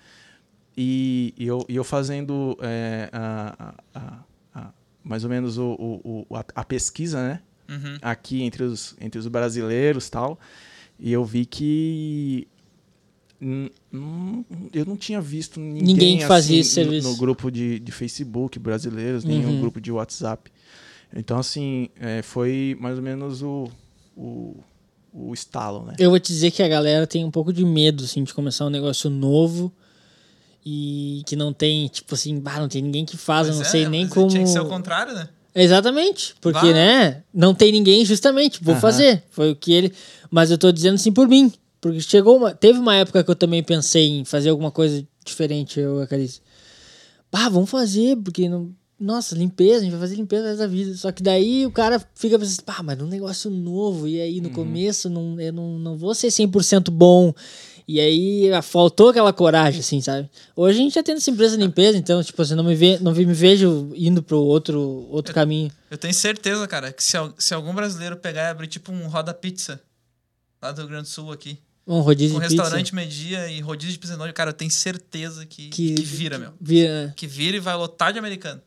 E, 0.78 1.34
e 1.38 1.47
eu, 1.47 1.66
e 1.68 1.76
eu 1.76 1.84
fazendo 1.84 2.58
é, 2.62 3.10
a, 3.12 3.76
a- 3.93 4.24
a- 4.54 4.74
mais 5.04 5.24
ou 5.24 5.30
menos 5.30 5.58
o, 5.58 5.72
o- 5.74 6.26
o- 6.30 6.36
a, 6.56 6.64
pesquisa, 6.64 7.22
né? 7.28 7.41
Uhum. 7.70 7.97
aqui 8.02 8.43
entre 8.43 8.64
os, 8.64 8.97
entre 8.99 9.18
os 9.18 9.28
brasileiros 9.30 10.10
tal. 10.10 10.38
E 10.99 11.12
eu 11.14 11.24
vi 11.24 11.45
que 11.45 12.45
eu 13.41 14.85
não 14.85 14.95
tinha 14.95 15.19
visto 15.19 15.59
ninguém, 15.59 15.83
Ninguém 15.83 16.17
que 16.19 16.25
fazia 16.25 16.59
assim, 16.59 16.69
esse 16.69 16.79
no- 16.79 16.85
serviço. 16.85 17.09
No, 17.09 17.15
grupo 17.17 17.51
de, 17.51 17.79
de 17.79 17.91
Facebook 17.91 18.59
brasileiros, 18.59 19.23
nem 19.23 19.43
Uhum. 19.43 19.53
no 19.53 19.61
grupo 19.61 19.81
de 19.81 19.91
WhatsApp. 19.91 20.51
Então, 21.15 21.37
assim, 21.39 21.89
é, 21.99 22.21
foi 22.21 22.77
mais 22.79 22.97
ou 22.97 23.03
menos 23.03 23.41
o, 23.41 23.67
o, 24.15 24.55
o 25.13 25.33
estalo, 25.33 25.85
né? 25.85 25.95
Eu 25.99 26.09
vou 26.09 26.19
te 26.19 26.27
dizer 26.31 26.51
que 26.51 26.61
a 26.63 26.67
galera 26.67 27.05
tem 27.07 27.25
um 27.25 27.31
pouco 27.31 27.51
de 27.51 27.65
medo, 27.65 28.03
assim, 28.03 28.23
de 28.23 28.33
começar 28.33 28.65
um 28.65 28.69
negócio 28.69 29.09
novo 29.09 29.71
e 30.65 31.23
que 31.25 31.35
não 31.35 31.51
tem, 31.51 31.87
tipo 31.87 32.13
assim, 32.13 32.39
bah, 32.39 32.59
não 32.59 32.67
tem 32.69 32.81
ninguém 32.81 33.03
que 33.05 33.17
faz, 33.17 33.47
eu 33.47 33.55
não 33.55 33.61
é, 33.61 33.65
sei 33.65 33.87
nem 33.89 34.03
mas 34.05 34.13
como. 34.13 34.27
Tinha 34.27 34.43
que 34.43 34.49
ser 34.49 34.59
o 34.61 34.69
contrário, 34.69 35.13
né? 35.13 35.27
Exatamente, 35.53 36.33
porque, 36.39 36.67
Bah. 36.67 36.73
né, 36.73 37.23
não 37.33 37.53
tem 37.53 37.73
ninguém, 37.73 38.05
justamente, 38.05 38.63
vou 38.63 38.75
fazer. 38.77 39.21
Foi 39.31 39.51
o 39.51 39.55
que 39.55 39.73
ele. 39.73 39.91
Mas 40.29 40.49
eu 40.49 40.57
tô 40.57 40.71
dizendo 40.71 40.95
assim 40.95 41.11
por 41.11 41.27
mim. 41.27 41.51
Porque 41.82 41.99
chegou 41.99 42.38
uma. 42.38 42.53
Teve 42.53 42.77
uma 42.79 42.95
época 42.95 43.23
que 43.23 43.32
eu 43.32 43.36
também 43.36 43.63
pensei 43.63 44.07
em 44.19 44.23
fazer 44.25 44.49
alguma 44.49 44.69
coisa 44.71 45.05
diferente, 45.25 45.79
eu 45.79 45.99
e 45.99 46.03
a 46.03 46.07
Carice. 46.07 46.39
Ah, 47.32 47.49
vamos 47.49 47.69
fazer, 47.69 48.15
porque 48.17 48.47
não. 48.47 48.71
Nossa, 48.99 49.34
limpeza, 49.34 49.77
a 49.77 49.82
gente 49.82 49.91
vai 49.91 49.99
fazer 50.01 50.15
limpeza 50.15 50.55
da 50.55 50.67
vida. 50.67 50.93
Só 50.95 51.11
que 51.11 51.23
daí 51.23 51.65
o 51.65 51.71
cara 51.71 51.99
fica 52.13 52.38
pensando, 52.38 52.63
pá, 52.63 52.84
mas 52.84 52.99
é 52.99 53.03
um 53.03 53.07
negócio 53.07 53.49
novo. 53.49 54.07
E 54.07 54.21
aí 54.21 54.39
no 54.39 54.49
Uhum. 54.49 54.53
começo 54.53 55.09
não, 55.09 55.39
eu 55.41 55.51
não, 55.51 55.79
não 55.79 55.97
vou 55.97 56.13
ser 56.13 56.27
100% 56.27 56.91
bom. 56.91 57.34
E 57.88 57.99
aí 57.99 58.53
ah, 58.53 58.61
faltou 58.61 59.09
aquela 59.09 59.34
coragem, 59.34 59.79
assim, 59.79 59.99
sabe? 60.01 60.29
Hoje 60.55 60.77
a 60.79 60.82
gente 60.84 60.93
já 60.93 61.01
tem 61.01 61.15
essa 61.15 61.32
empresa 61.32 61.57
de 61.57 61.63
limpeza, 61.63 61.97
então, 61.97 62.23
tipo, 62.23 62.39
assim, 62.43 62.53
não 62.53 62.63
me, 62.63 62.75
ve, 62.75 62.99
não 62.99 63.11
me 63.11 63.25
vejo 63.25 63.91
indo 63.95 64.21
pro 64.21 64.38
outro, 64.39 64.79
outro 65.09 65.34
caminho. 65.34 65.71
Eu 65.89 65.97
tenho 65.97 66.13
certeza, 66.13 66.67
cara, 66.67 66.93
que 66.93 67.03
se, 67.03 67.17
se 67.39 67.55
algum 67.55 67.73
brasileiro 67.73 68.15
pegar 68.17 68.43
e 68.43 68.49
abrir 68.51 68.67
tipo 68.67 68.91
um 68.91 69.07
roda 69.07 69.34
pizza 69.34 69.82
lá 70.61 70.71
do 70.71 70.82
Rio 70.82 70.89
Grande 70.89 71.03
do 71.05 71.09
Sul 71.09 71.32
aqui, 71.32 71.57
Um 71.95 72.01
rodízio 72.01 72.35
com 72.35 72.41
de 72.41 72.47
pizza. 72.47 72.61
restaurante 72.63 72.95
media 72.95 73.49
e 73.49 73.59
rodízio 73.59 73.93
de 73.93 73.99
pizza 73.99 74.15
noite, 74.17 74.33
cara, 74.33 74.49
eu 74.51 74.53
tenho 74.53 74.71
certeza 74.71 75.45
que, 75.45 75.69
que, 75.69 75.93
vira, 76.01 76.37
meu. 76.39 76.53
Vira, 76.59 77.07
né? 77.07 77.13
Que 77.15 77.27
vira 77.27 77.57
e 77.57 77.59
vai 77.59 77.75
lotar 77.75 78.13
de 78.13 78.19
americano. 78.19 78.61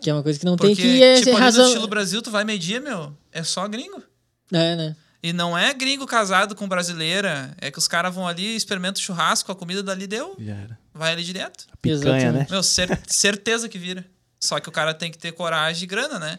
que 0.00 0.10
é 0.10 0.14
uma 0.14 0.22
coisa 0.22 0.38
que 0.38 0.44
não 0.44 0.56
Porque, 0.56 0.74
tem 0.74 0.84
que 0.84 1.02
é, 1.02 1.16
tipo, 1.18 1.30
ali 1.30 1.38
razão. 1.40 1.62
no 1.64 1.68
estilo 1.70 1.86
Brasil, 1.88 2.20
tu 2.22 2.30
vai 2.30 2.44
medir, 2.44 2.80
meu, 2.80 3.16
é 3.30 3.42
só 3.44 3.68
gringo. 3.68 4.02
É, 4.52 4.74
né? 4.74 4.96
E 5.22 5.32
não 5.34 5.56
é 5.56 5.72
gringo 5.74 6.06
casado 6.06 6.54
com 6.54 6.66
brasileira. 6.66 7.54
É 7.60 7.70
que 7.70 7.78
os 7.78 7.86
caras 7.86 8.14
vão 8.14 8.26
ali, 8.26 8.56
experimentam 8.56 9.00
o 9.00 9.04
churrasco, 9.04 9.52
a 9.52 9.54
comida 9.54 9.82
dali 9.82 10.06
deu, 10.06 10.34
vai 10.94 11.12
ali 11.12 11.22
direto. 11.22 11.66
Picanha, 11.82 12.16
Exatamente. 12.16 12.32
né? 12.32 12.46
Meu, 12.50 12.62
cer- 12.62 12.98
certeza 13.06 13.68
que 13.68 13.78
vira. 13.78 14.04
Só 14.40 14.58
que 14.58 14.68
o 14.68 14.72
cara 14.72 14.94
tem 14.94 15.10
que 15.12 15.18
ter 15.18 15.32
coragem 15.32 15.84
e 15.84 15.86
grana, 15.86 16.18
né? 16.18 16.38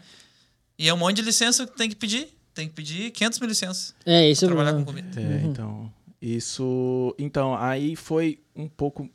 E 0.79 0.89
é 0.89 0.93
um 0.93 0.97
monte 0.97 1.17
de 1.17 1.21
licença 1.21 1.65
que 1.67 1.77
tem 1.77 1.87
que 1.89 1.95
pedir. 1.95 2.29
Tem 2.55 2.67
que 2.67 2.73
pedir 2.73 3.11
500 3.11 3.39
mil 3.39 3.47
licenças 3.47 3.93
É, 4.05 4.29
isso 4.29 4.43
é 4.43 4.47
o 4.47 4.51
trabalhar 4.51 4.73
com 4.73 4.83
comida. 4.83 5.07
É, 5.21 5.41
então, 5.45 5.93
isso, 6.21 7.15
então, 7.17 7.55
aí 7.55 7.95
foi 7.95 8.39
um 8.55 8.67
pouco 8.67 9.09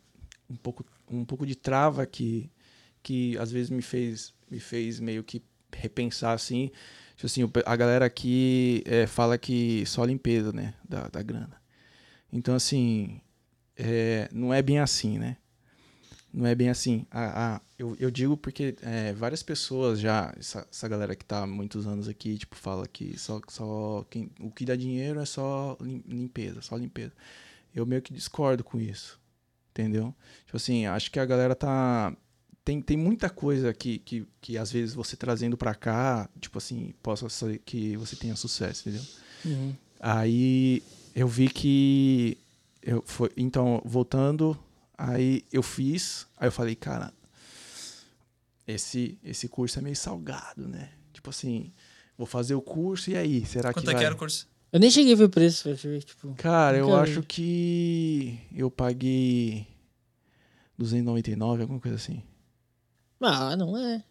um 0.50 0.56
pouco 0.56 0.84
um 1.10 1.24
pouco 1.24 1.46
de 1.46 1.54
trava 1.56 2.04
que 2.06 2.50
que 3.02 3.36
às 3.38 3.50
vezes 3.52 3.70
me 3.70 3.82
fez 3.82 4.34
me 4.50 4.58
fez 4.60 5.00
meio 5.00 5.22
que 5.24 5.42
repensar 5.74 6.32
assim, 6.32 6.70
tipo 7.16 7.26
assim, 7.26 7.42
a 7.66 7.76
galera 7.76 8.06
aqui 8.06 8.82
é, 8.86 9.06
fala 9.06 9.38
que 9.38 9.84
só 9.86 10.04
limpeza, 10.04 10.52
né, 10.52 10.74
da, 10.88 11.08
da 11.08 11.22
grana. 11.22 11.60
Então 12.32 12.54
assim, 12.54 13.20
é, 13.76 14.28
não 14.32 14.52
é 14.54 14.62
bem 14.62 14.78
assim, 14.80 15.18
né? 15.18 15.36
Não 16.32 16.46
é 16.46 16.54
bem 16.54 16.68
assim. 16.68 17.06
A, 17.10 17.56
a- 17.56 17.60
eu, 17.78 17.96
eu 17.98 18.10
digo 18.10 18.36
porque 18.36 18.74
é, 18.82 19.12
várias 19.12 19.42
pessoas 19.42 20.00
já, 20.00 20.32
essa, 20.38 20.66
essa 20.70 20.88
galera 20.88 21.14
que 21.14 21.24
tá 21.24 21.42
há 21.42 21.46
muitos 21.46 21.86
anos 21.86 22.08
aqui, 22.08 22.38
tipo, 22.38 22.56
fala 22.56 22.86
que 22.86 23.18
só, 23.18 23.40
só 23.48 24.04
quem, 24.08 24.30
o 24.40 24.50
que 24.50 24.64
dá 24.64 24.74
dinheiro 24.74 25.20
é 25.20 25.24
só 25.26 25.76
lim- 25.80 26.02
limpeza, 26.06 26.62
só 26.62 26.76
limpeza. 26.76 27.12
Eu 27.74 27.84
meio 27.84 28.00
que 28.00 28.14
discordo 28.14 28.64
com 28.64 28.80
isso, 28.80 29.20
entendeu? 29.70 30.14
Tipo 30.46 30.56
assim, 30.56 30.86
acho 30.86 31.10
que 31.10 31.20
a 31.20 31.26
galera 31.26 31.54
tá... 31.54 32.16
Tem, 32.64 32.80
tem 32.80 32.96
muita 32.96 33.30
coisa 33.30 33.72
que, 33.72 33.98
que, 33.98 34.26
que 34.40 34.58
às 34.58 34.72
vezes 34.72 34.94
você 34.94 35.14
trazendo 35.16 35.56
pra 35.56 35.74
cá, 35.74 36.28
tipo 36.40 36.58
assim, 36.58 36.94
possa 37.02 37.28
ser 37.28 37.58
que 37.64 37.96
você 37.96 38.16
tenha 38.16 38.34
sucesso, 38.34 38.88
entendeu? 38.88 39.06
Uhum. 39.44 39.74
Aí 40.00 40.82
eu 41.14 41.28
vi 41.28 41.48
que 41.48 42.36
eu 42.82 43.02
foi, 43.06 43.30
então 43.36 43.80
voltando, 43.84 44.58
aí 44.98 45.44
eu 45.52 45.62
fiz, 45.62 46.26
aí 46.36 46.48
eu 46.48 46.52
falei, 46.52 46.74
cara, 46.74 47.12
esse 48.66 49.18
esse 49.22 49.48
curso 49.48 49.78
é 49.78 49.82
meio 49.82 49.96
salgado, 49.96 50.66
né? 50.68 50.90
Tipo 51.12 51.30
assim, 51.30 51.72
vou 52.16 52.26
fazer 52.26 52.54
o 52.54 52.62
curso 52.62 53.10
e 53.10 53.16
aí, 53.16 53.44
será 53.46 53.72
Quanto 53.72 53.84
que 53.84 53.90
é 53.90 53.92
vai? 53.92 54.02
que 54.02 54.06
era 54.06 54.14
o 54.14 54.18
curso? 54.18 54.48
Eu 54.72 54.80
nem 54.80 54.90
cheguei 54.90 55.12
a 55.12 55.16
ver 55.16 55.24
o 55.24 55.30
preço, 55.30 55.62
pra 55.62 55.76
te 55.76 55.88
ver, 55.88 56.02
tipo. 56.02 56.34
Cara, 56.34 56.76
eu 56.76 56.94
acho 56.96 57.22
que 57.22 58.38
eu 58.52 58.70
paguei 58.70 59.66
299, 60.76 61.62
alguma 61.62 61.80
coisa 61.80 61.96
assim. 61.96 62.22
Ah, 63.20 63.56
não 63.56 63.76
é. 63.78 64.04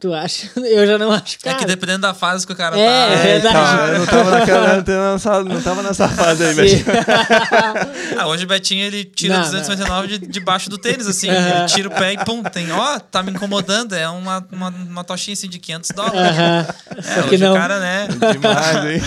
Tu 0.00 0.14
acha? 0.14 0.48
Eu 0.56 0.86
já 0.86 0.96
não 0.96 1.12
acho, 1.12 1.38
cara. 1.40 1.56
É 1.56 1.58
que 1.58 1.66
dependendo 1.66 2.00
da 2.00 2.14
fase 2.14 2.46
que 2.46 2.52
o 2.54 2.56
cara 2.56 2.74
É, 2.78 2.86
tá. 2.86 3.12
é 3.12 3.22
verdade. 3.22 3.56
então, 3.58 3.86
eu 3.86 3.98
não 3.98 4.06
tava 4.06 4.30
naquela, 4.30 4.76
não 4.76 4.82
tava 4.82 5.12
nessa, 5.12 5.44
não 5.44 5.60
tava 5.62 5.82
nessa 5.82 6.08
fase 6.16 6.44
aí, 6.44 6.54
velho. 6.54 6.84
Ah, 8.18 8.26
hoje 8.26 8.44
o 8.44 8.46
Betinho 8.46 8.82
ele 8.84 9.04
tira 9.04 9.34
Não, 9.34 9.42
299 9.42 10.08
de, 10.18 10.26
debaixo 10.26 10.70
do 10.70 10.78
tênis, 10.78 11.06
assim. 11.06 11.28
Aham. 11.28 11.58
Ele 11.60 11.66
tira 11.66 11.88
o 11.88 11.90
pé 11.92 12.14
e 12.14 12.24
pum, 12.24 12.42
tem, 12.42 12.72
ó, 12.72 12.98
tá 12.98 13.22
me 13.22 13.30
incomodando. 13.30 13.92
É 13.94 14.08
uma, 14.08 14.46
uma, 14.50 14.68
uma 14.70 15.04
tochinha 15.04 15.34
assim 15.34 15.48
de 15.48 15.58
500 15.58 15.90
dólares. 15.90 16.18
Aham. 16.18 16.66
É, 16.96 17.02
Só 17.02 17.22
que 17.28 17.34
hoje 17.34 17.44
não. 17.44 17.52
o 17.52 17.56
cara, 17.56 17.78
né? 17.78 18.08
Demais, 18.32 18.84
hein? 18.86 19.02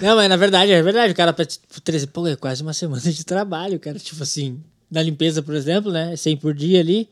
Não, 0.00 0.14
mas 0.16 0.28
na 0.28 0.36
verdade, 0.36 0.72
é 0.72 0.80
verdade. 0.82 1.12
O 1.12 1.16
cara, 1.16 1.32
tipo, 1.32 1.80
13, 1.82 2.06
pô, 2.06 2.26
é 2.28 2.36
quase 2.36 2.62
uma 2.62 2.72
semana 2.72 3.02
de 3.02 3.24
trabalho, 3.24 3.78
cara. 3.80 3.98
Tipo 3.98 4.22
assim, 4.22 4.60
na 4.90 5.02
limpeza, 5.02 5.42
por 5.42 5.54
exemplo, 5.54 5.90
né? 5.90 6.14
100 6.16 6.36
por 6.36 6.54
dia 6.54 6.80
ali. 6.80 7.08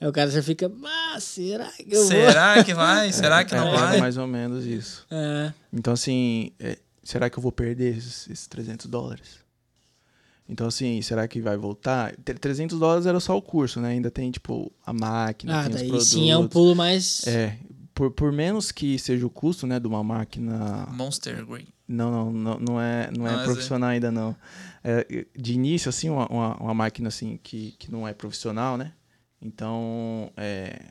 Aí 0.00 0.08
o 0.08 0.12
cara 0.12 0.30
já 0.30 0.42
fica, 0.42 0.68
mas 0.68 1.22
será 1.24 1.70
que 1.72 1.84
eu 1.94 1.98
vou? 2.00 2.08
Será 2.08 2.64
que 2.64 2.72
vai? 2.74 3.12
Será 3.12 3.44
que 3.44 3.54
não 3.54 3.68
É, 3.68 3.76
vai? 3.78 4.00
mais 4.00 4.16
ou 4.16 4.26
menos 4.26 4.64
isso. 4.64 5.06
É. 5.10 5.52
Então, 5.72 5.92
assim, 5.92 6.52
é, 6.58 6.78
será 7.02 7.28
que 7.28 7.38
eu 7.38 7.42
vou 7.42 7.52
perder 7.52 7.98
esses, 7.98 8.28
esses 8.30 8.46
300 8.46 8.86
dólares? 8.86 9.40
Então, 10.48 10.66
assim, 10.66 11.00
será 11.02 11.28
que 11.28 11.40
vai 11.40 11.56
voltar? 11.56 12.14
Tre- 12.24 12.34
300 12.34 12.78
dólares 12.78 13.06
era 13.06 13.20
só 13.20 13.36
o 13.36 13.42
curso, 13.42 13.80
né? 13.80 13.90
Ainda 13.90 14.10
tem, 14.10 14.30
tipo, 14.30 14.72
a 14.84 14.92
máquina, 14.92 15.60
Ah, 15.60 15.62
tem 15.64 15.70
os 15.70 15.76
daí 15.76 15.88
produtos. 15.88 16.08
sim 16.10 16.30
é 16.30 16.36
um 16.38 16.48
pulo 16.48 16.74
mais. 16.74 17.24
É, 17.26 17.56
por, 17.94 18.10
por 18.10 18.32
menos 18.32 18.72
que 18.72 18.98
seja 18.98 19.24
o 19.26 19.30
custo, 19.30 19.66
né, 19.66 19.78
de 19.78 19.86
uma 19.86 20.02
máquina... 20.02 20.88
Monster 20.90 21.44
Green. 21.46 21.66
Não, 21.86 22.10
não, 22.10 22.32
não, 22.32 22.58
não 22.58 22.80
é, 22.80 23.10
não 23.16 23.26
é 23.28 23.32
Não, 23.32 23.40
é 23.40 23.44
profissional 23.44 23.90
ainda, 23.90 24.10
não. 24.10 24.34
É, 24.82 25.26
de 25.38 25.52
início, 25.52 25.88
assim, 25.88 26.08
uma, 26.08 26.26
uma, 26.28 26.56
uma 26.56 26.74
máquina, 26.74 27.08
assim, 27.08 27.38
que, 27.42 27.72
que 27.78 27.90
não 27.92 28.08
é 28.08 28.12
profissional, 28.14 28.76
né? 28.76 28.92
Então, 29.42 30.30
é... 30.36 30.90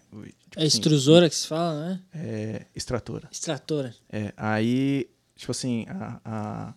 Tipo 0.49 0.59
É 0.59 0.65
extrusora 0.65 1.29
que 1.29 1.35
se 1.35 1.47
fala, 1.47 1.89
né? 1.89 2.01
É 2.13 2.65
extratora. 2.75 3.27
Extratora. 3.31 3.93
É, 4.11 4.33
aí, 4.35 5.07
tipo 5.35 5.51
assim, 5.51 5.85
a, 5.87 6.19
a- 6.25 6.73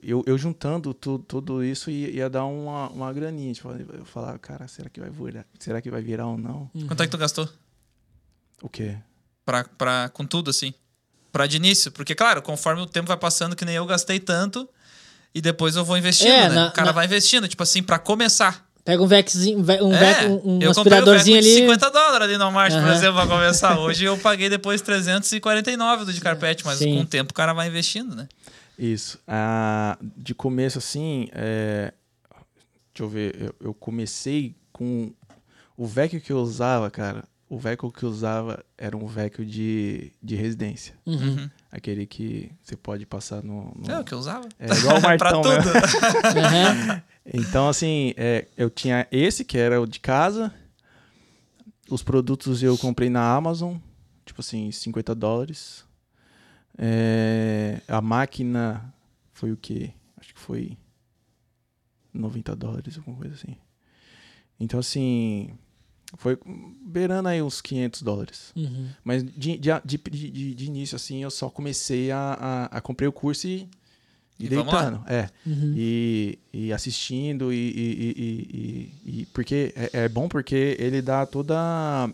eu, 0.00 0.22
eu 0.26 0.38
juntando 0.38 0.94
tu, 0.94 1.18
tudo 1.18 1.62
isso 1.62 1.90
ia, 1.90 2.08
ia 2.10 2.30
dar 2.30 2.44
uma, 2.46 2.88
uma 2.88 3.12
graninha. 3.12 3.52
Tipo, 3.52 3.70
eu 3.70 4.04
falava, 4.04 4.38
cara, 4.38 4.66
será 4.68 4.88
que 4.88 4.98
vai 5.00 5.10
virar? 5.10 5.44
Será 5.58 5.82
que 5.82 5.90
vai 5.90 6.00
virar 6.00 6.26
ou 6.26 6.38
não? 6.38 6.70
Quanto 6.86 7.02
é 7.02 7.06
que 7.06 7.10
tu 7.10 7.18
gastou? 7.18 7.48
O 8.62 8.68
quê? 8.68 8.96
Pra, 9.44 9.64
pra, 9.64 10.08
com 10.08 10.24
tudo, 10.24 10.50
assim? 10.50 10.72
Pra 11.30 11.46
de 11.46 11.56
início? 11.56 11.92
Porque, 11.92 12.14
claro, 12.14 12.40
conforme 12.42 12.80
o 12.82 12.86
tempo 12.86 13.08
vai 13.08 13.16
passando, 13.16 13.54
que 13.54 13.64
nem 13.64 13.74
eu 13.74 13.84
gastei 13.84 14.18
tanto, 14.18 14.66
e 15.34 15.40
depois 15.42 15.76
eu 15.76 15.84
vou 15.84 15.98
investindo, 15.98 16.30
É, 16.30 16.48
né? 16.48 16.54
na- 16.54 16.68
o 16.68 16.72
cara 16.72 16.86
na- 16.86 16.92
vai 16.92 17.04
investindo, 17.04 17.46
tipo 17.46 17.62
assim, 17.62 17.82
pra 17.82 17.98
começar. 17.98 18.67
Pega 18.88 19.02
um 19.02 19.06
veczinho, 19.06 19.62
ve- 19.62 19.82
um, 19.82 19.92
é, 19.92 19.98
vec, 19.98 20.26
um, 20.28 20.32
um 20.32 20.34
eu 20.34 20.40
comprei 20.40 20.66
o 20.68 20.70
aspiradorzinho 20.70 21.36
ali. 21.36 21.54
50 21.56 21.90
dólares 21.90 22.22
ali 22.26 22.32
no 22.38 22.44
Walmart, 22.44 22.72
por 22.72 22.78
Aham. 22.80 22.94
exemplo, 22.94 23.14
pra 23.16 23.26
começar. 23.26 23.76
Hoje 23.80 24.04
eu 24.06 24.16
paguei 24.16 24.48
depois 24.48 24.80
349 24.80 26.06
do 26.06 26.12
de 26.14 26.20
carpete, 26.22 26.64
mas 26.64 26.78
Sim. 26.78 26.94
com 26.96 27.02
o 27.02 27.06
tempo 27.06 27.32
o 27.32 27.34
cara 27.34 27.52
vai 27.52 27.68
investindo, 27.68 28.16
né? 28.16 28.26
Isso. 28.78 29.18
Ah, 29.28 29.98
de 30.16 30.34
começo, 30.34 30.78
assim, 30.78 31.28
é, 31.32 31.92
deixa 32.94 33.02
eu 33.04 33.08
ver, 33.10 33.36
eu, 33.38 33.54
eu 33.60 33.74
comecei 33.74 34.54
com 34.72 35.12
o 35.76 35.86
VEC 35.86 36.18
que 36.20 36.32
eu 36.32 36.38
usava, 36.38 36.90
cara. 36.90 37.24
O 37.50 37.58
VEC 37.58 37.80
que 37.92 38.02
eu 38.04 38.08
usava 38.08 38.62
era 38.78 38.96
um 38.96 39.06
VEC 39.06 39.44
de, 39.44 40.12
de 40.22 40.34
residência. 40.34 40.94
Uhum. 41.04 41.48
Aquele 41.70 42.06
que 42.06 42.50
você 42.62 42.76
pode 42.76 43.04
passar 43.04 43.42
no. 43.42 43.70
no- 43.76 43.90
É 43.92 44.00
o 44.00 44.04
que 44.04 44.12
eu 44.14 44.18
usava. 44.18 44.48
É 44.58 44.66
igual 44.74 44.96
o 44.96 45.00
pra 45.02 45.08
Martão, 45.10 45.42
tudo. 45.42 45.54
né? 45.54 45.80
Aham. 46.88 47.02
Então, 47.32 47.68
assim, 47.68 48.14
é, 48.16 48.46
eu 48.56 48.70
tinha 48.70 49.06
esse, 49.10 49.44
que 49.44 49.58
era 49.58 49.80
o 49.80 49.86
de 49.86 50.00
casa. 50.00 50.52
Os 51.90 52.02
produtos 52.02 52.62
eu 52.62 52.76
comprei 52.76 53.10
na 53.10 53.34
Amazon, 53.34 53.76
tipo 54.24 54.40
assim, 54.40 54.70
50 54.70 55.14
dólares. 55.14 55.84
É, 56.76 57.80
a 57.88 58.00
máquina 58.00 58.94
foi 59.32 59.52
o 59.52 59.56
quê? 59.56 59.92
Acho 60.16 60.34
que 60.34 60.40
foi 60.40 60.76
90 62.12 62.54
dólares, 62.56 62.96
alguma 62.96 63.16
coisa 63.16 63.34
assim. 63.34 63.56
Então, 64.60 64.80
assim, 64.80 65.50
foi 66.16 66.38
beirando 66.82 67.28
aí 67.28 67.42
uns 67.42 67.60
500 67.60 68.02
dólares. 68.02 68.52
Uhum. 68.56 68.88
Mas 69.04 69.22
de, 69.22 69.58
de, 69.58 69.70
de, 69.84 70.54
de, 70.54 70.64
início, 70.66 70.96
assim, 70.96 71.22
eu 71.22 71.30
só 71.30 71.50
comecei 71.50 72.10
a, 72.10 72.68
a, 72.72 72.78
a 72.78 72.80
comprei 72.80 73.08
o 73.08 73.12
curso 73.12 73.46
e, 73.46 73.68
e, 74.38 74.46
E 74.46 74.48
deitando. 74.48 75.02
É. 75.08 75.28
Uhum. 75.46 75.74
E, 75.76 76.38
e 76.52 76.72
assistindo, 76.72 77.52
e, 77.52 77.56
e, 77.56 78.92
e- 79.04 79.20
e- 79.22 79.26
porque 79.26 79.72
é, 79.74 80.04
é 80.04 80.08
bom 80.08 80.28
porque 80.28 80.76
ele 80.78 81.02
dá 81.02 81.26
toda 81.26 82.08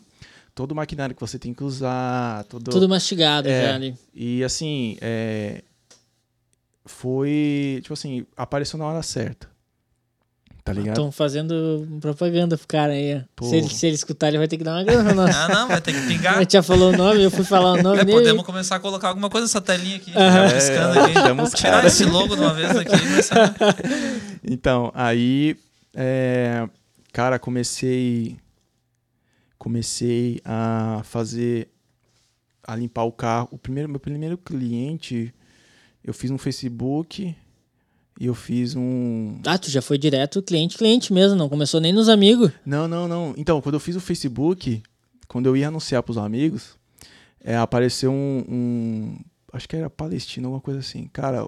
todo 0.55 0.70
o 0.72 0.75
maquinário 0.75 1.14
que 1.14 1.20
você 1.20 1.39
tem 1.39 1.53
que 1.53 1.64
usar, 1.64 2.45
todo, 2.45 2.70
Tudo 2.70 2.89
mastigado 2.89 3.49
É. 3.49 3.72
ali. 3.72 3.95
e 4.14 4.43
assim, 4.45 4.97
é, 5.01 5.62
foi, 6.85 7.81
tipo 7.83 7.95
assim, 7.95 8.27
apareceu 8.37 8.79
na 8.79 8.87
hora 8.87 9.03
certa. 9.03 9.49
Tá 10.65 10.73
ligado? 10.73 10.95
Estão 10.95 11.12
fazendo 11.12 11.87
propaganda 12.01 12.57
pro 12.57 12.67
cara 12.67 12.95
aí. 12.95 13.23
Pô. 13.37 13.45
Se 13.45 13.57
ele, 13.57 13.69
se 13.69 13.87
ele 13.87 13.97
escutar, 13.97 14.29
ele 14.29 14.39
vai 14.39 14.49
ter 14.49 14.57
que 14.57 14.65
dar 14.65 14.77
uma 14.77 14.83
grana 14.85 15.12
nós. 15.12 15.37
Ah, 15.37 15.47
não, 15.49 15.69
vai 15.69 15.79
ter 15.79 15.93
que 15.93 16.07
pingar. 16.07 16.37
A 16.37 16.41
gente 16.41 16.55
já 16.55 16.62
falou 16.62 16.91
o 16.91 16.97
nome, 16.97 17.23
eu 17.23 17.31
fui 17.31 17.45
falar 17.45 17.73
o 17.75 17.77
nome 17.83 18.01
É, 18.01 18.05
dele. 18.05 18.17
podemos 18.19 18.45
começar 18.45 18.77
a 18.77 18.81
colocar 18.81 19.09
alguma 19.09 19.29
coisa 19.29 19.45
nessa 19.45 19.61
telinha 19.61 19.97
aqui. 19.97 20.11
Já 20.11 20.51
piscando 20.55 21.01
aqui. 21.01 21.12
chama 21.21 21.43
os 21.43 21.51
Tirar 21.53 21.85
esse 21.85 22.05
logo 22.07 22.35
de 22.35 22.41
uma 22.41 22.55
vez 22.55 22.71
aqui. 22.75 22.99
começar- 22.99 23.55
Então, 24.43 24.91
aí, 24.95 25.55
é, 25.95 26.67
cara, 27.12 27.39
comecei, 27.39 28.39
comecei 29.59 30.41
a 30.47 31.03
fazer, 31.05 31.69
a 32.67 32.75
limpar 32.75 33.05
o 33.05 33.12
carro. 33.12 33.49
O 33.51 33.59
primeiro, 33.59 33.89
meu 33.91 34.01
primeiro 34.01 34.39
cliente, 34.39 35.33
eu 36.03 36.15
fiz 36.15 36.31
um 36.31 36.39
Facebook 36.39 37.37
e 38.21 38.27
eu 38.27 38.35
fiz 38.35 38.75
um, 38.77 39.39
Ah, 39.47 39.59
tu 39.59 39.71
já 39.71 39.83
foi 39.83 39.99
direto 39.99 40.43
cliente, 40.43 40.77
cliente 40.79 41.12
mesmo, 41.12 41.37
não 41.37 41.49
começou 41.49 41.81
nem 41.81 41.93
nos 41.93 42.09
amigos. 42.09 42.51
Não, 42.65 42.87
não, 42.89 43.09
não. 43.09 43.35
Então, 43.37 43.61
quando 43.61 43.75
eu 43.75 43.81
fiz 43.81 43.97
o 43.97 44.01
Facebook, 44.01 44.83
quando 45.29 45.47
eu 45.47 45.57
ia 45.57 45.69
anunciar 45.69 46.03
pros 46.03 46.17
amigos, 46.19 46.77
é, 47.43 47.57
apareceu 47.57 48.11
um, 48.12 48.45
um- 48.49 49.19
Acho 49.53 49.69
que 49.69 49.77
era 49.77 49.89
palestino, 49.89 50.49
alguma 50.49 50.61
coisa 50.61 50.81
assim. 50.81 51.09
Cara, 51.12 51.47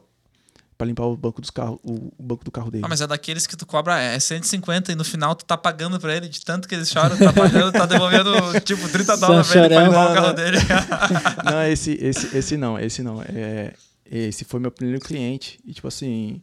pra 0.79 0.87
limpar 0.87 1.05
o 1.07 1.17
banco 1.17 1.41
dos 1.41 1.51
carros, 1.51 1.79
o, 1.83 2.13
banco 2.23 2.45
do 2.45 2.51
carro 2.53 2.71
dele. 2.71 2.85
Ah, 2.85 2.89
mas 2.89 3.01
é 3.01 3.07
daqueles 3.07 3.47
que 3.49 3.57
tu 3.57 3.67
cobra 3.67 3.99
é 4.01 4.17
150 4.21 4.93
e 4.93 4.95
no 4.95 5.05
final 5.05 5.35
tu 5.35 5.45
tá 5.45 5.57
pagando 5.57 5.99
pra 5.99 6.15
ele 6.17 6.29
de 6.29 6.41
tanto 6.45 6.69
que 6.69 6.75
eles 6.77 6.89
choram, 6.89 7.17
tá 7.17 7.33
pagando, 7.33 7.73
tá 7.73 7.85
devolvendo 7.87 8.31
tipo 8.65 8.89
30 8.89 9.17
Só 9.17 9.27
dólares 9.27 9.49
pra 9.49 9.65
ele 9.65 9.75
pra 9.75 9.85
limpar 9.85 10.05
o 10.05 10.09
Não, 10.09 10.15
carro 10.15 10.27
não. 10.29 10.35
dele. 10.35 10.59
Não, 11.45 11.63
esse, 11.65 11.93
esse, 12.01 12.37
esse 12.37 12.57
não, 12.57 12.79
esse 12.79 13.03
não. 13.03 13.23
É, 13.23 13.73
esse 14.11 14.45
foi 14.45 14.61
meu 14.61 14.71
primeiro 14.71 15.01
cliente. 15.01 15.59
E 15.65 15.73
tipo 15.73 15.89
assim. 15.89 16.41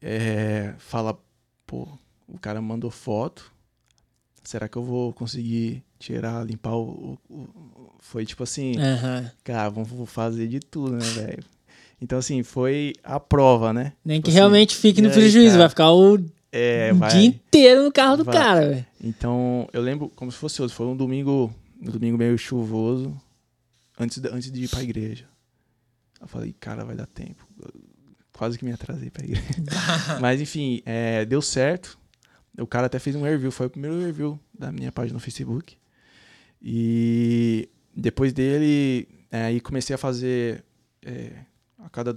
É, 0.00 0.74
fala, 0.78 1.18
pô, 1.66 1.86
o 2.28 2.38
cara 2.38 2.60
mandou 2.60 2.90
foto. 2.90 3.52
Será 4.42 4.68
que 4.68 4.76
eu 4.76 4.82
vou 4.82 5.12
conseguir 5.12 5.82
tirar, 5.98 6.44
limpar 6.44 6.74
o. 6.74 7.18
o- 7.28 7.34
o- 7.36 7.92
Foi 8.00 8.26
tipo 8.26 8.42
assim. 8.42 8.74
Cara, 9.44 9.68
vamos 9.68 10.10
fazer 10.10 10.48
de 10.48 10.58
tudo, 10.58 10.92
né, 10.96 11.04
velho? 11.14 11.44
Então, 12.00 12.18
assim, 12.18 12.42
foi 12.42 12.94
a 13.04 13.20
prova, 13.20 13.72
né? 13.72 13.92
Nem 14.04 14.18
Tipo 14.18 14.24
que 14.24 14.30
assim, 14.30 14.38
realmente 14.40 14.74
fique 14.74 15.00
no 15.00 15.08
aí, 15.08 15.14
prejuízo, 15.14 15.50
cara? 15.50 15.58
vai 15.60 15.68
ficar 15.68 15.92
o 15.92 16.18
É, 16.50 16.92
vai. 16.92 17.10
dia 17.10 17.26
inteiro 17.28 17.84
no 17.84 17.92
carro 17.92 18.16
do 18.16 18.24
Vai. 18.24 18.34
cara, 18.36 18.68
velho. 18.68 18.86
Então, 19.00 19.68
eu 19.72 19.80
lembro 19.80 20.08
como 20.16 20.32
se 20.32 20.36
fosse 20.38 20.60
hoje. 20.60 20.74
Foi 20.74 20.84
um 20.86 20.96
domingo, 20.96 21.54
um 21.80 21.90
domingo 21.90 22.18
meio 22.18 22.36
chuvoso, 22.36 23.16
antes 23.96 24.18
de, 24.18 24.28
antes 24.28 24.50
de 24.50 24.64
ir 24.64 24.68
pra 24.68 24.82
igreja. 24.82 25.26
Eu 26.22 26.28
falei, 26.28 26.54
cara, 26.58 26.84
vai 26.84 26.94
dar 26.96 27.06
tempo. 27.06 27.46
Quase 28.32 28.56
que 28.58 28.64
me 28.64 28.72
atrasei 28.72 29.10
pra 29.10 29.24
igreja. 29.24 29.44
Mas, 30.20 30.40
enfim, 30.40 30.80
é, 30.86 31.24
deu 31.24 31.42
certo. 31.42 31.98
O 32.58 32.66
cara 32.66 32.86
até 32.86 32.98
fez 32.98 33.14
um 33.16 33.22
review. 33.22 33.50
Foi 33.50 33.66
o 33.66 33.70
primeiro 33.70 34.00
review 34.00 34.38
da 34.58 34.70
minha 34.72 34.90
página 34.92 35.14
no 35.14 35.20
Facebook. 35.20 35.76
E 36.60 37.68
depois 37.94 38.32
dele, 38.32 39.08
é, 39.30 39.44
aí 39.44 39.60
comecei 39.60 39.94
a 39.94 39.98
fazer 39.98 40.64
é, 41.04 41.32
a 41.78 41.88
cada 41.90 42.16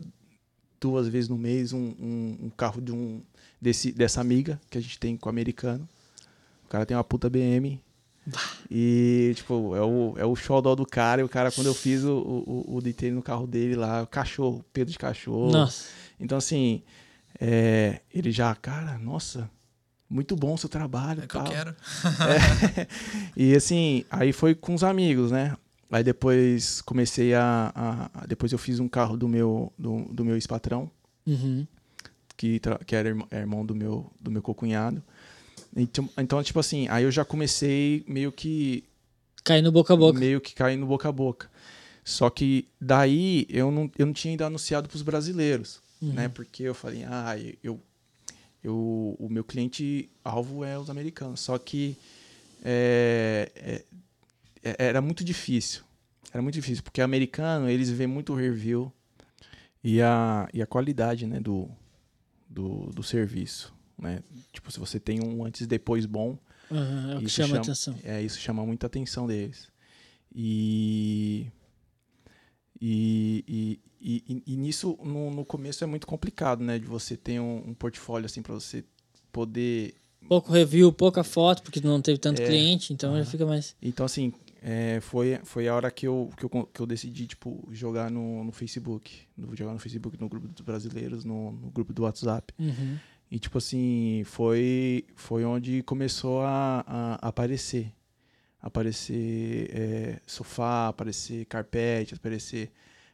duas 0.80 1.08
vezes 1.08 1.28
no 1.30 1.38
mês 1.38 1.74
um, 1.74 1.80
um- 1.99 2.38
um 2.43 2.49
carro 2.49 2.80
de 2.80 2.91
um 2.91 3.24
desse, 3.60 3.91
dessa 3.91 4.22
amiga 4.22 4.62
que 4.70 4.78
a 4.78 4.82
gente 4.82 4.99
tem 4.99 5.18
com 5.18 5.28
o 5.28 5.32
americano. 5.32 5.88
O 6.64 6.68
cara 6.68 6.86
tem 6.86 6.95
uma 6.95 7.03
puta 7.03 7.30
BM. 7.30 7.82
E, 8.72 9.34
tipo, 9.36 9.76
é 9.76 9.82
o, 9.82 10.14
é 10.18 10.26
o 10.26 10.36
xodó 10.36 10.74
do 10.76 10.86
cara. 10.86 11.22
E 11.22 11.24
o 11.24 11.30
cara, 11.30 11.52
quando 11.52 11.68
eu 11.68 11.74
fiz 11.74 12.04
o, 12.04 12.18
o, 12.18 12.76
o 12.78 12.82
detail 12.82 13.14
no 13.14 13.22
carro 13.22 13.46
dele 13.48 13.76
lá, 13.76 14.04
o 14.04 14.08
cachorro, 14.08 14.64
Pedro 14.74 14.92
de 14.92 14.98
cachorro. 15.00 15.52
Nossa. 15.52 15.86
Então, 16.20 16.38
assim, 16.38 16.82
é, 17.40 18.02
ele 18.14 18.32
já, 18.32 18.54
cara, 18.56 18.98
nossa, 18.98 19.50
muito 20.10 20.36
bom 20.36 20.54
o 20.54 20.58
seu 20.58 20.70
trabalho. 20.70 21.24
É 21.24 21.28
que 21.28 21.36
eu 21.36 21.44
tal. 21.44 21.52
quero. 21.54 21.76
É. 22.80 22.88
e 23.38 23.56
assim, 23.56 24.04
aí 24.10 24.32
foi 24.34 24.56
com 24.56 24.74
os 24.74 24.84
amigos, 24.84 25.32
né? 25.32 25.56
Aí 25.92 26.04
depois 26.04 26.82
comecei 26.82 27.34
a, 27.36 27.72
a- 27.76 28.10
a- 28.22 28.26
Depois 28.26 28.52
eu 28.52 28.58
fiz 28.58 28.80
um 28.80 28.88
carro 28.88 29.16
do 29.16 29.28
meu, 29.28 29.72
do, 29.78 30.06
do 30.12 30.26
meu 30.26 30.34
ex-patrão, 30.36 30.90
Uhum. 31.28 31.66
que, 32.38 32.60
que 32.86 32.96
era 32.96 33.10
irmão, 33.10 33.28
é 33.32 33.38
irmão 33.40 33.66
do 33.66 33.74
meu, 33.76 34.12
do 34.20 34.30
meu 34.32 34.42
cocunhado. 34.42 35.02
Então, 35.76 36.10
então, 36.18 36.42
tipo 36.44 36.60
assim, 36.60 36.88
aí 36.88 37.04
eu 37.04 37.12
já 37.12 37.26
comecei 37.26 38.04
meio 38.08 38.32
que 38.32 38.84
Caindo 39.44 39.72
boca 39.72 39.94
a 39.94 39.98
boca. 39.98 40.18
meio 40.20 40.40
que 40.42 40.54
cair 40.56 40.78
no 40.78 40.86
boca 40.88 41.10
a 41.10 41.12
boca. 41.12 41.50
Só 42.04 42.30
que 42.30 42.68
daí 42.80 43.46
eu 43.50 43.70
não, 43.72 43.92
eu 43.98 44.06
não 44.06 44.14
tinha 44.14 44.32
ainda 44.32 44.46
anunciado 44.46 44.88
para 44.88 44.96
os 44.96 45.02
brasileiros, 45.02 45.82
Uhum. 46.02 46.14
né? 46.14 46.30
Porque 46.30 46.64
eu 46.64 46.74
falei, 46.74 47.04
ah, 47.04 47.36
eu, 47.64 47.80
eu, 48.64 49.16
o 49.20 49.28
meu 49.30 49.44
cliente 49.44 50.10
alvo 50.24 50.64
é 50.64 50.78
os 50.78 50.90
americanos. 50.90 51.40
Só 51.42 51.58
que 51.58 51.98
é, 52.64 53.52
é, 54.64 54.76
era 54.78 55.02
muito 55.02 55.24
difícil. 55.24 55.84
Era 56.32 56.42
muito 56.42 56.56
difícil, 56.56 56.84
porque 56.84 57.02
americano, 57.02 57.70
eles 57.70 57.90
veem 57.90 58.08
muito 58.08 58.34
o 58.34 58.36
review 58.36 58.92
e 59.84 60.02
a, 60.02 60.48
e 60.54 60.62
a 60.62 60.66
qualidade, 60.66 61.26
né, 61.28 61.40
do, 61.40 61.70
do, 62.50 62.88
do 62.88 63.04
serviço, 63.04 63.74
né? 63.98 64.22
Tipo, 64.52 64.72
se 64.72 64.80
você 64.80 65.00
tem 65.00 65.22
um 65.24 65.43
antes 65.46 65.62
e 65.62 65.68
depois 65.68 66.06
bom, 66.06 66.38
Aham, 66.72 67.12
é 67.14 67.16
o 67.18 67.20
que 67.20 67.30
chama, 67.30 67.48
chama- 67.50 67.62
atenção. 67.62 67.96
é, 68.04 68.22
isso 68.22 68.39
chama 68.39 68.66
muita 68.66 68.88
atenção 68.88 69.28
deles. 69.28 69.68
E. 70.34 71.48
E, 72.82 73.43
e, 73.48 74.24
e, 74.28 74.43
e- 74.46 74.58
nisso, 74.58 74.98
no, 75.04 75.32
no 75.32 75.46
começo, 75.46 75.84
é 75.84 75.88
muito 75.88 76.06
complicado, 76.06 76.64
né? 76.64 76.78
De 76.78 76.86
você 76.86 77.16
ter 77.16 77.39
um, 77.39 77.70
um 77.70 77.74
portfólio 77.74 78.26
assim 78.26 78.41
para 78.41 78.54
você 78.54 78.84
poder. 79.32 79.96
Pouco 80.28 80.52
review, 80.52 80.91
pouca 80.91 81.24
foto, 81.24 81.62
porque 81.64 81.80
não 81.80 82.02
teve 82.02 82.18
tanto 82.20 82.41
É. 82.41 82.46
cliente, 82.46 82.91
então 82.93 83.14
já 83.14 83.22
Aham. 83.22 83.26
fica 83.32 83.46
mais. 83.46 83.76
Então, 83.82 84.06
assim, 84.06 84.34
é, 84.62 85.00
foi, 85.00 85.39
foi 85.43 85.68
a 85.68 85.76
hora 85.76 85.89
que 85.91 86.06
eu, 86.08 86.30
que 86.36 86.43
eu, 86.43 86.50
que 86.66 86.80
eu 86.82 86.86
decidi, 86.86 87.28
tipo, 87.28 87.68
jogar 87.72 88.10
no, 88.12 88.43
no 88.43 88.52
Facebook. 88.52 89.12
No, 89.38 89.56
jogar 89.56 89.74
no 89.74 89.80
Facebook, 89.80 90.20
no 90.20 90.28
grupo 90.28 90.48
dos 90.48 90.62
brasileiros, 90.62 91.24
no, 91.24 91.52
no 91.52 91.70
grupo 91.72 91.93
do 91.93 92.04
WhatsApp. 92.04 92.54
Uhum. 92.60 92.98
E, 93.32 93.40
tipo 93.40 93.58
assim, 93.58 94.22
foi, 94.26 95.06
foi 95.16 95.44
onde 95.44 95.82
começou 95.84 96.42
a, 96.42 96.84
a 96.88 97.28
aparecer. 97.28 97.92
Aparecer 98.62 99.70
é, 99.72 100.20
sofá, 100.26 100.88
aparecer 100.88 101.46
carpete, 101.46 102.16
aparecer 102.16 102.72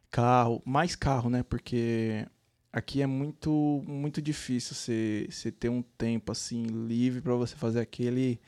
carro. 0.09 0.61
Mais 0.65 0.95
carro, 0.95 1.29
né? 1.29 1.43
Porque 1.43 2.25
aqui 2.71 3.01
é 3.01 3.07
muito, 3.07 3.83
muito 3.85 4.21
difícil 4.21 4.75
você, 4.75 5.27
você 5.29 5.51
ter 5.51 5.69
um 5.69 5.81
tempo, 5.81 6.31
assim, 6.31 6.63
livre 6.63 7.21
para 7.21 7.33
você 7.35 7.55
fazer 7.55 7.79
aquele... 7.79 8.39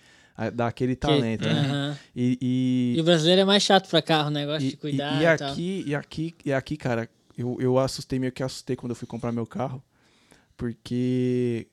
Dar 0.55 0.65
aquele 0.67 0.95
talento, 0.95 1.43
Que- 1.43 1.53
né? 1.53 1.61
Aham. 1.61 1.97
E, 2.15 2.37
e, 2.41 2.97
E 2.97 3.01
o 3.01 3.03
brasileiro 3.03 3.41
é 3.41 3.45
mais 3.45 3.61
chato 3.61 3.87
pra 3.87 4.01
carro, 4.01 4.31
né? 4.31 4.45
Gosta 4.47 4.63
e, 4.67 4.71
de 4.71 4.77
cuidar 4.77 5.19
e, 5.19 5.21
e, 5.21 5.25
aqui, 5.27 5.83
e 5.85 5.95
aqui, 5.95 6.35
e 6.45 6.53
aqui, 6.53 6.75
cara, 6.77 7.07
eu, 7.37 7.57
eu 7.59 7.77
assustei, 7.77 8.17
meio 8.17 8.31
que 8.31 8.41
assustei 8.41 8.75
quando 8.75 8.91
eu 8.91 8.95
fui 8.95 9.07
comprar 9.07 9.31
meu 9.31 9.45
carro. 9.45 9.83
Porque, 10.57 11.67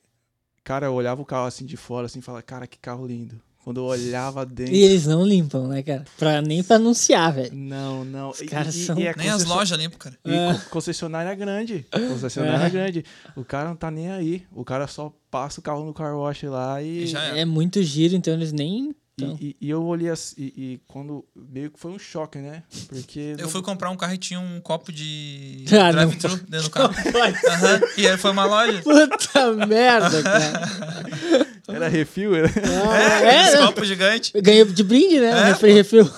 cara, 0.63 0.87
eu 0.87 0.93
olhava 0.93 1.21
o 1.21 1.25
carro 1.25 1.45
assim 1.47 1.65
de 1.65 1.77
fora, 1.77 2.05
assim, 2.05 2.19
e 2.19 2.21
falava, 2.21 2.41
cara, 2.43 2.67
que 2.67 2.77
carro 2.77 3.05
lindo. 3.07 3.39
Quando 3.63 3.79
eu 3.79 3.83
olhava 3.85 4.43
dentro. 4.43 4.73
E 4.73 4.81
eles 4.81 5.05
não 5.05 5.23
limpam, 5.23 5.67
né, 5.67 5.83
cara? 5.83 6.03
Pra, 6.17 6.41
nem 6.41 6.63
pra 6.63 6.77
anunciar, 6.77 7.31
velho. 7.31 7.53
Não, 7.55 8.03
não. 8.03 8.31
Os 8.31 8.41
caras 8.41 8.73
são- 8.73 8.97
é 8.97 9.13
Nem 9.15 9.29
as 9.29 9.45
lojas 9.45 9.77
limpam, 9.77 9.99
cara. 9.99 10.17
E 10.25 10.31
É. 10.33 10.53
co- 10.55 10.69
concessionária 10.71 11.35
grande. 11.35 11.85
Concessionária 11.91 12.65
É. 12.65 12.69
grande. 12.71 13.05
O 13.35 13.45
cara 13.45 13.69
não 13.69 13.75
tá 13.75 13.91
nem 13.91 14.09
aí. 14.09 14.43
O 14.51 14.65
cara 14.65 14.87
só 14.87 15.13
passa 15.29 15.59
o 15.59 15.63
carro 15.63 15.85
no 15.85 15.93
car 15.93 16.17
wash 16.17 16.41
lá 16.43 16.81
e. 16.81 17.03
E 17.03 17.07
já 17.07 17.23
é. 17.35 17.41
É 17.41 17.45
muito 17.45 17.83
giro, 17.83 18.15
então 18.15 18.33
eles 18.33 18.51
nem. 18.51 18.95
E, 19.19 19.23
Então. 19.23 19.37
e- 19.41 19.55
e 19.59 19.69
eu 19.69 19.83
olhei 19.83 20.09
assim, 20.09 20.35
e, 20.37 20.45
e 20.73 20.81
quando. 20.87 21.25
Meio 21.35 21.69
que 21.69 21.79
foi 21.79 21.91
um 21.91 21.99
choque, 21.99 22.37
né? 22.39 22.63
Porque. 22.87 23.19
Eu 23.37 23.43
não- 23.43 23.49
fui 23.49 23.61
comprar 23.61 23.89
um 23.89 23.97
carro 23.97 24.13
e 24.13 24.17
tinha 24.17 24.39
um 24.39 24.59
copo 24.61 24.91
de 24.91 25.65
Ah, 25.71 25.91
não 25.91 26.07
drive-thru 26.07 26.37
dentro 26.47 26.63
do 26.63 26.69
carro. 26.71 26.93
Aham. 27.49 27.81
E 27.97 28.07
aí 28.07 28.17
foi 28.17 28.31
uma 28.31 28.45
loja. 28.45 28.81
Puta 28.81 29.53
merda, 29.67 30.23
cara. 30.23 31.51
Era 31.67 31.87
refil, 31.87 32.35
era. 32.35 32.47
Ah, 32.49 33.21
É, 33.25 33.43
esse 33.47 33.57
né? 33.57 33.65
copo 33.65 33.85
gigante. 33.85 34.31
Eu 34.33 34.41
Ganhei 34.41 34.65
de 34.65 34.83
brinde, 34.83 35.19
né? 35.19 35.29
É, 35.29 35.43
refri, 35.45 35.71
refil. 35.73 36.09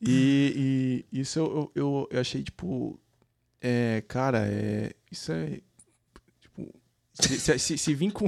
E, 0.00 1.04
e 1.12 1.20
isso 1.20 1.38
eu, 1.38 1.46
eu, 1.46 1.72
eu- 1.74 2.08
eu 2.10 2.20
achei, 2.20 2.42
tipo. 2.42 2.98
É, 3.60 4.02
cara, 4.08 4.44
é, 4.46 4.92
isso 5.10 5.30
é. 5.30 5.60
Se, 7.14 7.38
se, 7.38 7.58
se, 7.58 7.78
se 7.78 7.94
vir 7.94 8.10
com. 8.12 8.26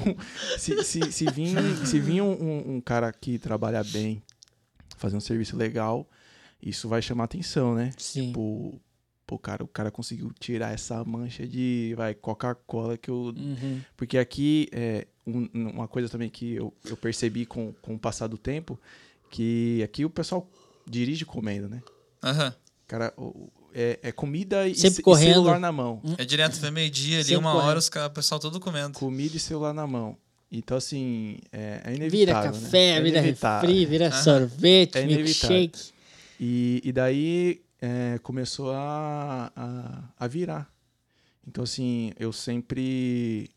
Se, 0.59 0.83
se, 0.85 1.11
se 1.13 1.25
vir, 1.31 1.57
se 1.87 1.99
vir 1.99 2.21
um, 2.23 2.75
um- 2.77 2.81
cara 2.81 3.13
que 3.13 3.39
trabalha 3.39 3.83
bem, 3.83 4.23
fazer 4.99 5.17
um 5.17 5.21
serviço 5.21 5.57
legal, 5.57 6.09
isso 6.63 6.89
vai 6.89 7.01
chamar 7.01 7.25
atenção, 7.25 7.75
né? 7.75 7.93
Sim. 7.99 8.27
Tipo, 8.29 8.81
pô, 9.27 9.39
cara, 9.39 9.65
o 9.65 9.69
cara 9.69 9.91
conseguiu 9.91 10.31
tirar 10.39 10.73
essa 10.75 11.03
mancha 11.05 11.47
de, 11.47 11.95
vai, 11.97 12.15
Coca-Cola 12.15 12.99
que 12.99 13.11
eu... 13.11 13.35
Uhum. 13.37 13.81
Porque 13.97 14.19
aqui, 14.19 14.69
é, 14.71 15.07
um- 15.27 15.49
uma 15.55 15.89
coisa 15.89 16.09
também 16.09 16.29
que 16.29 16.55
eu, 16.55 16.73
eu 16.85 16.97
percebi 16.97 17.47
com, 17.47 17.73
com 17.81 17.95
o 17.95 17.99
passar 17.99 18.27
do 18.27 18.37
tempo, 18.37 18.79
que 19.31 19.81
aqui 19.83 20.05
o 20.05 20.11
pessoal 20.11 20.47
dirige 20.87 21.25
comendo, 21.25 21.69
né? 21.71 21.83
Aham. 22.23 22.55
Cara, 22.87 23.15
o- 23.17 23.51
é, 23.75 23.99
é 24.03 24.13
comida 24.13 24.67
e, 24.69 24.75
Sempre 24.75 25.01
e 25.01 25.03
correndo. 25.03 25.35
celular 25.35 25.59
na 25.59 25.73
mão. 25.73 26.01
É 26.17 26.25
direto 26.25 26.57
até 26.57 26.71
meio-dia 26.71 27.17
ali, 27.17 27.25
Sempre 27.25 27.37
uma 27.39 27.51
correndo. 27.53 27.69
hora, 27.69 27.79
os 27.79 27.89
ca- 27.89 28.07
o 28.07 28.11
pessoal 28.11 28.39
todo 28.41 28.61
comendo. 28.61 28.99
Comida 28.99 29.37
e 29.37 29.41
celular 29.41 29.73
na 29.75 29.87
mão. 29.87 30.17
Então, 30.51 30.77
assim, 30.77 31.39
é, 31.53 31.81
é 31.85 31.91
Vira 31.91 31.97
inevitável. 31.97 32.53
café, 32.53 32.79
né? 32.93 32.99
É 32.99 33.01
vira 33.03 33.19
inevitável. 33.19 33.69
refri, 33.69 33.87
vira 33.87 34.07
Aham. 34.09 34.23
sorvete, 34.23 34.97
É 34.97 35.03
inevitável. 35.03 35.57
milkshake. 35.57 35.93
E, 36.39 36.81
e 36.85 36.93
daí 36.93 37.63
é, 37.81 38.19
começou 38.23 38.71
a, 38.73 39.51
a, 39.57 40.03
a 40.19 40.27
virar. 40.29 40.73
Então, 41.47 41.65
assim, 41.65 42.13
eu 42.19 42.33
sempre. 42.33 43.51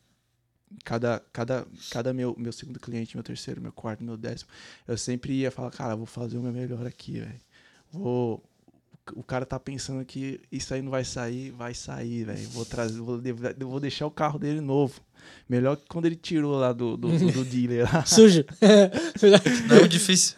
Cada, 0.84 1.22
cada, 1.32 1.66
cada 1.90 2.12
meu, 2.12 2.34
meu 2.38 2.52
segundo 2.52 2.78
cliente, 2.78 3.16
meu 3.16 3.22
terceiro, 3.24 3.60
meu 3.60 3.72
quarto, 3.72 4.04
meu 4.04 4.18
décimo, 4.18 4.50
eu 4.86 4.98
sempre 4.98 5.32
ia 5.32 5.50
falar, 5.50 5.70
cara, 5.70 5.96
vou 5.96 6.04
fazer 6.04 6.36
o 6.36 6.42
meu 6.42 6.52
melhor 6.52 6.86
aqui, 6.86 7.20
velho. 7.20 7.40
Vou. 7.90 8.42
O 9.14 9.22
cara 9.22 9.46
tá 9.46 9.58
pensando 9.58 10.04
que 10.04 10.40
isso 10.50 10.72
aí 10.74 10.82
não 10.82 10.90
vai 10.90 11.04
sair, 11.04 11.50
vai 11.50 11.74
sair, 11.74 12.24
velho. 12.24 12.48
Vou 12.50 12.64
trazer, 12.64 13.00
vou, 13.00 13.20
vou 13.60 13.80
deixar 13.80 14.06
o 14.06 14.10
carro 14.10 14.38
dele 14.38 14.60
novo. 14.60 15.00
Melhor 15.48 15.76
que 15.76 15.86
quando 15.88 16.06
ele 16.06 16.16
tirou 16.16 16.58
lá 16.58 16.72
do, 16.72 16.96
do, 16.96 17.08
do 17.08 17.44
dealer 17.44 17.92
lá. 17.92 18.04
Sujo. 18.06 18.44
Não 19.68 19.76
é 19.76 19.80
muito 19.80 19.88
difícil. 19.88 20.36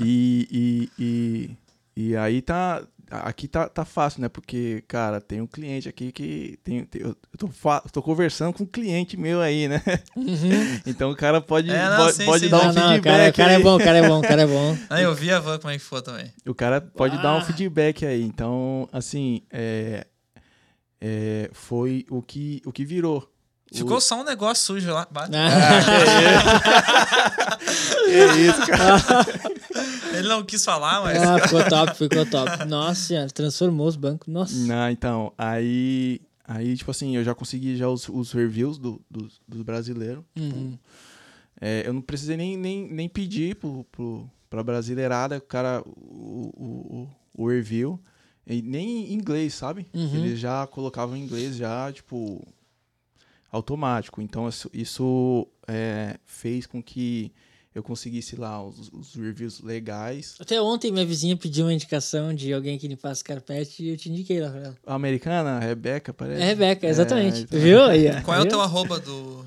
E, 0.00 0.48
e, 0.50 0.90
e, 0.98 1.50
e 1.96 2.16
aí 2.16 2.40
tá. 2.40 2.82
Aqui 3.14 3.46
tá, 3.46 3.68
tá 3.68 3.84
fácil, 3.84 4.22
né? 4.22 4.28
Porque, 4.28 4.82
cara, 4.88 5.20
tem 5.20 5.40
um 5.40 5.46
cliente 5.46 5.88
aqui 5.88 6.10
que. 6.10 6.58
Tem, 6.64 6.84
tem- 6.84 7.02
eu 7.02 7.14
tô, 7.38 7.48
tô 7.92 8.02
conversando 8.02 8.52
com 8.54 8.64
um 8.64 8.66
cliente 8.66 9.16
meu 9.18 9.40
aí, 9.40 9.68
né? 9.68 9.82
Então 10.86 11.10
o 11.10 11.16
cara 11.16 11.40
pode, 11.40 11.70
É, 11.70 11.88
não, 11.90 11.96
pode, 11.98 12.12
sim, 12.16 12.24
pode 12.24 12.44
sim. 12.44 12.50
dar 12.50 12.60
um 12.60 12.64
não, 12.66 12.72
não, 12.72 12.88
feedback. 12.92 13.02
cara, 13.02 13.28
o 13.30 13.32
cara 13.34 13.52
é 13.52 13.56
aí. 13.56 13.62
bom, 13.62 13.76
o 13.76 13.78
cara 13.78 13.98
é 13.98 14.08
bom, 14.08 14.18
o 14.18 14.22
cara 14.22 14.42
é 14.42 14.46
bom. 14.46 14.78
Ah, 14.90 15.00
eu 15.02 15.14
vi 15.14 15.30
a 15.30 15.38
van 15.40 15.58
como 15.58 15.70
é 15.72 15.78
que 15.78 15.84
foi 15.84 16.02
também. 16.02 16.32
O 16.46 16.54
cara 16.54 16.80
pode 16.80 17.16
dar 17.22 17.30
Ah. 17.30 17.36
um 17.38 17.40
feedback 17.42 18.04
aí. 18.06 18.22
Então, 18.22 18.88
assim, 18.92 19.42
é, 19.50 20.06
é, 21.00 21.50
foi 21.52 22.06
o 22.10 22.22
que, 22.22 22.62
o 22.64 22.72
que 22.72 22.84
virou. 22.84 23.28
Ficou 23.72 23.96
O, 23.96 24.00
só 24.00 24.20
um 24.20 24.24
negócio 24.24 24.64
sujo 24.64 24.92
lá. 24.92 25.06
Bate. 25.10 25.34
é 28.08 28.36
isso, 28.36 28.66
cara. 28.66 29.26
Ele 30.16 30.28
não 30.28 30.44
quis 30.44 30.64
falar, 30.64 31.00
mas. 31.02 31.22
Ah, 31.22 31.38
ficou 31.38 31.64
top, 31.64 31.94
ficou 31.96 32.26
top. 32.26 32.64
Nossa 32.66 33.00
senhora, 33.00 33.28
transformou 33.30 33.86
os 33.86 33.96
bancos. 33.96 34.28
Nossa. 34.28 34.54
Não, 34.54 34.90
então, 34.90 35.32
aí, 35.38 36.20
aí, 36.46 36.76
tipo 36.76 36.90
assim, 36.90 37.16
eu 37.16 37.24
já 37.24 37.34
consegui 37.34 37.76
já 37.76 37.88
os, 37.88 38.08
os 38.08 38.32
reviews 38.32 38.78
do, 38.78 39.00
dos 39.10 39.40
dos 39.48 39.62
brasileiros. 39.62 40.22
Uhum. 40.36 40.78
É, 41.60 41.84
eu 41.86 41.92
não 41.92 42.02
precisei 42.02 42.36
nem, 42.36 42.56
nem, 42.56 42.88
nem 42.92 43.08
pedir 43.08 43.54
pro, 43.56 43.84
pro, 43.92 44.28
pra 44.50 44.62
brasileirada, 44.62 45.38
o 45.38 45.40
cara, 45.40 45.82
o, 45.86 46.50
o, 46.56 47.08
o, 47.36 47.44
o 47.44 47.48
review, 47.48 48.00
e 48.46 48.60
nem 48.60 49.12
em 49.12 49.14
inglês, 49.14 49.54
sabe? 49.54 49.86
Uhum. 49.94 50.16
Eles 50.16 50.40
já 50.40 50.66
colocavam 50.66 51.16
em 51.16 51.22
inglês, 51.22 51.56
já, 51.56 51.90
tipo, 51.92 52.44
automático. 53.52 54.20
Então, 54.22 54.48
isso, 54.48 54.70
isso 54.72 55.46
é, 55.68 56.16
fez 56.24 56.66
com 56.66 56.82
que 56.82 57.30
eu 57.74 57.82
conseguisse 57.82 58.36
lá 58.36 58.62
os, 58.62 58.90
os 58.92 59.14
reviews 59.14 59.60
legais. 59.60 60.34
Até 60.40 60.60
ontem 60.60 60.90
minha 60.90 61.06
vizinha 61.06 61.36
pediu 61.36 61.66
uma 61.66 61.72
indicação 61.72 62.34
de 62.34 62.52
alguém 62.52 62.78
que 62.78 62.88
limpasse 62.88 63.22
carpete 63.22 63.82
e 63.84 63.88
eu 63.90 63.96
te 63.96 64.10
indiquei 64.10 64.40
lá 64.40 64.50
pra 64.50 64.60
ela. 64.60 64.76
A 64.86 64.94
americana, 64.94 65.56
a 65.56 65.60
Rebeca, 65.60 66.12
parece. 66.12 66.42
É 66.42 66.44
Rebeca, 66.46 66.86
exatamente. 66.86 67.42
então- 67.42 67.60
Viu? 67.60 67.82
Aí. 67.84 68.20
Qual 68.22 68.36
é 68.36 68.40
o 68.40 68.46
teu 68.48 68.60
arroba 68.60 68.98
do, 68.98 69.44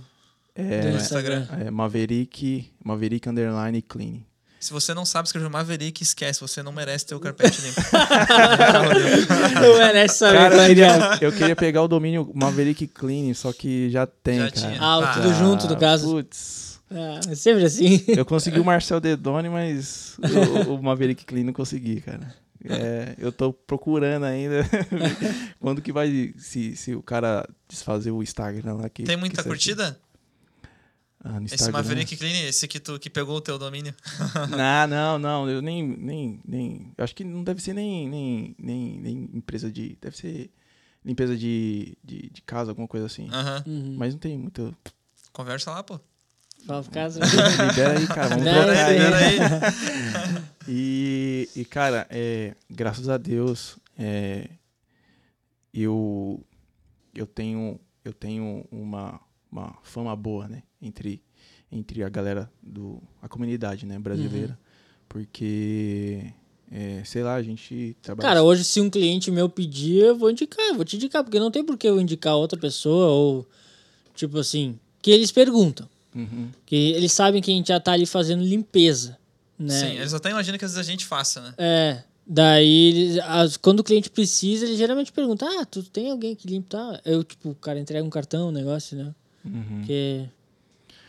É, 0.55 0.81
Do 0.81 0.91
do 0.91 0.97
Instagram? 0.97 1.47
é 1.59 1.69
Maverick, 1.69 2.71
Maverick 2.83 3.27
Underline 3.29 3.81
Clean. 3.81 4.21
Se 4.65 4.73
você 4.73 4.95
não 4.95 5.05
sabe 5.05 5.27
escrever 5.27 5.47
Maverick, 5.47 6.01
esquece. 6.01 6.41
Você 6.41 6.63
não 6.63 6.71
merece 6.71 7.05
ter 7.05 7.13
o 7.13 7.19
carpete 7.19 7.61
limpo. 7.61 7.79
Não 9.61 9.77
merece 9.77 10.17
saber 10.17 10.37
Cara, 10.39 10.55
eu 10.55 10.61
que 10.61 10.67
queria, 10.67 11.17
eu 11.21 11.31
queria 11.31 11.55
pegar 11.55 11.83
o 11.83 11.87
domínio 11.87 12.31
Maverick 12.33 12.87
Clean, 12.87 13.31
só 13.35 13.53
que 13.53 13.91
já 13.91 14.07
tem, 14.07 14.39
Já 14.39 14.49
cara. 14.49 14.67
tinha. 14.67 14.81
Ah, 14.81 14.97
o 14.97 15.03
Ah, 15.03 15.13
tudo 15.13 15.33
junto, 15.35 15.67
no 15.67 15.77
caso. 15.77 16.09
Putz. 16.09 16.81
Ah, 16.89 17.19
é 17.29 17.35
sempre 17.35 17.63
assim. 17.63 18.03
Eu 18.07 18.25
consegui 18.25 18.59
o 18.59 18.65
Marcel 18.65 18.99
Dedoni, 18.99 19.49
mas 19.49 20.17
o, 20.67 20.73
o 20.73 20.81
Maverick 20.81 21.25
Clean 21.25 21.43
não 21.43 21.53
consegui, 21.53 22.01
cara. 22.01 22.33
É, 22.67 23.13
eu 23.19 23.31
tô 23.31 23.53
procurando 23.53 24.25
ainda 24.25 24.67
quando 25.59 25.79
que 25.79 25.91
vai, 25.91 26.33
se, 26.37 26.75
se 26.75 26.95
o 26.95 27.03
cara 27.03 27.47
desfazer 27.69 28.09
o 28.09 28.23
Instagram 28.23 28.73
lá. 28.75 28.89
Que, 28.89 29.03
Tem 29.03 29.15
muita 29.15 29.43
que 29.43 29.47
curtida? 29.47 29.95
Ah, 31.27 31.39
no 31.39 31.47
Esse. 31.47 31.71
Maverick 31.71 32.15
Clean, 32.15 32.47
esse 32.47 32.67
que, 32.67 32.79
tu, 32.79 32.99
que 32.99 33.09
pegou 33.09 33.35
o 33.37 33.41
teu 33.41 33.57
domínio. 33.57 33.95
Não, 34.55 34.87
não, 34.87 35.17
não. 35.17 35.49
Eu 35.49 35.59
nem, 35.59 35.81
nem, 35.81 36.39
nem. 36.47 36.93
Eu 36.95 37.03
acho 37.03 37.15
que 37.15 37.23
não 37.23 37.43
deve 37.43 37.63
ser 37.63 37.73
nem, 37.73 38.07
nem, 38.07 38.55
nem, 38.59 38.99
nem 38.99 39.29
empresa 39.33 39.71
de. 39.71 39.97
Deve 39.99 40.15
ser 40.15 40.51
limpeza 41.03 41.35
de, 41.35 41.97
de, 42.03 42.29
de 42.29 42.41
casa, 42.43 42.69
alguma 42.69 42.87
coisa 42.87 43.07
assim. 43.07 43.27
Aham. 43.31 43.63
Uhum. 43.65 43.95
Mas 43.97 44.13
não 44.13 44.19
tem 44.19 44.37
muito. 44.37 44.75
Conversa 45.33 45.71
lá, 45.71 45.81
pô. 45.81 45.99
Fala 46.67 46.83
caso. 46.83 47.19
Libera 47.69 47.97
aí, 47.97 48.07
cara. 48.07 48.29
Vamos 48.29 48.43
trocar 48.43 48.73
isso 48.73 48.81
aí. 48.83 48.99
aí. 48.99 49.37
Pera 49.39 49.67
aí. 50.37 50.43
E, 50.67 51.49
e 51.55 51.65
cara, 51.65 52.05
é, 52.11 52.55
graças 52.69 53.09
a 53.09 53.17
Deus, 53.17 53.79
é, 53.97 54.47
eu, 55.73 56.45
eu 57.15 57.25
tenho, 57.25 57.79
eu 58.03 58.13
tenho 58.13 58.63
uma, 58.71 59.19
uma 59.51 59.75
fama 59.83 60.15
boa, 60.15 60.47
né? 60.47 60.61
Entre, 60.87 61.21
entre 61.71 62.03
a 62.03 62.09
galera 62.09 62.49
do. 62.61 63.01
a 63.21 63.27
comunidade, 63.27 63.85
né, 63.85 63.97
brasileira. 63.99 64.57
Porque. 65.09 66.31
é, 66.71 67.01
sei 67.05 67.23
lá, 67.23 67.35
a 67.35 67.41
gente 67.43 67.95
trabalha. 68.01 68.27
Cara, 68.27 68.43
hoje 68.43 68.63
se 68.63 68.79
um 68.81 68.89
cliente 68.89 69.31
meu 69.31 69.47
pedir, 69.49 70.03
eu 70.03 70.15
vou 70.17 70.29
indicar, 70.29 70.65
eu 70.67 70.75
vou 70.75 70.85
te 70.85 70.95
indicar, 70.95 71.23
porque 71.23 71.39
não 71.39 71.49
tem 71.51 71.63
por 71.63 71.77
que 71.77 71.87
eu 71.87 71.99
indicar 71.99 72.35
outra 72.35 72.59
pessoa 72.59 73.07
ou 73.07 73.45
tipo 74.13 74.37
assim, 74.39 74.79
que 75.01 75.11
eles 75.11 75.31
perguntam, 75.31 75.87
Uhum. 76.15 76.49
que 76.65 76.75
eles 76.75 77.11
sabem 77.11 77.41
que 77.41 77.51
a 77.51 77.53
gente 77.53 77.67
já 77.67 77.79
tá 77.79 77.91
ali 77.91 78.05
fazendo 78.05 78.43
limpeza, 78.43 79.17
né? 79.59 79.73
Sim, 79.79 79.87
eles 79.97 80.13
até 80.13 80.29
imaginam 80.29 80.57
que 80.57 80.65
às 80.65 80.71
vezes 80.73 80.87
a 80.87 80.91
gente 80.91 81.05
faça, 81.05 81.41
né? 81.41 81.53
É, 81.57 82.03
daí 82.25 83.19
as- 83.21 83.57
quando 83.57 83.81
o 83.81 83.83
cliente 83.83 84.09
precisa, 84.09 84.65
ele 84.65 84.75
geralmente 84.77 85.11
pergunta: 85.11 85.45
"Ah, 85.59 85.65
tu 85.65 85.83
tem 85.83 86.09
alguém 86.11 86.35
que 86.35 86.47
limpa?" 86.47 86.69
Tá? 86.69 87.01
Eu 87.05 87.23
tipo, 87.23 87.49
o 87.49 87.55
cara 87.55 87.79
entrega 87.79 88.05
um 88.05 88.09
cartão, 88.09 88.47
um 88.49 88.51
negócio, 88.51 88.97
né? 88.97 89.13
Uhum. 89.43 89.63
Porque 89.79 90.25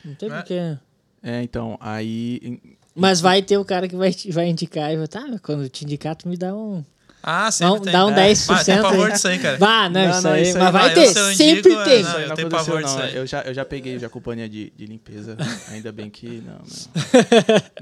não 0.06 0.14
tem 0.14 0.30
É. 0.30 0.34
porquê. 0.34 0.76
É, 1.22 1.42
então, 1.42 1.76
aí. 1.80 2.60
Mas 2.94 3.20
vai 3.20 3.42
ter 3.42 3.58
o 3.58 3.64
cara 3.64 3.86
que 3.88 3.96
vai, 3.96 4.12
te- 4.12 4.30
vai 4.30 4.46
indicar 4.48 4.92
e 4.92 4.96
vai, 4.96 5.06
tá, 5.08 5.22
quando 5.42 5.68
te 5.68 5.84
indicar, 5.84 6.14
tu 6.16 6.28
me 6.28 6.36
dá 6.36 6.54
um. 6.54 6.82
Ah, 7.28 7.50
sempre 7.50 7.78
Dá, 7.78 7.84
tem. 7.84 7.92
dá 7.92 8.06
um 8.06 8.10
É. 8.10 8.30
10%. 8.32 8.50
Ah, 8.60 8.64
tem 8.64 8.80
pavor 8.82 9.10
disso 9.10 9.26
aí, 9.26 9.38
cara. 9.40 9.58
Vá, 9.58 9.88
não, 9.88 10.00
Não, 10.04 10.10
isso 10.10 10.22
não, 10.22 10.30
aí. 10.30 10.42
isso 10.42 10.56
aí 10.56 10.62
mas 10.62 10.72
vai 10.72 10.94
ter, 10.94 11.04
Eu, 11.06 11.12
se 11.12 11.18
eu 11.18 11.34
sempre 11.34 11.72
indico, 11.72 11.84
tem. 11.84 11.98
é, 11.98 12.02
não, 12.04 12.20
eu 12.20 12.28
não 12.28 12.36
tenho 12.36 12.48
pavor 12.48 12.80
não. 12.80 12.82
disso 12.88 12.98
aí. 13.00 13.16
Eu 13.16 13.26
já, 13.26 13.42
eu 13.42 13.52
já 13.52 13.64
peguei 13.64 13.98
já 13.98 14.08
companhia 14.08 14.48
de, 14.48 14.70
de 14.76 14.86
limpeza. 14.86 15.36
Ainda 15.72 15.90
bem 15.90 16.08
que 16.08 16.40
não. 16.46 16.60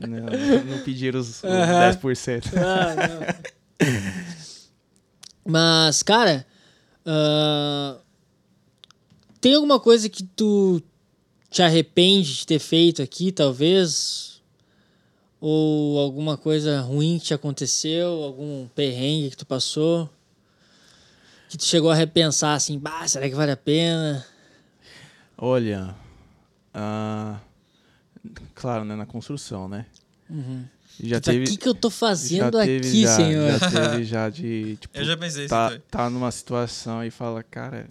Não, 0.08 0.16
não, 0.26 0.26
não, 0.38 0.64
não 0.64 0.78
pediram 0.78 1.20
os, 1.20 1.28
os 1.28 1.44
Aham. 1.44 1.90
10%. 1.92 2.44
Ah, 2.56 2.94
não. 3.88 3.94
Mas, 5.46 6.02
cara, 6.02 6.46
ah, 7.04 7.96
tem 9.40 9.54
alguma 9.54 9.78
coisa 9.78 10.08
que 10.08 10.22
tu 10.24 10.80
te 11.54 11.62
arrepende 11.62 12.34
de 12.34 12.46
ter 12.48 12.58
feito 12.58 13.00
aqui, 13.00 13.30
talvez? 13.30 14.42
Ou 15.40 16.00
alguma 16.00 16.36
coisa 16.36 16.80
ruim 16.80 17.16
que 17.16 17.26
te 17.26 17.34
aconteceu? 17.34 18.08
Algum 18.24 18.66
perrengue 18.74 19.30
que 19.30 19.36
tu 19.36 19.46
passou? 19.46 20.10
Que 21.48 21.56
tu 21.56 21.64
chegou 21.64 21.92
a 21.92 21.94
repensar 21.94 22.54
assim, 22.54 22.76
bah, 22.76 23.06
será 23.06 23.28
que 23.28 23.36
vale 23.36 23.52
a 23.52 23.56
pena? 23.56 24.26
Olha, 25.38 25.94
ah, 26.72 27.38
claro, 28.52 28.84
né, 28.84 28.96
na 28.96 29.06
construção, 29.06 29.68
né? 29.68 29.86
Já 31.00 31.20
Tipo, 31.20 31.32
teve, 31.34 31.44
o 31.44 31.48
que, 31.50 31.56
que 31.56 31.68
eu 31.68 31.74
tô 31.74 31.88
já 31.88 31.96
fazendo 31.96 32.58
teve 32.58 32.88
aqui, 32.88 33.02
já, 33.02 33.16
senhor? 33.16 33.58
Já 33.60 33.70
teve 33.70 34.04
já 34.04 34.28
de, 34.28 34.76
tipo, 34.82 34.98
Eu 34.98 35.04
já 35.04 35.16
pensei 35.16 35.46
tá, 35.46 35.78
tá 35.88 36.10
numa 36.10 36.32
situação 36.32 37.04
e 37.04 37.12
fala, 37.12 37.44
cara, 37.44 37.88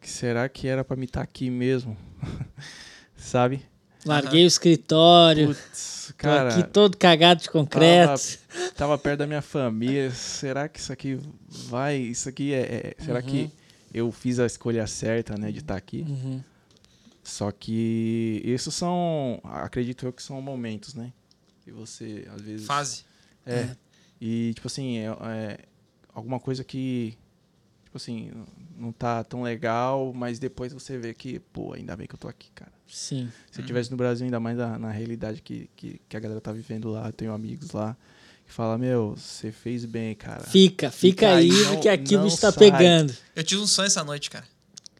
que 0.00 0.08
será 0.08 0.48
que 0.48 0.66
era 0.66 0.82
pra 0.84 0.96
me 0.96 1.04
estar 1.04 1.22
aqui 1.22 1.50
mesmo? 1.50 1.96
Sabe? 3.16 3.62
Larguei 4.04 4.44
o 4.44 4.46
escritório, 4.46 5.48
Putz, 5.48 6.06
tô 6.08 6.14
cara, 6.16 6.48
aqui 6.54 6.62
todo 6.70 6.96
cagado 6.96 7.42
de 7.42 7.50
concreto. 7.50 8.38
tava 8.74 8.96
perto 8.96 9.18
da 9.18 9.26
minha 9.26 9.42
família. 9.42 10.10
Será 10.10 10.68
que 10.68 10.80
isso 10.80 10.90
aqui 10.92 11.18
vai? 11.48 11.96
Isso 11.98 12.28
aqui 12.28 12.54
é. 12.54 12.94
é- 12.98 13.04
será 13.04 13.20
que 13.20 13.50
eu 13.92 14.10
fiz 14.10 14.38
a 14.38 14.46
escolha 14.46 14.86
certa, 14.86 15.36
né, 15.36 15.52
de 15.52 15.58
estar 15.58 15.76
aqui? 15.76 16.06
Uhum. 16.08 16.42
Só 17.22 17.50
que 17.52 18.40
isso 18.42 18.70
são, 18.72 19.38
acredito 19.44 20.06
eu 20.06 20.12
que 20.12 20.22
são 20.22 20.40
momentos, 20.40 20.94
né? 20.94 21.12
Que 21.62 21.70
você 21.70 22.26
às 22.34 22.40
vezes 22.40 22.66
Fase. 22.66 23.04
é. 23.46 23.76
E 24.18 24.52
tipo 24.54 24.66
assim, 24.66 24.98
é, 24.98 25.04
é, 25.06 25.58
alguma 26.12 26.40
coisa 26.40 26.64
que, 26.64 27.16
tipo 27.90 27.96
assim, 27.96 28.30
não 28.78 28.92
tá 28.92 29.24
tão 29.24 29.42
legal, 29.42 30.12
mas 30.14 30.38
depois 30.38 30.72
você 30.72 30.96
vê 30.96 31.12
que, 31.12 31.40
pô, 31.52 31.72
ainda 31.74 31.96
bem 31.96 32.06
que 32.06 32.14
eu 32.14 32.18
tô 32.18 32.28
aqui, 32.28 32.48
cara. 32.54 32.70
Sim. 32.86 33.28
Se 33.50 33.58
eu 33.58 33.62
estivesse 33.62 33.90
no 33.90 33.96
Brasil, 33.96 34.24
ainda 34.24 34.38
mais 34.38 34.56
na, 34.56 34.78
na 34.78 34.90
realidade 34.92 35.42
que, 35.42 35.68
que, 35.74 36.00
que 36.08 36.16
a 36.16 36.20
galera 36.20 36.40
tá 36.40 36.52
vivendo 36.52 36.88
lá, 36.88 37.08
eu 37.08 37.12
tenho 37.12 37.32
amigos 37.32 37.72
lá 37.72 37.96
que 38.46 38.52
falam, 38.52 38.78
meu, 38.78 39.16
você 39.16 39.50
fez 39.50 39.84
bem, 39.84 40.14
cara. 40.14 40.44
Fica, 40.44 40.88
fica, 40.90 40.92
Fica 40.92 41.28
aí, 41.34 41.50
aí, 41.50 41.62
não- 41.64 41.72
porque 41.72 41.88
aqui 41.88 42.14
o 42.14 42.18
não 42.18 42.24
bicho 42.26 42.40
tá 42.40 42.52
sai. 42.52 42.70
pegando. 42.70 43.12
Eu 43.34 43.42
tive 43.42 43.60
um 43.60 43.66
sonho 43.66 43.86
essa 43.86 44.04
noite, 44.04 44.30
cara. 44.30 44.44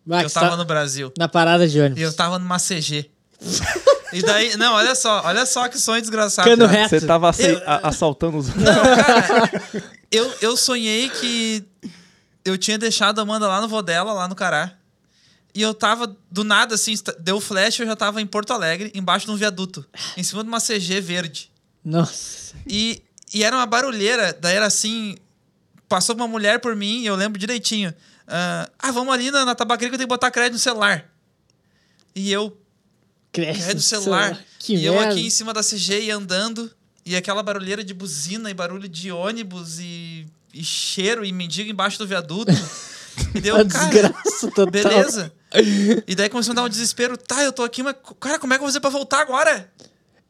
Vai, 0.04 0.24
eu 0.24 0.28
que 0.28 0.34
tava 0.34 0.50
tá 0.50 0.56
no 0.56 0.64
Brasil. 0.64 1.12
na 1.16 1.28
parada 1.28 1.68
de 1.68 1.78
E 1.78 1.80
ônibus. 1.80 2.02
eu 2.02 2.12
tava 2.12 2.40
numa 2.40 2.58
CG. 2.58 3.08
e 4.12 4.22
daí, 4.22 4.56
não, 4.56 4.74
olha 4.74 4.96
só, 4.96 5.22
olha 5.24 5.46
só 5.46 5.68
que 5.68 5.78
sonho 5.78 6.00
desgraçado. 6.00 6.48
Cano 6.48 6.66
cara. 6.66 6.76
reto. 6.78 6.90
Você 6.90 7.06
tava 7.06 7.30
assaltando 7.84 8.36
os. 8.38 8.48
Não, 8.48 8.64
cara, 8.64 9.50
eu, 10.10 10.32
eu 10.42 10.56
sonhei 10.56 11.08
que 11.08 11.64
eu 12.44 12.56
tinha 12.56 12.78
deixado 12.78 13.18
a 13.18 13.22
Amanda 13.22 13.46
lá 13.46 13.60
no 13.60 13.68
Vodela, 13.68 14.12
lá 14.12 14.28
no 14.28 14.34
Cará. 14.34 14.76
E 15.54 15.62
eu 15.62 15.74
tava, 15.74 16.16
do 16.30 16.44
nada, 16.44 16.76
assim, 16.76 16.94
deu 17.18 17.40
flash, 17.40 17.80
eu 17.80 17.86
já 17.86 17.96
tava 17.96 18.20
em 18.22 18.26
Porto 18.26 18.52
Alegre, 18.52 18.92
embaixo 18.94 19.26
de 19.26 19.32
um 19.32 19.36
viaduto, 19.36 19.84
em 20.16 20.22
cima 20.22 20.42
de 20.44 20.48
uma 20.48 20.60
CG 20.60 21.00
verde. 21.00 21.50
Nossa. 21.84 22.54
E, 22.66 23.02
e 23.34 23.42
era 23.42 23.56
uma 23.56 23.66
barulheira, 23.66 24.36
daí 24.40 24.56
era 24.56 24.66
assim. 24.66 25.16
Passou 25.88 26.14
uma 26.14 26.28
mulher 26.28 26.60
por 26.60 26.76
mim, 26.76 27.00
e 27.00 27.06
eu 27.06 27.16
lembro 27.16 27.38
direitinho. 27.38 27.92
Ah, 28.28 28.70
ah, 28.78 28.92
vamos 28.92 29.12
ali 29.12 29.30
na, 29.32 29.44
na 29.44 29.56
tabacaria 29.56 29.88
que 29.88 29.94
eu 29.96 29.98
tenho 29.98 30.08
que 30.08 30.14
botar 30.14 30.30
crédito 30.30 30.52
no 30.52 30.58
celular. 30.60 31.10
E 32.14 32.30
eu, 32.30 32.56
Cresce 33.32 33.60
crédito 33.60 33.74
no 33.74 33.74
no 33.74 33.82
celular. 33.82 34.44
Que 34.58 34.76
e 34.76 34.84
eu 34.84 34.94
merda. 34.94 35.14
aqui 35.14 35.26
em 35.26 35.30
cima 35.30 35.52
da 35.52 35.62
CG 35.62 36.04
e 36.04 36.10
andando. 36.12 36.70
E 37.04 37.16
aquela 37.16 37.42
barulheira 37.42 37.82
de 37.82 37.92
buzina 37.92 38.50
e 38.50 38.54
barulho 38.54 38.88
de 38.88 39.10
ônibus 39.10 39.80
e, 39.80 40.19
e 40.52 40.62
cheiro 40.64 41.24
e 41.24 41.32
mendigo 41.32 41.70
embaixo 41.70 41.98
do 41.98 42.06
viaduto. 42.06 42.52
e 43.34 43.40
deu, 43.40 43.54
Uma 43.56 43.64
cara, 43.64 43.90
desgraça 43.90 44.48
total. 44.48 44.66
beleza. 44.70 45.32
E 46.06 46.14
daí 46.14 46.28
começou 46.28 46.52
a 46.52 46.54
dar 46.54 46.62
um 46.64 46.68
desespero. 46.68 47.16
Tá, 47.16 47.42
eu 47.42 47.52
tô 47.52 47.62
aqui, 47.62 47.82
mas, 47.82 47.94
cara, 48.20 48.38
como 48.38 48.52
é 48.52 48.56
que 48.56 48.60
eu 48.62 48.66
vou 48.66 48.68
fazer 48.68 48.80
pra 48.80 48.90
voltar 48.90 49.20
agora? 49.20 49.68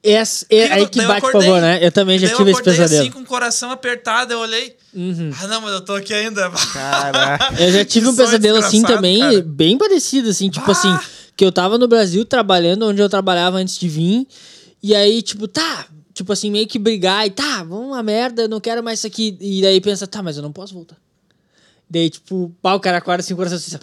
Essa, 0.03 0.47
é, 0.49 0.73
aí 0.73 0.83
eu- 0.83 0.89
que 0.89 0.99
eu 0.99 1.07
bate, 1.07 1.21
por 1.21 1.29
acordei. 1.29 1.49
favor, 1.51 1.61
né? 1.61 1.79
Eu 1.85 1.93
também 1.93 2.19
já 2.19 2.27
eu 2.29 2.37
tive 2.37 2.51
esse 2.53 2.61
acordei 2.61 2.79
pesadelo. 2.81 3.03
assim 3.03 3.11
com 3.11 3.21
o 3.21 3.25
coração 3.27 3.71
apertado, 3.71 4.33
eu 4.33 4.39
olhei. 4.39 4.75
Uhum. 4.95 5.31
Ah, 5.39 5.47
não, 5.47 5.61
mas 5.61 5.73
eu 5.73 5.81
tô 5.83 5.95
aqui 5.95 6.15
ainda. 6.15 6.49
Caraca. 6.51 7.63
Eu 7.63 7.71
já 7.71 7.85
tive 7.85 8.09
um 8.09 8.17
pesadelo 8.17 8.57
assim 8.59 8.83
também, 8.83 9.21
cara. 9.21 9.43
bem 9.43 9.77
parecido, 9.77 10.31
assim, 10.31 10.49
tipo 10.49 10.65
Bah! 10.67 10.73
assim, 10.73 10.99
que 11.37 11.45
eu 11.45 11.53
tava 11.53 11.77
no 11.77 11.87
Brasil 11.87 12.25
trabalhando 12.25 12.87
onde 12.87 13.01
eu 13.03 13.11
trabalhava 13.11 13.59
antes 13.59 13.77
de 13.79 13.89
vir, 13.91 14.27
e 14.83 14.95
aí, 14.95 15.21
tipo, 15.21 15.47
tá, 15.47 15.87
tipo 16.15 16.33
assim, 16.33 16.51
meio 16.51 16.67
que 16.67 16.79
brigar 16.79 17.27
e 17.27 17.31
tá, 17.31 17.63
vamos 17.63 17.87
uma 17.89 18.03
merda, 18.03 18.43
eu 18.43 18.49
não 18.49 18.61
quero 18.61 18.83
mais 18.83 18.99
isso 19.01 19.07
aqui. 19.07 19.37
E 19.41 19.63
daí 19.63 19.81
pensa, 19.81 20.07
tá, 20.07 20.23
mas 20.23 20.37
eu 20.37 20.43
não 20.43 20.53
posso 20.53 20.75
voltar. 20.75 20.97
Daí, 21.89 22.09
tipo, 22.11 22.55
pá, 22.63 22.75
o 22.75 22.81
cara 22.81 22.99
acorda 22.99 23.21
assim, 23.23 23.35
o 23.35 23.37
coração 23.37 23.57
assim. 23.59 23.77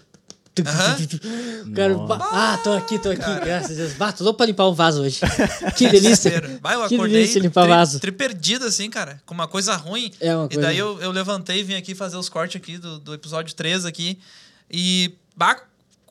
O 1.67 1.71
cara, 1.73 1.95
ah, 2.31 2.57
tô 2.63 2.71
aqui, 2.73 2.97
tô 2.97 3.09
aqui, 3.09 3.21
graças 3.45 3.71
a 3.71 3.73
Deus. 3.75 3.93
Bah, 3.93 4.11
tô 4.11 4.23
louco 4.23 4.37
pra 4.37 4.45
limpar 4.47 4.67
um 4.67 4.73
vaso 4.73 5.03
hoje. 5.03 5.19
Que 5.77 5.87
delícia. 5.89 6.31
Bah, 6.61 6.73
eu 6.73 6.87
Que 6.87 6.95
acordei 6.95 7.13
delícia 7.17 7.39
limpar 7.39 7.61
tri, 7.65 7.69
vaso. 7.69 7.99
tri 7.99 8.11
perdido, 8.11 8.65
assim, 8.65 8.89
cara. 8.89 9.21
Com 9.25 9.35
uma 9.35 9.47
coisa 9.47 9.75
ruim. 9.75 10.11
É 10.19 10.35
uma 10.35 10.45
E 10.45 10.49
coisa. 10.49 10.61
daí 10.61 10.77
eu, 10.77 10.99
eu 10.99 11.11
levantei 11.11 11.59
e 11.59 11.63
vim 11.63 11.75
aqui 11.75 11.93
fazer 11.93 12.17
os 12.17 12.27
cortes 12.27 12.55
aqui 12.59 12.77
do, 12.79 12.97
do 12.99 13.13
episódio 13.13 13.53
3 13.53 13.85
aqui. 13.85 14.17
E, 14.71 15.13
bah, 15.35 15.61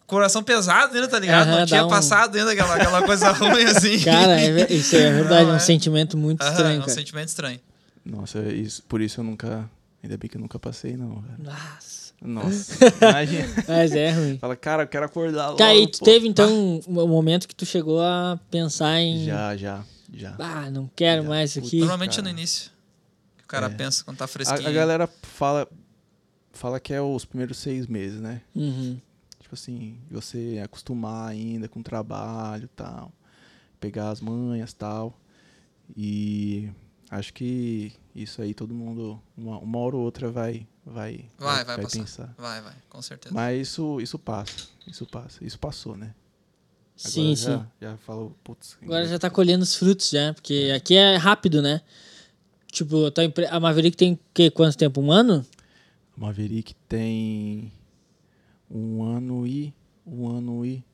coração 0.06 0.42
pesado 0.42 0.94
ainda, 0.94 1.08
tá 1.08 1.18
ligado? 1.18 1.48
Aham, 1.48 1.58
Não 1.60 1.66
tinha 1.66 1.84
um- 1.84 1.88
passado 1.88 2.36
ainda 2.36 2.52
aquela, 2.52 2.74
aquela 2.74 3.02
coisa 3.02 3.30
ruim, 3.32 3.64
assim. 3.64 3.98
Cara, 4.00 4.40
é 4.40 4.72
isso 4.72 4.96
é 4.96 5.12
verdade, 5.12 5.44
Não, 5.44 5.50
é 5.50 5.52
um 5.54 5.56
é. 5.56 5.60
sentimento 5.60 6.16
muito 6.16 6.42
Aham, 6.42 6.50
estranho, 6.52 6.74
é 6.74 6.78
um 6.78 6.80
cara. 6.80 6.92
sentimento 6.92 7.28
estranho. 7.28 7.60
Nossa, 8.04 8.38
isso, 8.52 8.82
por 8.84 9.00
isso 9.00 9.20
eu 9.20 9.24
nunca. 9.24 9.68
Ainda 10.02 10.16
bem 10.16 10.30
que 10.30 10.36
eu 10.36 10.40
nunca 10.40 10.58
passei, 10.58 10.96
não, 10.96 11.20
velho. 11.20 11.34
Nossa. 11.40 12.06
Nossa, 12.22 12.76
imagina. 13.02 13.48
Mas 13.68 13.92
é 13.92 14.10
ruim. 14.10 14.38
Fala, 14.38 14.56
cara, 14.56 14.84
eu 14.84 14.86
quero 14.86 15.04
acordar 15.04 15.46
logo. 15.48 15.58
Cara, 15.58 15.74
e 15.74 15.86
tu 15.86 15.98
pô. 15.98 16.04
teve 16.06 16.26
então 16.26 16.80
um 16.88 17.06
momento 17.08 17.46
que 17.46 17.54
tu 17.54 17.66
chegou 17.66 18.00
a 18.00 18.38
pensar 18.50 18.98
em. 19.00 19.26
Já, 19.26 19.54
já, 19.56 19.82
já. 20.14 20.34
Ah, 20.38 20.70
não 20.70 20.88
quero 20.96 21.22
Já. 21.24 21.28
mais 21.28 21.50
isso 21.50 21.58
aqui. 21.58 21.80
Normalmente 21.80 22.12
é 22.12 22.22
cara. 22.22 22.32
no 22.32 22.38
início. 22.38 22.70
Que 23.36 23.44
o 23.44 23.46
cara 23.46 23.66
É. 23.66 23.70
pensa 23.70 24.02
quando 24.04 24.16
tá 24.16 24.24
A, 24.24 24.28
fresquinho. 24.28 24.66
a 24.66 24.72
galera 24.72 25.08
fala, 25.22 25.68
fala 26.52 26.80
que 26.80 26.94
é 26.94 27.00
os 27.02 27.24
primeiros 27.26 27.58
seis 27.58 27.86
meses, 27.86 28.18
né? 28.20 28.40
Uhum. 28.54 28.98
Tipo 29.46 29.54
assim, 29.54 29.96
você 30.10 30.60
acostumar 30.64 31.28
ainda 31.28 31.68
com 31.68 31.78
o 31.78 31.82
trabalho 31.82 32.64
e 32.64 32.68
tal. 32.76 33.12
Pegar 33.78 34.10
as 34.10 34.20
manhas 34.20 34.72
e 34.72 34.74
tal. 34.74 35.20
E 35.96 36.68
acho 37.08 37.32
que 37.32 37.92
isso 38.12 38.42
aí 38.42 38.52
todo 38.52 38.74
mundo, 38.74 39.22
uma, 39.36 39.60
uma 39.60 39.78
hora 39.78 39.94
ou 39.94 40.02
outra, 40.02 40.32
vai, 40.32 40.66
vai, 40.84 41.26
Vai, 41.38 41.64
vai 41.64 41.80
passar. 41.80 41.98
pensar. 42.00 42.34
Vai, 42.36 42.60
vai, 42.60 42.74
com 42.88 43.00
certeza. 43.00 43.32
Mas 43.32 43.68
isso, 43.68 44.00
isso 44.00 44.18
passa. 44.18 44.66
Isso 44.84 45.06
passa. 45.06 45.44
Isso 45.44 45.60
passou, 45.60 45.96
né? 45.96 46.12
Agora 46.98 47.12
Sim, 47.12 47.36
já, 47.36 47.58
sim. 47.60 47.66
Já 47.80 47.96
falou, 47.98 48.36
putz. 48.42 48.76
Agora 48.82 49.06
já 49.06 49.16
tá 49.16 49.30
colhendo 49.30 49.62
os 49.62 49.76
frutos 49.76 50.10
já, 50.10 50.34
porque 50.34 50.72
aqui 50.74 50.96
é 50.96 51.14
rápido, 51.14 51.62
né? 51.62 51.82
Tipo, 52.72 53.06
a, 53.06 53.56
a 53.56 53.60
Maverick 53.60 53.96
tem 53.96 54.18
que, 54.34 54.50
quanto 54.50 54.76
tempo? 54.76 55.00
Um 55.00 55.12
ano? 55.12 55.46
Maverick 56.16 56.74
tem 56.88 57.70
um 58.70 59.02
ano 59.02 59.46
e. 59.46 59.72
Um 60.06 60.28
ano 60.28 60.64
e. 60.64 60.84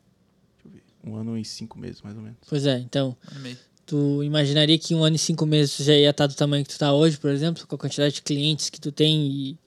Deixa 0.54 0.66
eu 0.66 0.70
ver. 0.70 0.82
Um 1.04 1.16
ano 1.16 1.36
e 1.38 1.44
cinco 1.44 1.78
meses, 1.78 2.00
mais 2.02 2.16
ou 2.16 2.22
menos. 2.22 2.38
Pois 2.48 2.66
é, 2.66 2.78
então. 2.78 3.16
Tu 3.84 4.22
imaginaria 4.22 4.78
que 4.78 4.94
um 4.94 5.02
ano 5.04 5.16
e 5.16 5.18
cinco 5.18 5.44
meses 5.44 5.76
tu 5.76 5.82
já 5.82 5.94
ia 5.94 6.10
estar 6.10 6.26
do 6.26 6.34
tamanho 6.34 6.64
que 6.64 6.70
tu 6.70 6.78
tá 6.78 6.92
hoje, 6.92 7.18
por 7.18 7.30
exemplo, 7.30 7.66
com 7.66 7.74
a 7.74 7.78
quantidade 7.78 8.14
de 8.14 8.22
clientes 8.22 8.70
que 8.70 8.80
tu 8.80 8.92
tem 8.92 9.26
e. 9.26 9.58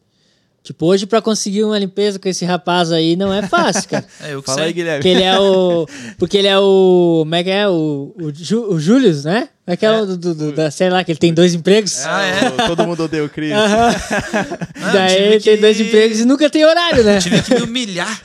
Tipo, 0.66 0.88
hoje 0.88 1.06
pra 1.06 1.22
conseguir 1.22 1.64
uma 1.64 1.78
limpeza 1.78 2.18
com 2.18 2.28
esse 2.28 2.44
rapaz 2.44 2.92
aí 2.92 3.16
não 3.16 3.32
é 3.32 3.44
fácil, 3.48 3.88
cara. 3.88 4.04
É, 4.22 4.34
eu 4.34 4.42
que 4.42 4.48
Fala 4.48 4.58
sei. 4.58 4.68
aí, 4.68 4.74
Guilherme. 4.74 4.98
Porque 5.04 5.08
ele 5.10 5.24
é 5.24 5.40
o. 5.40 5.88
Porque 6.18 6.38
ele 6.38 6.48
é 6.48 6.58
o. 6.58 7.20
Como 7.22 7.36
é 7.36 7.44
que 7.44 7.50
é? 7.52 7.68
O, 7.68 8.16
o, 8.20 8.32
Ju, 8.34 8.66
o 8.74 8.80
Július, 8.80 9.24
né? 9.26 9.50
Como 9.66 9.74
é 9.74 9.78
que 9.78 9.86
é, 9.86 9.92
o 10.02 10.06
do, 10.06 10.34
do- 10.36 10.52
da 10.52 10.70
série 10.72 10.92
lá, 10.94 11.04
que 11.04 11.12
ele 11.12 11.20
tem 11.20 11.34
dois 11.34 11.54
empregos? 11.54 12.06
Ah, 12.06 12.22
é? 12.24 12.50
Todo 12.68 12.86
mundo 12.86 13.04
odeia 13.04 13.24
o 13.24 13.30
Chris. 13.30 13.52
Aham. 13.52 13.90
Não, 14.82 14.94
Daí 14.94 15.16
ele 15.16 15.40
tem 15.40 15.56
que- 15.56 15.62
dois 15.62 15.80
empregos 15.80 16.20
e 16.20 16.26
nunca 16.26 16.50
tem 16.50 16.66
horário, 16.66 17.04
né? 17.04 17.20
Tive 17.20 17.42
que 17.42 17.56
me 17.56 17.62
humilhar. 17.62 18.22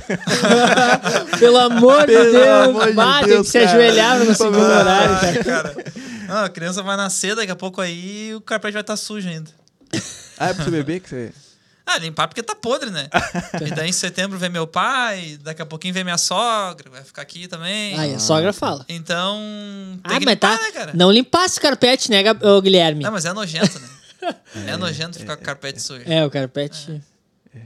Pelo 1.39 1.59
amor 1.59 2.01
de 2.01 2.07
Pelo 2.12 2.33
Deus, 2.33 2.47
amor 2.69 2.87
de 2.87 2.93
bah, 2.93 3.19
tem 3.21 3.29
Deus, 3.29 3.51
que 3.51 3.59
se 3.59 3.67
pra 3.67 4.27
conseguir 4.27 4.57
um 4.57 4.61
horário, 4.61 5.21
cara. 5.21 5.45
cara. 5.45 5.85
Não, 6.29 6.45
a 6.45 6.49
criança 6.49 6.83
vai 6.83 6.97
nascer, 6.97 7.35
daqui 7.35 7.51
a 7.51 7.57
pouco 7.57 7.81
aí 7.81 8.33
o 8.35 8.41
carpete 8.41 8.73
vai 8.73 8.83
estar 8.83 8.97
sujo 8.97 9.29
ainda. 9.29 9.51
Ah, 10.39 10.49
é 10.51 10.55
pra 10.55 10.65
você 10.65 10.71
beber 10.71 11.01
que 11.01 11.09
você. 11.09 11.31
Ah, 11.93 11.99
limpar 11.99 12.29
porque 12.29 12.43
tá 12.43 12.55
podre, 12.55 12.91
né? 12.91 13.09
e 13.67 13.71
daí 13.75 13.89
em 13.89 13.93
setembro 13.93 14.39
vem 14.39 14.49
meu 14.49 14.67
pai, 14.67 15.39
daqui 15.43 15.61
a 15.61 15.67
pouquinho 15.67 15.93
vem 15.93 16.05
minha 16.05 16.19
sogra, 16.19 16.89
vai 16.91 17.03
ficar 17.03 17.23
aqui 17.23 17.49
também. 17.49 17.99
Aí 17.99 18.15
a 18.15 18.19
sogra 18.19 18.53
fala. 18.53 18.85
Então. 18.89 19.39
Tem 20.05 20.17
Ah, 20.17 20.19
que 20.19 20.25
mas 20.25 20.35
limpar, 20.35 20.59
tá. 20.59 20.65
né, 20.65 20.71
cara? 20.73 20.93
Não 20.95 21.11
limpasse 21.11 21.59
o 21.59 21.62
carpete, 21.62 22.11
né, 22.11 22.23
Guilherme? 22.62 23.03
Não, 23.03 23.12
mas 23.12 23.25
é 23.25 23.33
nojento, 23.33 23.79
né? 23.79 23.89
É, 24.67 24.77
nojento 24.77 25.19
ficar 25.19 25.35
com 25.35 25.43
o 25.43 25.47
carpete 25.47 25.81
sujo. 25.81 26.05
É, 26.05 26.25
o 26.27 26.31
carpete. 26.31 27.03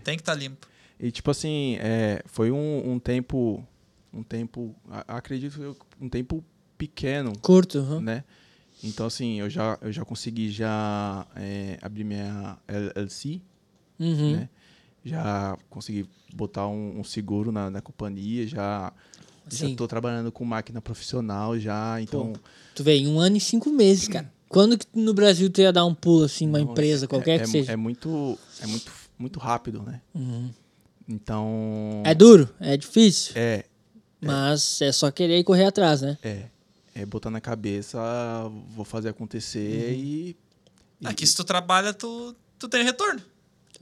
Tem 0.04 0.16
que 0.16 0.22
estar 0.22 0.32
tá 0.32 0.38
limpo. 0.38 0.68
E 1.00 1.10
tipo 1.10 1.30
assim, 1.32 1.76
é, 1.80 2.22
foi 2.26 2.52
um, 2.52 2.92
um 2.92 2.98
tempo. 3.00 3.66
Um 4.12 4.22
tempo. 4.22 4.74
Acredito 5.08 5.60
eu, 5.60 5.76
um 6.00 6.08
tempo 6.08 6.44
pequeno, 6.78 7.32
Curto. 7.40 7.80
uhum. 7.80 8.00
né? 8.00 8.22
Então, 8.82 9.06
assim, 9.06 9.40
eu 9.40 9.48
já, 9.48 9.78
eu 9.80 9.90
já 9.90 10.04
consegui 10.04 10.50
já 10.50 11.26
é, 11.36 11.78
abrir 11.80 12.04
minha 12.04 12.58
LLC, 12.68 13.40
Uhum. 13.98 14.32
né? 14.32 14.48
Já 15.04 15.56
consegui 15.70 16.08
botar 16.32 16.66
um, 16.66 17.00
um 17.00 17.04
seguro 17.04 17.52
na, 17.52 17.70
na 17.70 17.80
companhia, 17.80 18.46
já 18.46 18.92
já 19.50 19.66
Sim. 19.66 19.76
tô 19.76 19.86
trabalhando 19.86 20.32
com 20.32 20.42
máquina 20.44 20.80
profissional 20.80 21.58
já, 21.58 22.00
então 22.00 22.32
Tu 22.74 22.82
vê, 22.82 22.96
em 22.96 23.06
um 23.06 23.20
ano 23.20 23.36
e 23.36 23.40
cinco 23.40 23.70
meses, 23.70 24.08
cara. 24.08 24.32
Quando 24.48 24.78
que 24.78 24.86
no 24.94 25.12
Brasil 25.12 25.50
tu 25.50 25.60
ia 25.60 25.72
dar 25.72 25.84
um 25.84 25.94
pulo, 25.94 26.24
assim, 26.24 26.48
uma 26.48 26.58
não, 26.58 26.70
empresa, 26.72 27.04
é- 27.04 27.08
qualquer 27.08 27.32
é, 27.32 27.38
que 27.38 27.44
é, 27.44 27.46
seja? 27.46 27.72
É 27.72 27.76
muito 27.76 28.38
é 28.60 28.66
muito 28.66 28.90
muito 29.18 29.38
rápido, 29.38 29.82
né? 29.82 30.00
Uhum. 30.14 30.50
Então 31.08 32.02
É 32.04 32.14
duro, 32.14 32.48
é 32.58 32.76
difícil, 32.76 33.32
é 33.36 33.64
mas 34.20 34.80
é 34.80 34.90
só 34.90 35.10
querer 35.10 35.38
ir 35.38 35.44
correr 35.44 35.66
atrás, 35.66 36.00
né? 36.00 36.16
é 36.22 36.46
é 36.94 37.04
botar 37.04 37.28
na 37.30 37.40
cabeça, 37.40 37.98
vou 38.70 38.84
fazer 38.84 39.08
acontecer 39.10 39.58
Uhum. 39.92 39.98
e, 39.98 40.36
e 41.00 41.06
Aqui, 41.06 41.26
se 41.26 41.34
tu 41.34 41.42
trabalha, 41.44 41.92
tu, 41.92 42.34
tu 42.58 42.68
tem 42.68 42.84
retorno. 42.84 43.20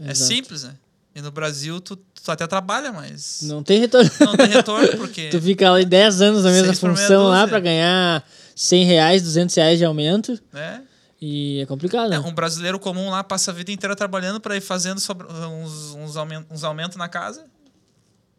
É 0.01 0.14
simples, 0.14 0.64
né? 0.64 0.74
E 1.14 1.20
no 1.20 1.31
Brasil, 1.31 1.81
tu, 1.81 1.97
tu 1.97 2.31
até 2.31 2.47
trabalha, 2.47 2.90
mas 2.93 3.40
não, 3.43 3.56
Não 3.56 3.62
tem 3.62 3.78
retorno. 3.81 4.10
tem 4.36 4.47
retorno 4.48 4.97
porque. 4.97 5.28
tu 5.31 5.40
fica 5.40 5.70
ali 5.70 5.85
10 5.85 6.23
anos 6.23 6.44
na 6.44 6.51
mesma 6.51 6.74
função 6.74 7.28
lá 7.28 7.47
pra 7.47 7.60
ganhar 7.60 8.27
100 8.56 8.85
reais, 8.85 9.23
200 9.23 9.55
reais 9.55 9.78
de 9.78 9.85
aumento 9.85 10.39
né? 10.52 10.82
e 11.20 11.60
é 11.60 11.66
complicado, 11.66 12.09
né? 12.09 12.16
É, 12.16 12.20
um 12.20 12.32
brasileiro 12.32 12.78
comum 12.78 13.10
lá 13.10 13.23
passa 13.23 13.51
a 13.51 13.55
vida 13.55 13.70
inteira 13.70 13.94
trabalhando 13.94 14.40
para 14.40 14.56
ir 14.56 14.60
fazendo 14.62 15.01
sobre- 15.01 15.27
uns, 15.27 15.94
uns, 15.94 16.16
aumentos, 16.16 16.51
uns 16.51 16.64
aumentos 16.64 16.97
na 16.97 17.09
casa. 17.09 17.44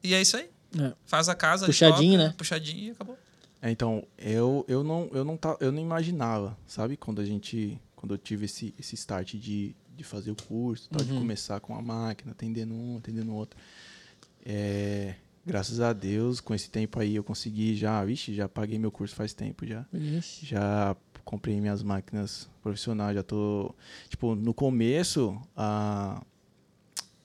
E 0.03 0.13
é 0.13 0.21
isso 0.21 0.35
aí. 0.35 0.49
É. 0.79 0.91
Faz 1.05 1.29
a 1.29 1.35
casa. 1.35 1.67
Puxadinho, 1.67 2.17
top, 2.17 2.27
né? 2.29 2.33
Puxadinho 2.37 2.87
e 2.87 2.91
acabou. 2.91 3.17
É, 3.61 3.69
então, 3.71 4.03
eu, 4.17 4.65
eu 4.67 4.83
não 4.83 5.09
eu 5.13 5.23
não 5.23 5.37
tá, 5.37 5.55
eu 5.61 5.71
não 5.71 5.79
imaginava, 5.79 6.57
sabe, 6.67 6.97
quando 6.97 7.21
a 7.21 7.25
gente 7.25 7.79
quando 7.95 8.15
eu 8.15 8.17
tive 8.17 8.45
esse 8.45 8.73
esse 8.77 8.95
start 8.95 9.35
de, 9.35 9.73
de 10.03 10.09
fazer 10.09 10.31
o 10.31 10.35
curso, 10.47 10.89
tal, 10.89 11.03
de 11.03 11.13
começar 11.13 11.59
com 11.59 11.75
a 11.75 11.81
máquina, 11.81 12.31
atendendo 12.31 12.73
um, 12.73 12.97
atendendo 12.97 13.33
outro. 13.33 13.57
É, 14.45 15.15
graças 15.45 15.79
a 15.79 15.93
Deus, 15.93 16.39
com 16.39 16.53
esse 16.53 16.69
tempo 16.69 16.99
aí 16.99 17.15
eu 17.15 17.23
consegui 17.23 17.75
já, 17.75 18.03
vixe, 18.03 18.33
já 18.33 18.47
paguei 18.49 18.77
meu 18.77 18.91
curso 18.91 19.15
faz 19.15 19.33
tempo 19.33 19.65
já. 19.65 19.85
Ixi. 19.93 20.45
Já 20.45 20.95
comprei 21.23 21.59
minhas 21.59 21.81
máquinas 21.81 22.49
profissionais, 22.61 23.15
já 23.15 23.23
tô. 23.23 23.73
Tipo, 24.09 24.35
no 24.35 24.53
começo, 24.53 25.39
a. 25.55 26.21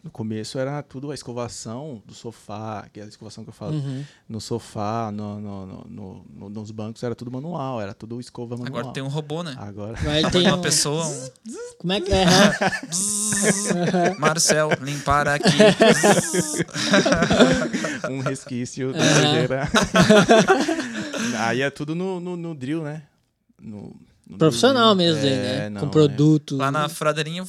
No 0.01 0.13
começo 0.13 0.61
era 0.61 0.81
tudo 0.81 1.11
a 1.11 1.15
escovação 1.15 2.01
do 2.07 2.15
sofá, 2.15 2.89
que 2.93 3.01
é 3.01 3.03
a 3.03 3.07
escovação 3.07 3.43
que 3.43 3.51
eu 3.51 3.55
falo. 3.55 3.75
Uhum. 3.75 4.05
No 4.29 4.41
sofá, 4.41 5.11
no, 5.13 5.41
no, 5.41 5.67
no- 5.67 5.85
no- 5.89 6.25
no- 6.37 6.49
nos 6.49 6.71
bancos 6.71 7.03
era 7.03 7.17
tudo 7.17 7.33
manual, 7.33 7.81
era 7.81 7.93
tudo 7.93 8.21
escova 8.21 8.57
manual. 8.57 8.79
Agora 8.79 8.95
tem 8.95 9.03
um 9.03 9.09
robô, 9.09 9.43
né? 9.43 9.57
Agora. 9.59 9.99
Ter 10.31 10.39
Uma 10.39 10.57
um... 10.57 10.63
pessoa, 10.63 11.05
um 11.05 11.68
Como 11.79 11.93
é 11.93 12.01
que 12.01 12.11
é? 12.13 12.25
Marcel, 14.19 14.71
limpar 14.83 15.29
aqui. 15.29 15.49
um 18.11 18.21
resquício 18.21 18.93
da 18.93 18.99
sujeira. 19.15 19.69
Aí 21.39 21.63
é 21.63 21.71
tudo 21.71 21.95
no, 21.95 22.19
no, 22.21 22.37
no 22.37 22.55
drill, 22.55 22.83
né? 22.83 23.03
No, 23.61 23.95
no 24.29 24.39
Profissional 24.39 24.95
drill. 24.95 25.15
mesmo, 25.15 25.27
É, 25.29 25.31
né? 25.63 25.69
não, 25.71 25.81
Com 25.83 25.87
é. 25.87 25.91
produto. 25.91 26.57
Lá 26.57 26.71
na 26.71 26.89
furadeirinha. 26.89 27.45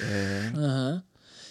É, 0.00 0.52
Aham. 0.56 1.02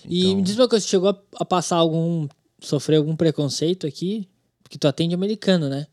E 0.06 0.26
Então- 0.26 0.36
me 0.38 0.42
diz 0.44 0.56
uma 0.58 0.68
coisa, 0.68 0.84
você 0.86 0.90
chegou 0.90 1.10
a, 1.10 1.18
a 1.42 1.46
passar 1.46 1.76
algum. 1.78 2.28
sofrer 2.62 2.98
algum 2.98 3.16
preconceito 3.16 3.86
aqui? 3.88 4.28
Porque 4.64 4.78
tu 4.78 4.88
atende 4.88 5.16
americano, 5.16 5.68
né? 5.68 5.88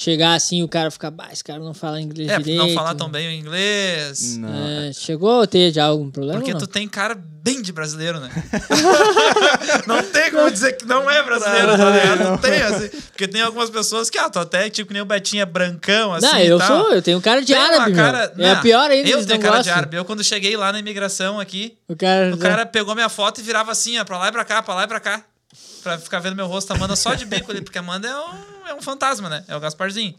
Chegar 0.00 0.34
assim, 0.34 0.62
o 0.62 0.68
cara 0.68 0.92
ficar, 0.92 1.10
bah, 1.10 1.28
esse 1.32 1.42
cara 1.42 1.58
não 1.58 1.74
fala 1.74 2.00
inglês 2.00 2.28
É, 2.30 2.38
direito. 2.38 2.58
não 2.58 2.72
falar 2.72 2.94
tão 2.94 3.08
bem 3.10 3.26
o 3.26 3.32
inglês. 3.32 4.36
não, 4.36 4.48
É, 4.48 4.92
chegou 4.92 5.40
a 5.42 5.46
ter 5.48 5.72
já 5.72 5.86
algum 5.86 6.08
problema? 6.08 6.38
Porque 6.38 6.52
ou 6.52 6.58
tu 6.60 6.68
tem 6.68 6.86
cara 6.86 7.16
bem 7.16 7.60
de 7.60 7.72
brasileiro, 7.72 8.20
né? 8.20 8.30
não 9.88 10.02
tem 10.04 10.30
como 10.30 10.50
dizer 10.50 10.74
que 10.76 10.86
não 10.86 11.10
é 11.10 11.22
brasileiro, 11.22 11.76
tá 11.76 11.90
ligado? 11.90 12.24
Não 12.30 12.38
tem, 12.38 12.62
assim. 12.62 12.88
Porque 13.08 13.26
tem 13.26 13.42
algumas 13.42 13.70
pessoas 13.70 14.08
que, 14.08 14.16
ah, 14.18 14.28
tu 14.30 14.38
até, 14.38 14.70
tipo, 14.70 14.86
que 14.88 14.92
nem 14.92 15.02
o 15.02 15.06
Betinho 15.06 15.42
é 15.42 15.46
brancão, 15.46 16.12
assim. 16.14 16.26
Não, 16.26 16.38
e 16.38 16.46
eu 16.46 16.58
tal. 16.58 16.84
sou, 16.84 16.92
eu 16.94 17.02
tenho 17.02 17.20
cara 17.20 17.40
de 17.40 17.52
Tem 17.52 17.56
árabe, 17.60 17.92
meu. 17.92 18.04
cara- 18.04 18.32
É 18.38 18.54
Não, 18.54 18.62
pior 18.62 18.90
ainda, 18.90 19.08
Eu 19.08 19.26
tenho 19.26 19.40
cara 19.40 19.62
de 19.62 19.70
árabe. 19.70 19.96
Eu, 19.96 20.04
quando 20.04 20.22
cheguei 20.22 20.56
lá 20.56 20.72
na 20.72 20.78
imigração 20.78 21.40
aqui, 21.40 21.76
O 21.88 21.96
cara, 21.96 22.34
o 22.34 22.38
cara 22.38 22.64
pegou 22.66 22.94
minha 22.94 23.08
foto 23.08 23.40
e 23.40 23.42
virava 23.44 23.72
assim, 23.72 23.98
ó, 23.98 24.04
pra 24.04 24.16
lá 24.18 24.28
e 24.28 24.32
pra 24.32 24.44
cá, 24.44 24.62
pra 24.62 24.74
lá 24.74 24.84
e 24.84 24.86
pra 24.86 25.00
cá. 25.00 25.22
Pra 25.82 25.98
ficar 25.98 26.18
vendo 26.18 26.36
meu 26.36 26.46
rosto. 26.46 26.72
A 26.72 26.76
Amanda 26.76 26.94
só 26.96 27.14
de 27.14 27.24
bico 27.24 27.50
ali, 27.50 27.60
porque 27.62 27.78
a 27.78 27.80
Amanda 27.80 28.06
é 28.08 28.16
um, 28.16 28.57
é 28.68 28.74
um 28.74 28.82
fantasma, 28.82 29.28
né? 29.28 29.44
É 29.48 29.56
o 29.56 29.60
Gasparzinho. 29.60 30.14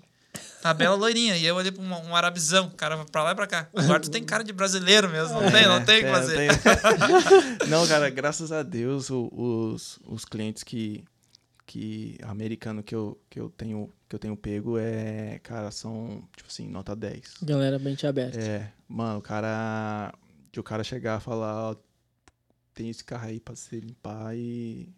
A 0.64 0.74
bela 0.74 0.96
loirinha. 0.96 1.38
E 1.38 1.46
eu 1.46 1.58
ali 1.58 1.72
pra 1.72 1.82
um, 1.82 2.10
um 2.10 2.16
arabizão, 2.16 2.70
cara 2.72 3.04
pra 3.06 3.24
lá 3.24 3.32
e 3.32 3.36
pra 3.36 3.48
cá. 3.48 3.68
Agora 3.74 4.00
tu 4.00 4.12
tem 4.12 4.24
cara 4.24 4.44
de 4.44 4.52
brasileiro 4.54 5.10
mesmo. 5.10 5.42
Não 5.42 5.52
tem, 5.52 5.66
não 5.68 5.84
tem 5.84 5.98
o 5.98 6.02
que 6.02 6.06
É, 6.08 6.12
fazer. 6.12 6.36
tem- 7.60 7.68
não, 7.70 7.88
cara, 7.88 8.10
graças 8.10 8.52
a 8.52 8.62
Deus, 8.62 9.10
o- 9.10 9.30
os, 9.34 10.00
os 10.06 10.26
clientes 10.26 10.64
que, 10.64 11.04
que 11.66 12.18
americano 12.24 12.84
que 12.84 12.94
eu, 12.94 13.20
que 13.30 13.40
eu 13.40 13.50
tenho 13.50 13.92
que 14.08 14.16
eu 14.16 14.20
tenho 14.20 14.36
pego 14.36 14.78
é, 14.78 15.40
cara, 15.44 15.70
são 15.72 16.24
tipo 16.36 16.50
assim, 16.50 16.68
nota 16.68 16.96
10. 16.96 17.36
Galera 17.44 17.78
bem 17.78 17.94
te 17.96 18.08
aberta. 18.08 18.40
É, 18.40 18.72
mano, 18.88 19.20
o 19.20 19.22
cara 19.22 20.12
de 20.52 20.60
o 20.60 20.64
cara 20.64 20.84
chegar 20.84 21.20
e 21.20 21.24
falar, 21.24 21.72
ó, 21.72 21.76
tem 22.74 22.90
esse 22.90 23.04
carro 23.04 23.28
aí 23.28 23.40
pra 23.40 23.56
você 23.56 23.80
limpar 23.80 24.36
e 24.36 24.90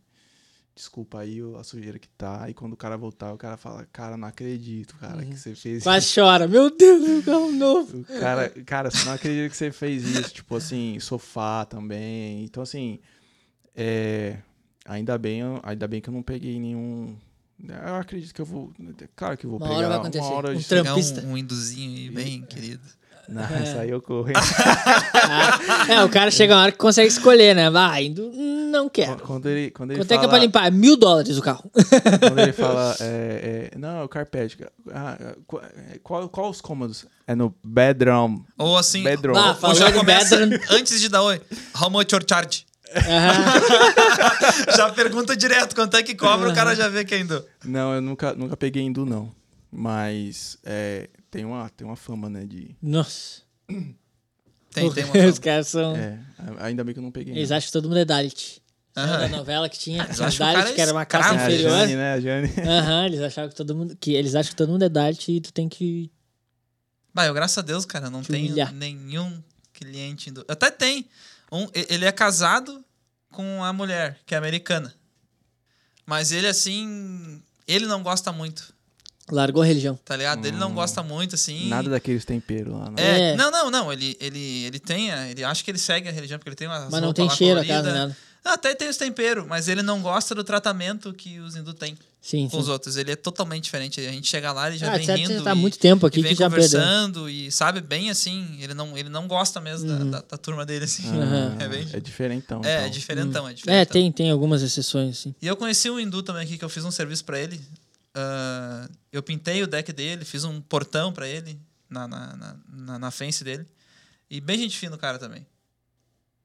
desculpa 0.82 1.20
aí 1.20 1.44
o- 1.44 1.56
a 1.58 1.64
sujeira 1.64 2.00
que 2.00 2.08
tá. 2.10 2.50
E 2.50 2.54
quando 2.56 2.74
o 2.74 2.78
cara 2.78 2.98
voltar, 2.98 3.32
o 3.32 3.38
cara 3.38 3.56
fala, 3.56 3.88
cara, 3.94 4.18
não 4.18 4.28
acredito, 4.28 4.96
cara, 4.98 5.24
que 5.24 5.38
você 5.38 5.54
fez 5.54 5.84
Quase 5.84 6.12
chora. 6.16 6.48
Meu 6.48 6.76
Deus, 6.76 7.08
meu 7.08 7.22
carro 7.24 7.52
novo. 7.52 8.00
o 8.00 8.04
cara, 8.04 8.50
cara, 8.66 8.90
você 8.90 9.06
não 9.06 9.14
acredita 9.14 9.48
que 9.50 9.56
você 9.58 9.72
fez 9.72 10.04
isso, 10.04 10.34
tipo 10.34 10.56
assim, 10.56 11.00
sofá 11.00 11.66
também. 11.66 12.44
Então, 12.44 12.64
assim, 12.64 13.00
é, 13.76 14.38
ainda 14.86 15.18
bem, 15.20 15.42
ainda 15.62 15.88
bem 15.88 16.02
que 16.02 16.10
eu 16.10 16.14
não 16.14 16.24
peguei 16.24 16.60
nenhum. 16.60 17.16
Eu 17.64 17.96
acredito 17.96 18.34
que 18.34 18.42
eu 18.42 18.46
vou. 18.46 18.74
Claro 19.16 19.38
que 19.38 19.46
eu 19.46 19.52
vou 19.52 19.60
Uma 19.60 19.68
pegar 19.68 19.78
hora 19.78 19.88
vai 19.90 19.98
acontecer. 20.00 20.24
uma 20.26 20.34
hora 20.34 20.52
Um 20.52 20.56
de 20.56 20.66
trampo. 20.66 20.84
Pegar 20.84 20.94
Trampista. 20.96 21.22
um, 21.28 21.32
um 21.34 21.38
induzinho 21.38 21.96
aí, 22.00 22.10
bem 22.10 22.42
querido. 22.44 22.82
Não, 23.32 23.64
isso 23.64 23.78
aí 23.80 23.90
eu 23.90 24.02
corro. 24.02 24.28
hein? 24.28 24.36
Ah, 24.36 25.60
é, 25.90 26.04
o 26.04 26.10
cara 26.10 26.30
chega 26.30 26.54
uma 26.54 26.64
hora 26.64 26.72
que 26.72 26.78
consegue 26.78 27.08
escolher, 27.08 27.56
né? 27.56 27.70
Vai, 27.70 28.06
indo, 28.08 28.30
não 28.32 28.90
quero. 28.90 29.18
quando 29.22 29.48
ele, 29.48 29.72
quando 29.72 29.92
ele 29.92 30.00
Quanto 30.02 30.12
é 30.12 30.18
que 30.18 30.26
é 30.26 30.28
fala, 30.28 30.30
pra 30.30 30.40
limpar? 30.40 30.72
Mil 30.72 30.98
dólares 30.98 31.38
o 31.38 31.42
carro. 31.42 31.64
Quando 32.20 32.40
ele 32.40 32.52
fala, 32.54 32.96
é, 33.00 33.70
é, 33.74 33.78
não, 33.78 34.02
é 34.02 34.04
o 34.04 34.10
carpete. 34.10 34.58
Ah, 34.94 35.18
qual, 35.48 35.62
qual, 36.04 36.30
qual 36.30 36.50
os 36.50 36.60
cômodos? 36.60 37.06
É 37.26 37.34
no 37.34 37.56
bedroom. 37.64 38.44
Ou 38.58 38.78
assim, 38.78 39.04
Bedroom. 39.04 39.38
Ah, 39.38 39.50
ou 39.52 39.56
falou 39.56 39.76
já 39.78 39.92
começa 39.94 40.36
bedroom. 40.38 40.60
antes 40.72 41.00
de 41.00 41.08
dar 41.08 41.22
oi. 41.24 41.42
How 41.80 41.90
much 41.90 42.12
your 42.12 42.22
charge? 42.30 42.66
Aham. 42.94 44.76
já 44.76 44.90
pergunta 44.90 45.36
direto 45.38 45.74
quanto 45.74 45.96
é 45.96 46.04
que 46.04 46.14
cobra, 46.14 46.50
o 46.50 46.54
cara 46.54 46.76
já 46.76 46.90
vê 46.90 47.06
que 47.06 47.16
é 47.16 47.20
indo. 47.20 47.42
Não, 47.64 47.94
eu 47.94 48.02
nunca, 48.02 48.34
nunca 48.34 48.58
peguei 48.58 48.84
hindu, 48.84 49.06
não. 49.06 49.32
Mas 49.72 50.58
é, 50.64 51.10
tem, 51.30 51.46
uma, 51.46 51.70
tem 51.70 51.88
uma 51.88 51.96
fama, 51.96 52.30
né, 52.30 52.46
de... 52.46 52.76
Nossa. 52.82 53.42
Tem, 54.74 54.90
tem 54.94 55.04
uma 55.04 55.14
Os 55.28 55.36
fama. 55.36 55.40
caras 55.42 55.68
são. 55.68 55.96
É, 55.98 56.18
ainda 56.60 56.82
bem 56.82 56.94
que 56.94 57.00
eu 57.00 57.04
não 57.04 57.12
peguei. 57.12 57.34
Eles 57.36 57.50
não. 57.50 57.58
acham 57.58 57.68
que 57.68 57.74
todo 57.74 57.90
mundo 57.90 57.98
é 58.00 58.06
Dalit. 58.06 58.62
Da 58.96 59.28
novela 59.28 59.68
que 59.68 59.78
tinha? 59.78 60.06
Que 60.06 60.14
o 60.14 60.38
Dalit, 60.38 60.70
é 60.72 60.74
que 60.74 60.80
era 60.82 60.94
uma 60.94 61.02
escravo. 61.02 61.26
caça 61.30 61.36
É, 61.36 61.46
a 61.46 61.48
inferior. 61.50 61.72
Jane, 61.72 61.96
né? 61.96 62.14
A 62.14 62.20
Jane. 62.22 62.48
Aham, 62.70 63.06
eles 63.06 63.20
achavam 63.20 63.50
que 63.50 63.56
todo 63.56 63.76
mundo. 63.76 63.98
Que 64.00 64.14
eles 64.14 64.34
acham 64.34 64.50
que 64.52 64.56
todo 64.56 64.70
mundo 64.72 64.84
é 64.86 64.88
Dalit 64.90 65.30
e 65.30 65.42
tu 65.42 65.52
tem 65.52 65.68
que. 65.68 66.10
Bah, 67.14 67.26
eu, 67.26 67.34
graças 67.34 67.58
a 67.58 67.62
Deus, 67.62 67.86
cara, 67.86 68.10
não 68.10 68.22
Te 68.22 68.30
tenho 68.32 68.46
humilhar. 68.48 68.72
nenhum 68.74 69.44
cliente 69.74 70.30
indo. 70.30 70.46
Até 70.48 70.72
tem. 70.72 71.06
Um, 71.52 71.68
ele 71.74 72.06
é 72.06 72.12
casado 72.14 72.82
com 73.30 73.62
a 73.66 73.74
mulher, 73.74 74.20
que 74.26 74.34
é 74.34 74.38
americana. 74.38 74.94
Mas 76.06 76.32
ele, 76.32 76.48
assim. 76.48 77.44
Ele 77.68 77.86
não 77.88 78.02
gosta 78.02 78.32
muito, 78.32 78.74
Largou 79.32 79.64
a 79.64 79.66
religião. 79.66 79.98
tá 80.06 80.16
ligado? 80.16 80.46
Ele 80.46 80.58
não 80.58 80.74
gosta 80.74 81.02
muito, 81.02 81.36
assim. 81.36 81.68
Nada 81.70 81.90
daqueles 81.90 82.26
temperos 82.26 82.74
lá. 82.74 82.90
Né? 82.92 82.96
É, 82.98 83.20
É. 83.32 83.36
Não, 83.36 83.50
não, 83.50 83.72
não. 83.72 83.92
Ele, 83.94 84.16
ele, 84.20 84.66
ele 84.66 84.80
tem. 84.80 85.12
a- 85.12 85.30
Ele 85.30 85.44
acha 85.44 85.64
que 85.64 85.72
ele 85.72 85.78
segue 85.80 86.08
a 86.10 86.12
religião, 86.12 86.38
porque 86.38 86.50
ele 86.50 86.56
tem 86.56 86.68
uma. 86.68 86.88
Mas 86.92 87.02
não 87.02 87.14
tem 87.14 87.30
cheiro 87.30 87.60
a 87.60 87.66
casa, 87.66 87.94
nada. 87.94 88.18
Até 88.44 88.74
tem 88.74 88.90
os 88.90 88.98
temperos, 88.98 89.46
mas 89.46 89.68
ele 89.68 89.84
não 89.84 90.02
gosta 90.02 90.34
do 90.34 90.44
tratamento 90.44 91.14
que 91.14 91.40
os 91.40 91.56
hindu 91.56 91.76
têm 91.76 91.96
Sim, 92.20 92.46
com 92.46 92.58
sim. 92.58 92.58
os 92.58 92.68
outros. 92.70 92.98
Ele 92.98 93.12
é 93.12 93.16
totalmente 93.16 93.66
diferente. 93.66 94.02
A 94.02 94.12
gente 94.12 94.28
chega 94.28 94.52
lá, 94.52 94.68
ele 94.68 94.80
já 94.80 94.92
Ah, 94.92 94.98
vem 94.98 95.06
rindo. 95.16 95.36
já 95.36 95.44
tá 95.44 95.52
há 95.52 95.56
e- 95.56 95.58
muito 95.60 95.78
tempo 95.78 96.04
e 96.04 96.08
aqui 96.08 96.24
vem 96.24 96.34
que 96.34 96.40
já 96.40 96.50
perdeu. 96.50 96.68
conversando 96.68 97.30
e 97.30 97.52
sabe 97.52 97.82
bem 97.82 98.10
assim. 98.10 98.58
Ele 98.60 98.74
não, 98.74 98.98
ele 98.98 99.10
não 99.10 99.28
gosta 99.28 99.62
mesmo 99.62 99.88
da- 99.88 99.94
Uhum. 99.94 100.10
da, 100.10 100.22
da 100.28 100.38
turma 100.40 100.66
dele, 100.66 100.86
assim. 100.86 101.08
Aham. 101.08 101.56
É 101.60 101.68
bem. 101.68 101.88
É 101.94 102.00
diferentão. 102.00 102.62
É, 102.66 102.72
é 102.74 102.80
então. 102.80 102.90
diferentão, 102.90 103.48
é 103.48 103.52
É, 103.52 103.54
diferentão. 103.54 103.94
tem, 103.94 104.12
tem 104.12 104.32
algumas 104.32 104.64
exceções, 104.64 105.20
sim. 105.20 105.36
E 105.40 105.46
eu 105.46 105.56
conheci 105.56 105.88
um 105.92 106.00
hindu 106.00 106.24
também 106.24 106.42
aqui, 106.44 106.58
que 106.58 106.66
eu 106.66 106.70
fiz 106.70 106.84
um 106.84 106.90
serviço 106.92 107.24
pra 107.24 107.40
ele. 107.40 107.62
Ah, 108.14 108.90
eu 109.12 109.24
pintei 109.24 109.64
o 109.64 109.68
deck 109.68 109.92
dele, 109.94 110.26
fiz 110.26 110.44
um 110.44 110.60
portão 110.62 111.14
pra 111.14 111.28
ele 111.28 111.60
na, 111.90 112.08
na, 112.08 112.36
na, 112.36 112.56
na, 112.70 113.00
na 113.00 113.12
fence 113.12 113.44
dele. 113.44 113.66
E 114.30 114.40
bem 114.42 114.58
gente 114.58 114.78
fina 114.78 114.96
o 114.96 115.00
cara 115.00 115.18
também. 115.20 115.46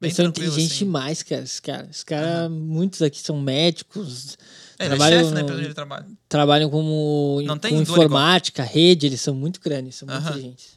Bem 0.01 0.09
Eles 0.09 0.16
são 0.16 0.26
inteligentes 0.26 0.72
assim. 0.72 0.84
demais, 0.84 1.22
cara. 1.22 1.43
Esses 1.43 1.60
caras. 1.60 1.97
Os 1.97 2.05
caras, 2.05 2.51
muitos 2.51 3.01
aqui 3.02 3.18
são 3.18 3.40
médicos, 3.40 4.36
É, 4.78 4.84
é 4.84 4.88
Trabalho 4.88 5.18
chefe 5.20 5.30
na 5.30 5.34
no- 5.34 5.40
empresa 5.40 5.59
onde 5.59 5.66
ele 5.68 5.74
trabalha. 5.74 6.06
trabalham 6.28 6.68
como 6.70 7.40
Não 7.44 7.59
com 7.59 7.68
informática, 7.80 8.62
rede, 8.62 9.06
eles 9.06 9.20
são 9.20 9.34
muito 9.34 9.59
grandes, 9.60 9.94
são 9.97 10.06
muito 10.06 10.22
inteligentes. 10.28 10.76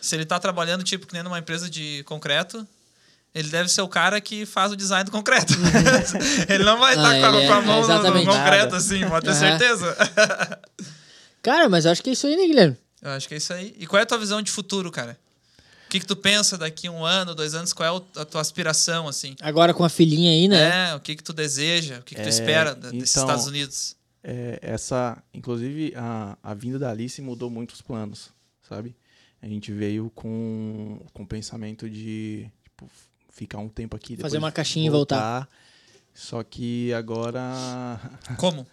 Se 0.00 0.14
ele 0.14 0.24
tá 0.24 0.38
trabalhando, 0.38 0.82
tipo, 0.84 1.06
que 1.06 1.12
nem 1.12 1.22
numa 1.22 1.38
empresa 1.38 1.68
de 1.68 2.02
concreto, 2.04 2.66
ele 3.34 3.48
deve 3.48 3.68
ser 3.68 3.82
o 3.82 3.88
cara 3.88 4.20
que 4.20 4.44
faz 4.46 4.72
o 4.72 4.76
design 4.76 5.04
do 5.04 5.10
concreto. 5.10 5.52
ele 6.48 6.64
não 6.64 6.78
vai 6.78 6.94
Ah, 6.94 6.96
estar 6.96 7.20
com, 7.20 7.26
a- 7.26 7.28
ele 7.38 7.44
é- 7.44 7.46
com 7.46 7.52
a 7.54 7.60
mão 7.62 7.80
no- 7.80 7.86
no, 7.88 7.92
exatamente. 7.94 8.26
concreto, 8.26 8.64
Nada. 8.72 8.76
assim, 8.76 9.08
pode 9.08 9.24
ter 9.26 9.30
Aham. 9.32 9.38
certeza. 9.58 9.96
Cara, 11.42 11.68
mas 11.68 11.84
eu 11.84 11.92
acho 11.92 12.02
que 12.02 12.10
é 12.10 12.12
isso 12.12 12.26
aí, 12.26 12.36
né, 12.36 12.46
Guilherme? 12.46 12.76
Eu 13.02 13.10
acho 13.12 13.26
que 13.28 13.34
é 13.34 13.36
isso 13.38 13.52
aí. 13.52 13.74
E 13.78 13.86
qual 13.86 13.98
é 13.98 14.02
a 14.02 14.06
tua 14.06 14.18
visão 14.18 14.42
de 14.42 14.50
futuro, 14.50 14.90
cara? 14.90 15.18
O 15.86 15.90
que, 15.90 15.98
que 16.00 16.06
tu 16.06 16.14
pensa 16.14 16.56
daqui 16.58 16.88
um 16.88 17.04
ano, 17.04 17.34
dois 17.34 17.54
anos? 17.54 17.72
Qual 17.72 18.04
é 18.16 18.20
a 18.20 18.24
tua 18.24 18.40
aspiração, 18.40 19.08
assim? 19.08 19.34
Agora 19.40 19.72
com 19.74 19.82
a 19.82 19.88
filhinha 19.88 20.30
aí, 20.30 20.46
né? 20.46 20.90
É, 20.90 20.94
o 20.94 21.00
que, 21.00 21.16
que 21.16 21.22
tu 21.22 21.32
deseja? 21.32 21.98
O 21.98 22.02
que, 22.02 22.14
que 22.14 22.20
tu 22.20 22.26
É, 22.26 22.28
espera 22.28 22.74
da- 22.74 22.90
desses 22.90 23.10
então- 23.10 23.22
Estados 23.24 23.46
Unidos? 23.46 23.96
É, 24.22 24.58
essa, 24.62 25.16
inclusive, 25.32 25.94
a, 25.96 26.36
a 26.42 26.52
vinda 26.54 26.78
da 26.78 26.90
Alice 26.90 27.20
mudou 27.22 27.48
muito 27.50 27.72
os 27.72 27.80
planos, 27.80 28.28
sabe? 28.68 28.94
A 29.42 29.46
gente 29.48 29.72
veio 29.72 30.10
com, 30.14 31.00
com 31.14 31.22
o 31.22 31.26
pensamento 31.26 31.88
de 31.88 32.46
tipo, 32.62 32.86
ficar 33.30 33.58
um 33.58 33.68
tempo 33.68 33.96
aqui. 33.96 34.16
Fazer 34.16 34.38
uma 34.38 34.52
caixinha 34.52 34.86
e 34.86 34.90
voltar. 34.90 35.48
Só 36.12 36.42
que 36.42 36.92
agora, 36.92 37.40
Como? 38.36 38.66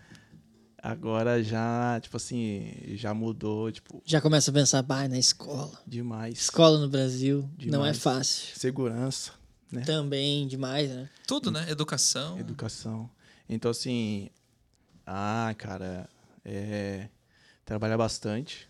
agora 0.82 1.42
já, 1.44 2.00
tipo 2.02 2.18
assim, 2.18 2.74
já 2.96 3.14
mudou, 3.14 3.72
tipo, 3.72 4.02
Já 4.06 4.20
começa 4.22 4.52
a 4.52 4.54
pensar, 4.54 4.82
bah, 4.82 5.08
na 5.08 5.18
escola. 5.18 5.80
demais. 5.86 6.40
Escola 6.40 6.80
no 6.80 6.90
Brasil 6.90 7.42
não 7.60 7.86
é 7.86 7.92
Demais. 7.92 7.98
fácil. 8.00 8.56
Segurança, 8.58 9.32
né? 9.72 9.82
Também 9.82 10.48
demais, 10.48 10.90
né? 10.90 11.10
Tudo, 11.28 11.52
né? 11.52 11.70
Educação. 11.70 12.40
Educação. 12.40 13.10
Então, 13.50 13.72
assim, 13.72 14.30
ah, 15.06 15.54
cara, 15.58 16.10
é, 16.44 17.08
trabalhar 17.64 17.98
bastante, 17.98 18.68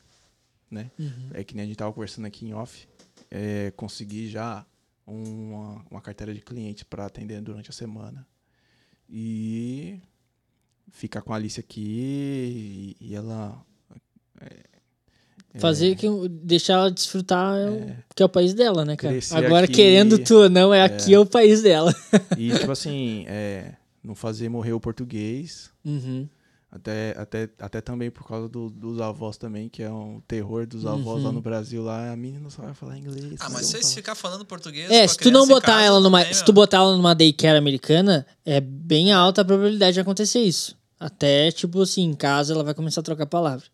né? 0.70 0.92
Uhum. 1.00 1.30
É 1.34 1.44
que 1.44 1.56
nem 1.56 1.64
a 1.64 1.68
gente 1.68 1.78
tava 1.78 1.94
conversando 1.94 2.26
aqui 2.26 2.46
em 2.46 2.54
off. 2.54 2.88
É, 3.32 3.72
conseguir 3.76 4.30
já 4.30 4.66
uma, 5.08 5.86
uma 5.90 6.02
carteira 6.02 6.34
de 6.34 6.42
clientes 6.42 6.84
para 6.84 7.06
atender 7.06 7.42
durante 7.42 7.70
a 7.70 7.74
semana. 7.74 8.28
E 9.10 10.00
ficar 10.92 11.22
com 11.22 11.32
a 11.34 11.38
Alice 11.38 11.60
aqui 11.60 12.96
e, 13.00 13.08
e 13.10 13.16
ela. 13.16 13.60
é, 14.42 14.68
Fazer 15.60 15.96
que 15.96 16.08
deixar 16.30 16.74
ela 16.74 16.92
desfrutar 16.92 17.58
é 17.58 17.70
o- 17.70 17.96
que 18.16 18.22
é 18.22 18.26
o 18.26 18.30
país 18.30 18.54
dela, 18.54 18.84
né, 18.86 18.96
cara? 18.96 19.16
Agora, 19.48 19.64
aqui- 19.66 19.74
querendo 19.74 20.20
tu 20.20 20.36
ou 20.44 20.50
não, 20.50 20.74
é 20.74 20.84
aqui 20.84 21.14
é 21.14 21.20
o 21.20 21.26
país 21.26 21.62
dela. 21.64 21.96
E, 22.38 22.52
tipo 22.52 22.72
assim, 22.72 23.24
é, 23.28 23.74
não 24.04 24.14
fazer 24.14 24.50
morrer 24.50 24.74
o 24.74 24.80
português. 24.80 25.72
Uhum. 25.84 26.28
Até, 26.70 27.16
até, 27.18 27.50
até 27.60 27.80
também 27.82 28.12
por 28.12 28.28
causa 28.28 28.50
do- 28.50 28.70
dos 28.70 29.00
avós 29.00 29.38
também, 29.38 29.70
que 29.70 29.82
é 29.82 29.90
um 29.90 30.22
terror 30.28 30.68
dos 30.68 30.86
avós 30.86 31.20
Uhum. 31.22 31.28
lá 31.28 31.32
no 31.32 31.42
Brasil. 31.42 31.82
Lá 31.82 32.12
a 32.12 32.16
menina 32.18 32.50
só 32.50 32.62
vai 32.62 32.74
falar 32.74 32.98
inglês. 32.98 33.36
Ah, 33.40 33.46
só 33.48 33.54
mas 33.54 33.66
se 33.68 33.72
falar- 33.80 33.94
ficar 33.96 34.16
falando 34.16 34.46
português. 34.46 34.92
É, 34.92 35.08
se 35.08 35.18
tu 35.18 35.32
não 35.32 35.48
botar 35.48 35.68
casa, 35.74 35.86
ela 35.86 36.00
numa. 36.02 36.24
tem, 36.26 36.34
Se 36.34 36.44
tu 36.44 36.52
botar 36.52 36.78
ela 36.78 36.96
numa 36.98 37.16
daycare 37.16 37.58
americana, 37.58 38.28
é 38.46 38.60
bem 38.60 39.14
alta 39.14 39.42
a 39.42 39.46
probabilidade 39.46 39.94
de 39.94 40.02
acontecer 40.02 40.42
isso. 40.42 40.76
Até, 41.00 41.52
tipo 41.52 41.82
assim, 41.82 42.04
em 42.04 42.14
casa 42.14 42.54
ela 42.54 42.64
vai 42.66 42.74
começar 42.74 43.00
a 43.00 43.04
trocar 43.04 43.26
palavra. 43.28 43.66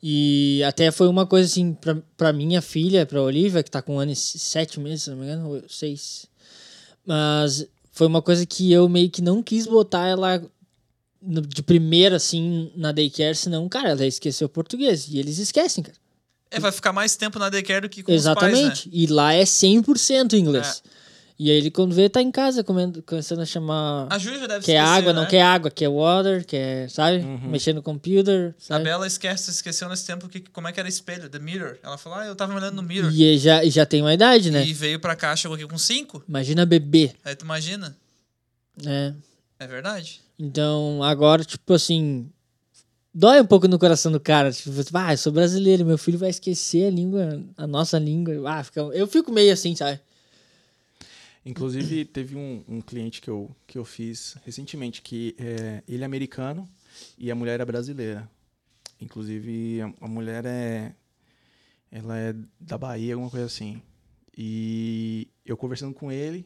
E 0.00 0.62
até 0.64 0.90
foi 0.92 1.08
uma 1.08 1.26
coisa 1.26 1.48
assim, 1.50 1.72
pra, 1.74 1.96
pra 2.16 2.32
minha 2.32 2.62
filha, 2.62 3.04
pra 3.06 3.22
Olivia, 3.22 3.62
que 3.62 3.70
tá 3.70 3.82
com 3.82 3.96
um 3.96 3.98
ano 3.98 4.12
e 4.12 4.16
sete 4.16 4.78
meses, 4.78 5.04
se 5.04 5.10
não 5.10 5.16
me 5.16 5.24
engano, 5.24 5.48
ou 5.50 5.62
seis. 5.68 6.26
Mas 7.04 7.66
foi 7.90 8.06
uma 8.06 8.20
coisa 8.22 8.44
que 8.46 8.70
eu 8.70 8.88
meio 8.88 9.10
que 9.10 9.22
não 9.22 9.42
quis 9.42 9.66
botar 9.66 10.06
ela 10.06 10.42
de 11.26 11.62
primeira, 11.62 12.16
assim, 12.16 12.70
na 12.76 12.92
daycare, 12.92 13.34
senão, 13.34 13.68
cara, 13.68 13.90
ela 13.90 14.06
esqueceu 14.06 14.46
o 14.46 14.50
português. 14.50 15.06
E 15.08 15.18
eles 15.18 15.38
esquecem, 15.38 15.82
cara. 15.82 15.96
É, 16.50 16.60
vai 16.60 16.70
ficar 16.70 16.92
mais 16.92 17.16
tempo 17.16 17.38
na 17.38 17.48
daycare 17.48 17.80
do 17.82 17.88
que 17.88 18.02
com 18.02 18.12
os 18.12 18.22
pais, 18.24 18.36
Exatamente. 18.52 18.88
né? 18.88 18.94
E 18.94 19.06
lá 19.06 19.32
é 19.32 19.42
100% 19.42 20.34
inglês. 20.34 20.82
E 21.36 21.50
aí 21.50 21.56
ele, 21.56 21.68
quando 21.68 21.92
vê, 21.92 22.08
tá 22.08 22.22
em 22.22 22.30
casa 22.30 22.62
comendo, 22.62 23.02
começando 23.02 23.40
a 23.40 23.44
chamar. 23.44 24.06
A 24.08 24.18
Júlia 24.18 24.46
deve 24.46 24.64
Quer 24.64 24.74
esquecer, 24.74 24.76
água, 24.78 25.12
né? 25.12 25.20
não 25.20 25.26
quer 25.26 25.42
água, 25.42 25.68
quer 25.68 25.88
water, 25.88 26.46
quer, 26.46 26.88
sabe? 26.88 27.24
Mexendo 27.24 27.76
no 27.76 27.82
computer, 27.82 28.54
A 28.56 28.62
sabe? 28.62 28.84
Bela 28.84 29.04
esquece, 29.04 29.50
esqueceu 29.50 29.88
nesse 29.88 30.06
tempo 30.06 30.28
que, 30.28 30.38
como 30.52 30.68
é 30.68 30.72
que 30.72 30.78
era 30.78 30.88
espelho, 30.88 31.28
the 31.28 31.40
mirror. 31.40 31.76
Ela 31.82 31.98
falou, 31.98 32.20
ah, 32.20 32.26
eu 32.26 32.36
tava 32.36 32.54
olhando 32.54 32.76
no 32.76 32.84
mirror. 32.84 33.10
E 33.12 33.36
já, 33.36 33.64
já 33.64 33.84
tem 33.84 34.00
uma 34.00 34.14
idade, 34.14 34.52
né? 34.52 34.64
E 34.64 34.72
veio 34.72 35.00
pra 35.00 35.16
cá, 35.16 35.34
chegou 35.34 35.56
aqui 35.56 35.66
com 35.66 35.76
cinco. 35.76 36.22
Imagina 36.28 36.64
bebê, 36.64 37.10
Aí 37.24 37.34
tu 37.34 37.44
imagina. 37.44 37.96
né? 38.80 39.12
É 39.58 39.66
verdade. 39.66 40.20
Então, 40.38 41.02
agora, 41.02 41.44
tipo 41.44 41.72
assim. 41.72 42.30
Dói 43.16 43.40
um 43.40 43.46
pouco 43.46 43.68
no 43.68 43.78
coração 43.78 44.10
do 44.10 44.18
cara. 44.18 44.50
Tipo, 44.52 44.70
ah, 44.94 45.12
eu 45.12 45.18
sou 45.18 45.32
brasileiro, 45.32 45.84
meu 45.84 45.96
filho 45.96 46.18
vai 46.18 46.30
esquecer 46.30 46.86
a 46.86 46.90
língua, 46.90 47.44
a 47.56 47.66
nossa 47.66 47.96
língua. 47.98 48.34
Ah, 48.50 48.64
fica, 48.64 48.80
eu 48.80 49.06
fico 49.06 49.30
meio 49.30 49.52
assim, 49.52 49.76
sabe? 49.76 50.00
Inclusive, 51.46 52.06
teve 52.06 52.36
um, 52.36 52.64
um 52.66 52.80
cliente 52.80 53.20
que 53.20 53.28
eu, 53.28 53.54
que 53.66 53.78
eu 53.78 53.84
fiz 53.84 54.36
recentemente, 54.44 55.02
que 55.02 55.36
é, 55.38 55.82
ele 55.86 56.02
é 56.02 56.06
americano 56.06 56.68
e 57.18 57.30
a 57.30 57.34
mulher 57.34 57.60
é 57.60 57.64
brasileira. 57.64 58.28
Inclusive, 59.00 59.82
a, 59.82 59.92
a 60.00 60.08
mulher 60.08 60.44
é. 60.46 60.94
Ela 61.90 62.18
é 62.18 62.34
da 62.58 62.76
Bahia, 62.76 63.14
alguma 63.14 63.30
coisa 63.30 63.46
assim. 63.46 63.80
E 64.36 65.28
eu 65.46 65.56
conversando 65.56 65.94
com 65.94 66.10
ele, 66.10 66.44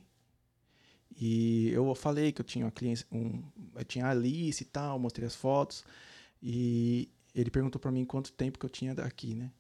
e 1.20 1.70
eu 1.70 1.92
falei 1.96 2.30
que 2.30 2.40
eu 2.40 2.44
tinha 2.44 2.64
uma 2.64 2.70
cliente, 2.70 3.04
um, 3.10 3.42
eu 3.74 3.84
tinha 3.84 4.06
a 4.06 4.10
Alice 4.10 4.62
e 4.62 4.66
tal, 4.66 4.98
mostrei 4.98 5.26
as 5.26 5.34
fotos, 5.34 5.84
e 6.40 7.08
ele 7.34 7.50
perguntou 7.50 7.80
pra 7.80 7.90
mim 7.90 8.04
quanto 8.04 8.32
tempo 8.32 8.58
que 8.58 8.64
eu 8.64 8.70
tinha 8.70 8.94
daqui, 8.94 9.34
né? 9.34 9.50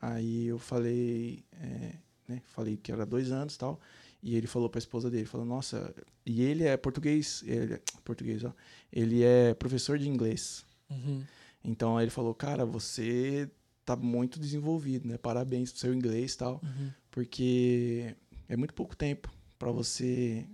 Aí 0.00 0.46
eu 0.46 0.58
falei, 0.58 1.44
é, 1.60 1.94
né? 2.28 2.42
Falei 2.54 2.76
que 2.76 2.92
era 2.92 3.04
dois 3.04 3.32
anos 3.32 3.56
e 3.56 3.58
tal. 3.58 3.80
E 4.22 4.36
ele 4.36 4.46
falou 4.46 4.68
pra 4.68 4.78
esposa 4.78 5.10
dele, 5.10 5.26
falou, 5.26 5.46
nossa, 5.46 5.92
e 6.24 6.42
ele 6.42 6.64
é 6.64 6.76
português, 6.76 7.42
ele 7.44 7.74
é, 7.74 7.80
português, 8.04 8.44
ó. 8.44 8.52
Ele 8.92 9.24
é 9.24 9.54
professor 9.54 9.98
de 9.98 10.08
inglês. 10.08 10.64
Uhum. 10.88 11.22
Então 11.64 11.96
aí 11.96 12.04
ele 12.04 12.10
falou, 12.10 12.34
cara, 12.34 12.64
você 12.64 13.50
tá 13.84 13.96
muito 13.96 14.38
desenvolvido, 14.38 15.08
né? 15.08 15.18
Parabéns 15.18 15.72
pro 15.72 15.80
seu 15.80 15.94
inglês 15.94 16.34
e 16.34 16.38
tal. 16.38 16.60
Uhum. 16.62 16.90
Porque 17.10 18.14
é 18.48 18.56
muito 18.56 18.74
pouco 18.74 18.96
tempo 18.96 19.32
pra 19.58 19.72
você 19.72 20.46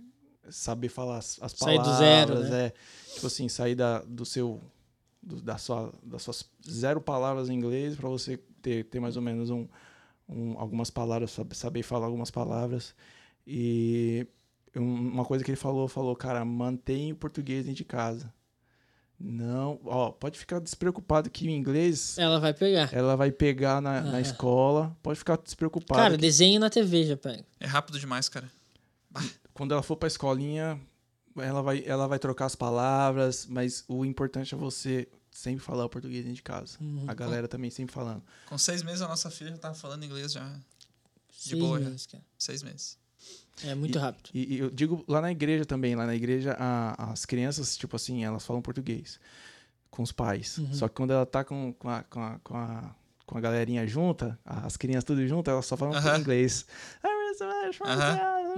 saber 0.49 0.89
falar 0.89 1.17
as, 1.17 1.37
as 1.41 1.51
Sair 1.53 1.77
do 1.77 1.83
palavras. 1.83 1.97
zero, 1.99 2.39
né? 2.49 2.65
É, 2.67 2.73
tipo 3.13 3.27
assim, 3.27 3.47
sair 3.49 3.75
da, 3.75 3.99
do 4.01 4.25
seu. 4.25 4.61
do- 5.21 5.41
da 5.41 5.57
sua, 5.57 5.93
das 6.03 6.21
suas 6.21 6.45
zero 6.69 7.01
palavras 7.01 7.49
em 7.49 7.53
inglês 7.55 7.95
pra 7.95 8.07
você 8.09 8.37
ter, 8.61 8.83
ter 8.85 8.99
mais 8.99 9.15
ou 9.15 9.21
menos 9.23 9.49
um, 9.49 9.67
um- 10.29 10.59
algumas 10.59 10.89
palavras, 10.91 11.31
sab- 11.31 11.53
saber 11.53 11.81
falar 11.83 12.05
algumas 12.05 12.29
palavras. 12.31 12.93
E 13.47 14.27
um- 14.75 15.09
uma 15.13 15.25
coisa 15.25 15.43
que 15.43 15.49
ele 15.51 15.55
falou, 15.57 15.87
falou, 15.87 16.15
cara, 16.15 16.43
mantém 16.45 17.11
o 17.11 17.15
português 17.15 17.65
dentro 17.65 17.77
de 17.77 17.85
casa. 17.85 18.31
Não, 19.17 19.79
ó, 19.85 20.11
pode 20.11 20.37
ficar 20.37 20.59
despreocupado 20.59 21.29
que 21.29 21.47
o 21.47 21.49
inglês 21.49 22.17
Ela 22.17 22.37
vai 22.37 22.53
pegar. 22.53 22.93
ela 22.93 23.15
vai 23.15 23.31
pegar 23.31 23.81
na, 23.81 24.01
na 24.01 24.09
Aham. 24.09 24.19
escola. 24.19 24.97
Pode 25.01 25.17
ficar 25.17 25.37
despreocupado. 25.37 26.01
Cara, 26.01 26.15
que 26.15 26.21
desenho 26.21 26.59
na 26.59 26.69
TV 26.69 27.05
já 27.05 27.15
pega. 27.15 27.45
É 27.59 27.65
rápido 27.65 27.97
demais, 27.97 28.27
cara. 28.27 28.51
Quando 29.53 29.71
ela 29.73 29.81
for 29.83 29.95
pra 29.95 30.07
escolinha, 30.07 30.79
ela 31.37 31.61
vai, 31.61 31.83
ela 31.85 32.07
vai 32.07 32.19
trocar 32.19 32.45
as 32.45 32.55
palavras, 32.55 33.45
mas 33.45 33.83
o 33.87 34.05
importante 34.05 34.53
é 34.53 34.57
você 34.57 35.07
sempre 35.31 35.63
falar 35.63 35.85
o 35.85 35.89
português 35.89 36.23
dentro 36.23 36.35
de 36.37 36.43
casa. 36.43 36.77
Uhum. 36.79 37.05
A 37.07 37.13
galera 37.13 37.47
também 37.47 37.69
sempre 37.69 37.93
falando. 37.93 38.23
Com 38.47 38.57
seis 38.57 38.81
meses 38.83 39.01
a 39.01 39.07
nossa 39.07 39.29
filha 39.29 39.51
já 39.51 39.57
tava 39.57 39.75
falando 39.75 40.03
inglês 40.05 40.31
já. 40.31 40.49
Seis 41.37 41.59
boa, 41.59 41.79
meses, 41.79 42.05
cara. 42.07 42.23
Seis 42.37 42.63
meses. 42.63 42.97
É 43.63 43.73
muito 43.75 43.97
rápido. 43.99 44.29
E, 44.33 44.55
e 44.55 44.59
eu 44.59 44.69
digo 44.69 45.03
lá 45.07 45.21
na 45.21 45.31
igreja 45.31 45.65
também, 45.65 45.95
lá 45.95 46.05
na 46.05 46.15
igreja 46.15 46.55
a- 46.59 47.11
as 47.11 47.25
crianças, 47.25 47.77
tipo 47.77 47.95
assim, 47.95 48.23
elas 48.23 48.45
falam 48.45 48.61
português 48.61 49.19
com 49.89 50.03
os 50.03 50.11
pais. 50.11 50.57
Uhum. 50.57 50.73
Só 50.73 50.87
que 50.89 50.95
quando 50.95 51.11
ela 51.11 51.25
tá 51.25 51.43
com, 51.43 51.71
com, 51.73 51.89
a, 51.89 52.03
com, 52.03 52.21
a, 52.21 52.39
com, 52.39 52.57
a, 52.57 52.95
com 53.25 53.37
a 53.37 53.41
galerinha 53.41 53.87
junta, 53.87 54.37
as 54.45 54.75
crianças 54.75 55.05
tudo 55.05 55.25
junto, 55.27 55.49
elas 55.49 55.65
só 55.65 55.77
falam 55.77 55.95
Aham. 55.95 56.19
inglês. 56.19 56.65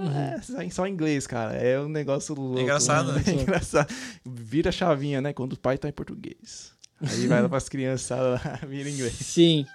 É, 0.00 0.40
só- 0.42 0.70
só 0.70 0.86
inglês, 0.86 1.26
cara. 1.26 1.54
É 1.54 1.80
um 1.80 1.88
negócio 1.88 2.34
louco. 2.34 2.60
engraçado, 2.60 3.12
né? 3.12 3.18
né? 3.18 3.24
É 3.38 3.42
engraçado. 3.42 3.92
Vira 4.24 4.68
a 4.68 4.72
chavinha, 4.72 5.20
né? 5.20 5.32
Quando 5.32 5.54
o 5.54 5.58
pai 5.58 5.76
tá 5.78 5.88
em 5.88 5.92
português. 5.92 6.72
Aí 7.00 7.26
vai 7.26 7.40
lá 7.42 7.48
pras 7.48 7.68
criançadas 7.68 8.42
lá, 8.44 8.58
vira 8.66 8.88
inglês. 8.90 9.14
Sim. 9.14 9.66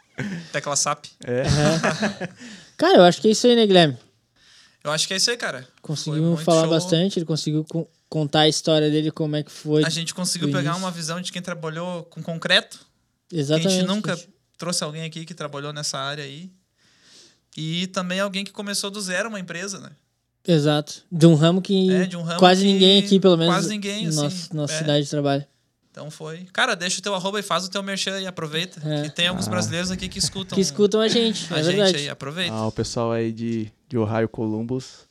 Tecla 0.51 0.75
SAP. 0.75 1.05
É. 1.25 1.43
Cara, 2.77 2.97
eu 2.97 3.03
acho 3.03 3.21
que 3.21 3.27
é 3.27 3.31
isso 3.31 3.47
aí, 3.47 3.55
né, 3.55 3.65
Guilherme? 3.65 3.97
Eu 4.83 4.91
acho 4.91 5.07
que 5.07 5.13
é 5.13 5.17
isso 5.17 5.31
aí, 5.31 5.37
cara. 5.37 5.65
Muito 6.07 6.43
falar 6.43 6.63
show. 6.63 6.69
bastante, 6.69 7.17
ele 7.17 7.25
conseguiu 7.25 7.63
con- 7.63 7.87
contar 8.09 8.41
a 8.41 8.49
história 8.49 8.91
dele, 8.91 9.11
como 9.11 9.35
é 9.37 9.41
que 9.43 9.49
foi. 9.51 9.83
A 9.85 9.89
gente 9.89 10.13
conseguiu 10.13 10.49
pegar 10.49 10.71
início. 10.71 10.79
uma 10.79 10.91
visão 10.91 11.21
de 11.21 11.31
quem 11.31 11.41
trabalhou 11.41 12.03
com 12.03 12.21
concreto. 12.21 12.85
Exatamente. 13.31 13.67
A 13.67 13.71
gente 13.71 13.87
nunca 13.87 14.15
gente. 14.15 14.29
trouxe 14.57 14.83
alguém 14.83 15.03
aqui 15.05 15.25
que 15.25 15.33
trabalhou 15.33 15.71
nessa 15.71 15.97
área 15.97 16.25
aí. 16.25 16.51
E 17.55 17.87
também 17.87 18.19
alguém 18.19 18.43
que 18.43 18.51
começou 18.51 18.91
do 18.91 18.99
zero 19.01 19.29
uma 19.29 19.39
empresa, 19.39 19.79
né? 19.79 19.91
Exato. 20.48 21.03
De 21.11 21.26
um 21.26 21.36
ramo 21.36 21.61
que 21.61 21.91
É, 21.91 22.06
de 22.06 22.18
um 22.18 22.22
ramo 22.24 22.40
quase 22.40 22.61
que 22.65 22.72
ninguém 22.74 22.99
aqui, 22.99 23.20
pelo 23.20 23.38
menos. 23.38 23.53
quase 23.53 23.70
ninguém, 23.70 24.07
assim, 24.07 24.22
Nossa, 24.22 24.53
nossa 24.53 24.74
é. 24.74 24.78
cidade 24.80 25.03
de 25.06 25.10
trabalho. 25.10 25.45
Então 25.90 26.10
foi. 26.10 26.48
Cara, 26.52 26.76
deixa 26.76 26.99
o 26.99 27.02
teu 27.03 27.14
arroba 27.14 27.40
e 27.40 27.44
faz 27.44 27.65
o 27.65 27.70
teu 27.70 27.82
merchan 27.84 28.20
e 28.20 28.26
aproveita. 28.26 28.82
É. 28.84 29.03
Que 29.03 29.10
tem 29.11 29.28
alguns 29.28 29.48
Ah. 29.48 29.52
brasileiros 29.52 29.91
aqui 29.91 30.10
que 30.10 30.18
escutam. 30.20 30.56
Que 30.56 30.61
escutam 30.61 30.99
a 30.99 31.07
gente, 31.07 31.45
a 31.53 31.60
é 31.60 31.64
gente 31.64 31.76
verdade. 31.76 31.98
aí. 31.98 32.10
Aproveita. 32.10 32.53
Ah, 32.53 32.68
o 32.68 32.72
pessoal 32.72 33.11
aí 33.11 33.32
de, 33.32 33.72
de 33.88 33.98
Ohio 33.98 34.28
Columbus, 34.28 35.07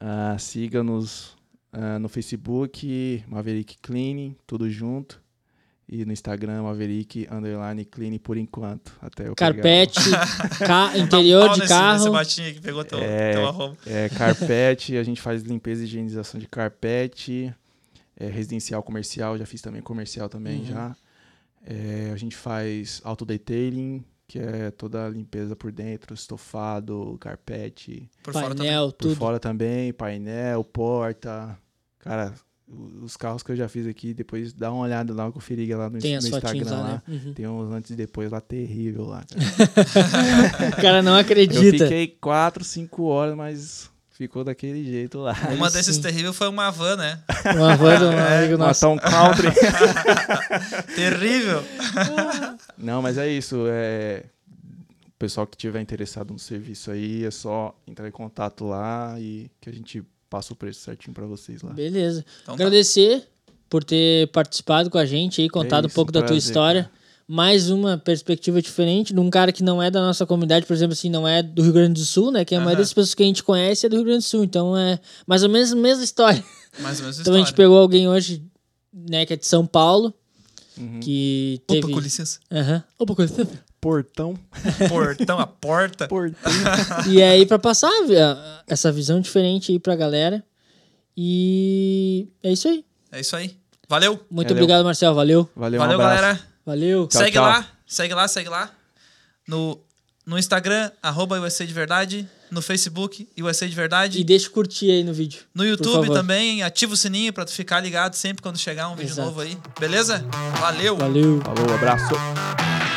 ah, 0.00 0.36
siga-nos 0.38 1.36
ah, 1.72 1.98
no 1.98 2.08
Facebook, 2.08 3.22
Maverick 3.28 3.76
Cleaning, 3.82 4.34
tudo 4.46 4.70
junto. 4.70 5.20
E 5.88 6.04
no 6.04 6.12
Instagram, 6.12 6.64
Maverick 6.64 7.28
Underline 7.30 7.84
Cleaning 7.84 8.18
por 8.18 8.36
enquanto. 8.36 8.92
Até 9.00 9.28
eu 9.28 9.36
Carpete, 9.36 10.00
ca- 10.66 10.98
interior 10.98 11.50
de 11.52 11.60
nesse, 11.60 11.68
carro. 11.72 11.98
Nesse 11.98 12.10
batinho 12.10 12.54
que 12.54 12.60
pegou 12.60 12.84
teu, 12.84 12.98
É. 12.98 13.32
teu 13.34 13.46
arroba. 13.46 13.76
É, 13.86 14.08
carpete, 14.08 14.96
a 14.96 15.02
gente 15.04 15.20
faz 15.20 15.42
limpeza 15.42 15.82
e 15.82 15.84
higienização 15.84 16.40
de 16.40 16.48
carpete. 16.48 17.54
É, 18.18 18.26
residencial, 18.28 18.82
comercial, 18.82 19.38
já 19.38 19.46
fiz 19.46 19.60
também 19.62 19.80
comercial 19.82 20.28
também 20.28 20.60
Uhum. 20.60 20.64
já. 20.66 20.96
É, 21.64 22.10
a 22.12 22.16
gente 22.16 22.34
faz 22.34 23.00
autodetailing, 23.04 24.04
que 24.26 24.38
é 24.40 24.70
toda 24.72 25.06
a 25.06 25.08
limpeza 25.08 25.54
por 25.54 25.70
dentro, 25.70 26.14
estofado, 26.14 27.16
carpete. 27.20 28.10
Por 28.24 28.32
fora 28.32 28.48
também. 28.54 28.66
painel, 28.66 28.86
Por 28.88 28.92
tudo. 28.94 29.16
fora 29.16 29.38
também, 29.38 29.92
painel, 29.92 30.64
porta. 30.64 31.56
Cara, 32.00 32.32
os 32.68 33.16
carros 33.16 33.42
que 33.44 33.52
eu 33.52 33.56
já 33.56 33.68
fiz 33.68 33.86
aqui, 33.86 34.12
depois 34.12 34.52
dá 34.52 34.72
uma 34.72 34.82
olhada 34.82 35.14
lá, 35.14 35.30
conferir 35.30 35.76
lá 35.76 35.88
no, 35.88 35.98
Tem 36.00 36.18
no 36.18 36.18
Instagram 36.18 36.70
lá, 36.70 36.76
lá. 36.80 36.88
né? 36.88 37.02
Uhum. 37.06 37.32
Tem 37.32 37.46
uns 37.46 37.72
antes 37.72 37.90
e 37.92 37.96
depois 37.96 38.30
lá 38.30 38.40
terrível 38.40 39.04
lá. 39.06 39.24
Cara. 39.24 40.72
O 40.76 40.80
cara 40.82 41.02
não 41.02 41.12
eu 41.12 41.18
acredita. 41.18 41.84
fiquei 41.84 42.08
4, 42.08 42.64
5 42.64 43.02
horas, 43.04 43.36
mas 43.36 43.90
ficou 44.10 44.42
daquele 44.42 44.84
jeito 44.84 45.18
lá. 45.18 45.34
Uma 45.54 45.70
desses 45.70 45.96
sim. 45.96 46.02
terríveis 46.02 46.34
foi 46.34 46.48
uma 46.48 46.70
van, 46.70 46.96
né? 46.96 47.20
Uma 47.54 47.76
van 47.76 48.08
um 48.08 48.12
É, 48.18 48.38
amigo 48.38 48.56
nosso. 48.58 48.88
Matar 48.88 49.06
um 49.06 49.10
country. 49.10 49.48
Terrível. 50.94 51.62
Não, 52.76 53.00
mas 53.00 53.16
é 53.18 53.28
isso. 53.28 53.64
É... 53.68 54.24
pessoal 55.18 55.46
que 55.46 55.56
tiver 55.56 55.80
interessado 55.80 56.32
no 56.32 56.38
serviço 56.38 56.90
aí, 56.90 57.24
é 57.24 57.30
só 57.30 57.78
entrar 57.86 58.08
em 58.08 58.12
contato 58.12 58.64
lá 58.64 59.14
e 59.20 59.50
que 59.60 59.68
a 59.68 59.72
gente 59.72 60.02
passa 60.28 60.52
o 60.52 60.56
preço 60.56 60.80
certinho 60.80 61.14
pra 61.14 61.26
vocês 61.26 61.62
lá. 61.62 61.72
Beleza. 61.72 62.24
Então 62.42 62.56
tá. 62.56 62.64
Agradecer 62.64 63.26
por 63.68 63.82
ter 63.84 64.28
participado 64.28 64.88
com 64.90 64.98
a 64.98 65.04
gente 65.06 65.40
aí, 65.40 65.48
contado 65.48 65.84
um 65.84 65.86
isso, 65.88 65.94
pouco 65.94 66.12
da 66.12 66.20
tua 66.20 66.28
prazer, 66.28 66.42
história. 66.48 66.90
Mais 67.28 67.70
uma 67.70 67.98
perspectiva 67.98 68.62
diferente 68.62 69.12
de 69.12 69.18
um 69.18 69.28
cara 69.28 69.50
que 69.50 69.60
não 69.62 69.82
é 69.82 69.90
da 69.90 70.00
nossa 70.00 70.24
comunidade, 70.24 70.64
por 70.64 70.74
exemplo, 70.74 70.92
assim, 70.92 71.10
não 71.10 71.26
é 71.26 71.42
do 71.42 71.60
Rio 71.60 71.72
Grande 71.72 71.94
do 71.94 72.06
Sul, 72.06 72.30
né? 72.30 72.44
Que 72.44 72.54
a 72.54 72.58
maioria 72.58 72.76
Aham. 72.76 72.82
das 72.82 72.92
pessoas 72.92 73.14
que 73.14 73.22
a 73.24 73.26
gente 73.26 73.42
conhece 73.42 73.84
é 73.84 73.88
do 73.88 73.96
Rio 73.96 74.04
Grande 74.04 74.20
do 74.20 74.28
Sul. 74.28 74.44
Então 74.44 74.76
é 74.76 75.00
mais 75.26 75.42
ou 75.42 75.48
menos 75.48 75.72
a 75.72 75.76
mesma 75.76 76.04
história. 76.04 76.44
Mais 76.78 76.98
ou 76.98 77.02
menos 77.04 77.18
Então 77.18 77.34
a 77.34 77.38
gente 77.38 77.52
pegou 77.54 77.78
alguém 77.78 78.08
hoje, 78.08 78.44
né, 78.92 79.26
que 79.26 79.32
é 79.32 79.36
de 79.36 79.46
São 79.46 79.66
Paulo, 79.66 80.14
Uhum. 80.78 81.00
que 81.00 81.58
Opa, 81.66 81.74
teve. 81.80 81.92
com 81.92 81.98
licença. 82.00 82.38
Aham. 82.52 82.84
Opa, 82.98 83.14
com 83.16 83.22
licença. 83.22 83.64
Portão. 83.86 84.34
Portão, 84.88 85.38
a 85.38 85.46
porta. 85.46 86.08
Portão. 86.08 86.52
E 87.08 87.22
aí, 87.22 87.46
pra 87.46 87.56
passar 87.56 87.92
essa 88.66 88.90
visão 88.90 89.20
diferente 89.20 89.70
aí 89.70 89.78
pra 89.78 89.94
galera. 89.94 90.42
E 91.16 92.26
é 92.42 92.50
isso 92.50 92.66
aí. 92.66 92.84
É 93.12 93.20
isso 93.20 93.36
aí. 93.36 93.56
Valeu. 93.88 94.14
Muito 94.28 94.48
Valeu. 94.48 94.64
obrigado, 94.64 94.84
Marcel. 94.84 95.14
Valeu. 95.14 95.48
Valeu, 95.54 95.78
Valeu, 95.78 95.98
um 95.98 96.02
galera. 96.02 96.40
Valeu. 96.66 97.06
Tchau, 97.06 97.20
segue 97.20 97.32
tchau. 97.34 97.44
lá, 97.44 97.68
segue 97.86 98.14
lá, 98.14 98.26
segue 98.26 98.48
lá. 98.48 98.72
No, 99.46 99.80
no 100.26 100.36
Instagram, 100.36 100.90
arroba 101.00 101.38
USA 101.40 101.64
de 101.64 101.72
Verdade. 101.72 102.28
No 102.50 102.60
Facebook, 102.60 103.28
USA 103.38 103.68
de 103.68 103.74
Verdade. 103.76 104.20
E 104.20 104.24
deixa 104.24 104.50
curtir 104.50 104.90
aí 104.90 105.04
no 105.04 105.12
vídeo. 105.12 105.42
No 105.54 105.62
por 105.62 105.68
YouTube 105.68 106.06
favor. 106.06 106.14
também, 106.16 106.64
ativa 106.64 106.92
o 106.92 106.96
sininho 106.96 107.32
pra 107.32 107.44
tu 107.44 107.52
ficar 107.52 107.78
ligado 107.78 108.14
sempre 108.14 108.42
quando 108.42 108.58
chegar 108.58 108.88
um 108.88 108.96
vídeo 108.96 109.12
Exato. 109.12 109.28
novo 109.28 109.42
aí. 109.42 109.56
Beleza? 109.78 110.24
Valeu! 110.58 110.96
Valeu. 110.96 111.40
Falou, 111.40 111.72
abraço. 111.72 112.95